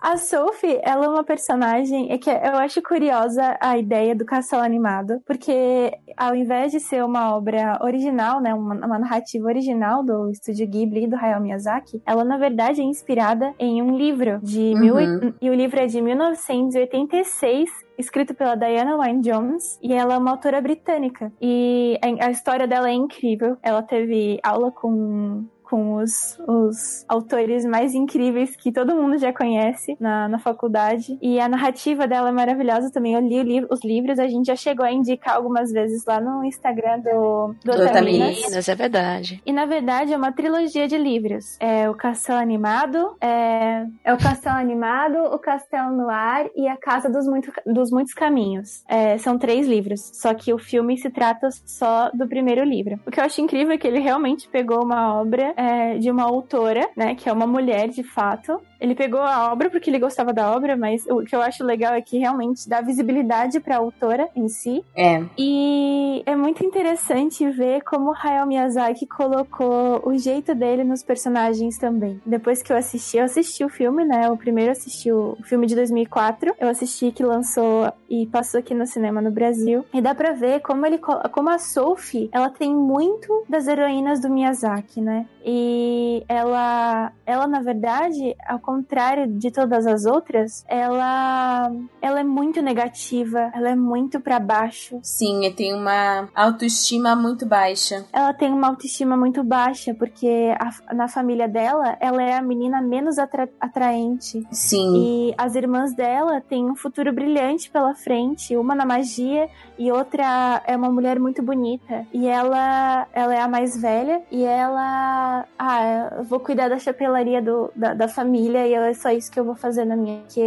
A 0.00 0.16
Sophie, 0.16 0.78
ela 0.84 1.04
é 1.06 1.08
uma 1.08 1.24
personagem 1.24 2.12
é 2.12 2.16
que 2.18 2.30
eu 2.30 2.54
acho 2.56 2.80
curiosa 2.82 3.56
a 3.60 3.76
ideia 3.76 4.14
do 4.14 4.24
castelo 4.24 4.62
animado, 4.62 5.20
porque 5.26 5.92
ao 6.16 6.34
invés 6.34 6.70
de 6.70 6.78
ser 6.80 7.04
uma 7.04 7.34
obra 7.36 7.76
original, 7.82 8.40
né, 8.40 8.54
uma, 8.54 8.74
uma 8.86 8.98
narrativa 9.00 9.46
original 9.46 10.04
do 10.04 10.30
estúdio 10.30 10.66
Ghibli 10.68 11.04
e 11.04 11.06
do 11.08 11.16
Hayao 11.16 11.40
Miyazaki, 11.40 12.00
ela 12.06 12.24
na 12.24 12.38
verdade 12.38 12.80
é 12.80 12.84
inspirada 12.84 13.52
em 13.58 13.82
um 13.82 13.96
livro 13.96 14.38
de 14.42 14.56
Uhum. 14.74 14.78
mil 14.80 15.00
e- 15.00 15.34
e 15.42 15.50
o 15.50 15.54
livro 15.54 15.78
é 15.80 15.86
de 15.86 16.00
1986 16.00 17.68
escrito 17.98 18.34
pela 18.34 18.56
Diana 18.56 18.96
Wynne 18.96 19.22
Jones, 19.22 19.78
e 19.82 19.92
ela 19.92 20.14
é 20.14 20.18
uma 20.18 20.32
autora 20.32 20.60
britânica. 20.60 21.32
E 21.40 21.98
a, 22.20 22.30
história 22.30 22.66
dela 22.66 22.88
é 22.88 22.92
incrível. 22.92 23.56
Ela 23.62 23.82
teve 23.82 24.38
aula 24.42 24.70
com 24.70 25.46
com 25.68 25.96
os, 25.96 26.38
os 26.46 27.04
autores 27.08 27.64
mais 27.64 27.94
incríveis 27.94 28.54
que 28.56 28.70
todo 28.72 28.94
mundo 28.94 29.18
já 29.18 29.32
conhece 29.32 29.96
na, 30.00 30.28
na 30.28 30.38
faculdade. 30.38 31.18
E 31.20 31.40
a 31.40 31.48
narrativa 31.48 32.06
dela 32.06 32.28
é 32.28 32.32
maravilhosa 32.32 32.90
também. 32.90 33.14
Eu 33.14 33.20
li 33.20 33.66
os 33.70 33.84
livros, 33.84 34.18
a 34.18 34.28
gente 34.28 34.46
já 34.46 34.56
chegou 34.56 34.84
a 34.84 34.92
indicar 34.92 35.36
algumas 35.36 35.72
vezes 35.72 36.04
lá 36.06 36.20
no 36.20 36.44
Instagram 36.44 37.00
do, 37.00 37.54
do 37.64 37.72
Do 37.72 37.82
Otaminas. 37.82 38.68
É 38.68 38.74
verdade. 38.74 39.42
E 39.44 39.52
na 39.52 39.66
verdade 39.66 40.12
é 40.12 40.16
uma 40.16 40.32
trilogia 40.32 40.86
de 40.86 40.96
livros. 40.96 41.56
É 41.60 41.88
o 41.90 41.94
Castelo 41.94 42.38
Animado, 42.38 43.16
é, 43.20 43.86
é 44.04 44.14
o 44.14 44.18
Castelo 44.18 44.56
Animado, 44.56 45.18
o 45.34 45.38
Castelo 45.38 45.90
no 45.96 46.08
Ar 46.08 46.46
e 46.54 46.68
a 46.68 46.76
Casa 46.76 47.08
dos, 47.10 47.26
Muito- 47.26 47.52
dos 47.66 47.90
Muitos 47.90 48.14
Caminhos. 48.14 48.84
É, 48.88 49.18
são 49.18 49.38
três 49.38 49.66
livros, 49.66 50.10
só 50.14 50.32
que 50.34 50.52
o 50.52 50.58
filme 50.58 50.96
se 50.96 51.10
trata 51.10 51.48
só 51.64 52.10
do 52.12 52.28
primeiro 52.28 52.62
livro. 52.64 53.00
O 53.06 53.10
que 53.10 53.18
eu 53.20 53.24
acho 53.24 53.40
incrível 53.40 53.74
é 53.74 53.78
que 53.78 53.86
ele 53.86 53.98
realmente 53.98 54.48
pegou 54.48 54.84
uma 54.84 55.14
obra 55.20 55.54
é, 55.56 55.98
de 55.98 56.10
uma 56.10 56.22
autora, 56.24 56.88
né, 56.96 57.14
que 57.14 57.28
é 57.28 57.32
uma 57.32 57.46
mulher 57.46 57.88
de 57.88 58.02
fato. 58.02 58.60
Ele 58.80 58.94
pegou 58.94 59.20
a 59.20 59.52
obra 59.52 59.70
porque 59.70 59.88
ele 59.90 59.98
gostava 59.98 60.32
da 60.32 60.50
obra, 60.54 60.76
mas 60.76 61.04
o 61.06 61.22
que 61.22 61.34
eu 61.34 61.40
acho 61.42 61.64
legal 61.64 61.94
é 61.94 62.00
que 62.02 62.18
realmente 62.18 62.68
dá 62.68 62.80
visibilidade 62.80 63.60
para 63.60 63.76
a 63.76 63.78
autora 63.78 64.28
em 64.34 64.48
si 64.48 64.84
É. 64.96 65.22
e 65.38 66.22
é 66.26 66.34
muito 66.36 66.64
interessante 66.64 67.48
ver 67.50 67.82
como 67.82 68.10
o 68.10 68.14
Hayao 68.14 68.46
Miyazaki 68.46 69.06
colocou 69.06 70.02
o 70.04 70.16
jeito 70.18 70.54
dele 70.54 70.84
nos 70.84 71.02
personagens 71.02 71.78
também. 71.78 72.20
Depois 72.24 72.62
que 72.62 72.72
eu 72.72 72.76
assisti, 72.76 73.16
eu 73.18 73.24
assisti 73.24 73.64
o 73.64 73.68
filme, 73.68 74.04
né? 74.04 74.30
O 74.30 74.36
primeiro 74.36 74.68
eu 74.70 74.72
assisti 74.72 75.10
o 75.12 75.36
filme 75.44 75.66
de 75.66 75.74
2004. 75.74 76.54
Eu 76.58 76.68
assisti 76.68 77.12
que 77.12 77.22
lançou 77.22 77.92
e 78.08 78.26
passou 78.26 78.60
aqui 78.60 78.74
no 78.74 78.86
cinema 78.86 79.20
no 79.20 79.30
Brasil. 79.30 79.84
E 79.92 80.00
dá 80.00 80.14
pra 80.14 80.32
ver 80.32 80.60
como 80.60 80.84
ele 80.86 80.98
co- 80.98 81.20
como 81.30 81.48
a 81.50 81.58
Sophie, 81.58 82.28
ela 82.32 82.50
tem 82.50 82.74
muito 82.74 83.44
das 83.48 83.66
heroínas 83.68 84.20
do 84.20 84.28
Miyazaki, 84.30 85.00
né? 85.00 85.26
E 85.44 86.24
ela 86.28 87.12
ela 87.24 87.46
na 87.46 87.60
verdade, 87.60 88.34
ao 88.46 88.58
contrário 88.70 89.26
de 89.28 89.50
todas 89.50 89.86
as 89.86 90.04
outras, 90.06 90.64
ela 90.68 91.70
ela 92.02 92.20
é 92.20 92.24
muito 92.24 92.60
negativa, 92.60 93.50
ela 93.54 93.70
é 93.70 93.76
muito 93.76 94.20
pra 94.20 94.38
baixo. 94.40 94.98
Sim, 95.02 95.50
tem 95.56 95.72
uma 95.74 96.28
autoestima 96.34 97.14
muito 97.16 97.46
baixa. 97.46 98.04
ela 98.12 98.32
tem 98.34 98.52
uma 98.52 98.68
autoestima 98.68 99.16
muito 99.16 99.42
baixa, 99.44 99.94
porque 99.94 100.54
a- 100.58 100.94
na 100.94 101.06
família 101.08 101.48
dela, 101.48 101.96
ela 102.00 102.22
é 102.22 102.34
a 102.36 102.42
menina 102.42 102.80
menos 102.82 103.18
atra- 103.18 103.48
atraente. 103.60 104.46
Sim. 104.50 104.88
E 105.30 105.34
as 105.38 105.54
irmãs 105.54 105.94
dela 105.94 106.40
têm 106.40 106.68
um 106.70 106.74
futuro 106.76 107.12
brilhante 107.12 107.70
pela 107.70 107.94
frente, 107.94 108.56
uma 108.56 108.74
na 108.74 108.84
magia 108.86 109.48
e 109.78 109.90
outra 109.92 110.62
é 110.66 110.76
uma 110.76 110.90
mulher 110.90 111.18
muito 111.20 111.42
bonita. 111.42 112.06
E 112.12 112.26
ela, 112.26 113.06
ela 113.12 113.34
é 113.34 113.40
a 113.40 113.48
mais 113.48 113.80
velha 113.80 114.22
e 114.30 114.42
ela, 114.44 115.44
ah, 115.58 116.10
eu 116.18 116.24
vou 116.24 116.40
cuidar 116.40 116.68
da 116.68 116.78
chapelaria 116.78 117.40
do, 117.42 117.70
da, 117.76 117.94
da 117.94 118.08
família 118.08 118.55
e 118.64 118.74
é 118.74 118.94
só 118.94 119.10
isso 119.10 119.30
que 119.30 119.40
eu 119.40 119.44
vou 119.44 119.56
fazer 119.56 119.84
na 119.84 119.96
minha, 119.96 120.22
que 120.28 120.40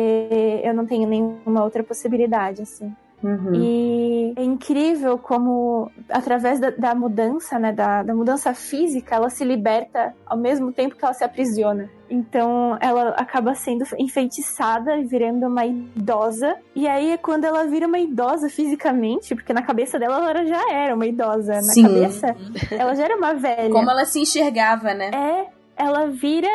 eu 0.64 0.74
não 0.74 0.86
tenho 0.86 1.08
nenhuma 1.08 1.64
outra 1.64 1.84
possibilidade, 1.84 2.62
assim. 2.62 2.94
Uhum. 3.24 3.54
E 3.54 4.34
é 4.36 4.44
incrível 4.44 5.18
como, 5.18 5.92
através 6.10 6.60
da, 6.60 6.70
da 6.70 6.96
mudança, 6.96 7.60
né, 7.60 7.72
da, 7.74 8.04
da 8.04 8.16
mudança 8.16 8.54
física, 8.54 9.16
ela 9.16 9.30
se 9.30 9.44
liberta 9.44 10.14
ao 10.26 10.38
mesmo 10.38 10.72
tempo 10.72 10.96
que 10.96 11.04
ela 11.04 11.14
se 11.14 11.24
aprisiona. 11.24 11.90
Então, 12.10 12.78
ela 12.82 13.10
acaba 13.10 13.54
sendo 13.54 13.86
enfeitiçada 13.98 14.98
e 14.98 15.04
virando 15.04 15.48
uma 15.48 15.66
idosa. 15.66 16.56
E 16.76 16.88
aí 16.88 17.12
é 17.12 17.18
quando 17.18 17.46
ela 17.46 17.66
vira 17.66 17.88
uma 17.88 18.00
idosa 18.00 18.50
fisicamente, 18.50 19.36
porque 19.36 19.54
na 19.54 19.62
cabeça 19.62 20.00
dela 20.00 20.18
ela 20.30 20.46
já 20.46 20.72
era 20.72 20.96
uma 20.96 21.06
idosa. 21.06 21.56
Na 21.56 21.62
Sim. 21.62 21.84
cabeça, 21.84 22.36
ela 22.72 22.96
já 22.96 23.04
era 23.04 23.16
uma 23.16 23.34
velha. 23.34 23.70
Como 23.70 23.92
ela 23.92 24.06
se 24.06 24.20
enxergava, 24.20 24.94
né? 24.94 25.12
É, 25.14 25.59
ela 25.80 26.08
vira 26.08 26.50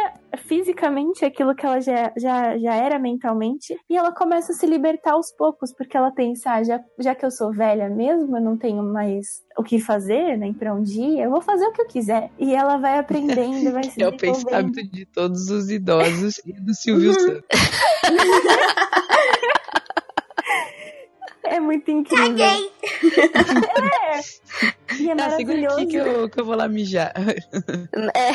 fisicamente 0.47 1.25
aquilo 1.25 1.55
que 1.55 1.65
ela 1.65 1.81
já, 1.81 2.13
já, 2.15 2.59
já 2.59 2.75
era 2.75 2.99
mentalmente 2.99 3.75
e 3.89 3.97
ela 3.97 4.13
começa 4.13 4.53
a 4.53 4.55
se 4.55 4.67
libertar 4.67 5.13
aos 5.13 5.33
poucos, 5.33 5.73
porque 5.73 5.97
ela 5.97 6.11
pensa, 6.11 6.51
ah, 6.53 6.63
já, 6.63 6.79
já 6.99 7.15
que 7.15 7.25
eu 7.25 7.31
sou 7.31 7.51
velha 7.51 7.89
mesmo, 7.89 8.37
eu 8.37 8.43
não 8.43 8.59
tenho 8.59 8.83
mais 8.83 9.43
o 9.57 9.63
que 9.63 9.81
fazer, 9.81 10.37
nem 10.37 10.53
pra 10.53 10.75
onde 10.75 11.01
ir, 11.01 11.21
eu 11.21 11.31
vou 11.31 11.41
fazer 11.41 11.65
o 11.65 11.73
que 11.73 11.81
eu 11.81 11.87
quiser. 11.87 12.31
E 12.39 12.55
ela 12.55 12.77
vai 12.77 12.99
aprendendo, 12.99 13.73
vai 13.73 13.85
se 13.85 13.97
É 14.03 14.09
o 14.09 14.15
pensamento 14.17 14.83
de 14.91 15.07
todos 15.07 15.49
os 15.49 15.71
idosos 15.71 16.39
e 16.45 16.53
do 16.53 16.75
Silvio 16.75 17.15
Santos. 17.15 17.45
É 21.45 21.61
muito 21.61 21.91
incrível. 21.91 22.45
é. 22.45 22.61
E 24.99 25.11
é 25.11 25.15
Tá, 25.15 25.31
segura 25.31 25.57
maravilhoso. 25.61 25.77
aqui 25.77 25.87
que 25.87 25.97
eu, 25.97 26.29
que 26.29 26.41
eu 26.41 26.45
vou 26.45 26.57
lá 26.57 26.67
mijar. 26.69 27.13
É, 28.15 28.31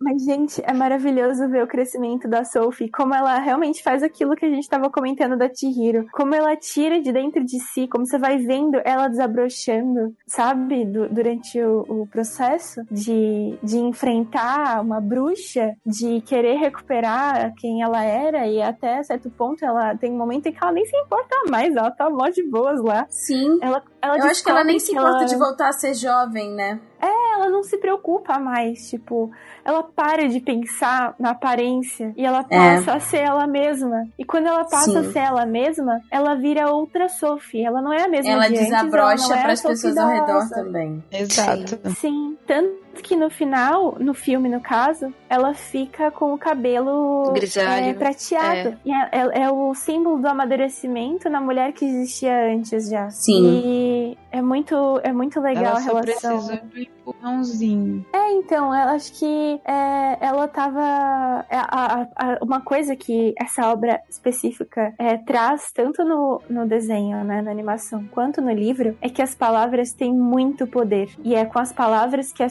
Mas, 0.00 0.22
gente, 0.24 0.62
é 0.64 0.72
maravilhoso 0.72 1.48
ver 1.48 1.62
o 1.62 1.66
crescimento 1.66 2.28
da 2.28 2.44
Sophie, 2.44 2.90
como 2.90 3.14
ela 3.14 3.38
realmente 3.38 3.82
faz 3.82 4.02
aquilo 4.02 4.34
que 4.36 4.44
a 4.46 4.50
gente 4.50 4.68
tava 4.68 4.90
comentando 4.90 5.36
da 5.36 5.48
Chihiro. 5.52 6.06
Como 6.12 6.34
ela 6.34 6.56
tira 6.56 7.00
de 7.00 7.12
dentro 7.12 7.44
de 7.44 7.58
si, 7.60 7.86
como 7.88 8.06
você 8.06 8.18
vai 8.18 8.38
vendo 8.38 8.80
ela 8.84 9.08
desabrochando, 9.08 10.14
sabe? 10.26 10.84
Du- 10.84 11.08
durante 11.08 11.60
o, 11.62 11.80
o 12.02 12.06
processo 12.06 12.82
de, 12.90 13.58
de 13.62 13.78
enfrentar 13.78 14.80
uma 14.82 15.00
bruxa, 15.00 15.74
de 15.84 16.20
querer 16.22 16.56
recuperar 16.56 17.52
quem 17.56 17.82
ela 17.82 18.02
era, 18.02 18.46
e 18.46 18.60
até 18.62 19.02
certo 19.02 19.30
ponto 19.30 19.64
ela 19.64 19.96
tem 19.96 20.12
um 20.12 20.18
momento 20.18 20.46
em 20.46 20.52
que 20.52 20.58
ela 20.62 20.72
nem 20.72 20.84
se 20.84 20.96
importa 20.96 21.36
mais, 21.50 21.74
ela 21.74 21.90
tá 21.90 22.08
mó 22.10 22.28
de 22.28 22.42
boas 22.42 22.80
lá. 22.82 23.06
Sim. 23.10 23.58
Ela, 23.62 23.82
ela 24.02 24.18
Eu 24.18 24.24
acho 24.24 24.42
que 24.42 24.50
ela 24.50 24.64
nem 24.64 24.78
se 24.78 24.92
importa 24.92 25.18
que 25.24 25.26
de 25.26 25.36
voltar 25.36 25.68
a 25.68 25.72
ser 25.72 25.94
jovem, 25.94 26.52
né? 26.54 26.80
ela 26.98 27.15
não 27.56 27.62
se 27.64 27.76
preocupa 27.78 28.38
mais, 28.38 28.88
tipo, 28.90 29.30
ela 29.64 29.82
para 29.82 30.28
de 30.28 30.40
pensar 30.40 31.14
na 31.18 31.30
aparência 31.30 32.12
e 32.16 32.24
ela 32.24 32.44
É. 32.50 32.76
passa 32.76 32.94
a 32.94 33.00
ser 33.00 33.18
ela 33.18 33.46
mesma. 33.46 34.06
E 34.18 34.24
quando 34.24 34.46
ela 34.46 34.64
passa 34.64 34.90
Sim. 34.90 34.98
a 34.98 35.12
ser 35.12 35.18
ela 35.20 35.46
mesma, 35.46 36.00
ela 36.10 36.34
vira 36.34 36.70
outra 36.70 37.08
Sophie. 37.08 37.64
Ela 37.64 37.80
não 37.80 37.92
é 37.92 38.02
a 38.04 38.08
mesma 38.08 38.30
Ela 38.32 38.46
de 38.48 38.54
antes, 38.54 38.64
desabrocha 38.66 39.24
ela 39.24 39.28
não 39.28 39.34
é 39.36 39.38
a 39.38 39.42
para 39.42 39.52
as 39.52 39.62
pessoas 39.62 39.96
ao 39.96 40.08
redor 40.08 40.48
também. 40.50 41.04
Exato. 41.10 41.78
Sim, 41.96 42.36
tanto 42.46 42.85
que 43.02 43.16
no 43.16 43.30
final, 43.30 43.96
no 44.00 44.14
filme 44.14 44.48
no 44.48 44.60
caso, 44.60 45.12
ela 45.28 45.54
fica 45.54 46.10
com 46.10 46.32
o 46.34 46.38
cabelo 46.38 47.32
Grisalho. 47.32 47.86
é, 47.86 47.94
prateado. 47.94 48.76
E 48.84 48.92
é, 48.92 49.08
é- 49.12 49.42
é 49.42 49.50
o 49.50 49.74
símbolo 49.74 50.18
do 50.18 50.26
amadurecimento 50.28 51.28
na 51.30 51.40
mulher 51.40 51.72
que 51.72 51.84
existia 51.84 52.52
antes 52.52 52.88
já. 52.88 53.08
Sim. 53.10 53.62
E 53.64 54.18
é 54.30 54.40
muito, 54.42 54.74
é 55.02 55.12
muito 55.12 55.40
legal 55.40 55.64
Ela 55.64 55.78
a 55.78 55.80
só 55.80 55.92
relação. 55.94 56.38
precisou 56.38 56.56
do 56.68 56.78
empurrãozinho. 57.26 58.04
É, 58.12 58.32
então, 58.32 58.66
eu 58.74 58.88
acho 58.90 59.12
que 59.18 59.60
é, 59.64 60.18
ela 60.20 60.46
tava. 60.48 61.44
é, 61.50 61.56
a- 61.56 61.66
a- 61.70 62.06
a- 62.16 62.38
uma 62.42 62.60
coisa 62.60 62.94
que 62.96 63.34
essa 63.40 63.66
obra 63.70 64.00
específica 64.08 64.92
é, 64.98 65.16
traz, 65.18 65.72
tanto 65.72 66.04
no, 66.04 66.40
no 66.48 66.66
desenho, 66.66 67.22
né, 67.24 67.42
na 67.42 67.50
animação, 67.50 68.04
quanto 68.10 68.40
no 68.40 68.50
livro, 68.52 68.96
é 69.00 69.08
que 69.08 69.22
as 69.22 69.34
palavras 69.34 69.92
têm 69.92 70.12
muito 70.12 70.66
poder. 70.66 71.08
E 71.24 71.34
é 71.34 71.44
com 71.44 71.58
as 71.58 71.72
palavras 71.72 72.32
que 72.32 72.42
a 72.42 72.48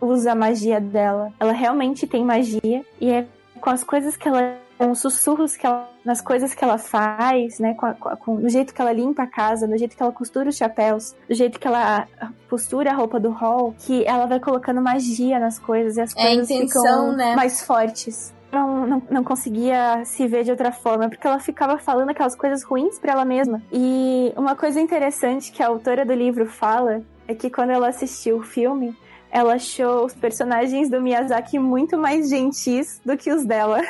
Usa 0.00 0.32
a 0.32 0.34
magia 0.34 0.80
dela. 0.80 1.32
Ela 1.40 1.52
realmente 1.52 2.06
tem 2.06 2.24
magia, 2.24 2.84
e 3.00 3.10
é 3.10 3.26
com 3.60 3.70
as 3.70 3.82
coisas 3.84 4.16
que 4.16 4.28
ela. 4.28 4.58
Com 4.76 4.90
os 4.90 4.98
sussurros 5.00 5.56
que 5.56 5.64
ela. 5.66 5.88
Nas 6.04 6.20
coisas 6.20 6.52
que 6.54 6.62
ela 6.62 6.76
faz, 6.76 7.58
né? 7.60 7.74
Com, 7.74 7.86
a- 7.86 7.94
com 7.94 8.34
no 8.34 8.48
jeito 8.50 8.74
que 8.74 8.80
ela 8.82 8.92
limpa 8.92 9.22
a 9.22 9.26
casa, 9.26 9.66
no 9.66 9.78
jeito 9.78 9.96
que 9.96 10.02
ela 10.02 10.12
costura 10.12 10.48
os 10.50 10.56
chapéus, 10.56 11.14
do 11.28 11.34
jeito 11.34 11.58
que 11.58 11.66
ela 11.66 12.06
costura 12.50 12.90
a 12.90 12.94
roupa 12.94 13.18
do 13.18 13.30
hall, 13.30 13.74
que 13.78 14.04
ela 14.04 14.26
vai 14.26 14.38
colocando 14.40 14.82
magia 14.82 15.38
nas 15.38 15.58
coisas 15.58 15.96
e 15.96 16.00
as 16.02 16.14
É 16.16 16.26
coisas 16.26 16.50
intenção, 16.50 16.82
ficam 16.82 17.12
né? 17.16 17.34
mais 17.36 17.62
fortes. 17.64 18.34
Não, 18.52 18.86
não, 18.86 19.02
não 19.10 19.24
conseguia 19.24 20.04
se 20.04 20.26
ver 20.28 20.44
de 20.44 20.50
outra 20.50 20.70
forma, 20.70 21.08
porque 21.08 21.26
ela 21.26 21.38
ficava 21.40 21.78
falando 21.78 22.10
aquelas 22.10 22.36
coisas 22.36 22.62
ruins 22.62 22.98
pra 22.98 23.12
ela 23.12 23.24
mesma. 23.24 23.62
E 23.72 24.32
uma 24.36 24.54
coisa 24.54 24.80
interessante 24.80 25.50
que 25.50 25.62
a 25.62 25.68
autora 25.68 26.04
do 26.04 26.12
livro 26.12 26.46
fala 26.46 27.00
é 27.26 27.34
que 27.34 27.48
quando 27.48 27.70
ela 27.70 27.88
assistiu 27.88 28.36
o 28.38 28.42
filme, 28.42 28.94
ela 29.34 29.54
achou 29.54 30.06
os 30.06 30.14
personagens 30.14 30.88
do 30.88 31.00
Miyazaki 31.00 31.58
muito 31.58 31.98
mais 31.98 32.28
gentis 32.30 33.00
do 33.04 33.16
que 33.16 33.32
os 33.32 33.44
dela. 33.44 33.80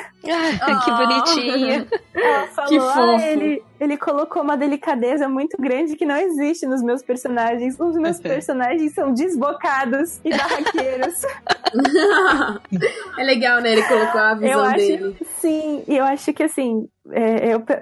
Ah, 0.59 0.79
que 0.83 0.91
bonitinho. 0.91 1.87
Ela 2.15 2.47
falou, 2.47 2.69
Que 2.69 2.77
ah, 2.77 2.81
fofo." 2.93 3.23
ele, 3.27 3.63
ele 3.79 3.95
colocou 3.95 4.41
uma 4.41 4.57
delicadeza 4.57 5.29
muito 5.29 5.55
grande 5.59 5.95
que 5.95 6.03
não 6.03 6.17
existe 6.17 6.65
nos 6.65 6.81
meus 6.81 7.03
personagens. 7.03 7.79
Os 7.79 7.95
meus 7.95 8.19
personagens 8.19 8.93
são 8.95 9.13
desbocados 9.13 10.19
e 10.25 10.31
barraqueiros. 10.35 11.21
é 13.19 13.23
legal, 13.23 13.61
né? 13.61 13.73
Ele 13.73 13.83
colocou 13.83 14.19
a 14.21 14.31
eu 14.31 14.37
visão 14.39 14.63
acho, 14.65 14.75
dele. 14.77 15.17
sim, 15.39 15.83
e 15.87 15.95
eu 15.97 16.03
acho 16.05 16.33
que 16.33 16.43
assim, 16.43 16.87
é, 17.11 17.53
eu 17.53 17.59
p- 17.59 17.79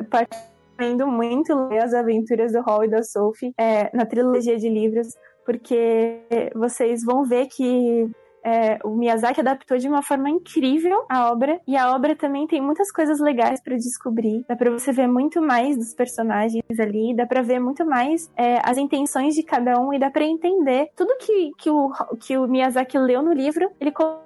recomendo 0.77 1.07
muito 1.07 1.53
ler 1.69 1.81
as 1.83 1.93
aventuras 1.93 2.51
do 2.51 2.61
Hall 2.61 2.83
e 2.83 2.89
da 2.89 3.03
Sophie 3.03 3.53
é, 3.57 3.89
na 3.95 4.05
trilogia 4.05 4.57
de 4.57 4.67
livros, 4.69 5.07
porque 5.45 6.19
vocês 6.55 7.03
vão 7.03 7.23
ver 7.23 7.47
que 7.47 8.09
é, 8.43 8.77
o 8.83 8.89
Miyazaki 8.89 9.39
adaptou 9.39 9.77
de 9.77 9.87
uma 9.87 10.01
forma 10.01 10.29
incrível 10.29 11.05
a 11.09 11.31
obra, 11.31 11.59
e 11.65 11.77
a 11.77 11.95
obra 11.95 12.15
também 12.15 12.45
tem 12.45 12.61
muitas 12.61 12.91
coisas 12.91 13.19
legais 13.19 13.61
pra 13.63 13.75
descobrir. 13.75 14.43
Dá 14.47 14.55
pra 14.55 14.69
você 14.69 14.91
ver 14.91 15.07
muito 15.07 15.41
mais 15.41 15.77
dos 15.77 15.93
personagens 15.93 16.63
ali, 16.79 17.15
dá 17.15 17.25
pra 17.25 17.41
ver 17.41 17.59
muito 17.59 17.85
mais 17.85 18.29
é, 18.35 18.59
as 18.63 18.77
intenções 18.77 19.33
de 19.33 19.43
cada 19.43 19.79
um, 19.79 19.93
e 19.93 19.99
dá 19.99 20.11
pra 20.11 20.25
entender 20.25 20.89
tudo 20.95 21.15
que, 21.19 21.51
que, 21.57 21.69
o, 21.69 21.89
que 22.19 22.37
o 22.37 22.47
Miyazaki 22.47 22.97
leu 22.97 23.21
no 23.21 23.33
livro, 23.33 23.71
ele 23.79 23.91
colocou 23.91 24.22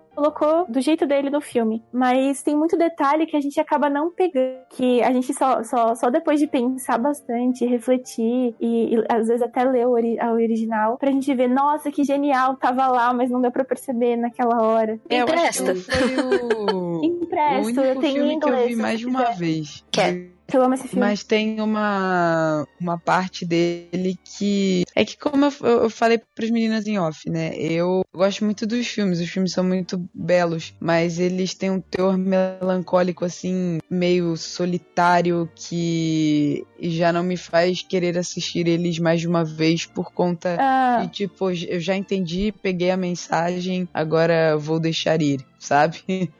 do 0.69 0.81
jeito 0.81 1.05
dele 1.05 1.29
no 1.29 1.39
filme. 1.41 1.83
Mas 1.91 2.41
tem 2.43 2.55
muito 2.55 2.77
detalhe 2.77 3.25
que 3.25 3.35
a 3.35 3.41
gente 3.41 3.59
acaba 3.59 3.89
não 3.89 4.11
pegando. 4.11 4.57
Que 4.69 5.01
a 5.03 5.11
gente 5.11 5.33
só, 5.33 5.63
só, 5.63 5.95
só 5.95 6.09
depois 6.09 6.39
de 6.39 6.47
pensar 6.47 6.97
bastante, 6.97 7.65
refletir 7.65 8.55
e, 8.59 8.95
e 8.95 9.03
às 9.09 9.27
vezes 9.27 9.41
até 9.41 9.63
ler 9.63 9.87
o 9.87 9.91
ori- 9.91 10.19
a 10.19 10.31
original, 10.31 10.97
pra 10.97 11.11
gente 11.11 11.33
ver, 11.33 11.47
nossa, 11.47 11.91
que 11.91 12.03
genial, 12.03 12.55
tava 12.57 12.87
lá, 12.87 13.13
mas 13.13 13.29
não 13.29 13.41
deu 13.41 13.51
pra 13.51 13.63
perceber 13.63 14.15
naquela 14.15 14.61
hora. 14.61 14.99
É, 15.09 15.21
eu 15.21 15.25
acho 15.25 15.33
Empresta. 15.63 15.73
que 15.73 15.79
foi 15.81 16.15
o, 16.17 17.01
o 17.01 17.01
único 17.01 17.81
eu 17.81 17.99
tenho 17.99 18.13
filme 18.15 18.39
que 18.39 18.45
eu 18.45 18.49
inglês. 18.49 18.67
vi 18.69 18.75
mais 18.75 18.99
de 18.99 19.05
uma 19.05 19.25
quiser. 19.25 19.37
vez. 19.37 19.85
Quer. 19.91 20.36
Eu 20.53 20.61
amo 20.63 20.73
esse 20.75 20.87
filme. 20.87 21.05
Mas 21.05 21.23
tem 21.23 21.59
uma, 21.61 22.65
uma 22.79 22.97
parte 22.97 23.45
dele 23.45 24.17
que. 24.23 24.83
É 24.95 25.03
que, 25.03 25.17
como 25.17 25.45
eu, 25.45 25.51
eu 25.61 25.89
falei 25.89 26.21
pras 26.33 26.49
meninas 26.49 26.87
em 26.87 26.97
off, 26.97 27.29
né? 27.29 27.55
Eu 27.55 28.01
gosto 28.13 28.45
muito 28.45 28.65
dos 28.65 28.87
filmes, 28.87 29.19
os 29.19 29.29
filmes 29.29 29.51
são 29.51 29.63
muito 29.63 30.01
belos, 30.13 30.73
mas 30.79 31.19
eles 31.19 31.53
têm 31.53 31.69
um 31.69 31.81
teor 31.81 32.17
melancólico, 32.17 33.25
assim, 33.25 33.79
meio 33.89 34.37
solitário, 34.37 35.49
que 35.55 36.65
já 36.79 37.11
não 37.11 37.23
me 37.23 37.37
faz 37.37 37.81
querer 37.81 38.17
assistir 38.17 38.67
eles 38.67 38.99
mais 38.99 39.19
de 39.19 39.27
uma 39.27 39.43
vez 39.43 39.85
por 39.85 40.11
conta 40.11 40.57
Ah, 40.59 40.99
de, 41.01 41.11
tipo, 41.11 41.51
eu 41.51 41.79
já 41.79 41.95
entendi, 41.95 42.53
peguei 42.61 42.89
a 42.89 42.97
mensagem, 42.97 43.87
agora 43.93 44.57
vou 44.57 44.79
deixar 44.79 45.21
ir, 45.21 45.45
sabe? 45.59 46.31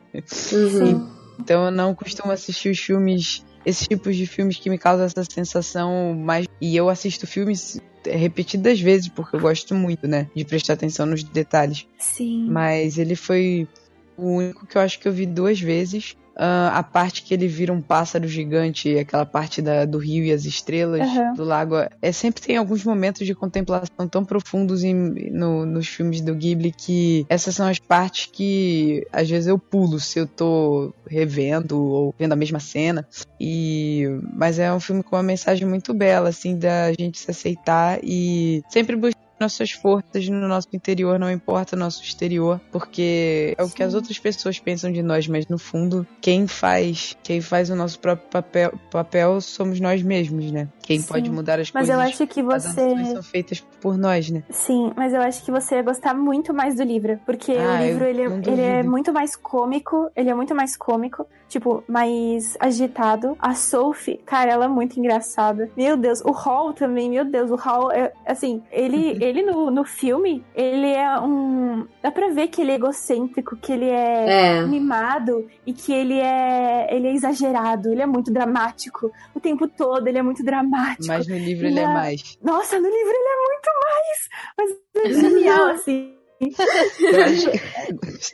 Uhum. 0.54 1.18
Então 1.40 1.66
eu 1.66 1.72
não 1.72 1.94
costumo 1.94 2.32
assistir 2.32 2.70
os 2.70 2.80
filmes, 2.80 3.46
esses 3.68 3.85
tipos 3.85 4.15
de 4.15 4.26
filmes 4.26 4.57
que 4.57 4.69
me 4.69 4.77
causam 4.77 5.06
essa 5.06 5.26
sensação 5.30 6.14
mais. 6.14 6.48
E 6.61 6.73
eu 6.73 6.88
assisto 6.88 7.27
filmes 7.27 7.81
repetidas 8.06 8.80
vezes, 8.80 9.10
porque 9.10 9.35
eu 9.35 9.41
gosto 9.41 9.76
muito, 9.76 10.07
né? 10.07 10.30
De 10.34 10.45
prestar 10.45 10.73
atenção 10.73 11.06
nos 11.06 11.22
detalhes. 11.22 11.85
sim. 11.99 12.48
Mas 12.49 12.98
ele 12.98 13.14
foi 13.14 13.68
o 14.15 14.38
único 14.38 14.65
que 14.65 14.77
eu 14.77 14.81
acho 14.81 14.98
que 14.98 15.06
eu 15.06 15.11
vi 15.11 15.26
duas 15.26 15.60
vezes. 15.60 16.15
Ah, 16.40 16.78
a 16.78 16.84
parte 16.84 17.24
que 17.24 17.34
ele 17.34 17.48
vira 17.48 17.74
um 17.74 17.82
pássaro 17.82 18.28
gigante, 18.28 18.96
aquela 18.98 19.26
parte 19.26 19.62
da, 19.62 19.86
do 19.86 19.98
rio 19.98 20.24
e 20.24 20.32
as 20.32 20.46
estrelas 20.46 21.02
Aham. 21.02 21.34
do 21.34 21.44
lago. 21.44 21.76
É 22.02 22.12
sempre 22.12 22.42
tem 22.44 22.58
alguns 22.58 22.84
momentos 22.84 23.26
de 23.26 23.34
contemplação 23.34 24.08
tão 24.08 24.24
profundos 24.24 24.84
em- 24.84 25.32
no- 25.32 25.66
nos 25.66 25.88
filmes 25.88 26.22
do 26.22 26.36
Ghibli 26.36 26.72
que 26.72 27.26
essas 27.28 27.56
são 27.56 27.68
as 27.68 27.80
partes 27.80 28.30
que 28.32 29.06
às 29.12 29.28
vezes 29.30 29.48
eu 29.48 29.58
pulo 29.58 30.00
se 30.00 30.20
eu 30.20 30.28
tô 30.28 30.94
revendo 31.08 31.82
ou 31.82 32.14
vendo 32.20 32.34
a 32.34 32.36
mesma 32.36 32.60
cena. 32.60 33.08
E 33.40 34.04
mas 34.34 34.60
é 34.60 34.72
um 34.72 34.80
filme 34.80 35.02
com 35.04 35.16
uma 35.16 35.24
mensagem 35.24 35.68
muito 35.68 35.94
bela, 35.94 36.30
assim, 36.30 36.58
da 36.58 36.92
gente 36.94 37.20
se 37.20 37.32
aceitar 37.32 38.00
e 38.04 38.62
sempre 38.70 38.96
buscar 38.96 39.18
nossas 39.40 39.72
forças 39.72 40.28
no 40.30 40.48
nosso 40.48 40.68
interior, 40.74 41.20
não 41.20 41.32
importa 41.32 41.76
o 41.76 41.80
nosso 41.80 42.04
exterior, 42.04 42.60
porque 42.72 43.56
é 43.58 43.64
o 43.64 43.70
que 43.70 43.84
as 43.84 43.94
outras 43.94 44.18
pessoas 44.18 44.60
pensam 44.60 44.92
de 44.92 45.02
nós, 45.04 45.28
mas 45.28 45.48
no 45.48 45.58
fundo, 45.58 46.06
quem 46.22 46.48
faz, 46.48 47.16
quem 47.24 47.42
faz 47.42 47.70
o 47.70 47.76
nosso 47.76 48.00
próprio 48.00 48.30
papel, 48.30 48.74
papel 48.92 49.42
somos 49.42 49.80
nós 49.80 50.02
mesmos, 50.02 50.52
né? 50.52 50.68
Quem 50.88 51.00
Sim. 51.02 51.08
pode 51.10 51.30
mudar 51.30 51.60
as 51.60 51.70
Mas 51.74 51.88
coisas. 51.88 51.96
eu 51.96 52.00
acho 52.02 52.28
que 52.28 52.40
as 52.40 52.64
você. 52.64 53.06
são 53.12 53.22
feitas 53.22 53.60
por 53.82 53.98
nós, 53.98 54.30
né? 54.30 54.42
Sim, 54.50 54.94
mas 54.96 55.14
eu 55.14 55.20
acho 55.22 55.44
que 55.44 55.52
você 55.52 55.76
ia 55.76 55.82
gostar 55.84 56.14
muito 56.14 56.54
mais 56.54 56.76
do 56.78 56.84
livro. 56.84 57.20
Porque 57.26 57.52
Ah, 57.52 57.82
o 57.82 57.86
livro, 57.86 58.06
ele, 58.06 58.22
é- 58.22 58.26
ele 58.52 58.62
é 58.62 58.84
muito 58.84 59.12
mais 59.12 59.36
cômico. 59.36 60.10
Ele 60.16 60.30
é 60.30 60.34
muito 60.34 60.56
mais 60.56 60.78
cômico. 60.78 61.28
Tipo, 61.50 61.84
mais 61.88 62.58
agitado. 62.60 63.36
A 63.40 63.54
Sophie, 63.54 64.18
cara, 64.26 64.52
ela 64.52 64.66
é 64.66 64.68
muito 64.68 64.98
engraçada. 65.00 65.70
Meu 65.78 65.96
Deus, 65.98 66.22
o 66.22 66.32
Hall 66.32 66.74
também, 66.74 67.10
meu 67.10 67.24
Deus, 67.26 67.52
o 67.52 67.56
Hall 67.56 67.92
é, 67.92 68.12
assim, 68.26 68.62
ele, 68.72 69.18
ele 69.24 69.44
no, 69.44 69.70
no 69.72 69.84
filme, 69.84 70.44
ele 70.56 70.88
é 70.94 71.20
um... 71.20 71.86
Dá 72.02 72.12
pra 72.12 72.30
ver 72.30 72.48
que 72.48 72.62
ele 72.62 72.72
é 72.72 72.76
egocêntrico, 72.76 73.56
que 73.58 73.72
ele 73.74 73.86
é 73.90 74.58
É. 74.60 74.66
mimado 74.66 75.48
e 75.66 75.74
que 75.74 75.92
ele 75.94 76.20
é 76.20 76.88
ele 76.96 77.08
é 77.08 77.14
exagerado, 77.14 77.92
ele 77.92 78.02
é 78.02 78.06
muito 78.06 78.32
dramático. 78.32 79.12
O 79.34 79.40
tempo 79.40 79.68
todo 79.68 80.08
ele 80.08 80.18
é 80.18 80.22
muito 80.22 80.44
dramático. 80.44 80.77
Mas 81.06 81.28
no 81.28 81.38
livro 81.38 81.68
ele 81.68 81.80
é 81.80 81.88
mais. 81.88 82.38
Nossa, 82.41 82.80
no 82.80 82.88
livro 82.88 83.14
ele 83.14 83.28
é 83.28 83.38
muito 83.48 83.70
mais! 83.84 84.30
Mas 84.58 84.72
é 85.06 85.14
genial, 85.30 85.70
assim. 85.70 86.16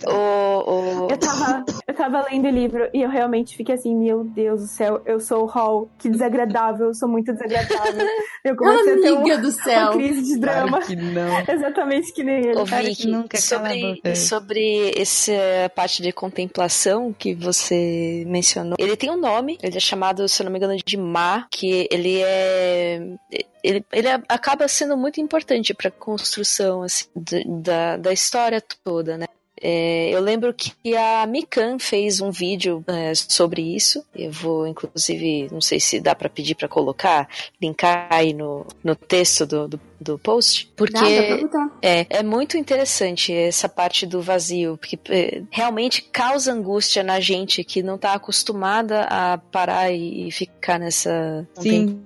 O, 0.07 0.11
o... 0.11 1.07
Eu 1.13 1.17
tava, 1.17 1.65
eu 1.87 1.93
tava 1.93 2.25
lendo 2.29 2.47
o 2.47 2.51
livro 2.51 2.89
e 2.93 3.01
eu 3.01 3.09
realmente 3.09 3.55
fiquei 3.55 3.75
assim, 3.75 3.95
meu 3.95 4.23
Deus 4.23 4.61
do 4.61 4.67
céu, 4.67 5.01
eu 5.05 5.19
sou 5.19 5.43
o 5.43 5.45
Hall, 5.45 5.89
que 5.99 6.09
desagradável, 6.09 6.87
eu 6.87 6.93
sou 6.93 7.07
muito 7.07 7.31
desagradável. 7.33 8.05
Eu 8.43 8.57
comecei 8.57 8.93
a 8.93 9.01
ter 9.01 9.11
um- 9.13 9.19
Amiga 9.19 9.37
do 9.37 9.47
uma 9.47 9.51
céu. 9.63 9.91
crise 9.93 10.21
de 10.21 10.37
drama. 10.39 10.79
Claro 10.81 10.85
que 10.85 10.95
não. 10.97 11.39
Exatamente 11.47 12.13
que 12.13 12.23
nem 12.25 12.39
ele. 12.45 12.59
Ô, 12.59 12.65
cara 12.65 12.83
que 12.83 12.89
Vicky, 12.89 13.07
nunca 13.07 13.37
sobre, 13.37 14.15
sobre 14.17 14.91
essa 14.97 15.31
parte 15.73 16.01
de 16.01 16.11
contemplação 16.11 17.13
que 17.17 17.33
você 17.33 18.25
mencionou, 18.27 18.75
ele 18.77 18.97
tem 18.97 19.09
um 19.09 19.15
nome, 19.17 19.57
ele 19.63 19.77
é 19.77 19.79
chamado, 19.79 20.27
se 20.27 20.41
eu 20.41 20.45
não 20.45 20.51
me 20.51 20.57
engano, 20.57 20.75
de 20.85 20.97
Ma, 20.97 21.47
que 21.49 21.87
ele 21.89 22.19
é. 22.21 22.99
Ele, 23.63 23.85
ele 23.91 24.09
acaba 24.27 24.67
sendo 24.67 24.97
muito 24.97 25.21
importante 25.21 25.73
para 25.73 25.87
a 25.87 25.91
construção 25.91 26.83
assim, 26.83 27.05
da, 27.45 27.97
da 27.97 28.11
história 28.11 28.61
toda, 28.83 29.17
né? 29.17 29.25
É, 29.65 30.09
eu 30.09 30.19
lembro 30.19 30.53
que 30.53 30.93
a 30.93 31.25
Mikan 31.25 31.79
fez 31.79 32.19
um 32.19 32.29
vídeo 32.29 32.83
é, 32.85 33.13
sobre 33.15 33.61
isso. 33.61 34.03
Eu 34.13 34.29
vou, 34.29 34.67
inclusive, 34.67 35.47
não 35.49 35.61
sei 35.61 35.79
se 35.79 36.01
dá 36.01 36.13
para 36.13 36.27
pedir 36.27 36.55
para 36.55 36.67
colocar, 36.67 37.29
linkar 37.61 38.07
aí 38.09 38.33
no, 38.33 38.67
no 38.83 38.93
texto 38.93 39.45
do, 39.45 39.69
do, 39.69 39.79
do 40.01 40.19
post, 40.19 40.69
porque 40.75 40.97
é, 41.81 42.05
é 42.09 42.21
muito 42.21 42.57
interessante 42.57 43.31
essa 43.31 43.69
parte 43.69 44.05
do 44.05 44.21
vazio, 44.21 44.77
porque 44.77 44.99
é, 45.09 45.43
realmente 45.49 46.01
causa 46.11 46.51
angústia 46.51 47.01
na 47.01 47.21
gente 47.21 47.63
que 47.63 47.81
não 47.81 47.97
tá 47.97 48.13
acostumada 48.13 49.03
a 49.03 49.37
parar 49.37 49.93
e, 49.93 50.27
e 50.27 50.31
ficar 50.31 50.77
nessa 50.77 51.47
Sim. 51.53 52.03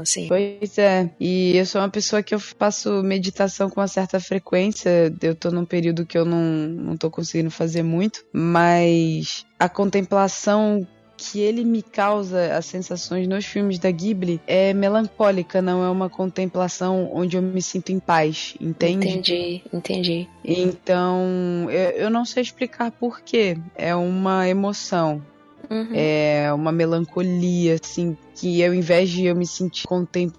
Assim. 0.00 0.28
Pois 0.28 0.78
é, 0.78 1.10
e 1.18 1.56
eu 1.56 1.66
sou 1.66 1.80
uma 1.80 1.88
pessoa 1.88 2.22
que 2.22 2.34
eu 2.34 2.40
faço 2.40 3.02
meditação 3.02 3.70
com 3.70 3.80
uma 3.80 3.88
certa 3.88 4.20
frequência, 4.20 5.14
eu 5.20 5.34
tô 5.34 5.50
num 5.50 5.64
período 5.64 6.06
que 6.06 6.16
eu 6.16 6.24
não, 6.24 6.40
não 6.40 6.96
tô 6.96 7.10
conseguindo 7.10 7.50
fazer 7.50 7.82
muito, 7.82 8.24
mas 8.32 9.44
a 9.58 9.68
contemplação 9.68 10.86
que 11.16 11.40
ele 11.40 11.64
me 11.64 11.82
causa 11.82 12.56
as 12.56 12.66
sensações 12.66 13.26
nos 13.26 13.44
filmes 13.46 13.78
da 13.78 13.90
Ghibli 13.90 14.40
é 14.46 14.74
melancólica, 14.74 15.62
não 15.62 15.82
é 15.82 15.88
uma 15.88 16.10
contemplação 16.10 17.10
onde 17.12 17.36
eu 17.36 17.42
me 17.42 17.62
sinto 17.62 17.90
em 17.90 17.98
paz, 17.98 18.54
entende? 18.60 19.08
Entendi, 19.08 19.62
entendi. 19.72 20.28
Então, 20.44 21.68
eu, 21.70 21.90
eu 21.90 22.10
não 22.10 22.24
sei 22.24 22.42
explicar 22.42 22.90
por 22.90 23.20
quê. 23.22 23.56
É 23.74 23.94
uma 23.94 24.48
emoção. 24.48 25.22
Uhum. 25.70 25.88
É 25.92 26.52
uma 26.52 26.72
melancolia, 26.72 27.78
assim, 27.82 28.16
que 28.34 28.64
ao 28.64 28.74
invés 28.74 29.08
de 29.10 29.24
eu 29.26 29.34
me 29.36 29.46
sentir 29.46 29.86
contemplando 29.86 30.36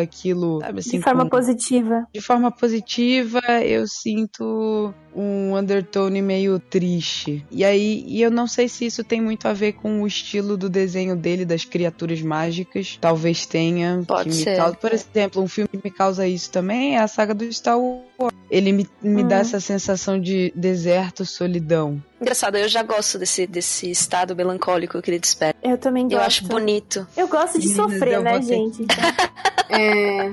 aquilo, 0.00 0.58
sabe, 0.60 0.80
assim, 0.80 0.98
de 0.98 1.02
forma 1.04 1.22
com- 1.24 1.30
positiva. 1.30 2.04
de 2.12 2.20
forma 2.20 2.50
positiva, 2.50 3.40
eu 3.64 3.86
sinto 3.86 4.92
um 5.14 5.56
undertone 5.56 6.20
meio 6.20 6.58
triste. 6.58 7.44
E 7.50 7.64
aí, 7.64 8.04
e 8.06 8.20
eu 8.20 8.30
não 8.30 8.46
sei 8.48 8.68
se 8.68 8.86
isso 8.86 9.04
tem 9.04 9.20
muito 9.20 9.46
a 9.46 9.52
ver 9.52 9.74
com 9.74 10.02
o 10.02 10.06
estilo 10.06 10.56
do 10.56 10.68
desenho 10.68 11.14
dele 11.16 11.44
das 11.44 11.64
criaturas 11.64 12.20
mágicas. 12.22 12.98
Talvez 13.00 13.46
tenha. 13.46 14.02
Pode 14.06 14.34
ser. 14.34 14.56
causa- 14.56 14.76
por 14.76 14.92
exemplo, 14.92 15.42
um 15.42 15.48
filme 15.48 15.68
que 15.68 15.80
me 15.82 15.90
causa 15.92 16.26
isso 16.26 16.50
também 16.50 16.96
é 16.96 16.98
a 16.98 17.06
saga 17.08 17.32
do 17.34 17.50
Star 17.52 17.78
Wars. 17.78 18.07
Ele 18.50 18.72
me, 18.72 18.88
me 19.02 19.22
dá 19.22 19.36
Hum. 19.36 19.40
essa 19.40 19.60
sensação 19.60 20.20
de 20.20 20.52
deserto, 20.56 21.24
solidão. 21.24 22.02
Engraçado, 22.20 22.56
eu 22.56 22.68
já 22.68 22.82
gosto 22.82 23.18
desse, 23.18 23.46
desse 23.46 23.90
estado 23.90 24.34
melancólico 24.34 25.00
que 25.00 25.10
ele 25.10 25.18
desperta. 25.20 25.58
Eu 25.62 25.78
também 25.78 26.04
gosto. 26.04 26.14
Eu 26.16 26.20
acho 26.22 26.44
bonito. 26.46 27.06
Eu 27.16 27.28
gosto 27.28 27.60
de 27.60 27.68
sofrer, 27.74 28.20
né, 28.20 28.42
gente? 28.42 28.82
Então, 28.82 28.96
É, 29.70 30.32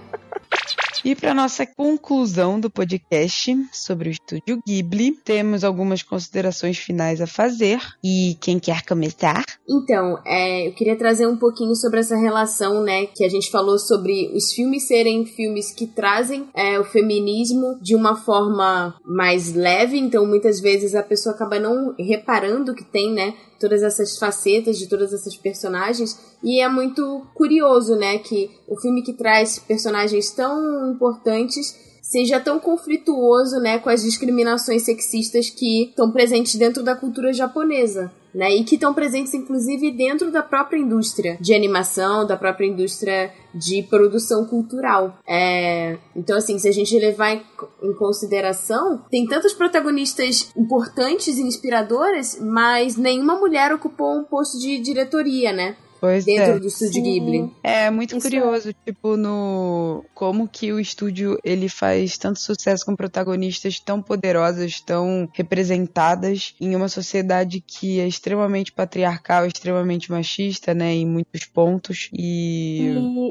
E 1.06 1.14
para 1.14 1.36
nossa 1.36 1.68
conclusão 1.68 2.60
do 2.60 2.68
podcast 2.68 3.56
sobre 3.72 4.10
o 4.10 4.12
estúdio 4.12 4.60
Ghibli, 4.68 5.12
temos 5.12 5.64
algumas 5.64 6.02
considerações 6.02 6.80
finais 6.80 7.22
a 7.22 7.28
fazer. 7.28 7.80
E 8.04 8.36
quem 8.42 8.58
quer 8.58 8.84
começar? 8.84 9.46
Então, 9.70 10.20
é, 10.26 10.68
eu 10.68 10.74
queria 10.74 10.96
trazer 10.96 11.28
um 11.28 11.38
pouquinho 11.38 11.76
sobre 11.76 12.00
essa 12.00 12.16
relação, 12.16 12.82
né, 12.82 13.06
que 13.06 13.24
a 13.24 13.30
gente 13.30 13.52
falou 13.52 13.78
sobre 13.78 14.32
os 14.36 14.52
filmes 14.52 14.88
serem 14.88 15.28
filmes 15.28 15.72
que 15.72 15.86
trazem 15.86 16.50
é, 16.56 16.80
o 16.80 16.84
feminismo 16.84 17.78
de 17.80 17.96
uma 17.96 18.16
forma 18.16 18.96
mais 19.06 19.54
leve, 19.54 20.00
então 20.00 20.26
muitas 20.26 20.60
vezes 20.60 20.96
a 20.96 21.04
pessoa 21.04 21.36
acaba 21.36 21.60
não 21.60 21.94
reparando 22.00 22.74
que 22.74 22.84
tem, 22.84 23.14
né, 23.14 23.36
todas 23.60 23.84
essas 23.84 24.18
facetas 24.18 24.78
de 24.78 24.88
todas 24.88 25.14
essas 25.14 25.36
personagens, 25.36 26.18
e 26.44 26.60
é 26.62 26.68
muito 26.68 27.26
curioso, 27.34 27.96
né, 27.96 28.18
que 28.20 28.52
o 28.68 28.80
filme 28.80 29.02
que 29.02 29.14
traz 29.14 29.60
personagens 29.60 30.32
tão 30.32 30.92
importantes 30.92 31.76
seja 32.02 32.40
tão 32.40 32.60
conflituoso, 32.60 33.60
né, 33.60 33.80
com 33.80 33.90
as 33.90 34.04
discriminações 34.04 34.84
sexistas 34.84 35.50
que 35.50 35.90
estão 35.90 36.12
presentes 36.12 36.56
dentro 36.56 36.84
da 36.84 36.96
cultura 36.96 37.34
japonesa. 37.34 38.12
Né, 38.36 38.54
e 38.54 38.66
que 38.66 38.76
estão 38.76 38.94
presentes, 38.94 39.34
inclusive, 39.34 39.92
dentro 39.92 40.30
da 40.30 40.44
própria 40.44 40.78
indústria 40.78 41.38
de 41.40 41.54
animação, 41.54 42.28
da 42.28 42.36
própria 42.36 42.68
indústria 42.68 43.32
de 43.54 43.82
produção 43.84 44.46
cultural. 44.46 45.18
É, 45.26 45.98
então, 46.14 46.36
assim, 46.36 46.60
se 46.60 46.68
a 46.68 46.72
gente 46.74 47.00
levar 47.00 47.32
em, 47.32 47.94
consideração, 47.98 49.02
tem 49.10 49.26
tantas 49.26 49.54
protagonistas 49.54 50.52
importantes 50.58 51.38
e 51.38 51.44
inspiradoras, 51.44 52.38
mas 52.42 52.98
nenhuma 52.98 53.40
mulher 53.40 53.72
ocupou 53.74 54.20
um 54.20 54.26
posto 54.26 54.60
de 54.60 54.80
diretoria, 54.80 55.54
né? 55.54 55.78
Pois 56.00 56.26
Dentro 56.26 56.52
é. 56.56 56.60
do 56.60 56.68
estúdio 56.68 56.94
Sim. 56.94 57.02
Ghibli. 57.04 57.52
É 57.64 57.90
muito 57.90 58.18
Isso 58.18 58.28
curioso, 58.30 58.74
tipo, 58.86 59.16
no 59.18 60.04
como 60.14 60.48
que 60.48 60.72
o 60.74 60.80
estúdio 60.80 61.40
ele 61.44 61.68
faz 61.70 62.18
tanto 62.18 62.40
sucesso 62.40 62.86
com 62.86 62.96
protagonistas 62.96 63.80
tão 63.80 64.02
poderosas, 64.02 64.80
tão 64.82 65.28
representadas 65.34 66.54
em 66.60 66.76
uma 66.76 66.88
sociedade 66.90 67.62
que 67.66 68.00
é 68.00 68.08
extremamente 68.08 68.72
patriarcal, 68.72 69.46
extremamente 69.46 70.12
machista, 70.12 70.74
né, 70.74 70.94
em 70.94 71.06
muitos 71.06 71.46
pontos 71.46 72.10
e 72.14 72.82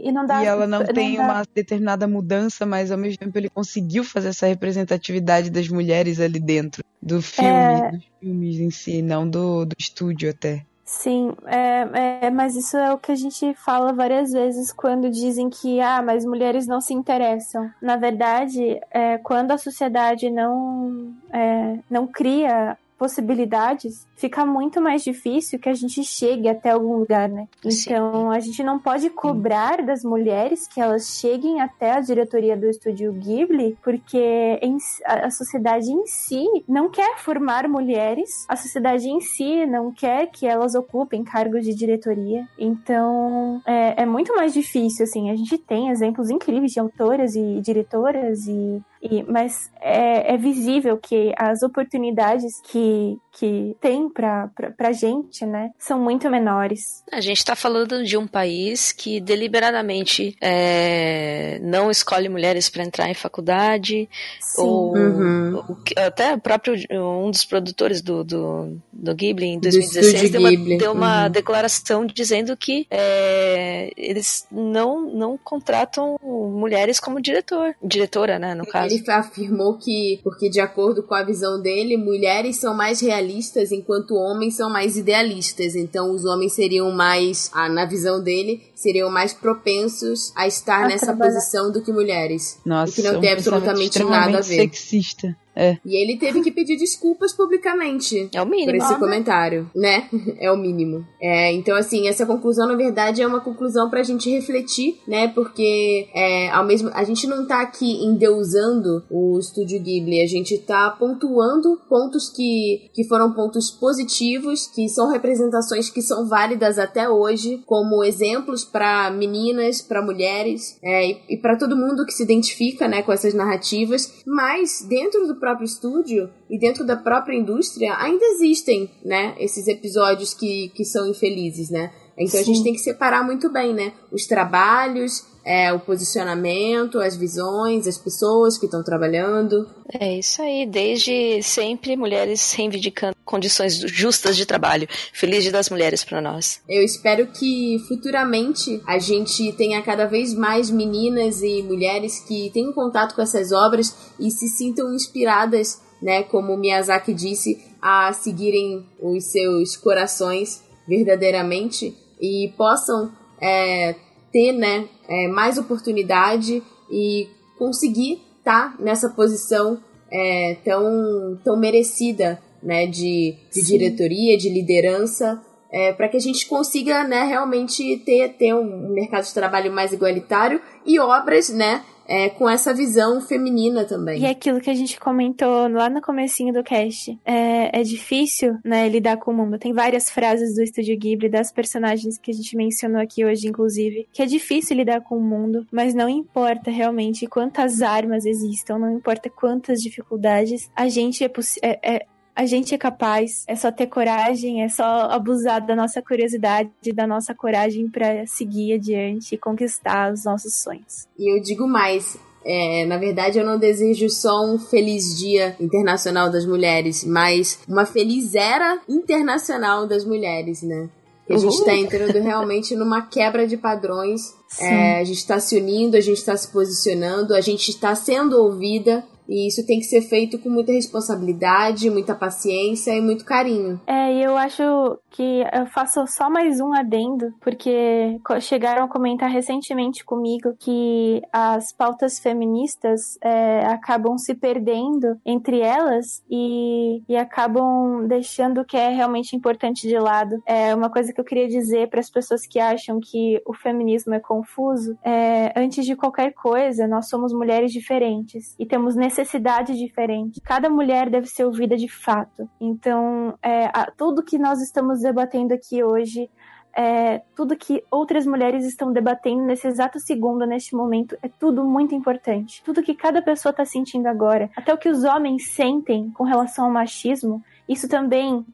e, 0.04 0.08
e 0.08 0.12
não 0.12 0.26
dá. 0.26 0.42
e 0.42 0.46
ela 0.46 0.66
não 0.66 0.84
tem 0.84 1.16
dá- 1.16 1.22
uma 1.22 1.42
determinada 1.54 2.06
mudança, 2.08 2.64
mas 2.66 2.90
ao 2.90 2.98
mesmo 2.98 3.18
tempo 3.18 3.36
ele 3.38 3.48
conseguiu 3.50 4.02
fazer 4.04 4.28
essa 4.28 4.46
representatividade 4.46 5.50
das 5.50 5.68
mulheres 5.68 6.18
ali 6.20 6.40
dentro 6.40 6.82
do 7.00 7.20
filme, 7.20 7.50
É. 7.50 7.90
dos 7.90 8.04
filmes 8.20 8.58
em 8.58 8.70
si, 8.70 9.02
não 9.02 9.28
do, 9.28 9.64
do 9.64 9.76
estúdio 9.78 10.30
até. 10.30 10.64
Sim, 10.84 11.32
é, 11.46 12.26
é, 12.26 12.30
mas 12.30 12.54
isso 12.54 12.76
é 12.76 12.92
o 12.92 12.98
que 12.98 13.10
a 13.10 13.14
gente 13.14 13.54
fala 13.54 13.90
várias 13.90 14.32
vezes 14.32 14.70
quando 14.70 15.10
dizem 15.10 15.48
que 15.48 15.80
ah, 15.80 16.02
mas 16.02 16.26
mulheres 16.26 16.66
não 16.66 16.78
se 16.78 16.92
interessam. 16.92 17.70
Na 17.80 17.96
verdade, 17.96 18.78
é, 18.90 19.16
quando 19.18 19.52
a 19.52 19.58
sociedade 19.58 20.28
não, 20.30 21.14
é, 21.32 21.78
não 21.88 22.06
cria 22.06 22.76
possibilidades, 22.98 24.06
fica 24.16 24.44
muito 24.46 24.80
mais 24.80 25.02
difícil 25.02 25.58
que 25.58 25.68
a 25.68 25.74
gente 25.74 26.02
chegue 26.04 26.48
até 26.48 26.70
algum 26.70 26.96
lugar, 26.96 27.28
né? 27.28 27.48
Sim. 27.68 27.90
Então 27.90 28.30
a 28.30 28.40
gente 28.40 28.62
não 28.62 28.78
pode 28.78 29.10
cobrar 29.10 29.82
das 29.82 30.04
mulheres 30.04 30.66
que 30.66 30.80
elas 30.80 31.18
cheguem 31.18 31.60
até 31.60 31.92
a 31.92 32.00
diretoria 32.00 32.56
do 32.56 32.66
estúdio 32.66 33.12
Ghibli, 33.12 33.76
porque 33.82 34.58
a 35.04 35.30
sociedade 35.30 35.90
em 35.90 36.06
si 36.06 36.46
não 36.68 36.88
quer 36.88 37.18
formar 37.18 37.68
mulheres, 37.68 38.46
a 38.48 38.56
sociedade 38.56 39.08
em 39.08 39.20
si 39.20 39.66
não 39.66 39.92
quer 39.92 40.30
que 40.30 40.46
elas 40.46 40.74
ocupem 40.74 41.24
cargos 41.24 41.64
de 41.64 41.74
diretoria. 41.74 42.46
Então 42.58 43.60
é, 43.66 44.02
é 44.02 44.06
muito 44.06 44.34
mais 44.34 44.52
difícil, 44.52 45.04
assim. 45.04 45.30
A 45.30 45.36
gente 45.36 45.58
tem 45.58 45.90
exemplos 45.90 46.30
incríveis 46.30 46.72
de 46.72 46.80
autoras 46.80 47.34
e 47.34 47.60
diretoras 47.60 48.46
e 48.46 48.82
e- 49.04 49.22
mas 49.24 49.70
é, 49.80 50.34
é 50.34 50.36
visível 50.38 50.98
que 50.98 51.32
as 51.38 51.62
oportunidades 51.62 52.60
que, 52.62 53.18
que 53.34 53.76
tem 53.80 54.08
pra, 54.08 54.48
pra, 54.54 54.70
pra 54.70 54.92
gente, 54.92 55.44
né, 55.44 55.70
são 55.78 55.98
muito 55.98 56.30
menores. 56.30 57.02
A 57.10 57.20
gente 57.20 57.38
está 57.38 57.56
falando 57.56 58.04
de 58.04 58.16
um 58.16 58.26
país 58.26 58.92
que 58.92 59.20
deliberadamente 59.20 60.36
é, 60.40 61.58
não 61.62 61.90
escolhe 61.90 62.28
mulheres 62.28 62.68
para 62.68 62.84
entrar 62.84 63.10
em 63.10 63.14
faculdade, 63.14 64.08
Sim. 64.40 64.62
ou 64.62 64.94
Uhum. 64.94 65.76
até 65.96 66.34
o 66.34 66.40
próprio 66.40 66.74
um 66.92 67.30
dos 67.30 67.44
produtores 67.44 68.00
do, 68.00 68.22
do, 68.22 68.76
do 68.92 69.14
Ghibli 69.14 69.46
em 69.46 69.58
Do 69.58 69.62
2016 69.62 70.14
estúdio 70.14 70.30
deu 70.30 70.40
uma, 70.40 70.78
deu 70.78 70.92
uma 70.92 71.24
uhum. 71.24 71.30
declaração 71.30 72.06
dizendo 72.06 72.56
que 72.56 72.86
é, 72.90 73.90
eles 73.96 74.46
não, 74.50 75.12
não 75.12 75.36
contratam 75.36 76.16
mulheres 76.22 77.00
como 77.00 77.20
diretor, 77.20 77.74
diretora, 77.82 78.38
né, 78.38 78.54
no 78.54 78.66
caso. 78.66 78.94
Ele 78.94 79.10
afirmou 79.10 79.78
que, 79.78 80.20
porque 80.22 80.48
de 80.48 80.60
acordo 80.60 81.02
com 81.02 81.14
a 81.14 81.24
visão 81.24 81.60
dele, 81.60 81.96
mulheres 81.96 82.56
são 82.56 82.76
mais 82.76 83.00
realistas 83.00 83.23
enquanto 83.72 84.14
homens 84.14 84.56
são 84.56 84.70
mais 84.70 84.96
idealistas. 84.96 85.74
Então 85.74 86.10
os 86.10 86.24
homens 86.24 86.52
seriam 86.54 86.90
mais, 86.90 87.50
ah, 87.52 87.68
na 87.68 87.84
visão 87.86 88.22
dele, 88.22 88.62
seriam 88.74 89.10
mais 89.10 89.32
propensos 89.32 90.32
a 90.36 90.46
estar 90.46 90.84
A 90.84 90.88
nessa 90.88 91.06
trabalhar. 91.06 91.32
posição 91.34 91.70
do 91.72 91.82
que 91.82 91.92
mulheres. 91.92 92.58
Nossa, 92.64 92.92
O 92.92 92.94
que 92.94 93.02
não 93.02 93.18
um 93.18 93.20
tem 93.20 93.32
absolutamente 93.32 94.02
nada 94.04 94.38
a 94.38 94.40
ver. 94.40 94.56
sexista. 94.70 95.36
É. 95.56 95.78
E 95.84 95.96
ele 95.96 96.18
teve 96.18 96.40
que 96.40 96.50
pedir 96.50 96.76
desculpas 96.76 97.32
publicamente. 97.32 98.28
É 98.34 98.42
o 98.42 98.46
Por 98.46 98.50
mínimo. 98.50 98.76
esse 98.76 98.98
comentário, 98.98 99.70
né? 99.74 100.08
É 100.38 100.50
o 100.50 100.56
mínimo. 100.56 101.06
É, 101.20 101.52
então, 101.52 101.76
assim, 101.76 102.08
essa 102.08 102.26
conclusão, 102.26 102.66
na 102.66 102.74
verdade, 102.74 103.22
é 103.22 103.26
uma 103.26 103.40
conclusão 103.40 103.88
pra 103.88 104.02
gente 104.02 104.30
refletir, 104.30 104.98
né? 105.06 105.28
Porque 105.28 106.08
é, 106.14 106.50
ao 106.50 106.64
mesmo, 106.64 106.90
a 106.92 107.04
gente 107.04 107.26
não 107.26 107.46
tá 107.46 107.60
aqui 107.60 108.04
endeusando 108.04 109.04
o 109.10 109.38
estúdio 109.38 109.80
Ghibli, 109.80 110.20
a 110.20 110.26
gente 110.26 110.58
tá 110.58 110.90
pontuando 110.90 111.80
pontos 111.88 112.28
que, 112.28 112.90
que 112.92 113.04
foram 113.04 113.32
pontos 113.32 113.70
positivos, 113.70 114.66
que 114.66 114.88
são 114.88 115.10
representações 115.10 115.88
que 115.88 116.02
são 116.02 116.26
válidas 116.26 116.78
até 116.78 117.08
hoje, 117.08 117.62
como 117.66 118.02
exemplos 118.02 118.64
pra 118.64 119.10
meninas, 119.10 119.80
pra 119.80 120.02
mulheres 120.02 120.78
é, 120.82 121.10
e, 121.10 121.20
e 121.30 121.36
para 121.36 121.56
todo 121.56 121.76
mundo 121.76 122.04
que 122.04 122.12
se 122.12 122.22
identifica, 122.22 122.88
né, 122.88 123.02
com 123.02 123.12
essas 123.12 123.34
narrativas. 123.34 124.22
Mas 124.26 124.84
dentro 124.88 125.26
do 125.26 125.36
próprio 125.44 125.66
estúdio 125.66 126.30
e 126.48 126.58
dentro 126.58 126.86
da 126.86 126.96
própria 126.96 127.36
indústria 127.36 127.94
ainda 127.98 128.24
existem, 128.24 128.90
né, 129.04 129.34
esses 129.38 129.68
episódios 129.68 130.32
que, 130.32 130.70
que 130.70 130.86
são 130.86 131.06
infelizes, 131.06 131.68
né? 131.68 131.92
Então 132.16 132.38
Sim. 132.38 132.40
a 132.40 132.44
gente 132.44 132.62
tem 132.62 132.72
que 132.72 132.78
separar 132.78 133.24
muito 133.24 133.50
bem, 133.52 133.74
né? 133.74 133.92
Os 134.12 134.26
trabalhos, 134.26 135.24
é, 135.44 135.72
o 135.72 135.80
posicionamento, 135.80 136.98
as 136.98 137.16
visões, 137.16 137.86
as 137.86 137.98
pessoas 137.98 138.56
que 138.56 138.64
estão 138.64 138.82
trabalhando. 138.82 139.68
É 139.92 140.18
isso 140.18 140.40
aí, 140.40 140.66
desde 140.66 141.42
sempre 141.42 141.96
mulheres 141.96 142.52
reivindicando 142.52 143.14
condições 143.24 143.76
justas 143.76 144.36
de 144.36 144.46
trabalho. 144.46 144.88
Feliz 145.12 145.42
Dia 145.42 145.52
das 145.52 145.68
Mulheres 145.68 146.02
para 146.02 146.20
nós. 146.20 146.60
Eu 146.68 146.82
espero 146.82 147.26
que 147.26 147.78
futuramente 147.86 148.80
a 148.86 148.98
gente 148.98 149.52
tenha 149.52 149.82
cada 149.82 150.06
vez 150.06 150.32
mais 150.32 150.70
meninas 150.70 151.42
e 151.42 151.62
mulheres 151.62 152.20
que 152.20 152.50
tenham 152.54 152.72
contato 152.72 153.14
com 153.14 153.22
essas 153.22 153.52
obras 153.52 153.94
e 154.18 154.30
se 154.30 154.48
sintam 154.48 154.94
inspiradas, 154.94 155.80
né, 156.00 156.22
como 156.22 156.56
Miyazaki 156.56 157.12
disse, 157.12 157.62
a 157.80 158.12
seguirem 158.12 158.86
os 159.00 159.24
seus 159.24 159.76
corações 159.76 160.62
verdadeiramente 160.86 161.96
e 162.20 162.52
possam 162.56 163.12
é, 163.40 163.94
ter 164.32 164.52
né, 164.52 164.88
é, 165.08 165.28
mais 165.28 165.58
oportunidade 165.58 166.62
e 166.90 167.28
conseguir 167.58 168.20
estar 168.38 168.76
tá 168.76 168.82
nessa 168.82 169.08
posição 169.08 169.78
é, 170.10 170.56
tão, 170.64 171.38
tão 171.42 171.58
merecida 171.58 172.40
né, 172.62 172.86
de, 172.86 173.36
de 173.52 173.62
diretoria, 173.62 174.36
de 174.36 174.48
liderança, 174.48 175.40
é, 175.70 175.92
para 175.92 176.08
que 176.08 176.16
a 176.16 176.20
gente 176.20 176.46
consiga 176.46 177.04
né, 177.04 177.24
realmente 177.24 177.98
ter, 177.98 178.34
ter 178.34 178.54
um 178.54 178.90
mercado 178.90 179.24
de 179.24 179.34
trabalho 179.34 179.72
mais 179.72 179.92
igualitário 179.92 180.60
e 180.86 180.98
obras 181.00 181.48
né, 181.48 181.84
é, 182.06 182.28
com 182.28 182.48
essa 182.48 182.74
visão 182.74 183.20
feminina 183.20 183.84
também. 183.84 184.20
E 184.20 184.26
aquilo 184.26 184.60
que 184.60 184.70
a 184.70 184.74
gente 184.74 184.98
comentou 184.98 185.68
lá 185.68 185.88
no 185.88 186.00
comecinho 186.00 186.52
do 186.52 186.62
cast, 186.62 187.18
é, 187.24 187.80
é 187.80 187.82
difícil, 187.82 188.58
né, 188.64 188.88
lidar 188.88 189.16
com 189.16 189.30
o 189.30 189.34
mundo. 189.34 189.58
Tem 189.58 189.72
várias 189.72 190.10
frases 190.10 190.54
do 190.54 190.62
Estúdio 190.62 190.96
Ghibli, 190.98 191.28
das 191.28 191.52
personagens 191.52 192.18
que 192.18 192.30
a 192.30 192.34
gente 192.34 192.56
mencionou 192.56 193.00
aqui 193.00 193.24
hoje, 193.24 193.48
inclusive, 193.48 194.06
que 194.12 194.22
é 194.22 194.26
difícil 194.26 194.76
lidar 194.76 195.00
com 195.00 195.16
o 195.16 195.22
mundo, 195.22 195.66
mas 195.72 195.94
não 195.94 196.08
importa 196.08 196.70
realmente 196.70 197.26
quantas 197.26 197.82
armas 197.82 198.24
existam, 198.24 198.78
não 198.78 198.96
importa 198.96 199.30
quantas 199.30 199.80
dificuldades, 199.80 200.70
a 200.74 200.88
gente 200.88 201.24
é, 201.24 201.30
é, 201.62 201.94
é 201.96 202.06
a 202.34 202.46
gente 202.46 202.74
é 202.74 202.78
capaz, 202.78 203.44
é 203.46 203.54
só 203.54 203.70
ter 203.70 203.86
coragem, 203.86 204.62
é 204.62 204.68
só 204.68 204.84
abusar 205.10 205.64
da 205.64 205.76
nossa 205.76 206.02
curiosidade, 206.02 206.70
da 206.92 207.06
nossa 207.06 207.34
coragem 207.34 207.88
para 207.88 208.26
seguir 208.26 208.74
adiante 208.74 209.34
e 209.34 209.38
conquistar 209.38 210.12
os 210.12 210.24
nossos 210.24 210.54
sonhos. 210.54 211.06
E 211.18 211.32
eu 211.32 211.40
digo 211.40 211.66
mais, 211.68 212.18
é, 212.44 212.84
na 212.86 212.98
verdade, 212.98 213.38
eu 213.38 213.46
não 213.46 213.58
desejo 213.58 214.10
só 214.10 214.44
um 214.44 214.58
feliz 214.58 215.16
Dia 215.16 215.56
Internacional 215.60 216.30
das 216.30 216.44
Mulheres, 216.44 217.04
mas 217.04 217.60
uma 217.68 217.86
feliz 217.86 218.34
era 218.34 218.80
internacional 218.88 219.86
das 219.86 220.04
mulheres, 220.04 220.62
né? 220.62 220.88
Que 221.26 221.32
a 221.32 221.38
gente 221.38 221.54
está 221.54 221.74
entrando 221.74 222.18
realmente 222.20 222.74
numa 222.74 223.00
quebra 223.02 223.46
de 223.46 223.56
padrões. 223.56 224.34
É, 224.60 225.00
a 225.00 225.04
gente 225.04 225.18
está 225.18 225.40
se 225.40 225.56
unindo, 225.56 225.96
a 225.96 226.00
gente 226.00 226.18
está 226.18 226.36
se 226.36 226.48
posicionando, 226.48 227.34
a 227.34 227.40
gente 227.40 227.70
está 227.70 227.94
sendo 227.94 228.42
ouvida. 228.42 229.04
E 229.28 229.48
isso 229.48 229.64
tem 229.66 229.78
que 229.78 229.86
ser 229.86 230.02
feito 230.02 230.38
com 230.38 230.48
muita 230.48 230.72
responsabilidade, 230.72 231.90
muita 231.90 232.14
paciência 232.14 232.92
e 232.92 233.00
muito 233.00 233.24
carinho. 233.24 233.80
É, 233.86 234.12
e 234.12 234.22
eu 234.22 234.36
acho 234.36 234.98
que 235.10 235.44
eu 235.52 235.66
faço 235.66 236.04
só 236.06 236.28
mais 236.28 236.60
um 236.60 236.72
adendo, 236.72 237.32
porque 237.40 238.18
chegaram 238.40 238.84
a 238.84 238.88
comentar 238.88 239.30
recentemente 239.30 240.04
comigo 240.04 240.54
que 240.58 241.22
as 241.32 241.72
pautas 241.72 242.18
feministas 242.18 243.16
é, 243.22 243.64
acabam 243.66 244.18
se 244.18 244.34
perdendo 244.34 245.18
entre 245.24 245.60
elas 245.60 246.22
e, 246.30 247.02
e 247.08 247.16
acabam 247.16 248.06
deixando 248.06 248.60
o 248.60 248.64
que 248.64 248.76
é 248.76 248.88
realmente 248.88 249.36
importante 249.36 249.88
de 249.88 249.98
lado. 249.98 250.42
É 250.46 250.74
uma 250.74 250.90
coisa 250.90 251.12
que 251.12 251.20
eu 251.20 251.24
queria 251.24 251.48
dizer 251.48 251.88
para 251.88 252.00
as 252.00 252.10
pessoas 252.10 252.46
que 252.46 252.58
acham 252.58 252.98
que 253.00 253.40
o 253.46 253.54
feminismo 253.54 254.14
é 254.14 254.20
confuso. 254.20 254.98
É, 255.04 255.52
antes 255.56 255.86
de 255.86 255.96
qualquer 255.96 256.32
coisa, 256.32 256.86
nós 256.86 257.08
somos 257.08 257.32
mulheres 257.32 257.72
diferentes 257.72 258.54
e 258.58 258.66
temos 258.66 258.94
necessidade 258.94 259.13
necessidade 259.14 259.76
diferente. 259.76 260.40
Cada 260.40 260.68
mulher 260.68 261.08
deve 261.08 261.26
ser 261.26 261.44
ouvida 261.44 261.76
de 261.76 261.88
fato. 261.88 262.48
Então, 262.60 263.38
é, 263.40 263.66
a, 263.66 263.90
tudo 263.96 264.24
que 264.24 264.38
nós 264.38 264.60
estamos 264.60 265.00
debatendo 265.00 265.54
aqui 265.54 265.84
hoje, 265.84 266.28
é, 266.76 267.22
tudo 267.36 267.56
que 267.56 267.84
outras 267.90 268.26
mulheres 268.26 268.66
estão 268.66 268.92
debatendo 268.92 269.44
nesse 269.44 269.68
exato 269.68 270.00
segundo, 270.00 270.44
neste 270.44 270.74
momento, 270.74 271.16
é 271.22 271.28
tudo 271.28 271.64
muito 271.64 271.94
importante. 271.94 272.62
Tudo 272.64 272.82
que 272.82 272.94
cada 272.94 273.22
pessoa 273.22 273.50
está 273.50 273.64
sentindo 273.64 274.08
agora, 274.08 274.50
até 274.56 274.74
o 274.74 274.78
que 274.78 274.88
os 274.88 275.04
homens 275.04 275.50
sentem 275.50 276.10
com 276.10 276.24
relação 276.24 276.64
ao 276.64 276.72
machismo, 276.72 277.42
isso 277.68 277.88
também 277.88 278.44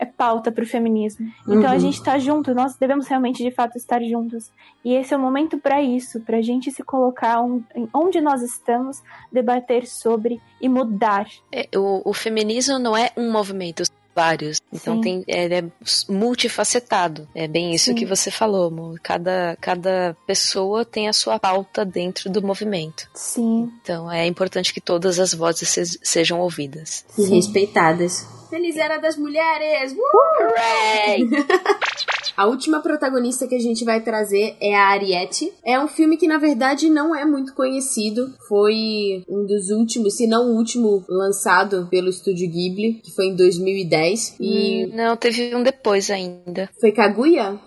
é 0.00 0.06
pauta 0.06 0.50
para 0.50 0.64
o 0.64 0.66
feminismo. 0.66 1.30
Então 1.42 1.64
uhum. 1.64 1.68
a 1.68 1.78
gente 1.78 1.94
está 1.94 2.18
junto, 2.18 2.54
nós 2.54 2.74
devemos 2.76 3.06
realmente 3.06 3.44
de 3.44 3.50
fato 3.50 3.76
estar 3.76 4.02
juntos. 4.02 4.50
E 4.82 4.94
esse 4.94 5.12
é 5.12 5.16
o 5.16 5.20
momento 5.20 5.58
para 5.58 5.82
isso, 5.82 6.20
para 6.20 6.38
a 6.38 6.42
gente 6.42 6.70
se 6.70 6.82
colocar 6.82 7.44
onde 7.92 8.20
nós 8.20 8.40
estamos, 8.40 9.02
debater 9.30 9.86
sobre 9.86 10.40
e 10.58 10.68
mudar. 10.70 11.28
É, 11.52 11.68
o, 11.76 12.00
o, 12.08 12.14
feminismo 12.14 12.78
não 12.78 12.96
é 12.96 13.10
um 13.14 13.30
movimento, 13.30 13.82
vários. 14.14 14.60
Então 14.72 14.96
Sim. 14.96 15.00
tem, 15.00 15.24
é, 15.26 15.58
é, 15.58 15.64
multifacetado. 16.08 17.28
É 17.34 17.46
bem 17.46 17.74
isso 17.74 17.86
Sim. 17.86 17.94
que 17.94 18.06
você 18.06 18.30
falou, 18.30 18.68
amor. 18.68 18.98
Cada, 19.02 19.56
cada 19.60 20.16
pessoa 20.26 20.84
tem 20.84 21.08
a 21.08 21.12
sua 21.12 21.38
pauta 21.38 21.84
dentro 21.84 22.30
do 22.30 22.42
movimento. 22.42 23.08
Sim. 23.14 23.72
Então 23.82 24.10
é 24.10 24.26
importante 24.26 24.72
que 24.72 24.80
todas 24.80 25.18
as 25.18 25.34
vozes 25.34 25.68
se, 25.68 25.84
sejam 26.02 26.40
ouvidas. 26.40 27.04
E 27.18 27.24
respeitadas. 27.24 28.26
Feliz 28.48 28.76
Era 28.76 28.98
das 28.98 29.16
Mulheres! 29.16 29.92
Uh! 29.92 30.42
Hooray! 30.42 31.28
A 32.40 32.46
última 32.46 32.80
protagonista 32.80 33.46
que 33.46 33.54
a 33.54 33.58
gente 33.58 33.84
vai 33.84 34.00
trazer 34.00 34.56
é 34.62 34.74
a 34.74 34.88
Ariete. 34.88 35.52
É 35.62 35.78
um 35.78 35.86
filme 35.86 36.16
que, 36.16 36.26
na 36.26 36.38
verdade, 36.38 36.88
não 36.88 37.14
é 37.14 37.22
muito 37.22 37.54
conhecido. 37.54 38.32
Foi 38.48 39.22
um 39.28 39.44
dos 39.44 39.68
últimos, 39.68 40.16
se 40.16 40.26
não 40.26 40.46
o 40.46 40.56
último, 40.56 41.04
lançado 41.06 41.86
pelo 41.90 42.08
estúdio 42.08 42.48
Ghibli, 42.50 42.94
que 43.04 43.14
foi 43.14 43.26
em 43.26 43.36
2010. 43.36 44.36
E... 44.40 44.86
Hum, 44.86 44.92
não, 44.94 45.18
teve 45.18 45.54
um 45.54 45.62
depois 45.62 46.10
ainda. 46.10 46.70
Foi 46.80 46.92
Kaguya? 46.92 47.60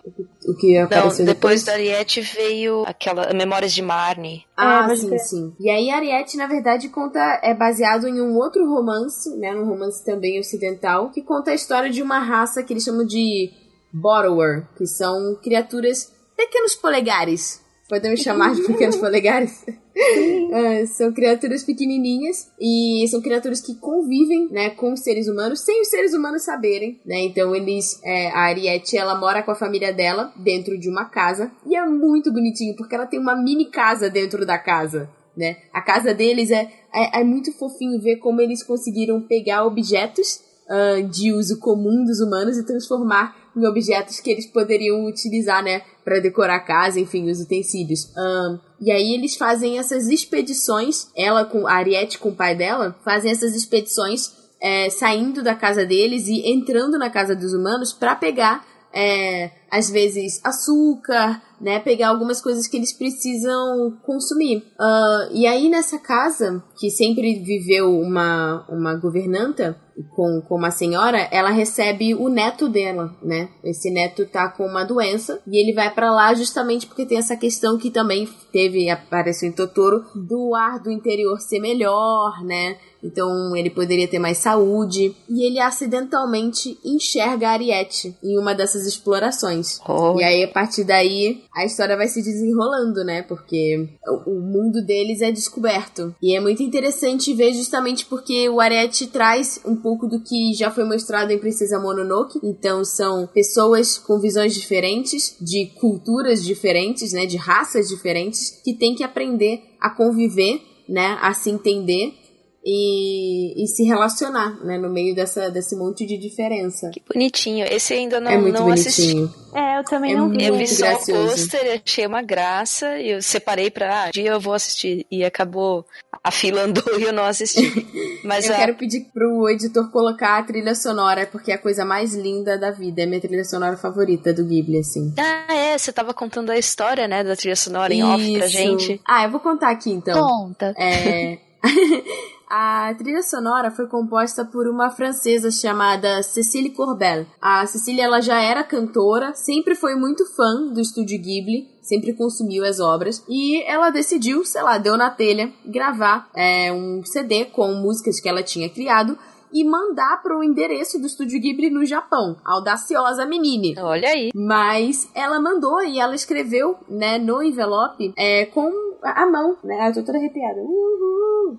O 0.48 0.56
que 0.56 0.76
apareceu 0.76 1.24
não, 1.24 1.34
depois? 1.34 1.62
depois 1.62 1.64
da 1.66 1.74
Ariete 1.74 2.22
veio 2.22 2.84
aquela 2.88 3.32
Memórias 3.32 3.74
de 3.74 3.84
Marnie. 3.84 4.41
Ah, 4.58 4.88
é, 4.91 4.95
sim, 4.95 5.18
sim. 5.20 5.54
E 5.60 5.70
aí 5.70 5.91
Ariete, 5.91 6.36
na 6.36 6.48
verdade, 6.48 6.90
conta 6.90 7.20
é 7.44 7.54
baseado 7.54 8.08
em 8.08 8.20
um 8.20 8.36
outro 8.38 8.68
romance, 8.68 9.30
né, 9.38 9.54
um 9.56 9.66
romance 9.66 10.04
também 10.04 10.40
ocidental, 10.40 11.12
que 11.12 11.22
conta 11.22 11.52
a 11.52 11.56
história 11.56 11.91
de 11.91 12.02
uma 12.02 12.18
raça 12.18 12.64
que 12.64 12.74
eles 12.74 12.84
chamam 12.84 13.06
de 13.06 13.52
Borrower, 13.94 14.68
que 14.76 14.88
são 14.88 15.36
criaturas 15.44 16.11
pequenos 16.36 16.76
polegares. 16.76 17.61
Podemos 17.88 18.22
chamar 18.22 18.56
de 18.56 18.64
pequenos 18.64 18.95
polegares? 18.95 19.64
uh, 19.68 20.88
são 20.95 21.14
criaturas 21.14 21.64
pequenininhas 21.64 22.52
e 22.60 23.06
são 23.10 23.22
criaturas 23.22 23.61
que 23.61 23.76
convivem, 23.76 24.49
né, 24.49 24.72
com 24.72 24.94
os 24.94 25.02
seres 25.02 25.28
humanos 25.28 25.60
sem 25.60 25.82
os 25.82 25.90
seres 25.90 26.14
humanos 26.14 26.44
saberem, 26.44 26.99
né? 27.06 27.20
Então 27.22 27.56
eles, 27.56 27.99
é, 28.03 28.30
a 28.30 28.45
Ariete, 28.45 28.98
ela 28.98 29.15
mora 29.15 29.44
com 29.44 29.52
a 29.52 29.56
família 29.56 29.94
dela 29.94 30.34
dentro 30.38 30.80
de 30.80 30.90
uma 30.90 31.06
casa 31.06 31.52
e 31.65 31.76
é 31.76 31.86
muito 31.86 32.32
bonitinho 32.34 32.76
porque 32.76 32.95
ela 32.95 33.06
tem 33.06 33.20
uma 33.20 33.36
mini 33.36 33.65
casa 33.65 34.10
dentro 34.10 34.45
da 34.45 34.57
casa. 34.57 35.10
Né? 35.36 35.57
A 35.74 35.82
casa 35.82 36.14
deles 36.14 36.52
é, 36.52 36.70
é, 36.94 37.22
é 37.22 37.24
muito 37.24 37.52
fofinho 37.53 37.99
ver 37.99 38.18
como 38.18 38.40
eles 38.40 38.61
conseguiram 38.61 39.20
pegar 39.20 39.65
objetos 39.65 40.40
uh, 40.70 41.07
de 41.10 41.32
uso 41.32 41.60
comum 41.60 42.06
dos 42.06 42.20
humanos 42.20 42.56
e 42.56 42.65
transformar 42.65 43.36
em 43.55 43.65
objetos 43.65 44.19
que 44.19 44.30
eles 44.30 44.45
poderiam 44.45 45.05
utilizar, 45.05 45.63
né, 45.63 45.81
para 46.03 46.19
decorar 46.19 46.55
a 46.55 46.59
casa, 46.59 46.99
enfim, 46.99 47.30
os 47.30 47.39
utensílios. 47.39 48.11
Um, 48.17 48.59
e 48.81 48.91
aí 48.91 49.13
eles 49.13 49.35
fazem 49.35 49.80
essas 49.80 50.07
expedições, 50.07 51.07
ela 51.15 51.45
com 51.45 51.67
a 51.67 51.73
Ariete 51.73 52.19
com 52.19 52.30
o 52.30 52.35
pai 52.35 52.55
dela, 52.55 52.95
fazem 53.03 53.31
essas 53.31 53.55
expedições 53.55 54.31
é, 54.61 54.89
saindo 54.89 55.43
da 55.43 55.55
casa 55.55 55.85
deles 55.85 56.27
e 56.27 56.49
entrando 56.49 56.97
na 56.97 57.09
casa 57.09 57.35
dos 57.35 57.53
humanos 57.53 57.93
para 57.93 58.15
pegar 58.15 58.65
é, 58.93 59.49
às 59.71 59.89
vezes 59.89 60.39
açúcar, 60.43 61.41
né? 61.59 61.80
Pegar 61.80 62.09
algumas 62.09 62.39
coisas 62.39 62.67
que 62.67 62.77
eles 62.77 62.93
precisam 62.93 63.97
consumir. 64.03 64.57
Uh, 64.80 65.34
e 65.34 65.47
aí 65.47 65.67
nessa 65.67 65.97
casa, 65.97 66.63
que 66.77 66.91
sempre 66.91 67.39
viveu 67.39 67.99
uma, 67.99 68.65
uma 68.69 68.95
governanta 68.95 69.75
com, 70.15 70.41
com 70.41 70.56
uma 70.56 70.72
senhora, 70.72 71.20
ela 71.32 71.49
recebe 71.49 72.15
o 72.15 72.30
neto 72.30 72.68
dela, 72.68 73.15
né? 73.22 73.49
Esse 73.64 73.91
neto 73.91 74.26
tá 74.26 74.49
com 74.49 74.65
uma 74.65 74.84
doença 74.84 75.41
e 75.48 75.57
ele 75.57 75.74
vai 75.74 75.94
para 75.94 76.11
lá 76.11 76.34
justamente 76.34 76.88
porque 76.88 77.06
tem 77.06 77.18
essa 77.18 77.38
questão 77.38 77.78
que 77.78 77.91
também 77.91 78.28
teve, 78.52 78.90
apareceu 78.90 79.48
em 79.48 79.52
Totoro, 79.52 80.03
do 80.15 80.56
ar 80.56 80.80
do 80.80 80.91
interior 80.91 81.40
ser 81.40 81.60
melhor, 81.60 82.44
né? 82.44 82.78
Então 83.03 83.55
ele 83.55 83.69
poderia 83.69 84.07
ter 84.07 84.19
mais 84.19 84.38
saúde. 84.38 85.15
E 85.30 85.45
ele 85.45 85.59
acidentalmente 85.59 86.77
enxerga 86.84 87.49
a 87.49 87.51
Ariete 87.51 88.15
em 88.23 88.39
uma 88.39 88.55
dessas 88.55 88.85
explorações. 88.88 89.80
Oh. 89.88 90.19
E 90.19 90.23
aí, 90.23 90.43
a 90.43 90.47
partir 90.47 90.84
daí, 90.84 91.43
a 91.53 91.65
história 91.65 91.97
vai 91.97 92.07
se 92.07 92.21
desenrolando, 92.21 93.03
né? 93.03 93.21
Porque 93.23 93.89
o 94.25 94.39
mundo 94.39 94.84
deles 94.85 95.21
é 95.21 95.31
descoberto. 95.31 96.15
E 96.21 96.35
é 96.35 96.39
muito 96.39 96.63
interessante 96.63 97.34
ver 97.34 97.53
justamente 97.53 98.05
porque 98.05 98.47
o 98.49 98.59
Ariete 98.59 99.07
traz 99.07 99.59
um 99.65 99.75
pouco 99.75 100.07
do 100.07 100.21
que 100.21 100.53
já 100.53 100.71
foi 100.71 100.85
mostrado 100.85 101.31
em 101.31 101.39
Princesa 101.39 101.80
Mononoke. 101.80 102.39
Então, 102.43 102.85
são 102.85 103.27
pessoas 103.27 103.97
com 103.97 104.19
visões 104.19 104.53
diferentes, 104.53 105.35
de 105.41 105.65
culturas 105.80 106.43
diferentes, 106.43 107.11
né? 107.11 107.25
De 107.25 107.38
raças 107.38 107.89
diferentes, 107.89 108.61
que 108.63 108.73
têm 108.73 108.95
que 108.95 109.03
aprender 109.03 109.61
a 109.80 109.89
conviver, 109.89 110.61
né? 110.88 111.17
A 111.21 111.34
se 111.34 111.49
entender 111.49 112.23
e, 112.65 113.64
e 113.64 113.68
se 113.68 113.84
relacionar, 113.84 114.57
né? 114.64 114.77
No 114.77 114.90
meio 114.90 115.14
dessa, 115.14 115.49
desse 115.52 115.76
monte 115.76 116.06
de 116.06 116.18
diferença. 116.18 116.90
Que 116.94 117.02
bonitinho. 117.14 117.65
Esse 117.69 117.94
ainda 117.94 118.19
não, 118.19 118.31
é 118.31 118.38
muito 118.38 118.60
não 118.60 118.72
assisti. 118.72 119.14
bonitinho. 119.14 119.44
É, 119.53 119.80
eu 119.80 119.84
também 119.84 120.14
É 120.14 120.15
não 120.18 120.30
vi. 120.30 120.44
Eu 120.45 120.57
vi 120.57 120.68
só 120.68 120.85
o 120.94 121.06
pôster, 121.06 121.81
achei 121.85 122.06
uma 122.07 122.22
graça, 122.22 122.98
e 122.98 123.10
eu 123.11 123.22
separei 123.22 123.69
pra, 123.69 124.06
ah, 124.06 124.07
um 124.07 124.11
dia 124.11 124.31
eu 124.31 124.40
vou 124.40 124.53
assistir. 124.53 125.06
E 125.11 125.23
acabou, 125.23 125.85
a 126.23 126.31
fila 126.31 126.61
andou 126.64 126.99
e 126.99 127.03
eu 127.03 127.14
não 127.14 127.26
assisti. 127.26 127.85
Mas 128.23 128.48
Eu 128.48 128.53
a- 128.53 128.57
quero 128.57 128.76
pedir 128.76 129.02
pro 129.14 129.49
editor 129.49 129.91
colocar 129.91 130.38
a 130.40 130.44
trilha 130.44 130.73
sonora, 130.73 131.27
porque 131.27 131.52
é 131.52 131.56
a 131.56 131.57
coisa 131.57 131.84
mais 131.85 132.15
linda 132.15 132.57
da 132.57 132.72
vida. 132.72 133.03
É 133.03 133.06
minha 133.06 133.19
trilha 133.22 133.44
sonora 133.44 133.76
favorita 133.77 134.34
do 134.34 134.45
Ghibli, 134.45 134.80
assim. 134.80 135.14
Ah, 135.19 135.53
é, 135.53 135.77
você 135.77 135.91
tava 135.91 136.14
contando 136.14 136.49
a 136.49 136.57
história, 136.57 137.07
né, 137.07 137.23
da 137.23 137.35
trilha 137.35 137.56
sonora 137.56 137.94
em 137.94 138.03
off 138.03 138.38
pra 138.38 138.45
Isso. 138.48 138.57
gente. 138.57 139.02
Ah, 139.07 139.26
eu 139.26 139.31
vou 139.31 139.40
contar 139.40 139.69
aqui 139.72 139.91
então. 139.91 140.19
Conta. 140.26 140.73
É... 140.77 141.38
A 142.55 142.93
trilha 142.93 143.23
sonora 143.23 143.71
foi 143.71 143.88
composta 143.88 144.45
por 144.45 144.67
uma 144.67 144.91
francesa 144.91 145.49
chamada 145.49 146.21
Cécile 146.21 146.69
Corbel. 146.69 147.25
A 147.41 147.65
Cecília 147.65 148.03
ela 148.03 148.21
já 148.21 148.39
era 148.39 148.63
cantora, 148.63 149.34
sempre 149.34 149.73
foi 149.73 149.95
muito 149.95 150.23
fã 150.35 150.67
do 150.71 150.80
estúdio 150.80 151.19
Ghibli, 151.19 151.67
sempre 151.81 152.13
consumiu 152.13 152.63
as 152.63 152.80
obras 152.80 153.25
e 153.27 153.63
ela 153.63 153.89
decidiu, 153.89 154.45
sei 154.45 154.61
lá, 154.61 154.77
deu 154.77 154.95
na 154.95 155.09
telha 155.09 155.51
gravar 155.65 156.30
é, 156.35 156.71
um 156.71 157.03
CD 157.03 157.45
com 157.45 157.73
músicas 157.73 158.19
que 158.19 158.30
ela 158.30 158.43
tinha 158.43 158.69
criado 158.69 159.17
e 159.51 159.63
mandar 159.63 160.21
pro 160.21 160.43
endereço 160.43 160.99
do 160.99 161.07
estúdio 161.07 161.41
Ghibli 161.41 161.71
no 161.71 161.84
Japão. 161.84 162.38
Audaciosa 162.45 163.25
menine. 163.25 163.73
Olha 163.80 164.09
aí. 164.09 164.30
Mas 164.35 165.09
ela 165.15 165.41
mandou 165.41 165.81
e 165.81 165.99
ela 165.99 166.13
escreveu, 166.13 166.77
né, 166.88 167.17
no 167.17 167.41
envelope, 167.41 168.13
é, 168.15 168.45
com 168.45 168.93
a 169.03 169.25
mão, 169.30 169.57
né? 169.63 169.89
Eu 169.89 169.93
tô 169.93 170.03
toda 170.03 170.17
arrepiada. 170.17 170.59
Uhul. 170.61 171.57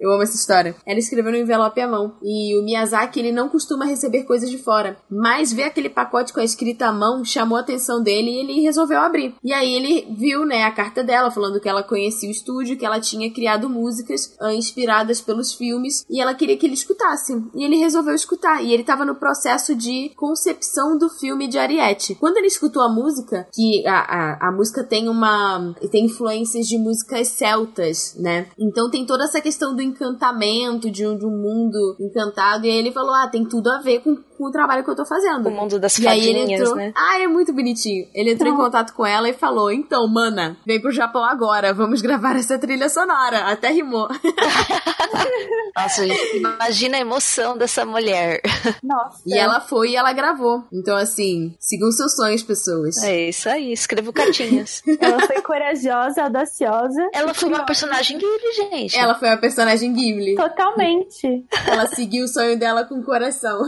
Eu 0.00 0.10
amo 0.10 0.22
essa 0.22 0.36
história. 0.36 0.74
Ela 0.86 0.98
escreveu 0.98 1.32
no 1.32 1.38
envelope 1.38 1.80
à 1.80 1.88
mão. 1.88 2.14
E 2.22 2.58
o 2.58 2.62
Miyazaki, 2.62 3.20
ele 3.20 3.32
não 3.32 3.48
costuma 3.48 3.84
receber 3.84 4.24
coisas 4.24 4.50
de 4.50 4.58
fora. 4.58 4.96
Mas 5.10 5.52
ver 5.52 5.64
aquele 5.64 5.88
pacote 5.88 6.32
com 6.32 6.40
a 6.40 6.44
escrita 6.44 6.86
à 6.86 6.92
mão 6.92 7.24
chamou 7.24 7.58
a 7.58 7.60
atenção 7.60 8.02
dele 8.02 8.30
e 8.30 8.40
ele 8.40 8.60
resolveu 8.60 8.98
abrir. 9.00 9.34
E 9.42 9.52
aí 9.52 9.74
ele 9.74 10.14
viu, 10.16 10.44
né, 10.44 10.64
a 10.64 10.72
carta 10.72 11.02
dela 11.02 11.30
falando 11.30 11.60
que 11.60 11.68
ela 11.68 11.82
conhecia 11.82 12.28
o 12.28 12.32
estúdio, 12.32 12.76
que 12.76 12.86
ela 12.86 13.00
tinha 13.00 13.32
criado 13.32 13.68
músicas 13.68 14.34
ah, 14.40 14.52
inspiradas 14.52 15.20
pelos 15.20 15.54
filmes 15.54 16.04
e 16.08 16.20
ela 16.20 16.34
queria 16.34 16.56
que 16.56 16.66
ele 16.66 16.74
escutasse. 16.74 17.32
E 17.54 17.64
ele 17.64 17.76
resolveu 17.76 18.14
escutar. 18.14 18.62
E 18.62 18.72
ele 18.72 18.84
tava 18.84 19.04
no 19.04 19.14
processo 19.14 19.74
de 19.74 20.10
concepção 20.16 20.96
do 20.98 21.08
filme 21.08 21.48
de 21.48 21.58
Ariete. 21.58 22.14
Quando 22.14 22.36
ele 22.36 22.46
escutou 22.46 22.82
a 22.82 22.92
música, 22.92 23.46
que 23.52 23.86
a, 23.86 23.98
a, 23.98 24.48
a 24.48 24.52
música 24.52 24.84
tem 24.84 25.08
uma. 25.08 25.74
tem 25.90 26.08
influências 26.36 26.66
de 26.66 26.78
músicas 26.78 27.28
celtas, 27.28 28.14
né? 28.16 28.46
Então 28.58 28.90
tem 28.90 29.06
toda 29.06 29.24
essa 29.24 29.40
questão 29.40 29.74
do 29.74 29.82
encantamento, 29.82 30.90
de 30.90 31.06
um, 31.06 31.16
de 31.16 31.24
um 31.24 31.30
mundo 31.30 31.96
encantado. 32.00 32.66
E 32.66 32.70
aí 32.70 32.76
ele 32.76 32.92
falou: 32.92 33.14
ah, 33.14 33.28
tem 33.28 33.44
tudo 33.44 33.70
a 33.70 33.80
ver 33.80 34.00
com, 34.00 34.16
com 34.36 34.44
o 34.44 34.50
trabalho 34.50 34.84
que 34.84 34.90
eu 34.90 34.96
tô 34.96 35.04
fazendo. 35.06 35.48
O 35.48 35.50
mundo 35.50 35.78
das 35.78 35.98
E 35.98 36.06
aí 36.06 36.28
ele 36.28 36.40
fadinhas, 36.40 36.60
entrou. 36.60 36.76
né? 36.76 36.92
Ah, 36.94 37.20
é 37.20 37.26
muito 37.26 37.52
bonitinho. 37.52 38.06
Ele 38.14 38.32
entrou 38.32 38.52
em 38.52 38.56
contato 38.56 38.92
com 38.92 39.04
ela 39.06 39.28
e 39.28 39.32
falou: 39.32 39.70
Então, 39.72 40.06
mana, 40.08 40.56
vem 40.66 40.80
pro 40.80 40.90
Japão 40.92 41.24
agora, 41.24 41.72
vamos 41.72 42.00
gravar 42.02 42.36
essa 42.36 42.58
trilha 42.58 42.88
sonora. 42.88 43.40
Até 43.50 43.70
rimou. 43.70 44.08
Nossa, 45.76 46.06
gente, 46.06 46.36
imagina 46.38 46.96
a 46.96 47.00
emoção 47.00 47.56
dessa 47.56 47.84
mulher. 47.84 48.40
Nossa. 48.82 49.22
E 49.26 49.36
ela 49.36 49.60
foi 49.60 49.90
e 49.90 49.96
ela 49.96 50.12
gravou. 50.12 50.64
Então, 50.72 50.96
assim, 50.96 51.54
sigam 51.60 51.90
seus 51.92 52.14
sonhos, 52.14 52.42
pessoas. 52.42 52.96
É 53.02 53.28
isso 53.28 53.48
aí, 53.48 53.72
escrevo 53.72 54.12
cartinhas. 54.12 54.82
Ela 55.00 55.20
foi 55.26 55.40
corajosa, 55.42 56.22
audaciosa. 56.24 57.08
Ela 57.12 57.34
foi 57.34 57.48
uma 57.48 57.64
personagem 57.64 58.18
Ghibli, 58.18 58.52
gente. 58.54 58.96
Ela 58.98 59.14
foi 59.14 59.28
a 59.28 59.36
personagem 59.36 59.92
Ghibli. 59.92 60.34
Totalmente. 60.34 61.44
Ela 61.66 61.86
seguiu 61.88 62.24
o 62.24 62.28
sonho 62.28 62.58
dela 62.58 62.84
com 62.84 62.96
o 62.96 63.04
coração. 63.04 63.60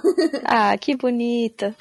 Ah, 0.45 0.58
que 0.79 0.97
bonita. 0.97 1.75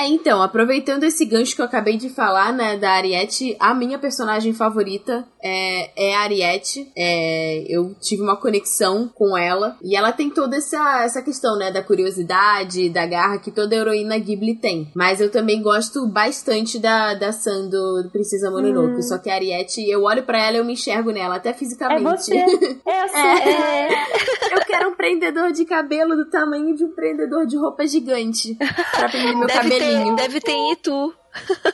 É, 0.00 0.06
então, 0.06 0.40
aproveitando 0.40 1.04
esse 1.04 1.26
gancho 1.26 1.54
que 1.54 1.60
eu 1.60 1.66
acabei 1.66 1.98
de 1.98 2.08
falar, 2.08 2.54
né, 2.54 2.76
da 2.78 2.92
Ariete, 2.92 3.54
a 3.60 3.74
minha 3.74 3.98
personagem 3.98 4.54
favorita 4.54 5.26
é, 5.42 6.08
é 6.10 6.16
a 6.16 6.20
Ariete. 6.20 6.90
É, 6.96 7.64
eu 7.68 7.94
tive 8.00 8.22
uma 8.22 8.36
conexão 8.36 9.10
com 9.14 9.36
ela. 9.36 9.76
E 9.82 9.94
ela 9.94 10.10
tem 10.10 10.30
toda 10.30 10.56
essa, 10.56 11.02
essa 11.04 11.20
questão, 11.20 11.58
né, 11.58 11.70
da 11.70 11.82
curiosidade, 11.82 12.88
da 12.88 13.04
garra 13.04 13.38
que 13.38 13.50
toda 13.50 13.76
heroína 13.76 14.18
Ghibli 14.18 14.54
tem. 14.54 14.90
Mas 14.94 15.20
eu 15.20 15.30
também 15.30 15.60
gosto 15.60 16.06
bastante 16.06 16.78
da, 16.78 17.12
da 17.12 17.30
Sam 17.30 17.68
do, 17.68 18.08
Princesa 18.10 18.50
Mononoke. 18.50 19.02
Só 19.02 19.18
que 19.18 19.28
a 19.28 19.34
Ariete, 19.34 19.86
eu 19.86 20.04
olho 20.04 20.22
pra 20.22 20.38
ela 20.38 20.56
e 20.56 20.60
eu 20.60 20.64
me 20.64 20.72
enxergo 20.72 21.10
nela, 21.10 21.36
até 21.36 21.50
É 21.50 21.54
fisicamente. 21.54 22.02
você. 22.02 22.38
É 22.86 23.02
assim. 23.02 23.20
É. 23.60 24.54
Eu 24.54 24.64
quero 24.66 24.90
um 24.90 24.94
prendedor 24.94 25.52
de 25.52 25.64
cabelo 25.64 26.16
do 26.16 26.28
tamanho 26.30 26.74
de 26.74 26.84
um 26.84 26.92
prendedor 26.92 27.46
de 27.46 27.56
roupa 27.56 27.86
gigante. 27.86 28.19
Pra 28.56 29.08
prender 29.08 29.36
meu 29.36 29.46
Deve 29.46 29.68
ter, 29.70 29.78
cabelinho. 29.78 30.16
deve 30.16 30.40
ter 30.40 30.52
em 30.52 30.72
Itu. 30.72 31.14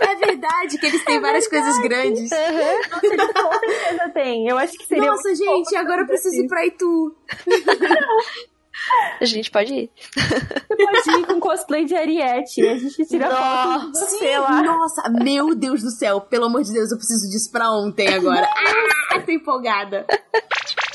É 0.00 0.14
verdade 0.16 0.78
que 0.78 0.86
eles 0.86 1.04
têm 1.04 1.20
várias 1.20 1.46
coisas 1.48 1.78
grandes. 1.80 2.30
Com 2.30 3.00
certeza 3.00 4.08
tem. 4.12 4.48
Eu 4.48 4.58
acho 4.58 4.76
que 4.76 4.86
seria. 4.86 5.06
Nossa, 5.06 5.34
gente, 5.34 5.74
agora 5.76 6.02
eu 6.02 6.06
preciso 6.06 6.36
ir 6.36 6.46
pra 6.48 6.64
Itu. 6.66 7.14
A 9.20 9.24
gente 9.24 9.50
pode 9.50 9.72
ir. 9.72 9.90
Você 10.14 10.76
pode 10.76 11.20
ir 11.20 11.26
com 11.26 11.40
cosplay 11.40 11.84
de 11.84 11.94
Ariete. 11.94 12.66
A 12.66 12.76
gente 12.76 13.06
tira 13.06 13.30
foto 13.30 13.92
de 13.92 13.98
você 13.98 14.38
lá. 14.38 14.62
Nossa, 14.62 15.08
meu 15.10 15.54
Deus 15.54 15.82
do 15.82 15.90
céu. 15.90 16.20
Pelo 16.20 16.46
amor 16.46 16.62
de 16.62 16.72
Deus, 16.72 16.90
eu 16.90 16.96
preciso 16.96 17.30
disso 17.30 17.50
pra 17.50 17.70
ontem 17.70 18.08
agora. 18.08 18.48
Ah, 19.12 19.20
tô 19.20 19.30
empolgada. 19.30 20.06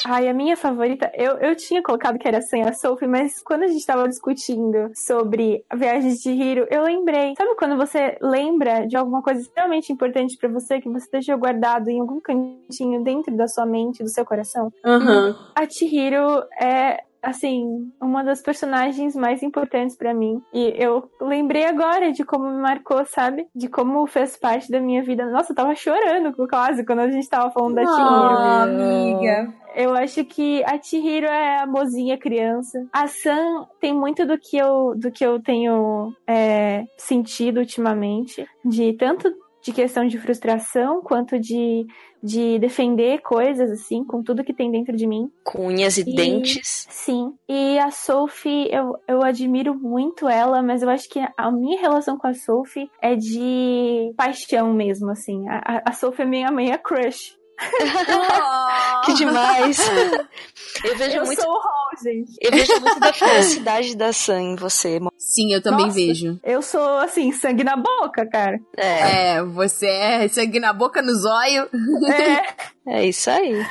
Ai, 0.06 0.28
a 0.28 0.34
minha 0.34 0.56
favorita, 0.56 1.12
eu, 1.14 1.34
eu 1.38 1.56
tinha 1.56 1.84
colocado 1.84 2.18
que 2.18 2.28
era 2.28 2.42
sem 2.42 2.64
a 2.64 2.74
Sophie, 2.74 3.08
mas 3.08 3.42
quando 3.44 3.64
a 3.64 3.68
gente 3.68 3.86
tava 3.86 4.08
discutindo 4.08 4.90
sobre 4.96 5.64
a 5.70 5.76
viagem 5.76 6.14
de 6.14 6.30
Hiro, 6.32 6.68
eu 6.70 6.84
lembrei. 6.84 7.34
Sabe 7.38 7.56
quando 7.56 7.76
você 7.76 8.18
lembra 8.22 8.88
de 8.88 8.96
alguma 8.96 9.22
coisa 9.22 9.42
extremamente 9.42 9.92
importante 9.92 10.38
pra 10.38 10.50
você, 10.50 10.80
que 10.80 10.90
você 10.90 11.08
deixou 11.12 11.38
guardado 11.38 11.90
em 11.90 12.00
algum 12.00 12.20
cantinho 12.20 13.04
dentro 13.04 13.36
da 13.36 13.48
sua 13.48 13.66
mente, 13.66 14.02
do 14.04 14.10
seu 14.10 14.26
coração? 14.26 14.72
Aham. 14.86 15.36
A 15.54 15.70
Chihiro 15.70 16.44
é, 16.62 17.04
assim, 17.22 17.92
uma 18.02 18.24
das 18.24 18.42
personagens 18.42 19.16
mais 19.16 19.44
importantes 19.44 19.96
pra 19.96 20.14
mim. 20.14 20.42
E 20.54 20.74
eu 20.78 21.10
lembrei 21.22 21.66
agora 21.66 22.12
de 22.12 22.24
como 22.24 22.50
me 22.50 22.62
marcou, 22.62 23.06
sabe? 23.06 23.48
De 23.56 23.68
como 23.68 24.06
fez 24.08 24.38
parte 24.38 24.72
da 24.72 24.80
minha 24.80 25.04
vida. 25.04 25.26
Nossa, 25.26 25.52
eu 25.52 25.56
tava 25.56 25.76
chorando 25.76 26.34
quase 26.48 26.86
quando 26.86 27.00
a 27.00 27.12
gente 27.12 27.30
tava 27.30 27.52
falando 27.52 27.76
da 27.76 27.86
Chihiro. 27.86 28.84
Amiga. 28.84 29.54
Eu 29.76 29.94
acho 29.94 30.26
que 30.26 30.64
a 30.64 30.82
Chihiro 30.82 31.28
é 31.28 31.62
a 31.62 31.68
mozinha 31.68 32.18
criança. 32.18 32.88
A 32.92 33.08
Sam 33.08 33.68
tem 33.80 33.94
muito 33.94 34.26
do 34.26 34.38
que 34.38 34.58
eu, 34.58 34.94
do 34.96 35.12
que 35.12 35.26
eu 35.26 35.42
tenho 35.42 36.14
é, 36.28 36.86
sentido 36.98 37.60
ultimamente. 37.60 38.48
De 38.66 38.94
tanto 38.94 39.32
de 39.70 39.76
questão 39.76 40.08
de 40.08 40.18
frustração, 40.18 41.02
quanto 41.02 41.40
de, 41.40 41.86
de 42.24 42.58
defender 42.60 43.22
coisas, 43.22 43.70
assim, 43.72 44.04
com 44.04 44.24
tudo 44.24 44.44
que 44.44 44.54
tem 44.54 44.72
dentro 44.72 44.96
de 44.96 45.06
mim. 45.06 45.30
Com 45.44 45.68
unhas 45.68 45.98
e, 45.98 46.02
E- 46.02 46.16
dentes. 46.16 46.88
Sim. 46.90 47.34
E 47.48 47.78
a 47.80 47.92
Sophie, 47.92 48.68
eu, 48.72 48.96
eu 49.08 49.22
admiro 49.24 49.76
muito 49.76 50.28
ela, 50.28 50.62
mas 50.62 50.82
eu 50.82 50.90
acho 50.90 51.08
que 51.10 51.20
a 51.38 51.52
minha 51.52 51.80
relação 51.80 52.18
com 52.18 52.28
a 52.28 52.34
Sophie 52.34 52.90
é 53.02 53.16
de 53.16 54.12
paixão 54.18 54.74
mesmo, 54.74 55.10
assim. 55.12 55.48
A, 55.48 55.58
a- 55.58 55.82
a 55.86 55.92
Sophie 55.94 56.24
é 56.24 56.26
minha 56.26 56.52
meia 56.52 56.78
crush. 56.78 57.38
Que 59.06 59.14
demais. 59.14 59.78
Eu 60.84 60.98
vejo 60.98 61.18
eu 61.18 61.26
muito. 61.26 61.42
sou 61.42 61.52
o 61.52 61.60
Hall, 61.60 61.90
gente. 62.04 62.32
Eu 62.42 62.52
vejo 62.52 62.80
muito 62.80 63.00
da 63.00 63.12
felicidade 63.14 63.96
da 63.96 64.14
Sam 64.14 64.42
em 64.42 64.56
você. 64.56 65.00
Sim, 65.18 65.54
eu 65.54 65.62
também 65.62 65.86
Nossa. 65.86 65.96
vejo. 65.98 66.40
Eu 66.44 66.62
sou, 66.62 66.98
assim, 67.00 67.32
sangue 67.32 67.64
na 67.64 67.76
boca, 67.76 68.26
cara. 68.30 68.60
É, 68.78 69.36
É, 69.36 69.44
você 69.44 69.88
é 69.88 70.28
sangue 70.28 70.60
na 70.60 70.74
boca, 70.74 71.02
no 71.02 71.14
zóio. 71.16 71.68
É, 72.08 72.54
é 72.90 73.06
isso 73.06 73.30
aí. 73.30 73.66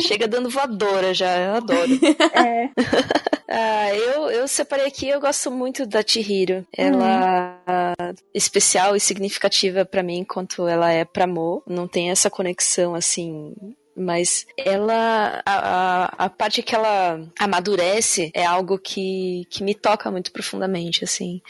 Chega 0.00 0.28
dando 0.28 0.48
voadora 0.48 1.12
já, 1.12 1.38
eu 1.38 1.54
adoro. 1.54 1.90
é. 2.34 2.70
Ah, 3.56 3.94
eu, 3.94 4.30
eu 4.30 4.48
separei 4.48 4.86
aqui, 4.86 5.06
eu 5.08 5.20
gosto 5.20 5.48
muito 5.48 5.86
da 5.86 6.02
Chihiro. 6.04 6.66
Ela 6.76 7.60
é 7.68 8.14
especial 8.34 8.96
e 8.96 9.00
significativa 9.00 9.84
pra 9.84 10.02
mim 10.02 10.20
enquanto 10.20 10.66
ela 10.66 10.90
é 10.90 11.04
pra 11.04 11.26
Mo. 11.26 11.62
Não 11.64 11.86
tem 11.86 12.10
essa 12.10 12.28
conexão 12.28 12.96
assim 12.96 13.54
mas 13.96 14.46
ela 14.56 15.42
a, 15.44 15.54
a, 15.54 16.04
a 16.24 16.30
parte 16.30 16.62
que 16.62 16.74
ela 16.74 17.20
amadurece 17.38 18.30
é 18.34 18.44
algo 18.44 18.78
que, 18.78 19.46
que 19.50 19.62
me 19.62 19.74
toca 19.74 20.10
muito 20.10 20.32
profundamente, 20.32 21.04
assim 21.04 21.40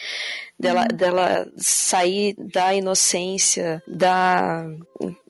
dela, 0.58 0.82
uhum. 0.82 0.96
dela 0.96 1.52
sair 1.56 2.34
da 2.38 2.74
inocência, 2.74 3.82
da 3.86 4.66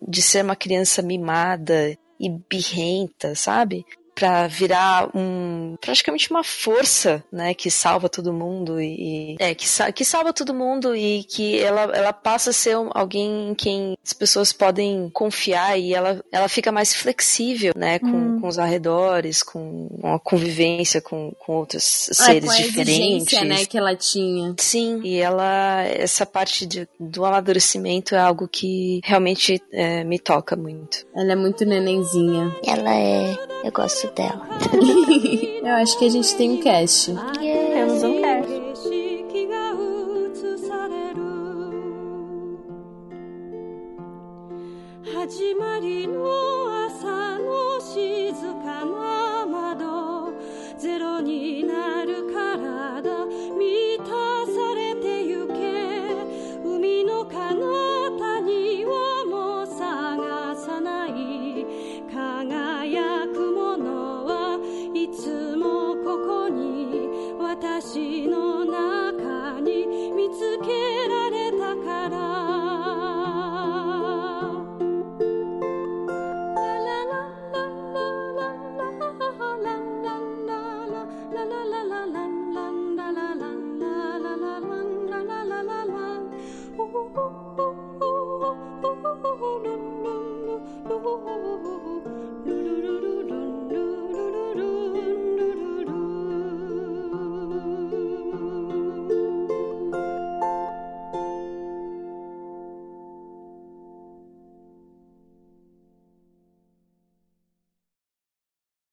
de 0.07 0.23
ser 0.23 0.45
uma 0.45 0.57
criança 0.57 1.03
mimada 1.03 1.97
e 2.21 2.29
birrenta, 2.49 3.35
sabe? 3.35 3.85
Para 4.15 4.47
virar 4.47 5.11
um 5.15 5.77
praticamente 5.81 6.31
uma 6.31 6.45
força, 6.45 7.23
né, 7.33 7.53
que 7.55 7.71
salva 7.71 8.09
todo 8.09 8.33
mundo 8.33 8.81
e 8.81 9.37
é 9.39 9.55
que, 9.55 9.67
que 9.93 10.05
salva 10.05 10.33
todo 10.33 10.55
mundo 10.55 10.95
e 10.95 11.25
que 11.25 11.59
ela, 11.59 11.83
ela 11.95 12.13
passa 12.13 12.51
a 12.51 12.53
ser 12.53 12.77
alguém 12.91 13.51
em 13.51 13.55
quem 13.55 13.97
as 14.05 14.13
pessoas 14.13 14.53
podem 14.53 15.11
confiar 15.11 15.79
e 15.79 15.93
ela, 15.93 16.25
ela 16.31 16.49
fica 16.49 16.71
mais 16.71 16.95
flexível, 16.95 17.73
né, 17.77 17.99
com, 17.99 18.07
hum. 18.07 18.41
com 18.41 18.49
os 18.49 18.59
arredores, 18.59 19.43
com, 19.43 19.89
a 20.03 20.19
convivência 20.19 21.01
com, 21.01 21.33
com 21.39 21.53
outros 21.55 22.09
ah, 22.11 22.15
seres 22.15 22.45
com 22.45 22.51
a 22.51 22.57
diferentes, 22.57 23.43
né, 23.43 23.65
que 23.67 23.77
ela 23.77 23.97
tinha. 23.97 24.55
Sim, 24.59 25.01
e 25.03 25.19
ela 25.19 25.83
essa 25.85 26.25
parte 26.25 26.67
de, 26.67 26.89
do 26.99 27.25
amadurecimento 27.25 28.15
é 28.15 28.19
algo 28.19 28.47
que 28.47 29.01
realmente 29.05 29.61
é, 29.73 30.05
me 30.05 30.19
toca 30.19 30.57
muito. 30.57 31.07
Ela 31.15 31.33
é 31.33 31.37
muito 31.37 31.65
nenenzinha. 31.65 32.55
Ela 32.65 32.95
é, 32.95 33.37
eu 33.65 33.73
gosto 33.73 34.04
isso 34.05 34.13
dela. 34.15 34.47
Eu 35.63 35.75
acho 35.77 35.99
que 35.99 36.07
a 36.07 36.11
gente 36.11 36.37
tem 36.37 36.53
um 36.53 36.63
cast. 36.63 37.11
Yeah. 37.41 37.75
Temos 37.75 38.03
um 38.03 38.21
cast. 38.21 38.65